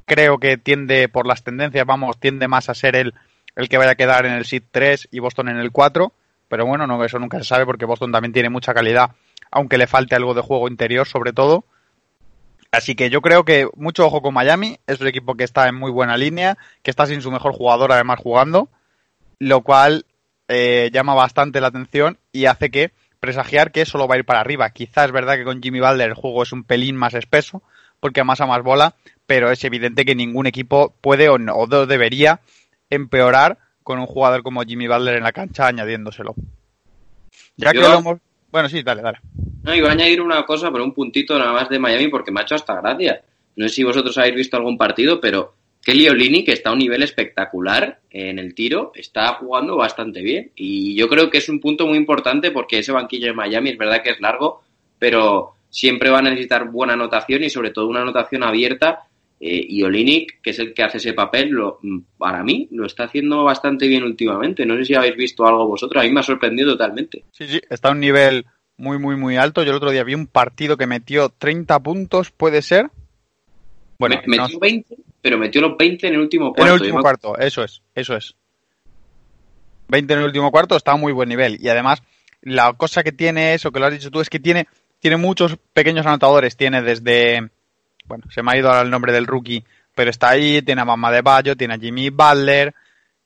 Creo 0.05 0.39
que 0.39 0.59
tiende 0.59 1.09
por 1.09 1.27
las 1.27 1.43
tendencias, 1.43 1.85
vamos, 1.85 2.21
tiende 2.21 2.47
más 2.47 2.69
a 2.69 2.75
ser 2.75 2.95
el, 2.95 3.15
el 3.57 3.69
que 3.69 3.79
vaya 3.79 3.91
a 3.91 3.97
quedar 3.97 4.27
en 4.27 4.35
el 4.35 4.45
seed 4.45 4.63
3 4.71 5.09
y 5.11 5.19
Boston 5.19 5.49
en 5.49 5.57
el 5.57 5.73
4, 5.73 6.13
pero 6.55 6.67
bueno, 6.67 6.87
no 6.87 7.05
eso 7.05 7.19
nunca 7.19 7.37
se 7.39 7.43
sabe 7.43 7.67
porque 7.67 7.85
Boston 7.85 8.13
también 8.13 8.33
tiene 8.33 8.49
mucha 8.49 8.73
calidad, 8.73 9.11
aunque 9.51 9.77
le 9.77 9.89
falte 9.89 10.15
algo 10.15 10.35
de 10.35 10.41
juego 10.41 10.69
interior 10.69 11.05
sobre 11.05 11.33
todo. 11.33 11.65
Así 12.71 12.95
que 12.95 13.11
yo 13.11 13.23
creo 13.23 13.45
que 13.45 13.67
mucho 13.75 14.07
ojo 14.07 14.23
con 14.23 14.35
Miami, 14.35 14.79
es 14.87 15.01
un 15.01 15.09
equipo 15.09 15.35
que 15.35 15.43
está 15.43 15.67
en 15.67 15.75
muy 15.75 15.91
buena 15.91 16.17
línea, 16.17 16.57
que 16.85 16.93
está 16.93 17.07
sin 17.07 17.23
su 17.23 17.33
mejor 17.33 17.55
jugador 17.55 17.91
además 17.91 18.21
jugando, 18.21 18.69
lo 19.41 19.63
cual 19.63 20.07
eh, 20.47 20.91
llama 20.93 21.15
bastante 21.15 21.61
la 21.61 21.67
atención 21.67 22.21
y 22.31 22.45
hace 22.45 22.71
que 22.71 22.93
presagiar 23.19 23.73
que 23.73 23.85
solo 23.85 24.07
va 24.07 24.15
a 24.15 24.19
ir 24.19 24.25
para 24.25 24.39
arriba. 24.39 24.71
Quizás 24.71 25.07
es 25.07 25.13
verdad 25.13 25.35
que 25.35 25.43
con 25.43 25.61
Jimmy 25.61 25.81
Butler 25.81 26.11
el 26.11 26.15
juego 26.15 26.45
es 26.45 26.53
un 26.53 26.63
pelín 26.63 26.95
más 26.95 27.15
espeso, 27.15 27.65
porque 27.99 28.21
a 28.21 28.25
más 28.25 28.39
bola, 28.63 28.95
pero 29.27 29.51
es 29.51 29.65
evidente 29.65 30.05
que 30.05 30.15
ningún 30.15 30.47
equipo 30.47 30.95
puede 31.01 31.29
o, 31.29 31.37
no, 31.37 31.67
debería 31.67 32.43
empeorar 32.91 33.59
con 33.85 34.01
un 34.01 34.07
jugador 34.07 34.43
como 34.43 34.63
Jimmy 34.63 34.89
Butler 34.89 35.15
en 35.15 35.23
la 35.23 35.33
cancha 35.33 35.69
añadiéndoselo. 35.69 36.35
Ya 37.57 37.71
que 37.71 37.79
lo 37.79 37.99
hemos 37.99 38.19
bueno, 38.55 38.69
sí, 38.69 38.85
dale, 38.85 39.03
dale. 39.03 39.19
No, 39.65 39.75
iba 39.75 39.89
a 39.89 39.93
añadir 39.95 40.21
una 40.21 40.47
cosa, 40.47 40.71
pero 40.71 40.85
un 40.85 40.95
puntito 40.95 41.37
nada 41.37 41.53
más 41.53 41.69
de 41.69 41.81
Miami 41.81 42.07
porque 42.07 42.31
me 42.31 42.39
ha 42.39 42.45
hecho 42.45 42.55
hasta 42.55 42.81
gracia. 42.81 43.21
No 43.57 43.67
sé 43.69 43.75
si 43.75 43.83
vosotros 43.83 44.17
habéis 44.17 44.37
visto 44.37 44.57
algún 44.57 44.79
partido, 44.79 45.21
pero 45.21 45.55
Kelly 45.83 46.09
Olini, 46.09 46.45
que 46.45 46.53
está 46.53 46.71
a 46.71 46.73
un 46.73 46.79
nivel 46.79 47.03
espectacular 47.03 47.99
en 48.11 48.39
el 48.39 48.55
tiro, 48.55 48.93
está 48.95 49.35
jugando 49.35 49.77
bastante 49.77 50.23
bien. 50.23 50.53
Y 50.55 50.95
yo 50.95 51.09
creo 51.09 51.31
que 51.31 51.39
es 51.39 51.49
un 51.49 51.59
punto 51.59 51.85
muy 51.89 51.99
importante 51.99 52.53
porque 52.53 52.79
ese 52.79 52.93
banquillo 52.93 53.27
de 53.27 53.33
Miami 53.33 53.71
es 53.71 53.77
verdad 53.77 54.05
que 54.05 54.11
es 54.11 54.21
largo, 54.21 54.63
pero 55.01 55.55
siempre 55.69 56.11
va 56.11 56.21
a 56.21 56.23
necesitar 56.23 56.71
buena 56.71 56.93
anotación 56.93 57.43
y 57.43 57.51
sobre 57.51 57.73
todo 57.73 57.89
una 57.89 58.03
anotación 58.03 58.45
abierta 58.45 59.09
eh, 59.47 59.67
y 59.69 59.83
Olinik, 59.83 60.41
que 60.41 60.51
es 60.51 60.59
el 60.59 60.73
que 60.73 60.83
hace 60.83 60.97
ese 60.97 61.13
papel, 61.13 61.51
lo, 61.51 61.79
para 62.17 62.43
mí 62.43 62.67
lo 62.71 62.87
está 62.87 63.05
haciendo 63.05 63.45
bastante 63.45 63.87
bien 63.87 64.03
últimamente. 64.03 64.65
No 64.65 64.75
sé 64.79 64.87
si 64.87 64.95
habéis 64.95 65.17
visto 65.17 65.47
algo 65.47 65.69
vosotros, 65.69 66.03
a 66.03 66.07
mí 66.07 66.11
me 66.11 66.21
ha 66.21 66.23
sorprendido 66.23 66.71
totalmente. 66.71 67.25
Sí, 67.31 67.47
sí, 67.47 67.61
está 67.69 67.91
a 67.91 67.93
un 67.93 68.01
nivel 68.01 68.47
muy, 68.79 68.99
muy, 68.99 69.17
muy 69.17 69.37
alto. 69.37 69.63
Yo 69.63 69.73
el 69.73 69.77
otro 69.77 69.91
día 69.91 70.03
vi 70.03 70.15
un 70.15 70.29
partido 70.29 70.79
que 70.79 70.87
metió 70.87 71.29
30 71.29 71.79
puntos, 71.81 72.31
¿puede 72.31 72.63
ser? 72.63 72.87
Bueno, 73.99 74.17
metió 74.25 74.59
20, 74.59 74.97
pero 75.21 75.37
metió 75.37 75.61
los 75.61 75.77
20 75.77 76.07
en 76.07 76.15
el 76.15 76.21
último 76.21 76.55
cuarto. 76.55 76.63
En 76.63 76.69
el 76.69 76.81
último 76.81 77.03
cuarto, 77.03 77.37
eso 77.37 77.63
es, 77.63 77.83
eso 77.95 78.17
es. 78.17 78.35
20 79.89 80.11
en 80.11 80.21
el 80.21 80.25
último 80.25 80.51
cuarto 80.53 80.75
está 80.75 80.93
a 80.93 80.97
muy 80.97 81.13
buen 81.13 81.29
nivel. 81.29 81.59
Y 81.61 81.69
además, 81.69 82.03
la 82.41 82.73
cosa 82.73 83.03
que 83.03 83.13
tiene 83.13 83.53
eso, 83.53 83.73
que 83.73 83.79
lo 83.79 83.85
has 83.85 83.93
dicho 83.93 84.11
tú, 84.11 84.23
es 84.23 84.31
que 84.31 84.41
tiene, 84.41 84.69
tiene 85.01 85.19
muchos 85.19 85.59
pequeños 85.75 86.07
anotadores. 86.07 86.57
Tiene 86.57 86.81
desde 86.81 87.51
bueno, 88.05 88.25
se 88.31 88.43
me 88.43 88.53
ha 88.53 88.57
ido 88.57 88.81
el 88.81 88.91
nombre 88.91 89.13
del 89.13 89.27
rookie, 89.27 89.65
pero 89.95 90.11
está 90.11 90.31
ahí, 90.31 90.63
tiene 90.63 90.83
a 90.83 90.85
Mamá 90.85 91.11
de 91.11 91.23
Bayo, 91.23 91.57
tiene 91.57 91.75
a 91.75 91.79
Jimmy 91.79 92.11
Butler, 92.11 92.75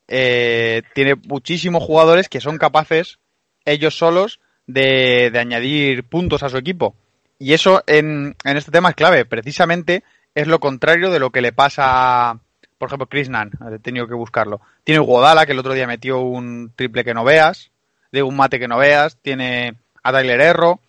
eh, 0.06 0.82
tiene 0.94 1.14
muchísimos 1.14 1.82
jugadores 1.82 2.28
que 2.28 2.40
son 2.40 2.58
capaces, 2.58 3.18
ellos 3.64 3.96
solos, 3.96 4.40
de, 4.66 5.32
añadir 5.38 6.04
puntos 6.04 6.42
a 6.42 6.48
su 6.48 6.56
equipo. 6.56 6.94
Y 7.38 7.52
eso 7.52 7.82
en, 7.86 8.36
en, 8.44 8.56
este 8.56 8.70
tema 8.70 8.90
es 8.90 8.94
clave, 8.94 9.24
precisamente 9.24 10.04
es 10.34 10.46
lo 10.46 10.60
contrario 10.60 11.10
de 11.10 11.18
lo 11.18 11.30
que 11.30 11.40
le 11.40 11.52
pasa 11.52 12.30
a, 12.30 12.38
por 12.78 12.88
ejemplo, 12.88 13.08
Chris 13.08 13.28
Nunn, 13.28 13.50
he 13.72 13.78
tenido 13.80 14.06
que 14.06 14.14
buscarlo. 14.14 14.60
Tiene 14.84 15.00
Guadala, 15.00 15.46
que 15.46 15.52
el 15.52 15.58
otro 15.58 15.74
día 15.74 15.86
metió 15.86 16.20
un 16.20 16.72
triple 16.74 17.04
que 17.04 17.14
no 17.14 17.24
veas, 17.24 17.70
de 18.12 18.22
un 18.22 18.36
mate 18.36 18.58
que 18.58 18.68
no 18.68 18.78
veas, 18.78 19.16
tiene 19.20 19.74
a 20.02 20.12
Tyler 20.12 20.40
Erro, 20.40 20.80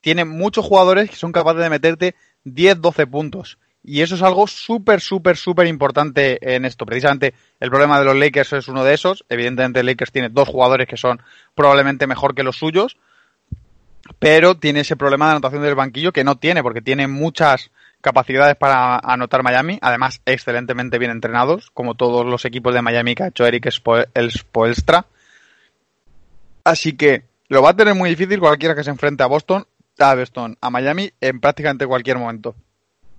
tiene 0.00 0.24
muchos 0.24 0.64
jugadores 0.64 1.10
que 1.10 1.16
son 1.16 1.32
capaces 1.32 1.62
de 1.62 1.70
meterte 1.70 2.14
10-12 2.44 3.10
puntos. 3.10 3.58
Y 3.86 4.00
eso 4.00 4.14
es 4.14 4.22
algo 4.22 4.46
súper, 4.46 5.00
súper, 5.00 5.36
súper 5.36 5.66
importante 5.66 6.38
en 6.54 6.64
esto. 6.64 6.86
Precisamente 6.86 7.34
el 7.60 7.68
problema 7.68 7.98
de 7.98 8.06
los 8.06 8.16
Lakers 8.16 8.54
es 8.54 8.68
uno 8.68 8.82
de 8.82 8.94
esos. 8.94 9.24
Evidentemente 9.28 9.82
Lakers 9.82 10.10
tiene 10.10 10.30
dos 10.30 10.48
jugadores 10.48 10.88
que 10.88 10.96
son 10.96 11.20
probablemente 11.54 12.06
mejor 12.06 12.34
que 12.34 12.42
los 12.42 12.56
suyos, 12.56 12.96
pero 14.18 14.54
tiene 14.54 14.80
ese 14.80 14.96
problema 14.96 15.26
de 15.26 15.32
anotación 15.32 15.62
del 15.62 15.74
banquillo 15.74 16.12
que 16.12 16.24
no 16.24 16.36
tiene, 16.36 16.62
porque 16.62 16.80
tiene 16.80 17.08
muchas 17.08 17.70
capacidades 18.00 18.56
para 18.56 18.98
anotar 18.98 19.42
Miami, 19.42 19.78
además 19.82 20.20
excelentemente 20.24 20.98
bien 20.98 21.10
entrenados, 21.10 21.70
como 21.70 21.94
todos 21.94 22.24
los 22.24 22.44
equipos 22.46 22.74
de 22.74 22.82
Miami 22.82 23.14
que 23.14 23.22
ha 23.24 23.28
hecho 23.28 23.46
Eric 23.46 23.70
Spoelstra. 23.70 25.06
Así 26.64 26.94
que 26.96 27.24
lo 27.48 27.62
va 27.62 27.70
a 27.70 27.76
tener 27.76 27.94
muy 27.94 28.10
difícil 28.10 28.40
cualquiera 28.40 28.74
que 28.74 28.84
se 28.84 28.90
enfrente 28.90 29.22
a 29.22 29.26
Boston 29.26 29.66
Boston, 29.98 30.56
a 30.60 30.70
Miami 30.70 31.12
en 31.20 31.40
prácticamente 31.40 31.86
cualquier 31.86 32.18
momento. 32.18 32.54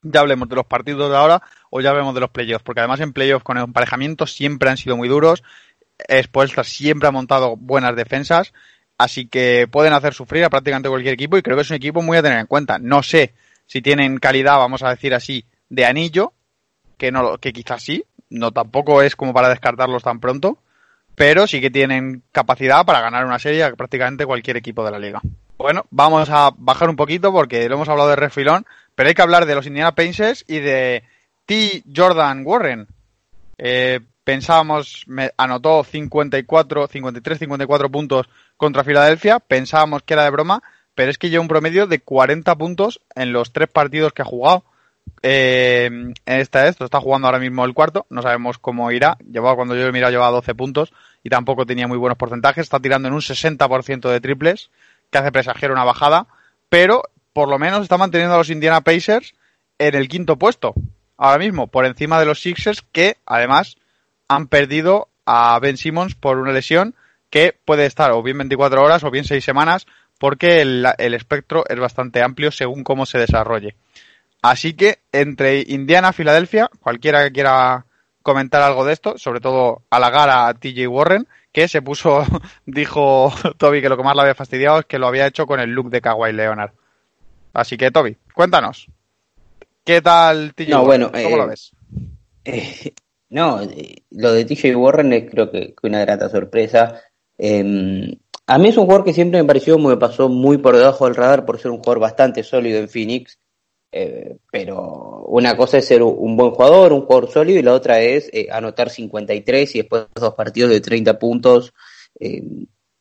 Ya 0.01 0.19
hablemos 0.19 0.47
de 0.49 0.55
los 0.55 0.65
partidos 0.65 1.09
de 1.09 1.17
ahora 1.17 1.41
o 1.69 1.81
ya 1.81 1.89
hablemos 1.89 2.13
de 2.13 2.21
los 2.21 2.29
playoffs, 2.29 2.63
porque 2.63 2.81
además 2.81 2.99
en 2.99 3.13
playoffs 3.13 3.43
con 3.43 3.57
el 3.57 3.63
emparejamiento 3.63 4.27
siempre 4.27 4.69
han 4.69 4.77
sido 4.77 4.97
muy 4.97 5.07
duros. 5.07 5.43
Spoelstra 6.21 6.63
siempre 6.63 7.07
ha 7.07 7.11
montado 7.11 7.55
buenas 7.55 7.95
defensas, 7.95 8.53
así 8.97 9.27
que 9.27 9.67
pueden 9.71 9.93
hacer 9.93 10.13
sufrir 10.13 10.43
a 10.43 10.49
prácticamente 10.49 10.89
cualquier 10.89 11.13
equipo 11.13 11.37
y 11.37 11.41
creo 11.41 11.55
que 11.55 11.63
es 11.63 11.69
un 11.69 11.77
equipo 11.77 12.01
muy 12.01 12.17
a 12.17 12.21
tener 12.21 12.39
en 12.39 12.47
cuenta. 12.47 12.77
No 12.77 13.01
sé 13.01 13.33
si 13.65 13.81
tienen 13.81 14.17
calidad, 14.17 14.57
vamos 14.57 14.83
a 14.83 14.89
decir 14.89 15.13
así, 15.13 15.45
de 15.69 15.85
anillo, 15.85 16.33
que 16.97 17.11
no 17.11 17.37
que 17.37 17.53
quizás 17.53 17.81
sí, 17.81 18.05
no 18.29 18.51
tampoco 18.51 19.01
es 19.01 19.15
como 19.15 19.33
para 19.33 19.49
descartarlos 19.49 20.03
tan 20.03 20.19
pronto, 20.19 20.59
pero 21.15 21.47
sí 21.47 21.61
que 21.61 21.71
tienen 21.71 22.23
capacidad 22.31 22.85
para 22.85 23.01
ganar 23.01 23.25
una 23.25 23.39
serie 23.39 23.63
a 23.63 23.73
prácticamente 23.73 24.25
cualquier 24.25 24.57
equipo 24.57 24.83
de 24.85 24.91
la 24.91 24.99
liga. 24.99 25.21
Bueno, 25.57 25.85
vamos 25.89 26.29
a 26.29 26.51
bajar 26.57 26.89
un 26.89 26.97
poquito 26.97 27.31
porque 27.31 27.67
lo 27.69 27.75
hemos 27.75 27.87
hablado 27.87 28.09
de 28.09 28.17
refilón, 28.17 28.65
pero 28.93 29.07
hay 29.07 29.15
que 29.15 29.21
hablar 29.21 29.45
de 29.45 29.55
los 29.55 29.65
Indiana 29.65 29.95
Pacers 29.95 30.43
y 30.47 30.59
de 30.59 31.03
T. 31.45 31.83
Jordan 31.95 32.43
Warren. 32.45 32.87
Eh, 33.57 34.01
pensábamos, 34.25 35.05
me 35.07 35.31
anotó 35.37 35.85
54, 35.85 36.87
53, 36.87 37.39
54 37.39 37.89
puntos 37.89 38.27
contra 38.57 38.83
Filadelfia, 38.83 39.39
pensábamos 39.39 40.03
que 40.03 40.15
era 40.15 40.25
de 40.25 40.31
broma, 40.31 40.61
pero 40.93 41.09
es 41.09 41.17
que 41.17 41.29
lleva 41.29 41.41
un 41.41 41.47
promedio 41.47 41.87
de 41.87 41.99
40 41.99 42.53
puntos 42.55 42.99
en 43.15 43.31
los 43.31 43.53
tres 43.53 43.69
partidos 43.69 44.11
que 44.11 44.23
ha 44.23 44.25
jugado. 44.25 44.65
Eh, 45.21 46.13
esta 46.25 46.67
esto 46.67 46.83
está 46.83 46.99
jugando 46.99 47.27
ahora 47.27 47.39
mismo 47.39 47.63
el 47.63 47.73
cuarto, 47.73 48.05
no 48.09 48.21
sabemos 48.21 48.57
cómo 48.57 48.91
irá. 48.91 49.17
Llevaba 49.31 49.55
cuando 49.55 49.75
yo 49.75 49.87
he 49.87 49.91
mirado 49.93 50.11
llevaba 50.11 50.31
12 50.31 50.53
puntos 50.53 50.91
y 51.23 51.29
tampoco 51.29 51.65
tenía 51.65 51.87
muy 51.87 51.97
buenos 51.97 52.17
porcentajes, 52.17 52.63
está 52.63 52.79
tirando 52.81 53.07
en 53.07 53.13
un 53.13 53.21
60% 53.21 54.09
de 54.09 54.19
triples 54.19 54.69
que 55.15 55.19
hace 55.19 55.31
presagiar 55.31 55.71
una 55.71 55.85
bajada, 55.85 56.27
pero 56.67 57.03
por 57.31 57.47
lo 57.47 57.57
menos 57.57 57.83
está 57.83 57.97
manteniendo 57.97 58.35
a 58.35 58.37
los 58.37 58.49
Indiana 58.49 58.81
Pacers 58.81 59.33
en 59.79 59.95
el 59.95 60.09
quinto 60.09 60.37
puesto, 60.37 60.73
ahora 61.15 61.37
mismo, 61.37 61.67
por 61.67 61.85
encima 61.85 62.19
de 62.19 62.25
los 62.25 62.41
Sixers, 62.41 62.81
que 62.91 63.15
además 63.25 63.77
han 64.27 64.47
perdido 64.47 65.07
a 65.25 65.57
Ben 65.59 65.77
Simmons 65.77 66.15
por 66.15 66.37
una 66.37 66.51
lesión 66.51 66.95
que 67.29 67.57
puede 67.63 67.85
estar 67.85 68.11
o 68.11 68.21
bien 68.23 68.37
24 68.37 68.83
horas 68.83 69.05
o 69.05 69.11
bien 69.11 69.23
6 69.23 69.41
semanas 69.41 69.87
porque 70.19 70.61
el, 70.61 70.85
espectro 71.13 71.63
es 71.69 71.79
bastante 71.79 72.21
amplio 72.21 72.51
según 72.51 72.83
cómo 72.83 73.05
se 73.05 73.19
desarrolle. 73.19 73.75
Así 74.41 74.73
que 74.73 74.99
entre 75.13 75.61
Indiana 75.61 76.09
y 76.09 76.13
Filadelfia, 76.13 76.69
cualquiera 76.81 77.23
que 77.23 77.31
quiera 77.31 77.85
comentar 78.21 78.61
algo 78.61 78.83
de 78.83 78.93
esto, 78.93 79.17
sobre 79.17 79.39
todo 79.39 79.83
halagar 79.89 80.29
a 80.29 80.53
TJ 80.53 80.87
Warren, 80.87 81.27
que 81.55 81.69
se 81.69 81.81
puso, 81.81 82.21
dijo 82.65 83.31
Toby 83.57 83.81
que 83.81 83.87
lo 83.87 83.95
que 83.95 84.03
más 84.03 84.13
le 84.13 84.23
había 84.23 84.35
fastidiado 84.35 84.79
es 84.79 84.85
que 84.85 84.99
lo 84.99 85.07
había 85.07 85.25
hecho 85.25 85.47
con 85.47 85.61
el 85.61 85.69
look 85.69 85.89
de 85.89 86.01
Kawhi 86.01 86.33
Leonard. 86.33 86.71
Así 87.53 87.77
que 87.77 87.91
Toby, 87.91 88.17
cuéntanos. 88.33 88.87
¿Qué 89.85 90.01
tal 90.01 90.53
TJ 90.53 90.69
no, 90.71 90.81
Warren? 90.81 91.09
Bueno, 91.11 91.23
¿Cómo 91.23 91.37
lo 91.37 91.43
eh, 91.45 91.47
ves? 91.47 91.71
Eh, 92.43 92.93
no, 93.29 93.61
eh, 93.61 94.03
lo 94.11 94.33
de 94.33 94.43
TJ 94.43 94.75
Warren 94.75 95.13
es 95.13 95.31
creo 95.31 95.49
que, 95.49 95.73
una 95.83 96.01
grata 96.01 96.27
sorpresa. 96.27 97.01
Em, 97.37 98.13
a 98.47 98.57
mí 98.57 98.67
es 98.67 98.75
un 98.75 98.83
jugador 98.83 99.05
que 99.05 99.13
siempre 99.13 99.41
me 99.41 99.47
pareció, 99.47 99.79
me 99.79 99.95
pasó 99.95 100.27
muy 100.27 100.57
por 100.57 100.75
debajo 100.75 101.05
del 101.05 101.15
radar 101.15 101.45
por 101.45 101.57
ser 101.61 101.71
un 101.71 101.77
jugador 101.77 101.99
bastante 101.99 102.43
sólido 102.43 102.79
en 102.79 102.89
Phoenix. 102.89 103.39
Pero 104.51 105.25
una 105.27 105.55
cosa 105.55 105.77
es 105.77 105.85
ser 105.85 106.03
un 106.03 106.35
buen 106.35 106.51
jugador, 106.51 106.91
un 106.91 107.05
jugador 107.05 107.31
sólido, 107.31 107.59
y 107.59 107.63
la 107.63 107.73
otra 107.73 108.01
es 108.01 108.29
anotar 108.51 108.89
53 108.89 109.75
y 109.75 109.79
después 109.79 110.07
dos 110.13 110.33
partidos 110.33 110.71
de 110.71 110.81
30 110.81 111.17
puntos 111.17 111.73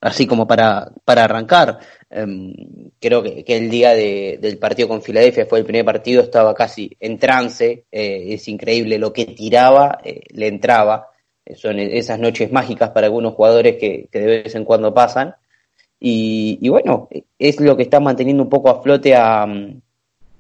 así 0.05 0.27
como 0.27 0.47
para, 0.47 0.93
para 1.05 1.25
arrancar. 1.25 1.79
Em, 2.11 2.55
creo 3.01 3.23
que, 3.23 3.43
el 3.47 3.71
día 3.71 3.95
del 3.95 4.59
partido 4.59 4.87
con 4.87 5.03
Filadelfia 5.03 5.47
fue 5.47 5.61
el 5.61 5.65
primer 5.65 5.85
partido, 5.85 6.23
estaba 6.23 6.55
casi 6.55 6.95
en 7.01 7.19
trance, 7.19 7.87
eh, 7.91 8.35
es 8.35 8.47
increíble 8.49 8.99
lo 8.99 9.13
que 9.13 9.25
tiraba, 9.25 9.99
eh, 10.05 10.21
le 10.29 10.49
entraba. 10.49 11.09
Son 11.57 11.79
esas 11.79 12.19
noches 12.19 12.53
mágicas 12.53 12.91
para 12.91 13.07
algunos 13.07 13.35
jugadores 13.35 13.77
que, 13.79 14.09
de 14.13 14.27
vez 14.27 14.55
en 14.55 14.65
cuando 14.65 14.93
pasan. 14.95 15.35
Y, 15.99 16.69
bueno, 16.69 17.09
es 17.39 17.59
lo 17.61 17.77
que 17.77 17.85
está 17.85 17.99
manteniendo 17.99 18.43
un 18.43 18.51
poco 18.51 18.69
a 18.69 18.83
flote 18.83 19.15
a, 19.15 19.47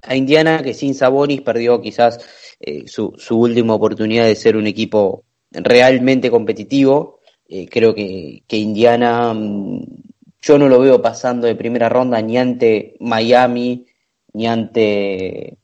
a 0.06 0.14
Indiana, 0.16 0.62
que 0.62 0.74
sin 0.74 0.94
Sabonis 0.94 1.42
perdió 1.42 1.80
quizás 1.80 2.18
eh, 2.60 2.86
su, 2.86 3.14
su 3.16 3.38
última 3.38 3.74
oportunidad 3.74 4.26
de 4.26 4.36
ser 4.36 4.56
un 4.56 4.66
equipo 4.66 5.24
realmente 5.50 6.30
competitivo. 6.30 7.20
Eh, 7.48 7.68
creo 7.68 7.94
que, 7.94 8.42
que 8.46 8.56
Indiana, 8.56 9.32
mm, 9.34 9.84
yo 10.40 10.58
no 10.58 10.68
lo 10.68 10.80
veo 10.80 11.00
pasando 11.02 11.46
de 11.46 11.56
primera 11.56 11.88
ronda 11.88 12.20
ni 12.22 12.38
ante 12.38 12.96
Miami, 13.00 13.86
ni 14.32 14.46
ante 14.46 15.56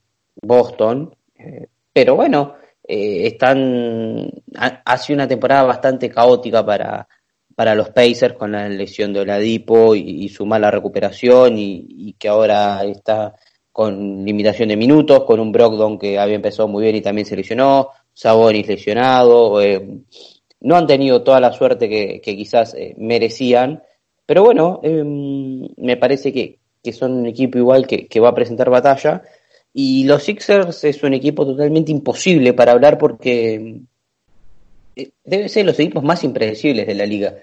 Boston. 0.43 1.15
Eh, 1.39 1.67
pero 1.93 2.17
bueno, 2.17 2.55
están, 2.83 4.31
hace 4.85 5.13
una 5.15 5.29
temporada 5.29 5.63
bastante 5.63 6.11
caótica 6.11 6.67
para, 6.67 7.07
para 7.61 7.75
los 7.75 7.91
Pacers 7.91 8.35
con 8.39 8.53
la 8.53 8.67
lesión 8.71 9.13
de 9.13 9.21
Oladipo 9.21 9.95
y, 9.95 10.31
su 10.31 10.47
mala 10.47 10.71
recuperación 10.71 11.59
y, 11.59 12.15
que 12.19 12.27
ahora 12.27 12.83
está 12.85 13.35
con 13.81 14.27
limitación 14.27 14.69
de 14.69 14.77
minutos, 14.77 15.25
con 15.25 15.41
un 15.41 15.53
Brogdon 15.53 15.99
que 15.99 16.19
había 16.19 16.35
empezado 16.35 16.69
muy 16.69 16.83
bien 16.83 16.97
y 16.97 17.01
también 17.01 17.25
se 17.25 17.35
lesionó, 17.35 17.89
Sabonis 18.13 18.69
lesionado, 18.69 19.63
eh, 19.63 20.03
no 20.61 20.77
han 20.77 20.87
tenido 20.87 21.23
toda 21.23 21.41
la 21.41 21.51
suerte 21.51 21.89
que, 21.89 22.21
quizás 22.21 22.75
eh, 22.75 22.95
merecían, 22.99 23.83
pero 24.27 24.45
bueno, 24.45 24.81
em, 24.83 25.67
me 25.79 25.97
parece 25.97 26.31
que, 26.31 26.59
son 26.93 27.13
un 27.21 27.27
equipo 27.27 27.57
igual 27.57 27.87
que, 27.87 28.21
va 28.21 28.29
a 28.29 28.35
presentar 28.35 28.69
batalla. 28.69 29.23
Y 29.73 30.05
los 30.05 30.25
Sixers 30.25 30.85
es 30.85 31.03
un 31.03 31.15
equipo 31.15 31.47
totalmente 31.47 31.91
imposible 31.91 32.53
para 32.53 32.73
hablar 32.73 32.99
porque 32.99 33.81
eh, 34.95 35.11
debe 35.25 35.49
ser 35.49 35.65
los 35.65 35.81
equipos 35.81 36.05
más 36.05 36.23
impredecibles 36.23 36.87
de 36.87 36.95
la 36.95 37.07
liga. 37.07 37.35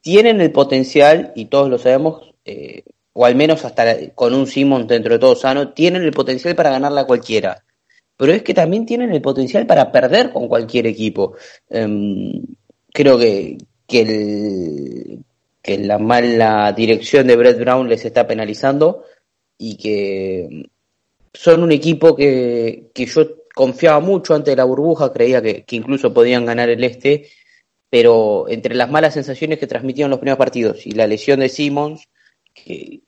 Tienen 0.00 0.40
el 0.40 0.50
potencial, 0.50 1.30
y 1.36 1.44
todos 1.44 1.70
lo 1.70 1.78
sabemos, 1.78 2.34
o 3.14 3.24
al 3.24 3.34
menos 3.34 3.64
hasta 3.64 4.10
con 4.14 4.34
un 4.34 4.46
Simon 4.46 4.86
dentro 4.86 5.14
de 5.14 5.18
todo 5.18 5.34
sano, 5.34 5.72
tienen 5.72 6.02
el 6.02 6.12
potencial 6.12 6.54
para 6.54 6.70
ganarla 6.70 7.06
cualquiera. 7.06 7.64
Pero 8.16 8.32
es 8.32 8.42
que 8.42 8.54
también 8.54 8.86
tienen 8.86 9.12
el 9.12 9.22
potencial 9.22 9.66
para 9.66 9.90
perder 9.90 10.30
con 10.30 10.48
cualquier 10.48 10.86
equipo. 10.86 11.34
Em, 11.68 12.42
creo 12.92 13.18
que, 13.18 13.58
que, 13.86 14.00
el, 14.02 15.24
que 15.62 15.78
la 15.78 15.98
mala 15.98 16.72
dirección 16.72 17.26
de 17.26 17.36
Brett 17.36 17.58
Brown 17.58 17.88
les 17.88 18.04
está 18.04 18.26
penalizando 18.26 19.04
y 19.58 19.76
que 19.76 20.68
son 21.32 21.62
un 21.62 21.72
equipo 21.72 22.14
que, 22.14 22.90
que 22.94 23.06
yo 23.06 23.44
confiaba 23.54 24.00
mucho 24.00 24.34
antes 24.34 24.52
de 24.52 24.56
la 24.56 24.64
burbuja, 24.64 25.12
creía 25.12 25.40
que, 25.40 25.64
incluso 25.70 26.12
podían 26.12 26.44
ganar 26.44 26.68
el 26.68 26.82
este, 26.84 27.30
pero 27.88 28.46
entre 28.48 28.74
las 28.74 28.90
malas 28.90 29.14
sensaciones 29.14 29.58
que 29.58 29.68
transmitieron 29.68 30.10
los 30.10 30.18
primeros 30.18 30.38
partidos 30.38 30.86
y 30.86 30.90
la 30.90 31.06
lesión 31.06 31.40
de 31.40 31.48
Simmons, 31.48 32.08
que, 32.52 33.02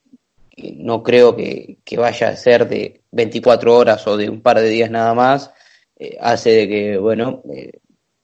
no 0.56 1.02
creo 1.02 1.36
que, 1.36 1.78
vaya 1.96 2.28
a 2.28 2.36
ser 2.36 2.68
de 2.68 3.02
24 3.12 3.76
horas 3.76 4.06
o 4.06 4.16
de 4.16 4.30
un 4.30 4.40
par 4.40 4.58
de 4.58 4.68
días 4.68 4.90
nada 4.90 5.14
más, 5.14 5.52
eh, 5.98 6.16
hace 6.20 6.50
de 6.50 6.68
que, 6.68 6.96
bueno, 6.98 7.42
eh, 7.54 7.78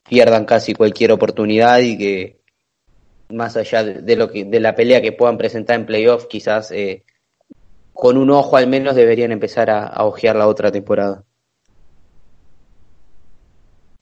pierdan 0.08 0.44
casi 0.44 0.74
cualquier 0.74 1.12
oportunidad 1.12 1.80
y 1.80 1.98
que 1.98 2.40
más 3.30 3.56
allá 3.56 3.84
de, 3.84 4.16
lo 4.16 4.30
que 4.30 4.44
de 4.44 4.60
la 4.60 4.74
pelea 4.74 5.00
que 5.00 5.12
puedan 5.12 5.38
presentar 5.38 5.76
en 5.76 5.86
playoff, 5.86 6.26
quizás 6.26 6.70
eh, 6.70 7.04
con 7.92 8.16
un 8.16 8.30
ojo 8.30 8.56
al 8.56 8.66
menos 8.66 8.94
deberían 8.94 9.32
empezar 9.32 9.70
a, 9.70 9.86
a 9.86 10.04
ojear 10.04 10.36
la 10.36 10.48
otra 10.48 10.70
temporada. 10.72 11.24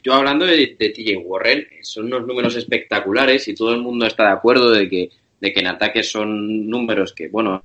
Yo 0.03 0.15
hablando 0.15 0.47
de, 0.47 0.77
de 0.79 0.91
TJ 0.91 1.19
Warren, 1.25 1.67
son 1.83 2.07
unos 2.07 2.27
números 2.27 2.57
espectaculares 2.57 3.47
y 3.49 3.55
todo 3.55 3.75
el 3.75 3.83
mundo 3.83 4.07
está 4.07 4.25
de 4.25 4.33
acuerdo 4.33 4.71
de 4.71 4.89
que, 4.89 5.11
de 5.41 5.53
que 5.53 5.61
en 5.61 5.67
ataque 5.67 6.03
son 6.03 6.69
números 6.69 7.13
que, 7.13 7.29
bueno, 7.29 7.63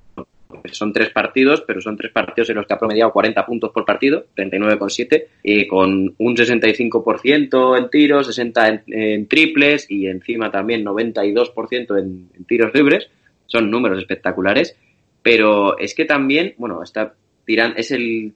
son 0.72 0.92
tres 0.92 1.10
partidos, 1.10 1.62
pero 1.66 1.80
son 1.80 1.96
tres 1.96 2.12
partidos 2.12 2.50
en 2.50 2.56
los 2.56 2.66
que 2.66 2.74
ha 2.74 2.78
promediado 2.78 3.12
40 3.12 3.46
puntos 3.46 3.70
por 3.72 3.84
partido, 3.84 4.26
39,7, 4.36 5.24
y 5.42 5.66
con 5.66 6.14
un 6.18 6.36
65% 6.36 7.78
en 7.78 7.90
tiros, 7.90 8.26
60 8.26 8.82
en, 8.86 9.26
triples 9.26 9.90
y 9.90 10.06
encima 10.06 10.50
también 10.50 10.84
92% 10.84 11.98
en, 11.98 12.28
en 12.36 12.44
tiros 12.44 12.72
libres. 12.74 13.08
Son 13.46 13.70
números 13.70 13.98
espectaculares, 13.98 14.76
pero 15.22 15.78
es 15.78 15.94
que 15.94 16.04
también, 16.04 16.54
bueno, 16.58 16.82
está 16.82 17.14
tirando, 17.46 17.78
es 17.78 17.90
el, 17.92 18.34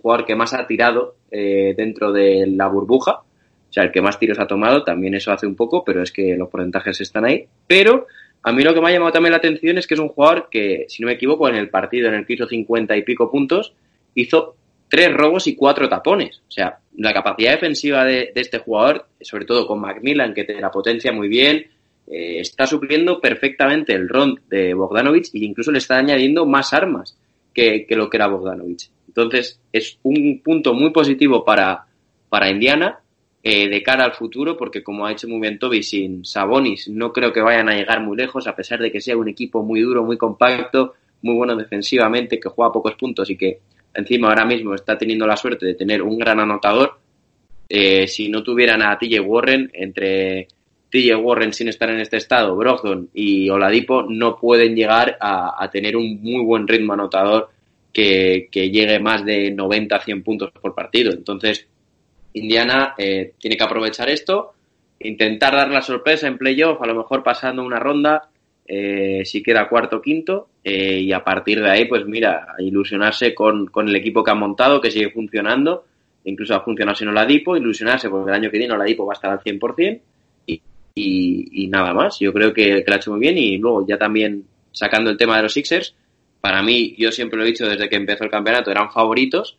jugador 0.00 0.24
que 0.24 0.36
más 0.36 0.54
ha 0.54 0.66
tirado 0.66 1.16
eh, 1.30 1.74
dentro 1.76 2.12
de 2.12 2.46
la 2.46 2.68
burbuja, 2.68 3.22
o 3.22 3.72
sea, 3.72 3.84
el 3.84 3.92
que 3.92 4.02
más 4.02 4.18
tiros 4.18 4.38
ha 4.38 4.46
tomado, 4.46 4.82
también 4.84 5.14
eso 5.14 5.32
hace 5.32 5.46
un 5.46 5.54
poco, 5.54 5.84
pero 5.84 6.02
es 6.02 6.12
que 6.12 6.36
los 6.36 6.48
porcentajes 6.48 7.00
están 7.00 7.24
ahí. 7.24 7.46
Pero 7.66 8.06
a 8.42 8.52
mí 8.52 8.62
lo 8.62 8.72
que 8.72 8.80
me 8.80 8.88
ha 8.88 8.92
llamado 8.92 9.12
también 9.12 9.32
la 9.32 9.38
atención 9.38 9.76
es 9.78 9.86
que 9.86 9.94
es 9.94 10.00
un 10.00 10.08
jugador 10.08 10.48
que, 10.50 10.86
si 10.88 11.02
no 11.02 11.08
me 11.08 11.14
equivoco, 11.14 11.48
en 11.48 11.56
el 11.56 11.68
partido 11.68 12.08
en 12.08 12.14
el 12.14 12.26
que 12.26 12.34
hizo 12.34 12.46
50 12.46 12.96
y 12.96 13.02
pico 13.02 13.30
puntos, 13.30 13.74
hizo 14.14 14.56
tres 14.88 15.12
robos 15.12 15.46
y 15.46 15.54
cuatro 15.54 15.88
tapones. 15.88 16.42
O 16.48 16.50
sea, 16.50 16.78
la 16.96 17.12
capacidad 17.12 17.52
defensiva 17.52 18.04
de, 18.04 18.32
este 18.34 18.58
jugador, 18.58 19.06
sobre 19.20 19.44
todo 19.44 19.66
con 19.66 19.80
Macmillan, 19.80 20.32
que 20.32 20.44
te 20.44 20.58
la 20.60 20.70
potencia 20.70 21.12
muy 21.12 21.28
bien, 21.28 21.66
eh, 22.06 22.40
está 22.40 22.66
supliendo 22.66 23.20
perfectamente 23.20 23.94
el 23.94 24.08
ron 24.08 24.40
de 24.48 24.72
Bogdanovich 24.74 25.34
e 25.34 25.44
incluso 25.44 25.70
le 25.70 25.78
está 25.78 25.98
añadiendo 25.98 26.46
más 26.46 26.72
armas 26.72 27.16
que, 27.52 27.86
que 27.86 27.94
lo 27.94 28.08
que 28.08 28.16
era 28.16 28.26
Bogdanovich. 28.26 28.90
Entonces, 29.06 29.60
es 29.72 29.98
un 30.02 30.40
punto 30.42 30.72
muy 30.72 30.90
positivo 30.90 31.44
para, 31.44 31.84
para 32.30 32.50
Indiana 32.50 33.00
eh, 33.42 33.70
de 33.70 33.82
cara 33.82 34.04
al 34.04 34.12
futuro, 34.12 34.54
porque 34.54 34.82
como 34.82 35.06
ha 35.06 35.12
hecho 35.12 35.26
muy 35.26 35.40
bien 35.40 35.58
Toby, 35.58 35.82
sin 35.82 36.26
Sabonis 36.26 36.88
no 36.88 37.10
creo 37.10 37.32
que 37.32 37.40
vayan 37.40 37.70
a 37.70 37.74
llegar 37.74 38.02
muy 38.02 38.14
lejos, 38.14 38.46
a 38.46 38.54
pesar 38.54 38.80
de 38.80 38.92
que 38.92 39.00
sea 39.00 39.16
un 39.16 39.28
equipo 39.28 39.62
muy 39.62 39.80
duro, 39.80 40.04
muy 40.04 40.18
compacto, 40.18 40.94
muy 41.22 41.34
bueno 41.34 41.56
defensivamente, 41.56 42.38
que 42.38 42.50
juega 42.50 42.70
pocos 42.70 42.96
puntos 42.96 43.30
y 43.30 43.38
que 43.38 43.60
encima 43.94 44.28
ahora 44.28 44.44
mismo 44.44 44.74
está 44.74 44.98
teniendo 44.98 45.26
la 45.26 45.38
suerte 45.38 45.64
de 45.64 45.74
tener 45.74 46.02
un 46.02 46.18
gran 46.18 46.38
anotador. 46.38 46.98
Eh, 47.66 48.06
si 48.08 48.28
no 48.28 48.42
tuvieran 48.42 48.82
a 48.82 48.98
TJ 48.98 49.20
Warren, 49.20 49.70
entre 49.72 50.46
TJ 50.90 51.16
Warren 51.16 51.54
sin 51.54 51.68
estar 51.68 51.88
en 51.88 52.00
este 52.00 52.18
estado, 52.18 52.54
Brogdon 52.56 53.08
y 53.14 53.48
Oladipo, 53.48 54.02
no 54.02 54.36
pueden 54.36 54.74
llegar 54.74 55.16
a, 55.18 55.66
tener 55.72 55.96
un 55.96 56.20
muy 56.20 56.44
buen 56.44 56.68
ritmo 56.68 56.92
anotador 56.92 57.48
que, 57.90 58.48
que 58.52 58.70
llegue 58.70 58.98
más 58.98 59.24
de 59.24 59.56
90-100 59.56 60.22
puntos 60.22 60.50
por 60.60 60.74
partido. 60.74 61.10
Entonces, 61.12 61.69
Indiana 62.34 62.94
eh, 62.96 63.34
tiene 63.38 63.56
que 63.56 63.64
aprovechar 63.64 64.08
esto, 64.08 64.52
intentar 65.00 65.54
dar 65.54 65.70
la 65.70 65.82
sorpresa 65.82 66.26
en 66.26 66.38
playoff, 66.38 66.80
a 66.82 66.86
lo 66.86 66.94
mejor 66.94 67.22
pasando 67.22 67.62
una 67.62 67.78
ronda, 67.78 68.28
eh, 68.66 69.22
si 69.24 69.42
queda 69.42 69.68
cuarto 69.68 69.96
o 69.96 70.02
quinto, 70.02 70.48
eh, 70.62 71.00
y 71.00 71.12
a 71.12 71.24
partir 71.24 71.60
de 71.60 71.70
ahí, 71.70 71.86
pues 71.86 72.06
mira, 72.06 72.54
ilusionarse 72.58 73.34
con, 73.34 73.66
con, 73.66 73.88
el 73.88 73.96
equipo 73.96 74.22
que 74.22 74.30
han 74.30 74.38
montado, 74.38 74.80
que 74.80 74.90
sigue 74.90 75.10
funcionando, 75.10 75.84
incluso 76.24 76.54
ha 76.54 76.60
funcionado 76.60 76.96
sin 76.96 77.08
Oladipo, 77.08 77.56
ilusionarse 77.56 78.08
porque 78.08 78.30
el 78.30 78.36
año 78.36 78.50
que 78.50 78.58
viene 78.58 78.74
Oladipo 78.74 79.06
va 79.06 79.14
a 79.14 79.14
estar 79.14 79.30
al 79.30 79.40
100%, 79.40 80.00
y, 80.46 80.62
y, 80.94 81.64
y 81.64 81.66
nada 81.68 81.92
más, 81.94 82.18
yo 82.20 82.32
creo 82.32 82.52
que, 82.52 82.84
que 82.84 82.84
lo 82.86 82.92
ha 82.92 82.96
hecho 82.96 83.10
muy 83.10 83.20
bien, 83.20 83.38
y 83.38 83.58
luego 83.58 83.86
ya 83.86 83.98
también 83.98 84.44
sacando 84.70 85.10
el 85.10 85.16
tema 85.16 85.36
de 85.36 85.42
los 85.44 85.52
Sixers, 85.52 85.94
para 86.40 86.62
mí, 86.62 86.94
yo 86.96 87.10
siempre 87.12 87.38
lo 87.38 87.44
he 87.44 87.48
dicho 87.48 87.66
desde 87.66 87.88
que 87.88 87.96
empezó 87.96 88.24
el 88.24 88.30
campeonato, 88.30 88.70
eran 88.70 88.90
favoritos, 88.90 89.58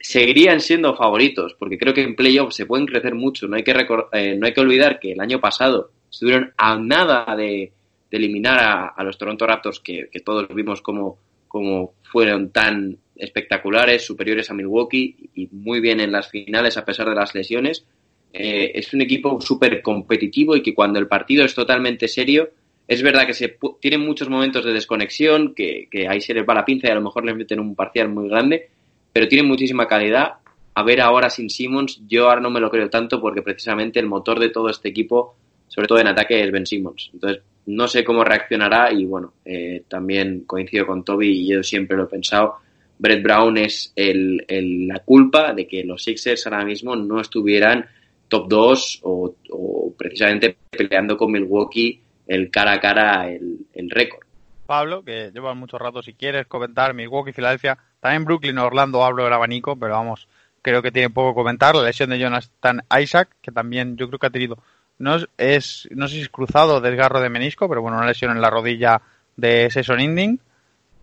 seguirían 0.00 0.60
siendo 0.60 0.94
favoritos, 0.94 1.54
porque 1.58 1.78
creo 1.78 1.92
que 1.92 2.02
en 2.02 2.14
playoffs 2.14 2.56
se 2.56 2.66
pueden 2.66 2.86
crecer 2.86 3.14
mucho. 3.14 3.48
No 3.48 3.56
hay 3.56 3.64
que, 3.64 3.72
eh, 4.12 4.36
no 4.38 4.46
hay 4.46 4.52
que 4.52 4.60
olvidar 4.60 5.00
que 5.00 5.12
el 5.12 5.20
año 5.20 5.40
pasado 5.40 5.90
estuvieron 6.10 6.52
a 6.56 6.78
nada 6.78 7.36
de, 7.36 7.72
eliminar 8.10 8.94
a, 8.96 9.04
los 9.04 9.18
Toronto 9.18 9.46
Raptors, 9.46 9.80
que, 9.80 10.08
todos 10.24 10.48
vimos 10.54 10.80
como, 10.80 11.18
como 11.46 11.94
fueron 12.02 12.50
tan 12.50 12.96
espectaculares, 13.16 14.06
superiores 14.06 14.50
a 14.50 14.54
Milwaukee 14.54 15.30
y 15.34 15.48
muy 15.50 15.80
bien 15.80 16.00
en 16.00 16.12
las 16.12 16.28
finales 16.28 16.76
a 16.76 16.84
pesar 16.84 17.08
de 17.08 17.14
las 17.14 17.34
lesiones. 17.34 17.84
Eh, 18.32 18.72
es 18.74 18.94
un 18.94 19.02
equipo 19.02 19.40
súper 19.40 19.82
competitivo 19.82 20.56
y 20.56 20.62
que 20.62 20.74
cuando 20.74 20.98
el 20.98 21.08
partido 21.08 21.44
es 21.44 21.54
totalmente 21.54 22.08
serio, 22.08 22.50
es 22.86 23.02
verdad 23.02 23.26
que 23.26 23.34
se 23.34 23.58
tienen 23.80 24.00
muchos 24.00 24.30
momentos 24.30 24.64
de 24.64 24.72
desconexión, 24.72 25.54
que, 25.54 25.88
que 25.90 26.08
ahí 26.08 26.22
se 26.22 26.32
les 26.32 26.48
va 26.48 26.54
la 26.54 26.64
pinza 26.64 26.88
y 26.88 26.90
a 26.90 26.94
lo 26.94 27.02
mejor 27.02 27.26
les 27.26 27.36
meten 27.36 27.60
un 27.60 27.74
parcial 27.74 28.08
muy 28.08 28.28
grande, 28.28 28.70
pero 29.12 29.28
tiene 29.28 29.46
muchísima 29.46 29.86
calidad. 29.86 30.34
A 30.74 30.82
ver 30.82 31.00
ahora 31.00 31.28
sin 31.28 31.50
Simmons, 31.50 32.00
yo 32.06 32.28
ahora 32.28 32.40
no 32.40 32.50
me 32.50 32.60
lo 32.60 32.70
creo 32.70 32.88
tanto 32.88 33.20
porque 33.20 33.42
precisamente 33.42 33.98
el 33.98 34.06
motor 34.06 34.38
de 34.38 34.50
todo 34.50 34.68
este 34.68 34.88
equipo, 34.88 35.36
sobre 35.66 35.88
todo 35.88 35.98
en 35.98 36.06
ataque, 36.06 36.42
es 36.42 36.52
Ben 36.52 36.66
Simmons. 36.66 37.10
Entonces, 37.12 37.42
no 37.66 37.86
sé 37.86 38.04
cómo 38.04 38.24
reaccionará 38.24 38.92
y 38.92 39.04
bueno, 39.04 39.34
eh, 39.44 39.82
también 39.88 40.44
coincido 40.46 40.86
con 40.86 41.04
Toby 41.04 41.28
y 41.28 41.48
yo 41.48 41.62
siempre 41.62 41.96
lo 41.96 42.04
he 42.04 42.06
pensado. 42.06 42.56
Brett 42.98 43.22
Brown 43.22 43.58
es 43.58 43.92
el, 43.94 44.44
la 44.88 45.00
culpa 45.00 45.52
de 45.52 45.66
que 45.66 45.84
los 45.84 46.02
Sixers 46.02 46.46
ahora 46.46 46.64
mismo 46.64 46.96
no 46.96 47.20
estuvieran 47.20 47.86
top 48.28 48.48
2 48.48 49.00
o, 49.02 49.94
precisamente 49.96 50.56
peleando 50.70 51.16
con 51.16 51.32
Milwaukee 51.32 52.00
el 52.26 52.50
cara 52.50 52.72
a 52.72 52.80
cara 52.80 53.30
el, 53.30 53.66
el 53.74 53.90
récord. 53.90 54.26
Pablo, 54.66 55.02
que 55.02 55.30
lleva 55.32 55.54
mucho 55.54 55.78
rato, 55.78 56.02
si 56.02 56.12
quieres 56.12 56.46
comentar 56.46 56.94
Milwaukee, 56.94 57.32
Filadelfia, 57.32 57.78
también 58.00 58.24
Brooklyn, 58.24 58.58
Orlando, 58.58 59.04
hablo 59.04 59.24
del 59.24 59.32
abanico, 59.32 59.76
pero 59.76 59.94
vamos, 59.94 60.28
creo 60.62 60.82
que 60.82 60.92
tiene 60.92 61.10
poco 61.10 61.30
que 61.30 61.42
comentar. 61.42 61.74
La 61.74 61.82
lesión 61.82 62.10
de 62.10 62.18
Jonathan 62.18 62.82
Isaac, 63.00 63.30
que 63.42 63.52
también 63.52 63.96
yo 63.96 64.08
creo 64.08 64.18
que 64.18 64.26
ha 64.26 64.30
tenido, 64.30 64.58
no 64.98 65.16
es, 65.36 65.88
no 65.90 66.08
sé 66.08 66.14
si 66.14 66.20
es 66.22 66.28
cruzado 66.28 66.80
desgarro 66.80 67.20
de 67.20 67.30
menisco, 67.30 67.68
pero 67.68 67.82
bueno, 67.82 67.96
una 67.96 68.06
lesión 68.06 68.32
en 68.32 68.40
la 68.40 68.50
rodilla 68.50 69.00
de 69.36 69.70
season 69.70 70.00
ending. 70.00 70.40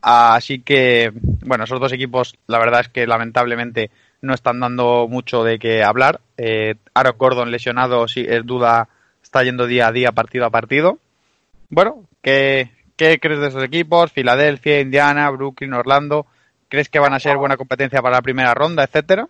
Así 0.02 0.60
que, 0.60 1.12
bueno, 1.43 1.64
esos 1.64 1.80
dos 1.80 1.91
equipos, 1.91 2.36
la 2.48 2.60
verdad 2.60 2.82
es 2.82 2.89
que 2.89 3.08
lamentablemente 3.08 3.89
no 4.22 4.34
están 4.34 4.60
dando 4.60 5.08
mucho 5.10 5.43
de 5.43 5.58
qué 5.58 5.84
hablar. 5.84 6.22
Eh, 6.38 6.76
Aaron 6.93 7.18
Gordon 7.18 7.52
lesionado, 7.52 8.08
si 8.08 8.22
es 8.22 8.46
duda, 8.46 8.88
está 9.24 9.43
yendo 9.43 9.66
día 9.66 9.88
a 9.88 9.91
día, 9.91 10.12
partido 10.12 10.46
a 10.46 10.52
partido. 10.52 11.00
Bueno, 11.70 12.04
¿qué, 12.22 12.70
¿Qué 12.96 13.20
crees 13.20 13.41
de 13.41 13.48
esos 13.48 13.64
equipos? 13.64 14.12
Filadelfia, 14.12 14.80
Indiana, 14.80 15.30
Brooklyn, 15.30 15.74
Orlando. 15.74 16.28
¿Crees 16.68 16.89
que 16.89 16.99
van 16.99 17.13
a 17.13 17.20
ser 17.20 17.38
buena 17.38 17.57
competencia 17.57 18.01
para 18.01 18.18
la 18.18 18.22
primera 18.22 18.53
ronda, 18.53 18.84
etcétera? 18.84 19.28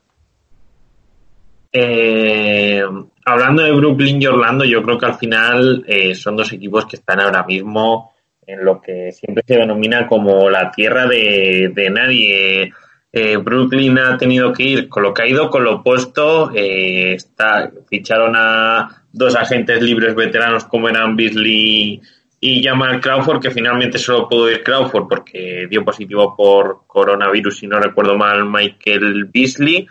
Eh, 1.77 2.81
hablando 3.25 3.61
de 3.61 3.73
Brooklyn 3.73 4.21
y 4.21 4.27
Orlando, 4.27 4.63
yo 4.63 4.81
creo 4.81 4.97
que 4.97 5.07
al 5.07 5.15
final 5.15 5.83
eh, 5.87 6.15
son 6.15 6.37
dos 6.37 6.53
equipos 6.53 6.85
que 6.85 6.95
están 6.95 7.19
ahora 7.19 7.43
mismo 7.43 8.13
en 8.47 8.63
lo 8.63 8.79
que 8.79 9.11
siempre 9.11 9.43
se 9.45 9.57
denomina 9.57 10.07
como 10.07 10.49
la 10.49 10.71
tierra 10.71 11.05
de, 11.05 11.89
nadie. 11.91 12.71
Eh, 13.11 13.37
Brooklyn 13.37 13.97
ha 13.99 14.17
tenido 14.17 14.53
que 14.53 14.63
ir 14.63 14.87
con 14.87 15.03
lo 15.03 15.13
que 15.13 15.23
ha 15.23 15.27
ido, 15.27 15.49
con 15.49 15.65
lo 15.65 15.77
opuesto. 15.77 16.51
está, 16.53 17.69
ficharon 17.89 18.35
a 18.37 19.03
dos 19.11 19.35
agentes 19.35 19.81
libres 19.81 20.15
veteranos 20.15 20.63
como 20.65 20.87
eran 20.87 21.17
Beasley 21.17 22.01
y 22.47 22.61
llama 22.61 22.91
al 22.91 23.01
Crawford, 23.01 23.41
que 23.41 23.49
finalmente 23.49 23.97
solo 23.97 24.29
pudo 24.29 24.51
ir 24.51 24.61
Crawford 24.61 25.07
porque 25.07 25.65
dio 25.67 25.83
positivo 25.83 26.35
por 26.37 26.85
coronavirus, 26.85 27.57
si 27.57 27.65
no 27.65 27.79
recuerdo 27.79 28.15
mal, 28.19 28.45
Michael 28.45 29.25
Beasley. 29.33 29.87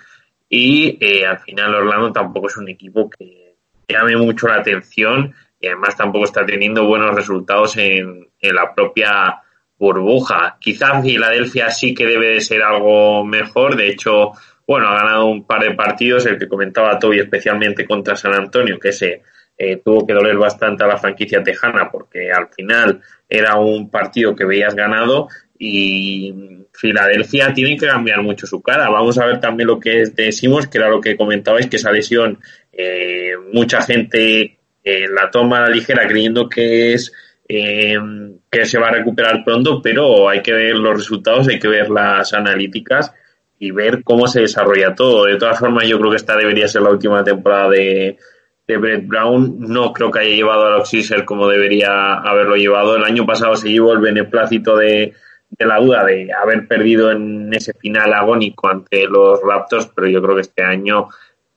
Y 0.49 0.97
eh, 1.01 1.27
al 1.27 1.41
final 1.41 1.75
Orlando 1.75 2.13
tampoco 2.13 2.47
es 2.47 2.57
un 2.57 2.69
equipo 2.69 3.11
que 3.11 3.57
llame 3.89 4.17
mucho 4.17 4.47
la 4.47 4.61
atención 4.61 5.35
y 5.59 5.67
además 5.67 5.97
tampoco 5.97 6.27
está 6.27 6.47
teniendo 6.47 6.87
buenos 6.87 7.13
resultados 7.17 7.77
en, 7.77 8.29
en 8.41 8.55
la 8.55 8.73
propia 8.73 9.41
burbuja. 9.77 10.57
Quizás 10.61 11.03
Filadelfia 11.03 11.71
sí 11.71 11.93
que 11.93 12.07
debe 12.07 12.35
de 12.35 12.41
ser 12.41 12.63
algo 12.63 13.25
mejor. 13.25 13.75
De 13.75 13.89
hecho, 13.89 14.31
bueno, 14.65 14.87
ha 14.87 14.95
ganado 14.95 15.27
un 15.27 15.45
par 15.45 15.65
de 15.65 15.75
partidos, 15.75 16.25
el 16.27 16.39
que 16.39 16.47
comentaba 16.47 17.01
Toby 17.01 17.19
especialmente 17.19 17.85
contra 17.85 18.15
San 18.15 18.33
Antonio, 18.33 18.79
que 18.79 18.91
ese 18.91 19.23
eh, 19.57 19.81
tuvo 19.85 20.07
que 20.07 20.13
doler 20.15 20.37
bastante 20.37 20.83
a 20.83 20.89
la 20.89 20.97
franquicia 20.97 21.43
tejana 21.43 21.91
porque 21.91 22.33
al 22.33 22.49
final 22.49 23.01
era 23.29 23.57
un 23.57 23.89
partido 23.89 24.35
que 24.35 24.45
veías 24.45 24.75
ganado 24.75 25.29
y 25.59 26.35
Filadelfia 26.73 27.55
tiene 27.55 27.77
que 27.77 27.87
cambiar 27.87 28.23
mucho 28.23 28.47
su 28.47 28.61
cara. 28.61 28.91
Vamos 28.91 29.17
a 29.19 29.27
ver 29.27 29.41
también 29.41 29.69
lo 29.69 29.79
que 29.79 30.05
decimos, 30.15 30.67
que 30.67 30.79
era 30.79 30.89
lo 30.89 31.01
que 31.01 31.17
comentabais, 31.17 31.69
que 31.69 31.77
esa 31.77 31.93
lesión 31.93 32.41
eh, 32.73 33.35
mucha 33.53 33.81
gente 33.83 34.59
eh, 34.83 35.07
la 35.09 35.31
toma 35.31 35.59
a 35.59 35.63
la 35.63 35.69
ligera 35.69 36.07
creyendo 36.07 36.49
que 36.49 36.95
es 36.95 37.13
que 37.47 38.65
se 38.65 38.79
va 38.79 38.89
a 38.89 38.93
recuperar 38.93 39.45
pronto, 39.45 39.81
pero 39.83 40.29
hay 40.29 40.41
que 40.41 40.53
ver 40.53 40.77
los 40.77 40.97
resultados, 40.97 41.47
hay 41.47 41.59
que 41.59 41.69
ver 41.69 41.91
las 41.91 42.33
analíticas 42.33 43.13
y 43.59 43.71
ver 43.71 44.03
cómo 44.03 44.27
se 44.27 44.41
desarrolla 44.41 44.95
todo. 44.95 45.27
De 45.27 45.37
todas 45.37 45.59
formas, 45.59 45.87
yo 45.87 45.99
creo 45.99 46.11
que 46.11 46.17
esta 46.17 46.37
debería 46.37 46.67
ser 46.69 46.83
la 46.83 46.91
última 46.91 47.23
temporada 47.23 47.69
de, 47.71 48.19
de 48.67 48.77
Brett 48.79 49.07
Brown 49.07 49.57
no 49.59 49.93
creo 49.93 50.11
que 50.11 50.21
haya 50.21 50.35
llevado 50.35 50.67
a 50.67 50.79
los 50.79 50.89
Sixers 50.89 51.25
como 51.25 51.49
debería 51.49 52.15
haberlo 52.15 52.57
llevado. 52.57 52.97
El 52.97 53.05
año 53.05 53.27
pasado 53.27 53.57
se 53.57 53.71
llevó 53.71 53.93
el 53.93 53.99
beneplácito 53.99 54.77
de, 54.77 55.13
de, 55.51 55.67
la 55.67 55.79
duda 55.79 56.05
de 56.05 56.33
haber 56.33 56.67
perdido 56.67 57.11
en 57.11 57.53
ese 57.53 57.75
final 57.75 58.13
agónico 58.15 58.69
ante 58.69 59.07
los 59.07 59.41
Raptors, 59.43 59.91
pero 59.95 60.09
yo 60.09 60.23
creo 60.23 60.35
que 60.37 60.43
este 60.43 60.65
año, 60.65 61.09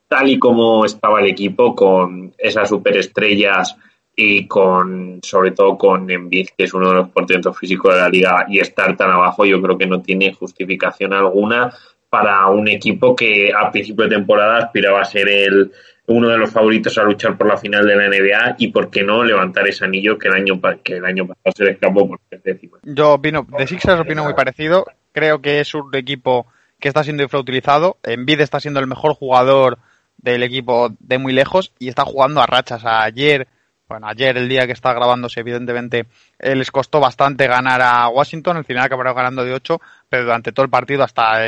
tal 0.08 0.30
y 0.30 0.38
como 0.38 0.86
estaba 0.86 1.22
el 1.22 1.28
equipo, 1.28 1.74
con 1.76 2.34
esas 2.38 2.68
superestrellas 2.68 3.78
y 4.14 4.48
con, 4.48 5.20
sobre 5.22 5.52
todo 5.52 5.78
con 5.78 6.10
Embiid, 6.10 6.50
que 6.58 6.66
es 6.66 6.74
uno 6.74 6.90
de 6.90 6.96
los 6.96 7.10
portentos 7.10 7.58
físicos 7.58 7.94
de 7.94 8.02
la 8.02 8.10
liga, 8.10 8.46
y 8.50 8.60
estar 8.60 8.98
tan 8.98 9.12
abajo, 9.12 9.46
yo 9.46 9.62
creo 9.62 9.78
que 9.78 9.86
no 9.86 10.02
tiene 10.02 10.34
justificación 10.34 11.14
alguna 11.14 11.72
para 12.10 12.48
un 12.48 12.68
equipo 12.68 13.16
que 13.16 13.52
a 13.54 13.72
principio 13.72 14.06
de 14.06 14.16
temporada 14.16 14.58
aspiraba 14.58 15.02
a 15.02 15.06
ser 15.06 15.30
el 15.30 15.72
uno 16.08 16.30
de 16.30 16.38
los 16.38 16.52
favoritos 16.52 16.98
a 16.98 17.04
luchar 17.04 17.38
por 17.38 17.48
la 17.48 17.58
final 17.58 17.86
de 17.86 17.96
la 17.96 18.08
NBA 18.08 18.56
y 18.60 18.70
por 18.70 18.90
qué 18.90 19.04
no 19.04 19.24
levantar 19.24 19.68
ese 19.68 19.84
anillo 19.84 20.18
que 20.18 20.30
el 20.30 20.36
año 20.36 20.60
que 20.84 20.98
el 20.98 21.06
año 21.06 21.28
pasado 21.28 21.54
se 21.56 21.64
le 21.66 21.72
escapó 21.72 22.08
por 22.08 22.20
décimas. 22.44 22.80
Yo 22.84 23.14
opino, 23.14 23.46
de 23.58 23.68
Sixers 23.68 24.00
opino 24.00 24.24
muy 24.24 24.34
parecido. 24.34 24.86
Creo 25.12 25.42
que 25.42 25.60
es 25.60 25.74
un 25.74 25.94
equipo 25.94 26.48
que 26.80 26.88
está 26.88 27.04
siendo 27.04 27.24
infrautilizado. 27.24 27.98
Envid 28.04 28.40
está 28.40 28.60
siendo 28.60 28.80
el 28.80 28.88
mejor 28.88 29.14
jugador 29.16 29.80
del 30.18 30.44
equipo 30.44 30.96
de 31.00 31.18
muy 31.18 31.34
lejos 31.34 31.74
y 31.78 31.90
está 31.90 32.06
jugando 32.06 32.42
a 32.42 32.46
rachas. 32.46 32.86
Ayer, 32.86 33.50
bueno, 33.90 34.08
ayer 34.08 34.38
el 34.38 34.48
día 34.48 34.66
que 34.66 34.72
está 34.72 34.94
grabándose, 34.94 35.42
evidentemente, 35.42 36.06
eh, 36.40 36.56
les 36.56 36.72
costó 36.72 37.02
bastante 37.02 37.48
ganar 37.48 37.82
a 37.82 38.08
Washington. 38.08 38.56
Al 38.56 38.66
final 38.66 38.86
acabaron 38.86 39.14
ganando 39.14 39.44
de 39.44 39.54
8, 39.54 39.82
pero 40.08 40.24
durante 40.24 40.54
todo 40.54 40.64
el 40.64 40.70
partido, 40.70 41.04
hasta 41.04 41.42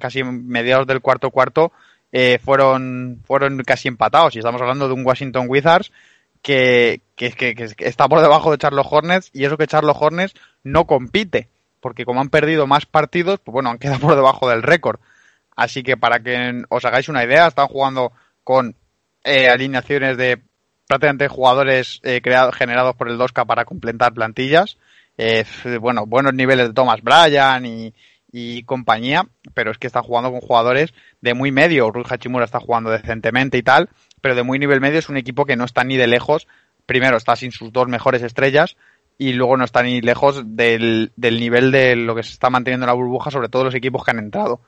casi 0.00 0.22
mediados 0.22 0.86
del 0.86 1.00
cuarto 1.00 1.30
cuarto, 1.30 1.72
eh, 2.16 2.38
fueron, 2.38 3.20
fueron 3.26 3.58
casi 3.64 3.88
empatados. 3.88 4.36
Y 4.36 4.38
estamos 4.38 4.62
hablando 4.62 4.86
de 4.86 4.94
un 4.94 5.04
Washington 5.04 5.46
Wizards 5.48 5.90
que, 6.42 7.00
que, 7.16 7.74
está 7.78 8.08
por 8.08 8.20
debajo 8.20 8.52
de 8.52 8.58
Charlotte 8.58 8.86
Hornets 8.88 9.30
y 9.32 9.44
eso 9.44 9.58
que 9.58 9.66
Charlotte 9.66 9.96
Hornets 9.98 10.34
no 10.62 10.86
compite. 10.86 11.48
Porque 11.80 12.04
como 12.04 12.20
han 12.20 12.28
perdido 12.28 12.68
más 12.68 12.86
partidos, 12.86 13.40
pues 13.40 13.52
bueno, 13.52 13.70
han 13.70 13.78
quedado 13.78 13.98
por 13.98 14.14
debajo 14.14 14.48
del 14.48 14.62
récord. 14.62 15.00
Así 15.56 15.82
que 15.82 15.96
para 15.96 16.20
que 16.20 16.62
os 16.68 16.84
hagáis 16.84 17.08
una 17.08 17.24
idea, 17.24 17.48
están 17.48 17.66
jugando 17.66 18.12
con 18.44 18.76
eh, 19.24 19.48
alineaciones 19.48 20.16
de 20.16 20.40
prácticamente 20.86 21.26
jugadores 21.26 21.98
eh, 22.04 22.20
creados, 22.22 22.54
generados 22.54 22.94
por 22.94 23.08
el 23.08 23.18
2K 23.18 23.44
para 23.44 23.64
completar 23.64 24.14
plantillas. 24.14 24.78
bueno, 25.80 26.06
buenos 26.06 26.32
niveles 26.32 26.68
de 26.68 26.74
Thomas 26.74 27.02
Bryan 27.02 27.66
y, 27.66 27.92
y 28.36 28.64
compañía, 28.64 29.28
pero 29.54 29.70
es 29.70 29.78
que 29.78 29.86
está 29.86 30.02
jugando 30.02 30.32
con 30.32 30.40
jugadores 30.40 30.92
de 31.20 31.34
muy 31.34 31.52
medio. 31.52 31.92
Rui 31.92 32.02
Hachimura 32.04 32.44
está 32.44 32.58
jugando 32.58 32.90
decentemente 32.90 33.58
y 33.58 33.62
tal, 33.62 33.90
pero 34.20 34.34
de 34.34 34.42
muy 34.42 34.58
nivel 34.58 34.80
medio 34.80 34.98
es 34.98 35.08
un 35.08 35.16
equipo 35.16 35.46
que 35.46 35.54
no 35.54 35.64
está 35.64 35.84
ni 35.84 35.96
de 35.96 36.08
lejos. 36.08 36.48
Primero 36.84 37.16
está 37.16 37.36
sin 37.36 37.52
sus 37.52 37.72
dos 37.72 37.86
mejores 37.86 38.22
estrellas 38.22 38.76
y 39.18 39.34
luego 39.34 39.56
no 39.56 39.64
está 39.64 39.84
ni 39.84 40.00
lejos 40.00 40.42
del, 40.44 41.12
del 41.14 41.38
nivel 41.38 41.70
de 41.70 41.94
lo 41.94 42.16
que 42.16 42.24
se 42.24 42.32
está 42.32 42.50
manteniendo 42.50 42.86
en 42.86 42.88
la 42.88 42.94
burbuja, 42.94 43.30
sobre 43.30 43.48
todo 43.48 43.62
los 43.62 43.74
equipos 43.76 44.04
que 44.04 44.10
han 44.10 44.18
entrado. 44.18 44.60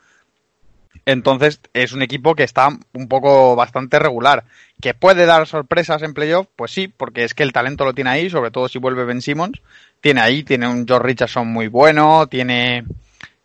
Entonces 1.05 1.61
es 1.75 1.93
un 1.93 2.03
equipo 2.03 2.37
que 2.37 2.45
está 2.45 2.69
un 2.69 3.09
poco 3.09 3.57
bastante 3.57 3.99
regular. 3.99 4.45
¿Que 4.81 4.95
puede 4.95 5.27
dar 5.27 5.45
sorpresas 5.49 6.03
en 6.03 6.15
playoff? 6.15 6.47
Pues 6.55 6.71
sí, 6.71 6.87
porque 6.87 7.25
es 7.25 7.35
que 7.35 7.43
el 7.43 7.53
talento 7.53 7.85
lo 7.85 7.95
tiene 7.95 8.11
ahí, 8.11 8.31
sobre 8.31 8.53
todo 8.53 8.69
si 8.69 8.79
vuelve 8.79 9.05
Ben 9.05 9.23
Simmons. 9.23 9.61
Tiene 10.01 10.21
ahí, 10.21 10.45
tiene 10.45 10.69
un 10.69 10.87
George 10.87 11.05
Richardson 11.05 11.49
muy 11.49 11.67
bueno, 11.67 12.29
tiene 12.29 12.85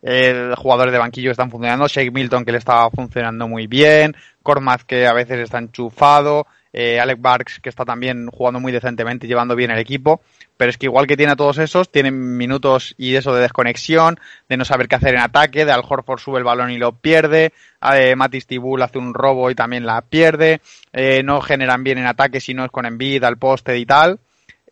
el 0.02 0.54
jugadores 0.56 0.92
de 0.92 0.98
banquillo 0.98 1.30
están 1.30 1.50
funcionando, 1.50 1.86
Shake 1.86 2.12
Milton 2.12 2.44
que 2.44 2.52
le 2.52 2.58
estaba 2.58 2.90
funcionando 2.90 3.46
muy 3.48 3.66
bien, 3.68 4.16
Cormaz 4.42 4.84
que 4.84 5.06
a 5.06 5.12
veces 5.12 5.38
está 5.38 5.58
enchufado, 5.58 6.46
eh, 6.72 6.98
Alec 6.98 7.20
Barks, 7.20 7.60
que 7.60 7.68
está 7.68 7.84
también 7.84 8.28
jugando 8.28 8.58
muy 8.58 8.72
decentemente, 8.72 9.26
llevando 9.26 9.54
bien 9.54 9.70
el 9.70 9.78
equipo, 9.78 10.22
pero 10.56 10.70
es 10.70 10.78
que 10.78 10.86
igual 10.86 11.06
que 11.06 11.16
tiene 11.16 11.32
a 11.32 11.36
todos 11.36 11.58
esos, 11.58 11.90
tienen 11.90 12.36
minutos 12.36 12.94
y 12.98 13.14
eso 13.14 13.34
de 13.34 13.42
desconexión, 13.42 14.18
de 14.48 14.56
no 14.56 14.64
saber 14.64 14.88
qué 14.88 14.96
hacer 14.96 15.14
en 15.14 15.20
ataque, 15.20 15.64
de 15.64 15.72
Al 15.72 15.84
Horford 15.88 16.18
sube 16.18 16.38
el 16.38 16.44
balón 16.44 16.70
y 16.70 16.78
lo 16.78 16.92
pierde, 16.92 17.52
de 17.92 18.16
Matis 18.16 18.46
Tibul 18.46 18.82
hace 18.82 18.98
un 18.98 19.14
robo 19.14 19.50
y 19.50 19.54
también 19.54 19.86
la 19.86 20.00
pierde, 20.00 20.60
eh, 20.92 21.22
no 21.22 21.40
generan 21.42 21.84
bien 21.84 21.98
en 21.98 22.06
ataque 22.06 22.40
si 22.40 22.54
no 22.54 22.64
es 22.64 22.70
con 22.70 22.86
envid 22.86 23.22
al 23.22 23.36
poste 23.36 23.78
y 23.78 23.86
tal, 23.86 24.18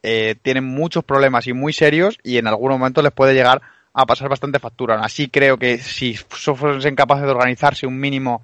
eh, 0.02 0.34
tienen 0.40 0.64
muchos 0.64 1.04
problemas 1.04 1.46
y 1.46 1.52
muy 1.52 1.72
serios 1.72 2.18
y 2.22 2.38
en 2.38 2.46
algún 2.46 2.70
momento 2.70 3.02
les 3.02 3.12
puede 3.12 3.34
llegar 3.34 3.60
a 3.92 4.06
pasar 4.06 4.28
bastante 4.28 4.58
factura. 4.58 5.00
Así 5.00 5.28
creo 5.28 5.58
que 5.58 5.78
si 5.78 6.16
fuesen 6.16 6.94
capaces 6.96 7.24
de 7.24 7.30
organizarse 7.30 7.86
un 7.86 7.98
mínimo, 7.98 8.42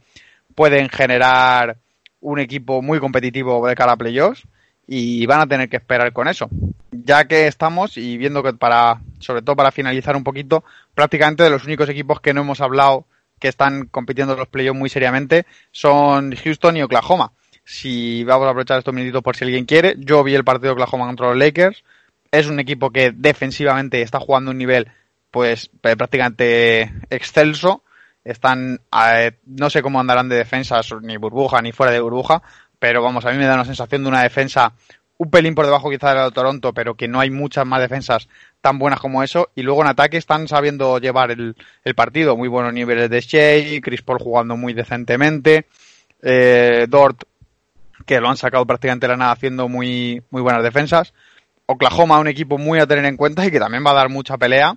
pueden 0.55 0.89
generar 0.89 1.77
un 2.21 2.39
equipo 2.41 2.83
muy 2.83 2.99
competitivo 2.99 3.67
de 3.67 3.75
cara 3.75 3.93
a 3.93 3.97
playoffs 3.97 4.43
y 4.87 5.27
van 5.27 5.41
a 5.41 5.47
tener 5.47 5.69
que 5.69 5.77
esperar 5.77 6.13
con 6.13 6.29
eso. 6.29 6.49
Ya 6.91 7.27
que 7.27 7.47
estamos 7.47 7.97
y 7.97 8.17
viendo 8.17 8.43
que 8.43 8.53
para, 8.53 9.01
sobre 9.19 9.43
todo 9.43 9.57
para 9.57 9.73
finalizar 9.73 10.17
un 10.17 10.25
poquito, 10.25 10.65
prácticamente 10.95 11.43
de 11.43 11.51
los 11.51 11.65
únicos 11.65 11.89
equipos 11.89 12.21
que 12.21 12.35
no 12.35 12.43
hemos 12.43 12.61
hablado 12.61 13.05
que 13.39 13.49
están 13.49 13.87
compitiendo 13.87 14.33
en 14.33 14.39
los 14.39 14.49
playoffs 14.49 14.79
muy 14.79 14.89
seriamente 14.89 15.45
son 15.71 16.35
Houston 16.35 16.77
y 16.77 16.83
Oklahoma. 16.83 17.33
Si 17.65 18.23
vamos 18.25 18.47
a 18.47 18.51
aprovechar 18.51 18.79
estos 18.79 18.95
minutitos 18.95 19.23
por 19.23 19.37
si 19.37 19.45
alguien 19.45 19.67
quiere, 19.67 19.97
yo 19.99 20.23
vi 20.23 20.35
el 20.35 20.45
partido 20.45 20.69
de 20.69 20.73
Oklahoma 20.73 21.07
contra 21.07 21.29
los 21.29 21.37
Lakers. 21.37 21.85
Es 22.31 22.47
un 22.47 22.61
equipo 22.61 22.91
que 22.91 23.13
defensivamente 23.13 24.03
está 24.03 24.21
jugando 24.21 24.53
un 24.53 24.59
nivel 24.59 24.89
pues 25.31 25.71
prácticamente 25.81 26.93
excelso. 27.11 27.83
Están, 28.25 28.81
eh, 29.13 29.33
no 29.45 29.71
sé 29.71 29.83
cómo 29.83 30.01
andarán 30.01 30.29
de 30.29 30.37
defensas, 30.37 30.93
ni 31.03 31.17
burbuja, 31.17 31.63
ni 31.63 31.73
fuera 31.73 31.93
de 31.93 32.01
burbuja, 32.01 32.43
pero 32.79 33.03
vamos, 33.03 33.25
a 33.25 33.31
mí 33.31 33.39
me 33.39 33.47
da 33.47 33.55
una 33.55 33.65
sensación 33.65 34.03
de 34.03 34.09
una 34.09 34.23
defensa 34.23 34.73
un 35.19 35.31
pelín 35.31 35.55
por 35.55 35.65
debajo 35.65 35.91
quizá 35.91 36.11
de 36.11 36.15
la 36.17 36.25
de 36.25 36.31
Toronto, 36.33 36.73
pero 36.73 36.95
que 36.95 37.09
no 37.09 37.21
hay 37.21 37.31
muchas 37.31 37.67
más 37.67 37.81
defensas 37.81 38.29
tan 38.61 38.79
buenas 38.79 39.01
como 39.01 39.23
eso. 39.23 39.51
Y 39.55 39.63
luego 39.63 39.83
en 39.83 39.89
ataque 39.89 40.17
están 40.17 40.49
sabiendo 40.49 40.99
llevar 40.99 41.31
el, 41.31 41.55
partido. 41.95 42.37
Muy 42.37 42.49
buenos 42.49 42.73
niveles 42.73 43.09
de 43.09 43.21
Shea, 43.21 43.81
Chris 43.81 44.03
Paul 44.03 44.19
jugando 44.19 44.57
muy 44.57 44.75
decentemente, 44.75 45.67
eh, 46.23 46.87
Dort, 46.89 47.25
que 48.05 48.21
lo 48.21 48.29
han 48.29 48.37
sacado 48.37 48.67
prácticamente 48.67 49.09
la 49.09 49.17
nada 49.17 49.33
haciendo 49.33 49.69
muy, 49.69 50.23
muy 50.31 50.43
buenas 50.43 50.63
defensas. 50.63 51.15
Oklahoma, 51.67 52.19
un 52.19 52.29
equipo 52.29 52.59
muy 52.59 52.79
a 52.79 52.87
tener 52.87 53.05
en 53.07 53.17
cuenta 53.17 53.47
y 53.47 53.51
que 53.51 53.59
también 53.59 53.85
va 53.85 53.93
a 53.93 53.95
dar 53.95 54.09
mucha 54.09 54.37
pelea 54.37 54.77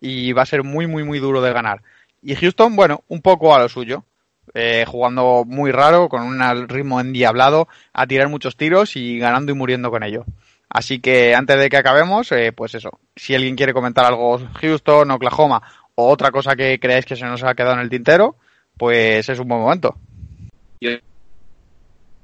y 0.00 0.32
va 0.32 0.42
a 0.42 0.46
ser 0.46 0.62
muy, 0.62 0.86
muy, 0.86 1.04
muy 1.04 1.18
duro 1.18 1.40
de 1.40 1.52
ganar. 1.52 1.82
Y 2.22 2.34
Houston, 2.34 2.76
bueno, 2.76 3.04
un 3.08 3.22
poco 3.22 3.54
a 3.54 3.58
lo 3.58 3.68
suyo. 3.68 4.04
Eh, 4.52 4.84
jugando 4.86 5.44
muy 5.46 5.70
raro, 5.70 6.08
con 6.08 6.22
un 6.22 6.68
ritmo 6.68 7.00
endiablado, 7.00 7.68
a 7.92 8.06
tirar 8.06 8.28
muchos 8.28 8.56
tiros 8.56 8.96
y 8.96 9.18
ganando 9.18 9.52
y 9.52 9.54
muriendo 9.54 9.90
con 9.90 10.02
ello. 10.02 10.24
Así 10.68 11.00
que 11.00 11.34
antes 11.34 11.58
de 11.58 11.68
que 11.68 11.76
acabemos, 11.76 12.30
eh, 12.32 12.52
pues 12.52 12.74
eso, 12.74 12.98
si 13.16 13.34
alguien 13.34 13.56
quiere 13.56 13.72
comentar 13.72 14.04
algo 14.04 14.40
Houston, 14.60 15.10
Oklahoma 15.10 15.62
o 15.94 16.08
otra 16.08 16.30
cosa 16.30 16.56
que 16.56 16.78
creáis 16.78 17.06
que 17.06 17.16
se 17.16 17.26
nos 17.26 17.42
ha 17.44 17.54
quedado 17.54 17.74
en 17.74 17.80
el 17.80 17.90
tintero, 17.90 18.36
pues 18.76 19.28
es 19.28 19.38
un 19.38 19.48
buen 19.48 19.60
momento. 19.60 19.96
Yo 20.80 20.90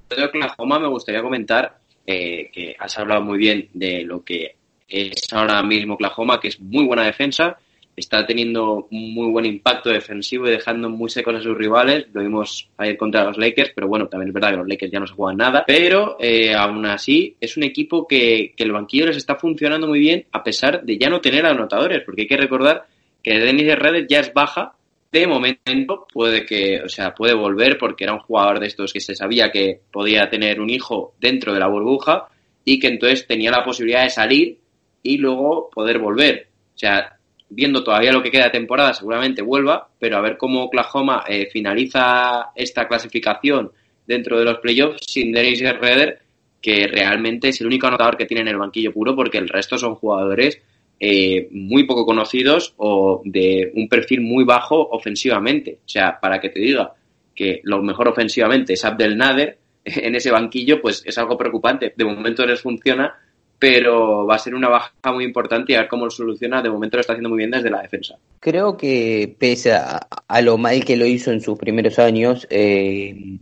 de 0.09 0.25
Oklahoma 0.25 0.79
me 0.79 0.89
gustaría 0.89 1.23
comentar 1.23 1.79
eh, 2.07 2.51
que 2.53 2.77
has 2.79 2.97
hablado 2.99 3.23
muy 3.23 3.39
bien 3.39 3.69
de 3.75 4.05
lo 4.05 4.25
que 4.25 4.57
es 4.89 5.33
ahora 5.33 5.63
mismo 5.63 5.95
Oklahoma, 5.95 6.41
que 6.41 6.49
es 6.49 6.61
muy 6.61 6.85
buena 6.85 7.05
defensa, 7.05 7.59
está 7.97 8.27
teniendo 8.27 8.87
muy 8.91 9.31
buen 9.31 9.47
impacto 9.47 9.89
defensivo 9.91 10.47
y 10.47 10.51
dejando 10.51 10.91
muy 10.91 11.09
secos 11.09 11.35
a 11.35 11.41
sus 11.41 11.57
rivales. 11.57 12.07
Lo 12.13 12.21
vimos 12.21 12.69
ayer 12.77 12.97
contra 12.97 13.25
los 13.25 13.39
Lakers, 13.39 13.73
pero 13.75 13.89
bueno, 13.89 14.07
también 14.07 14.29
es 14.29 14.35
verdad 14.35 14.51
que 14.51 14.57
los 14.59 14.69
Lakers 14.69 14.93
ya 14.93 15.01
no 15.01 15.07
se 15.07 15.15
juegan 15.15 15.39
nada. 15.39 15.65
Pero 15.67 16.17
eh, 16.21 16.55
aún 16.55 16.85
así 16.85 17.35
es 17.41 17.57
un 17.57 17.63
equipo 17.63 18.07
que, 18.07 18.53
que 18.55 18.65
el 18.65 18.73
banquillo 18.73 19.07
les 19.07 19.17
está 19.17 19.37
funcionando 19.37 19.87
muy 19.87 19.99
bien 19.99 20.27
a 20.33 20.45
pesar 20.45 20.83
de 20.83 20.99
ya 20.99 21.09
no 21.09 21.21
tener 21.21 21.47
anotadores, 21.47 22.03
porque 22.05 22.23
hay 22.23 22.29
que 22.29 22.37
recordar 22.37 22.87
que 23.23 23.39
Dennis 23.39 23.75
Redes 23.77 24.07
ya 24.09 24.21
es 24.21 24.33
baja. 24.33 24.73
De 25.11 25.27
momento 25.27 26.07
puede 26.13 26.45
que, 26.45 26.83
o 26.83 26.89
sea, 26.89 27.15
puede 27.15 27.33
volver 27.33 27.79
porque 27.79 28.05
era 28.05 28.13
un 28.13 28.19
jugador 28.19 28.61
de 28.61 28.67
estos 28.67 28.93
que 28.93 29.01
se 29.01 29.15
sabía 29.15 29.51
que 29.51 29.81
podía 29.91 30.29
tener 30.29 30.61
un 30.61 30.69
hijo 30.69 31.15
dentro 31.19 31.55
de 31.55 31.61
la 31.61 31.69
burbuja 31.69 32.29
y 32.65 32.79
que 32.79 32.89
entonces 32.89 33.27
tenía 33.27 33.51
la 33.51 33.65
posibilidad 33.65 34.03
de 34.03 34.11
salir 34.11 34.59
y 35.07 35.19
luego 35.19 35.70
poder 35.73 35.99
volver. 35.99 36.49
O 36.74 36.78
sea, 36.78 37.16
viendo 37.49 37.83
todavía 37.85 38.12
lo 38.12 38.23
que 38.23 38.31
queda 38.31 38.45
de 38.45 38.51
temporada, 38.51 38.93
seguramente 38.93 39.43
vuelva, 39.43 39.89
pero 39.99 40.16
a 40.16 40.20
ver 40.20 40.37
cómo 40.37 40.65
Oklahoma 40.65 41.24
eh, 41.28 41.49
finaliza 41.51 42.51
esta 42.55 42.87
clasificación 42.89 43.70
dentro 44.07 44.39
de 44.39 44.45
los 44.45 44.59
playoffs 44.59 45.01
sin 45.07 45.33
Dennis 45.33 45.61
Redder, 45.61 46.20
que 46.61 46.87
realmente 46.89 47.49
es 47.49 47.61
el 47.61 47.69
único 47.69 47.87
anotador 47.87 48.16
que 48.16 48.27
tiene 48.27 48.43
en 48.43 48.49
el 48.49 48.59
banquillo 48.59 48.93
puro, 48.93 49.15
porque 49.15 49.39
el 49.39 49.49
resto 49.49 49.78
son 49.78 49.95
jugadores 49.95 50.61
eh, 50.99 51.49
muy 51.51 51.85
poco 51.85 52.07
conocidos 52.07 52.74
o 52.78 53.20
de 53.24 53.70
un 53.74 53.89
perfil 53.89 54.23
muy 54.23 54.45
bajo 54.45 54.77
ofensivamente. 54.91 55.78
O 55.85 55.89
sea, 55.89 56.19
para 56.20 56.41
que 56.41 56.49
te 56.49 56.61
diga 56.61 56.95
que 57.35 57.61
lo 57.65 57.83
mejor 57.83 58.09
ofensivamente 58.09 58.73
es 58.73 58.85
Abdel 58.85 59.16
Nader 59.16 59.59
en 59.85 60.15
ese 60.15 60.31
banquillo, 60.31 60.81
pues 60.81 61.03
es 61.05 61.16
algo 61.19 61.37
preocupante. 61.37 61.93
De 61.95 62.05
momento 62.05 62.47
les 62.47 62.61
funciona, 62.61 63.15
pero 63.59 64.27
va 64.27 64.37
a 64.37 64.39
ser 64.39 64.55
una 64.55 64.69
baja 64.69 64.93
muy 65.12 65.24
importante 65.24 65.73
y 65.73 65.77
a 65.77 65.81
ver 65.81 65.89
cómo 65.89 66.05
lo 66.05 66.11
soluciona. 66.11 66.62
De 66.62 66.70
momento 66.70 66.97
lo 66.97 67.01
está 67.01 67.15
haciendo 67.15 67.31
muy 67.31 67.39
bien 67.39 67.51
desde 67.51 67.70
la 67.70 67.83
defensa. 67.83 68.16
Creo 68.41 68.77
que 68.77 69.35
pese 69.39 69.73
a, 69.73 70.41
lo 70.43 70.59
mal 70.59 70.85
que 70.85 70.97
lo 70.97 71.07
hizo 71.07 71.31
en 71.31 71.41
sus 71.41 71.59
primeros 71.59 71.99
años, 71.99 72.47
eh, 72.51 73.39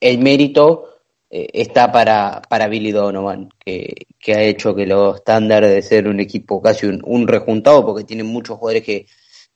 el 0.00 0.18
mérito 0.18 0.92
eh, 1.30 1.48
está 1.52 1.90
para, 1.90 2.42
para 2.48 2.68
Billy 2.68 2.92
Donovan, 2.92 3.48
que, 3.58 3.94
que, 4.18 4.34
ha 4.34 4.42
hecho 4.42 4.74
que 4.74 4.86
los 4.86 5.16
estándares 5.16 5.70
de 5.70 5.82
ser 5.82 6.08
un 6.08 6.20
equipo 6.20 6.60
casi 6.60 6.86
un, 6.86 7.26
rejuntado, 7.26 7.86
porque 7.86 8.04
tiene 8.04 8.24
muchos 8.24 8.58
jugadores 8.58 8.84
que, 8.84 9.06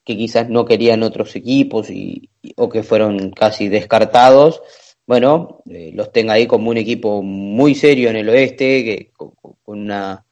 que 0.05 0.17
quizás 0.17 0.49
no 0.49 0.65
querían 0.65 1.03
otros 1.03 1.37
equipos 1.37 1.91
y, 1.91 2.31
o 2.57 2.71
que 2.71 2.83
fueron 2.83 3.31
casi 3.31 3.69
descartados 3.69 4.63
bueno, 5.07 5.63
eh, 5.71 5.93
los 5.95 6.13
tenga 6.13 6.35
ahí 6.35 6.47
como 6.47 6.71
un 6.71 6.77
equipo 6.77 7.23
muy 7.23 7.75
serio 7.75 8.11
en 8.11 8.17
el 8.17 8.29
oeste, 8.29 8.85
que, 8.85 9.13
con, 9.13 9.33
una 9.67 10.25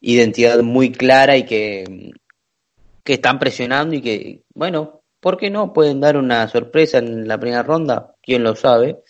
identidad 0.00 0.62
muy 0.62 0.92
clara 0.92 1.36
y 1.36 1.44
que, 1.44 2.12
que 3.04 3.14
están 3.14 3.38
presionando 3.38 3.94
y 3.94 4.02
que, 4.02 4.42
bueno, 4.54 5.02
¿por 5.20 5.36
qué 5.36 5.50
no? 5.50 5.72
Pueden 5.72 6.00
dar 6.00 6.16
una 6.16 6.48
sorpresa 6.48 6.98
en 6.98 7.28
la 7.28 7.38
primera 7.38 7.62
ronda, 7.62 8.14
quién 8.22 8.42
lo 8.42 8.56
sabe. 8.56 9.02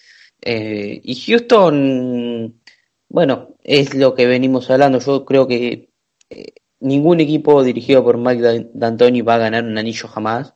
Eh, 0.43 1.01
y 1.03 1.15
Houston, 1.15 2.61
bueno, 3.09 3.57
es 3.63 3.95
lo 3.95 4.15
que 4.15 4.27
venimos 4.27 4.71
hablando. 4.71 4.99
Yo 4.99 5.25
creo 5.25 5.47
que 5.47 5.91
eh, 6.31 6.53
ningún 6.81 7.21
equipo 7.21 7.63
dirigido 7.63 8.03
por 8.05 8.19
Mike 8.19 8.71
D'Antoni 8.75 9.23
va 9.23 9.37
a 9.37 9.39
ganar 9.39 9.65
un 9.65 9.79
anillo 9.79 10.09
jamás. 10.09 10.55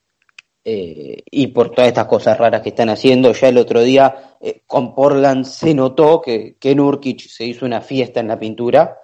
Eh, 0.68 1.22
y 1.30 1.47
por 1.47 1.70
todas 1.70 1.86
estas 1.86 2.06
cosas 2.06 2.36
raras 2.36 2.60
que 2.60 2.70
están 2.70 2.88
haciendo. 2.88 3.32
Ya 3.32 3.51
el 3.51 3.59
otro 3.59 3.82
día 3.82 4.34
eh, 4.40 4.62
con 4.66 4.97
Portland 4.97 5.44
se 5.44 5.72
notó 5.74 6.20
que, 6.20 6.56
que 6.59 6.74
Nurkic 6.74 7.20
se 7.20 7.44
hizo 7.44 7.64
una 7.64 7.80
fiesta 7.80 8.18
en 8.18 8.26
la 8.26 8.36
pintura 8.36 8.98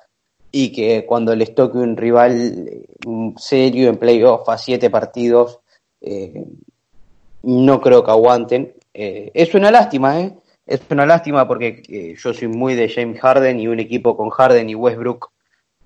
y 0.51 0.73
que 0.73 1.07
cuando 1.07 1.37
les 1.37 1.55
toque 1.55 1.79
un 1.79 1.97
rival 1.97 2.67
eh, 2.69 2.85
serio 3.37 3.91
en 3.91 3.97
playoff 3.97 4.49
a 4.49 4.59
siete 4.59 4.91
partidos, 4.91 5.61
no 7.45 7.81
creo 7.81 8.03
que 8.03 8.11
aguanten. 8.11 8.75
es 8.93 9.55
una 9.55 9.71
lástima, 9.71 10.21
¿eh? 10.21 10.35
Es 10.67 10.81
una 10.91 11.07
lástima 11.07 11.47
porque 11.47 12.17
yo 12.21 12.35
soy 12.35 12.49
muy 12.49 12.75
de 12.75 12.89
James 12.89 13.21
Harden 13.21 13.61
y 13.61 13.69
un 13.69 13.79
equipo 13.79 14.17
con 14.17 14.31
Harden 14.31 14.69
y 14.69 14.75
Westbrook, 14.75 15.31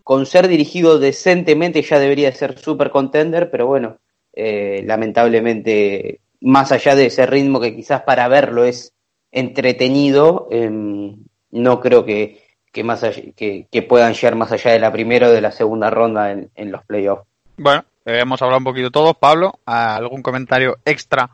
con 0.03 0.25
ser 0.25 0.49
dirigido 0.49 0.99
decentemente 0.99 1.83
ya 1.83 1.99
debería 1.99 2.33
ser 2.33 2.59
super 2.59 2.91
contender, 2.91 3.51
pero 3.51 3.67
bueno, 3.67 3.99
eh, 4.37 4.83
lamentablemente, 4.85 6.21
más 6.43 6.71
allá 6.71 6.95
de 6.95 7.07
ese 7.07 7.25
ritmo 7.25 7.59
que 7.59 7.75
quizás 7.75 8.03
para 8.03 8.29
verlo 8.29 8.65
es 8.65 8.93
entretenido, 9.33 10.47
em, 10.51 11.17
no 11.51 11.81
creo 11.81 12.05
que, 12.05 12.43
que, 12.71 12.85
más 12.85 13.03
que, 13.35 13.87
puedan 13.89 14.13
llegar 14.13 14.37
más 14.37 14.53
allá 14.53 14.73
de 14.73 14.79
la 14.79 14.93
primera 14.93 15.29
o 15.29 15.33
de 15.33 15.41
la 15.41 15.53
segunda 15.53 15.89
ronda 15.89 16.31
en, 16.31 16.71
los 16.71 16.85
playoffs. 16.85 17.25
Bueno, 17.57 17.85
eh, 18.05 18.21
hemos 18.21 18.41
hablado 18.43 18.59
un 18.59 18.65
poquito 18.65 18.91
todos. 18.91 19.17
Pablo, 19.17 19.59
¿algún 19.65 20.23
comentario 20.23 20.77
extra 20.85 21.31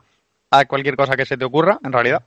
a 0.49 0.65
cualquier 0.65 0.95
cosa 0.95 1.17
que 1.17 1.25
se 1.25 1.37
te 1.37 1.43
ocurra, 1.43 1.79
en 1.83 1.91
realidad? 1.91 2.23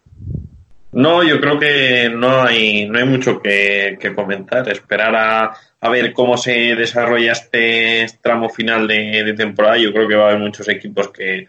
No, 0.96 1.22
yo 1.22 1.38
creo 1.42 1.58
que 1.58 2.08
no 2.08 2.40
hay, 2.40 2.86
no 2.88 2.98
hay 2.98 3.04
mucho 3.04 3.38
que, 3.42 3.98
comentar. 4.14 4.66
Esperar 4.70 5.14
a, 5.14 5.52
a, 5.78 5.90
ver 5.90 6.14
cómo 6.14 6.38
se 6.38 6.74
desarrolla 6.74 7.32
este 7.32 8.06
tramo 8.22 8.48
final 8.48 8.88
de, 8.88 9.34
temporada. 9.36 9.76
Yo 9.76 9.92
creo 9.92 10.08
que 10.08 10.16
va 10.16 10.24
a 10.24 10.28
haber 10.30 10.40
muchos 10.40 10.66
equipos 10.70 11.08
que 11.08 11.48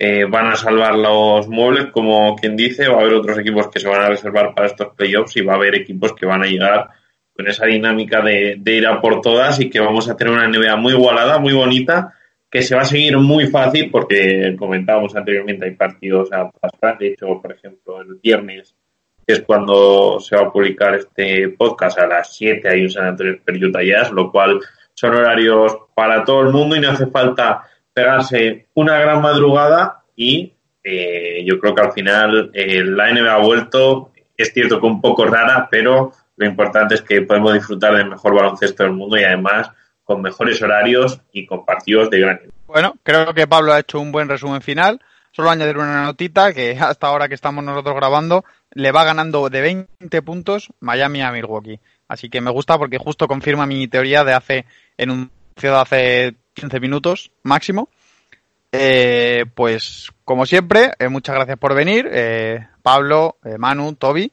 eh, 0.00 0.24
van 0.24 0.48
a 0.48 0.56
salvar 0.56 0.96
los 0.96 1.46
muebles, 1.46 1.92
como 1.92 2.34
quien 2.34 2.56
dice. 2.56 2.88
Va 2.88 2.96
a 2.96 3.00
haber 3.02 3.14
otros 3.14 3.38
equipos 3.38 3.68
que 3.68 3.78
se 3.78 3.88
van 3.88 4.02
a 4.02 4.08
reservar 4.08 4.52
para 4.52 4.66
estos 4.66 4.88
playoffs 4.96 5.36
y 5.36 5.42
va 5.42 5.52
a 5.52 5.56
haber 5.56 5.76
equipos 5.76 6.12
que 6.14 6.26
van 6.26 6.42
a 6.42 6.48
llegar 6.48 6.88
con 7.32 7.46
esa 7.46 7.66
dinámica 7.66 8.20
de, 8.20 8.60
ir 8.66 8.86
a 8.88 9.00
por 9.00 9.20
todas 9.20 9.60
y 9.60 9.70
que 9.70 9.78
vamos 9.78 10.08
a 10.08 10.16
tener 10.16 10.32
una 10.32 10.48
NBA 10.48 10.74
muy 10.74 10.94
igualada, 10.94 11.38
muy 11.38 11.52
bonita 11.52 12.14
que 12.50 12.62
se 12.62 12.74
va 12.74 12.80
a 12.80 12.86
seguir 12.86 13.16
muy 13.18 13.46
fácil 13.46 13.90
porque 13.92 14.56
comentábamos 14.58 15.14
anteriormente 15.14 15.66
hay 15.66 15.76
partidos 15.76 16.32
a 16.32 16.50
pasar. 16.50 16.98
De 16.98 17.12
hecho, 17.12 17.40
por 17.40 17.52
ejemplo, 17.52 18.00
el 18.00 18.16
viernes 18.20 18.74
que 19.28 19.34
es 19.34 19.42
cuando 19.42 20.18
se 20.20 20.34
va 20.36 20.44
a 20.44 20.50
publicar 20.50 20.94
este 20.94 21.50
podcast, 21.50 21.98
a 21.98 22.06
las 22.06 22.34
7 22.34 22.66
hay 22.66 22.84
un 22.84 22.90
San 22.90 23.08
Antonio 23.08 23.34
Spurs 23.34 23.62
Utah 23.62 23.82
Jazz, 23.82 24.10
lo 24.10 24.32
cual 24.32 24.58
son 24.94 25.14
horarios 25.14 25.76
para 25.94 26.24
todo 26.24 26.40
el 26.40 26.48
mundo 26.48 26.74
y 26.74 26.80
no 26.80 26.92
hace 26.92 27.08
falta 27.08 27.62
pegarse 27.92 28.68
una 28.72 28.98
gran 28.98 29.20
madrugada 29.20 30.02
y 30.16 30.54
eh, 30.82 31.44
yo 31.44 31.58
creo 31.60 31.74
que 31.74 31.82
al 31.82 31.92
final 31.92 32.50
eh, 32.54 32.82
la 32.82 33.12
NBA 33.12 33.34
ha 33.34 33.44
vuelto, 33.44 34.12
es 34.34 34.50
cierto 34.54 34.80
que 34.80 34.86
un 34.86 35.02
poco 35.02 35.26
rara, 35.26 35.68
pero 35.70 36.10
lo 36.36 36.46
importante 36.46 36.94
es 36.94 37.02
que 37.02 37.20
podemos 37.20 37.52
disfrutar 37.52 37.96
del 37.96 38.08
mejor 38.08 38.34
baloncesto 38.34 38.84
del 38.84 38.94
mundo 38.94 39.18
y 39.18 39.24
además 39.24 39.70
con 40.04 40.22
mejores 40.22 40.62
horarios 40.62 41.20
y 41.32 41.44
con 41.44 41.66
partidos 41.66 42.08
de 42.08 42.20
gran 42.20 42.40
Bueno, 42.66 42.94
creo 43.02 43.34
que 43.34 43.46
Pablo 43.46 43.74
ha 43.74 43.80
hecho 43.80 44.00
un 44.00 44.10
buen 44.10 44.30
resumen 44.30 44.62
final. 44.62 45.02
Solo 45.32 45.50
añadir 45.50 45.76
una 45.76 46.02
notita 46.02 46.54
que 46.54 46.78
hasta 46.80 47.06
ahora 47.06 47.28
que 47.28 47.34
estamos 47.34 47.62
nosotros 47.62 47.94
grabando 47.94 48.44
le 48.78 48.92
va 48.92 49.02
ganando 49.02 49.50
de 49.50 49.60
20 49.60 50.22
puntos 50.22 50.68
Miami 50.78 51.20
a 51.20 51.32
Milwaukee. 51.32 51.80
Así 52.06 52.30
que 52.30 52.40
me 52.40 52.52
gusta 52.52 52.78
porque 52.78 52.96
justo 52.96 53.26
confirma 53.26 53.66
mi 53.66 53.88
teoría 53.88 54.22
de 54.22 54.34
hace 54.34 54.66
en 54.96 55.10
un 55.10 55.30
de 55.60 55.68
hace 55.68 56.34
15 56.54 56.78
minutos 56.78 57.32
máximo. 57.42 57.88
Eh, 58.70 59.46
pues 59.56 60.10
como 60.24 60.46
siempre, 60.46 60.92
eh, 61.00 61.08
muchas 61.08 61.34
gracias 61.34 61.58
por 61.58 61.74
venir, 61.74 62.08
eh, 62.12 62.68
Pablo, 62.80 63.38
Manu, 63.58 63.94
Toby. 63.94 64.30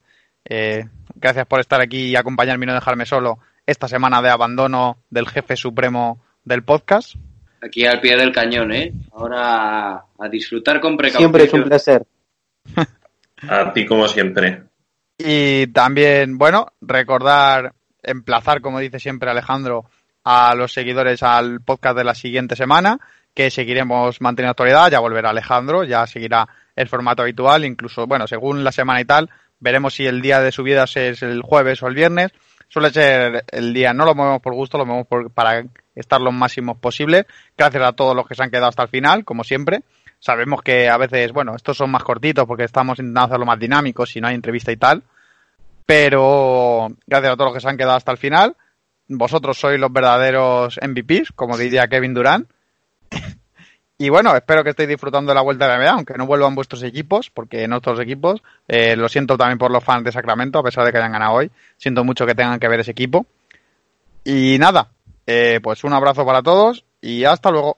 gracias 1.15 1.47
por 1.47 1.59
estar 1.59 1.81
aquí 1.81 2.09
y 2.09 2.15
acompañarme 2.15 2.65
y 2.65 2.67
no 2.67 2.75
dejarme 2.75 3.07
solo 3.07 3.39
esta 3.65 3.87
semana 3.87 4.21
de 4.21 4.29
abandono 4.29 4.99
del 5.09 5.27
jefe 5.27 5.55
supremo 5.55 6.23
del 6.43 6.63
podcast. 6.63 7.15
Aquí 7.63 7.83
al 7.87 7.99
pie 7.99 8.15
del 8.15 8.31
cañón, 8.31 8.71
¿eh? 8.73 8.93
Ahora 9.11 10.05
a 10.19 10.29
disfrutar 10.29 10.79
con 10.79 10.95
precaución. 10.95 11.31
Siempre 11.31 11.45
es 11.45 11.53
un 11.53 11.63
placer. 11.63 12.05
a 13.49 13.73
ti 13.73 13.85
como 13.85 14.07
siempre. 14.07 14.63
Y 15.17 15.67
también, 15.67 16.37
bueno, 16.37 16.67
recordar, 16.81 17.73
emplazar, 18.03 18.61
como 18.61 18.79
dice 18.79 18.99
siempre 18.99 19.29
Alejandro, 19.29 19.85
a 20.23 20.55
los 20.55 20.73
seguidores 20.73 21.23
al 21.23 21.61
podcast 21.61 21.97
de 21.97 22.03
la 22.03 22.15
siguiente 22.15 22.55
semana, 22.55 22.99
que 23.33 23.51
seguiremos 23.51 24.21
manteniendo 24.21 24.51
actualidad, 24.51 24.91
ya 24.91 24.99
volverá 24.99 25.29
Alejandro, 25.29 25.83
ya 25.83 26.05
seguirá 26.07 26.47
el 26.75 26.89
formato 26.89 27.21
habitual, 27.21 27.63
incluso, 27.63 28.07
bueno, 28.07 28.27
según 28.27 28.63
la 28.63 28.71
semana 28.71 29.01
y 29.01 29.05
tal, 29.05 29.29
veremos 29.59 29.93
si 29.93 30.05
el 30.05 30.21
día 30.21 30.41
de 30.41 30.51
subidas 30.51 30.97
es 30.97 31.21
el 31.21 31.41
jueves 31.41 31.81
o 31.83 31.87
el 31.87 31.95
viernes, 31.95 32.31
suele 32.67 32.89
ser 32.91 33.45
el 33.51 33.73
día, 33.73 33.93
no 33.93 34.05
lo 34.05 34.15
movemos 34.15 34.41
por 34.41 34.53
gusto, 34.53 34.77
lo 34.77 34.85
movemos 34.85 35.07
por, 35.07 35.31
para 35.31 35.63
estar 35.95 36.21
lo 36.21 36.31
máximo 36.31 36.77
posible. 36.79 37.25
Gracias 37.57 37.83
a 37.83 37.93
todos 37.93 38.15
los 38.15 38.27
que 38.27 38.35
se 38.35 38.43
han 38.43 38.51
quedado 38.51 38.67
hasta 38.67 38.83
el 38.83 38.89
final, 38.89 39.23
como 39.23 39.43
siempre. 39.43 39.81
Sabemos 40.25 40.63
que 40.63 40.89
a 40.89 40.97
veces, 40.97 41.31
bueno, 41.33 41.55
estos 41.55 41.77
son 41.77 41.91
más 41.91 42.03
cortitos 42.03 42.47
porque 42.47 42.63
estamos 42.63 42.97
intentando 42.97 43.27
hacerlo 43.27 43.45
más 43.45 43.59
dinámico 43.59 44.07
si 44.07 44.19
no 44.19 44.27
hay 44.27 44.33
entrevista 44.33 44.71
y 44.71 44.77
tal. 44.77 45.03
Pero 45.85 46.87
gracias 47.05 47.31
a 47.31 47.35
todos 47.35 47.49
los 47.49 47.53
que 47.53 47.61
se 47.61 47.69
han 47.69 47.77
quedado 47.77 47.95
hasta 47.95 48.11
el 48.11 48.17
final. 48.17 48.55
Vosotros 49.07 49.55
sois 49.55 49.79
los 49.79 49.93
verdaderos 49.93 50.79
MVPs, 50.81 51.31
como 51.35 51.55
diría 51.59 51.87
Kevin 51.87 52.15
Durant. 52.15 52.49
Y 53.97 54.09
bueno, 54.09 54.35
espero 54.35 54.61
que 54.61 54.71
estéis 54.71 54.89
disfrutando 54.89 55.31
de 55.31 55.35
la 55.35 55.41
vuelta 55.41 55.69
de 55.69 55.71
la 55.71 55.77
NBA, 55.77 55.91
aunque 55.91 56.17
no 56.17 56.25
vuelvan 56.25 56.53
vuestros 56.53 56.83
equipos, 56.83 57.29
porque 57.29 57.65
no 57.65 57.79
todos 57.79 57.99
los 57.99 58.03
equipos. 58.03 58.43
Eh, 58.67 58.97
lo 58.97 59.07
siento 59.07 59.37
también 59.37 59.57
por 59.57 59.71
los 59.71 59.85
fans 59.85 60.03
de 60.03 60.11
Sacramento, 60.11 60.59
a 60.59 60.63
pesar 60.63 60.83
de 60.83 60.91
que 60.91 60.97
hayan 60.97 61.13
ganado 61.13 61.35
hoy. 61.35 61.49
Siento 61.77 62.03
mucho 62.03 62.25
que 62.25 62.35
tengan 62.35 62.59
que 62.59 62.67
ver 62.67 62.81
ese 62.81 62.91
equipo. 62.91 63.25
Y 64.25 64.57
nada, 64.59 64.89
eh, 65.25 65.61
pues 65.63 65.85
un 65.85 65.93
abrazo 65.93 66.25
para 66.25 66.41
todos 66.41 66.83
y 66.99 67.23
hasta 67.23 67.51
luego. 67.51 67.77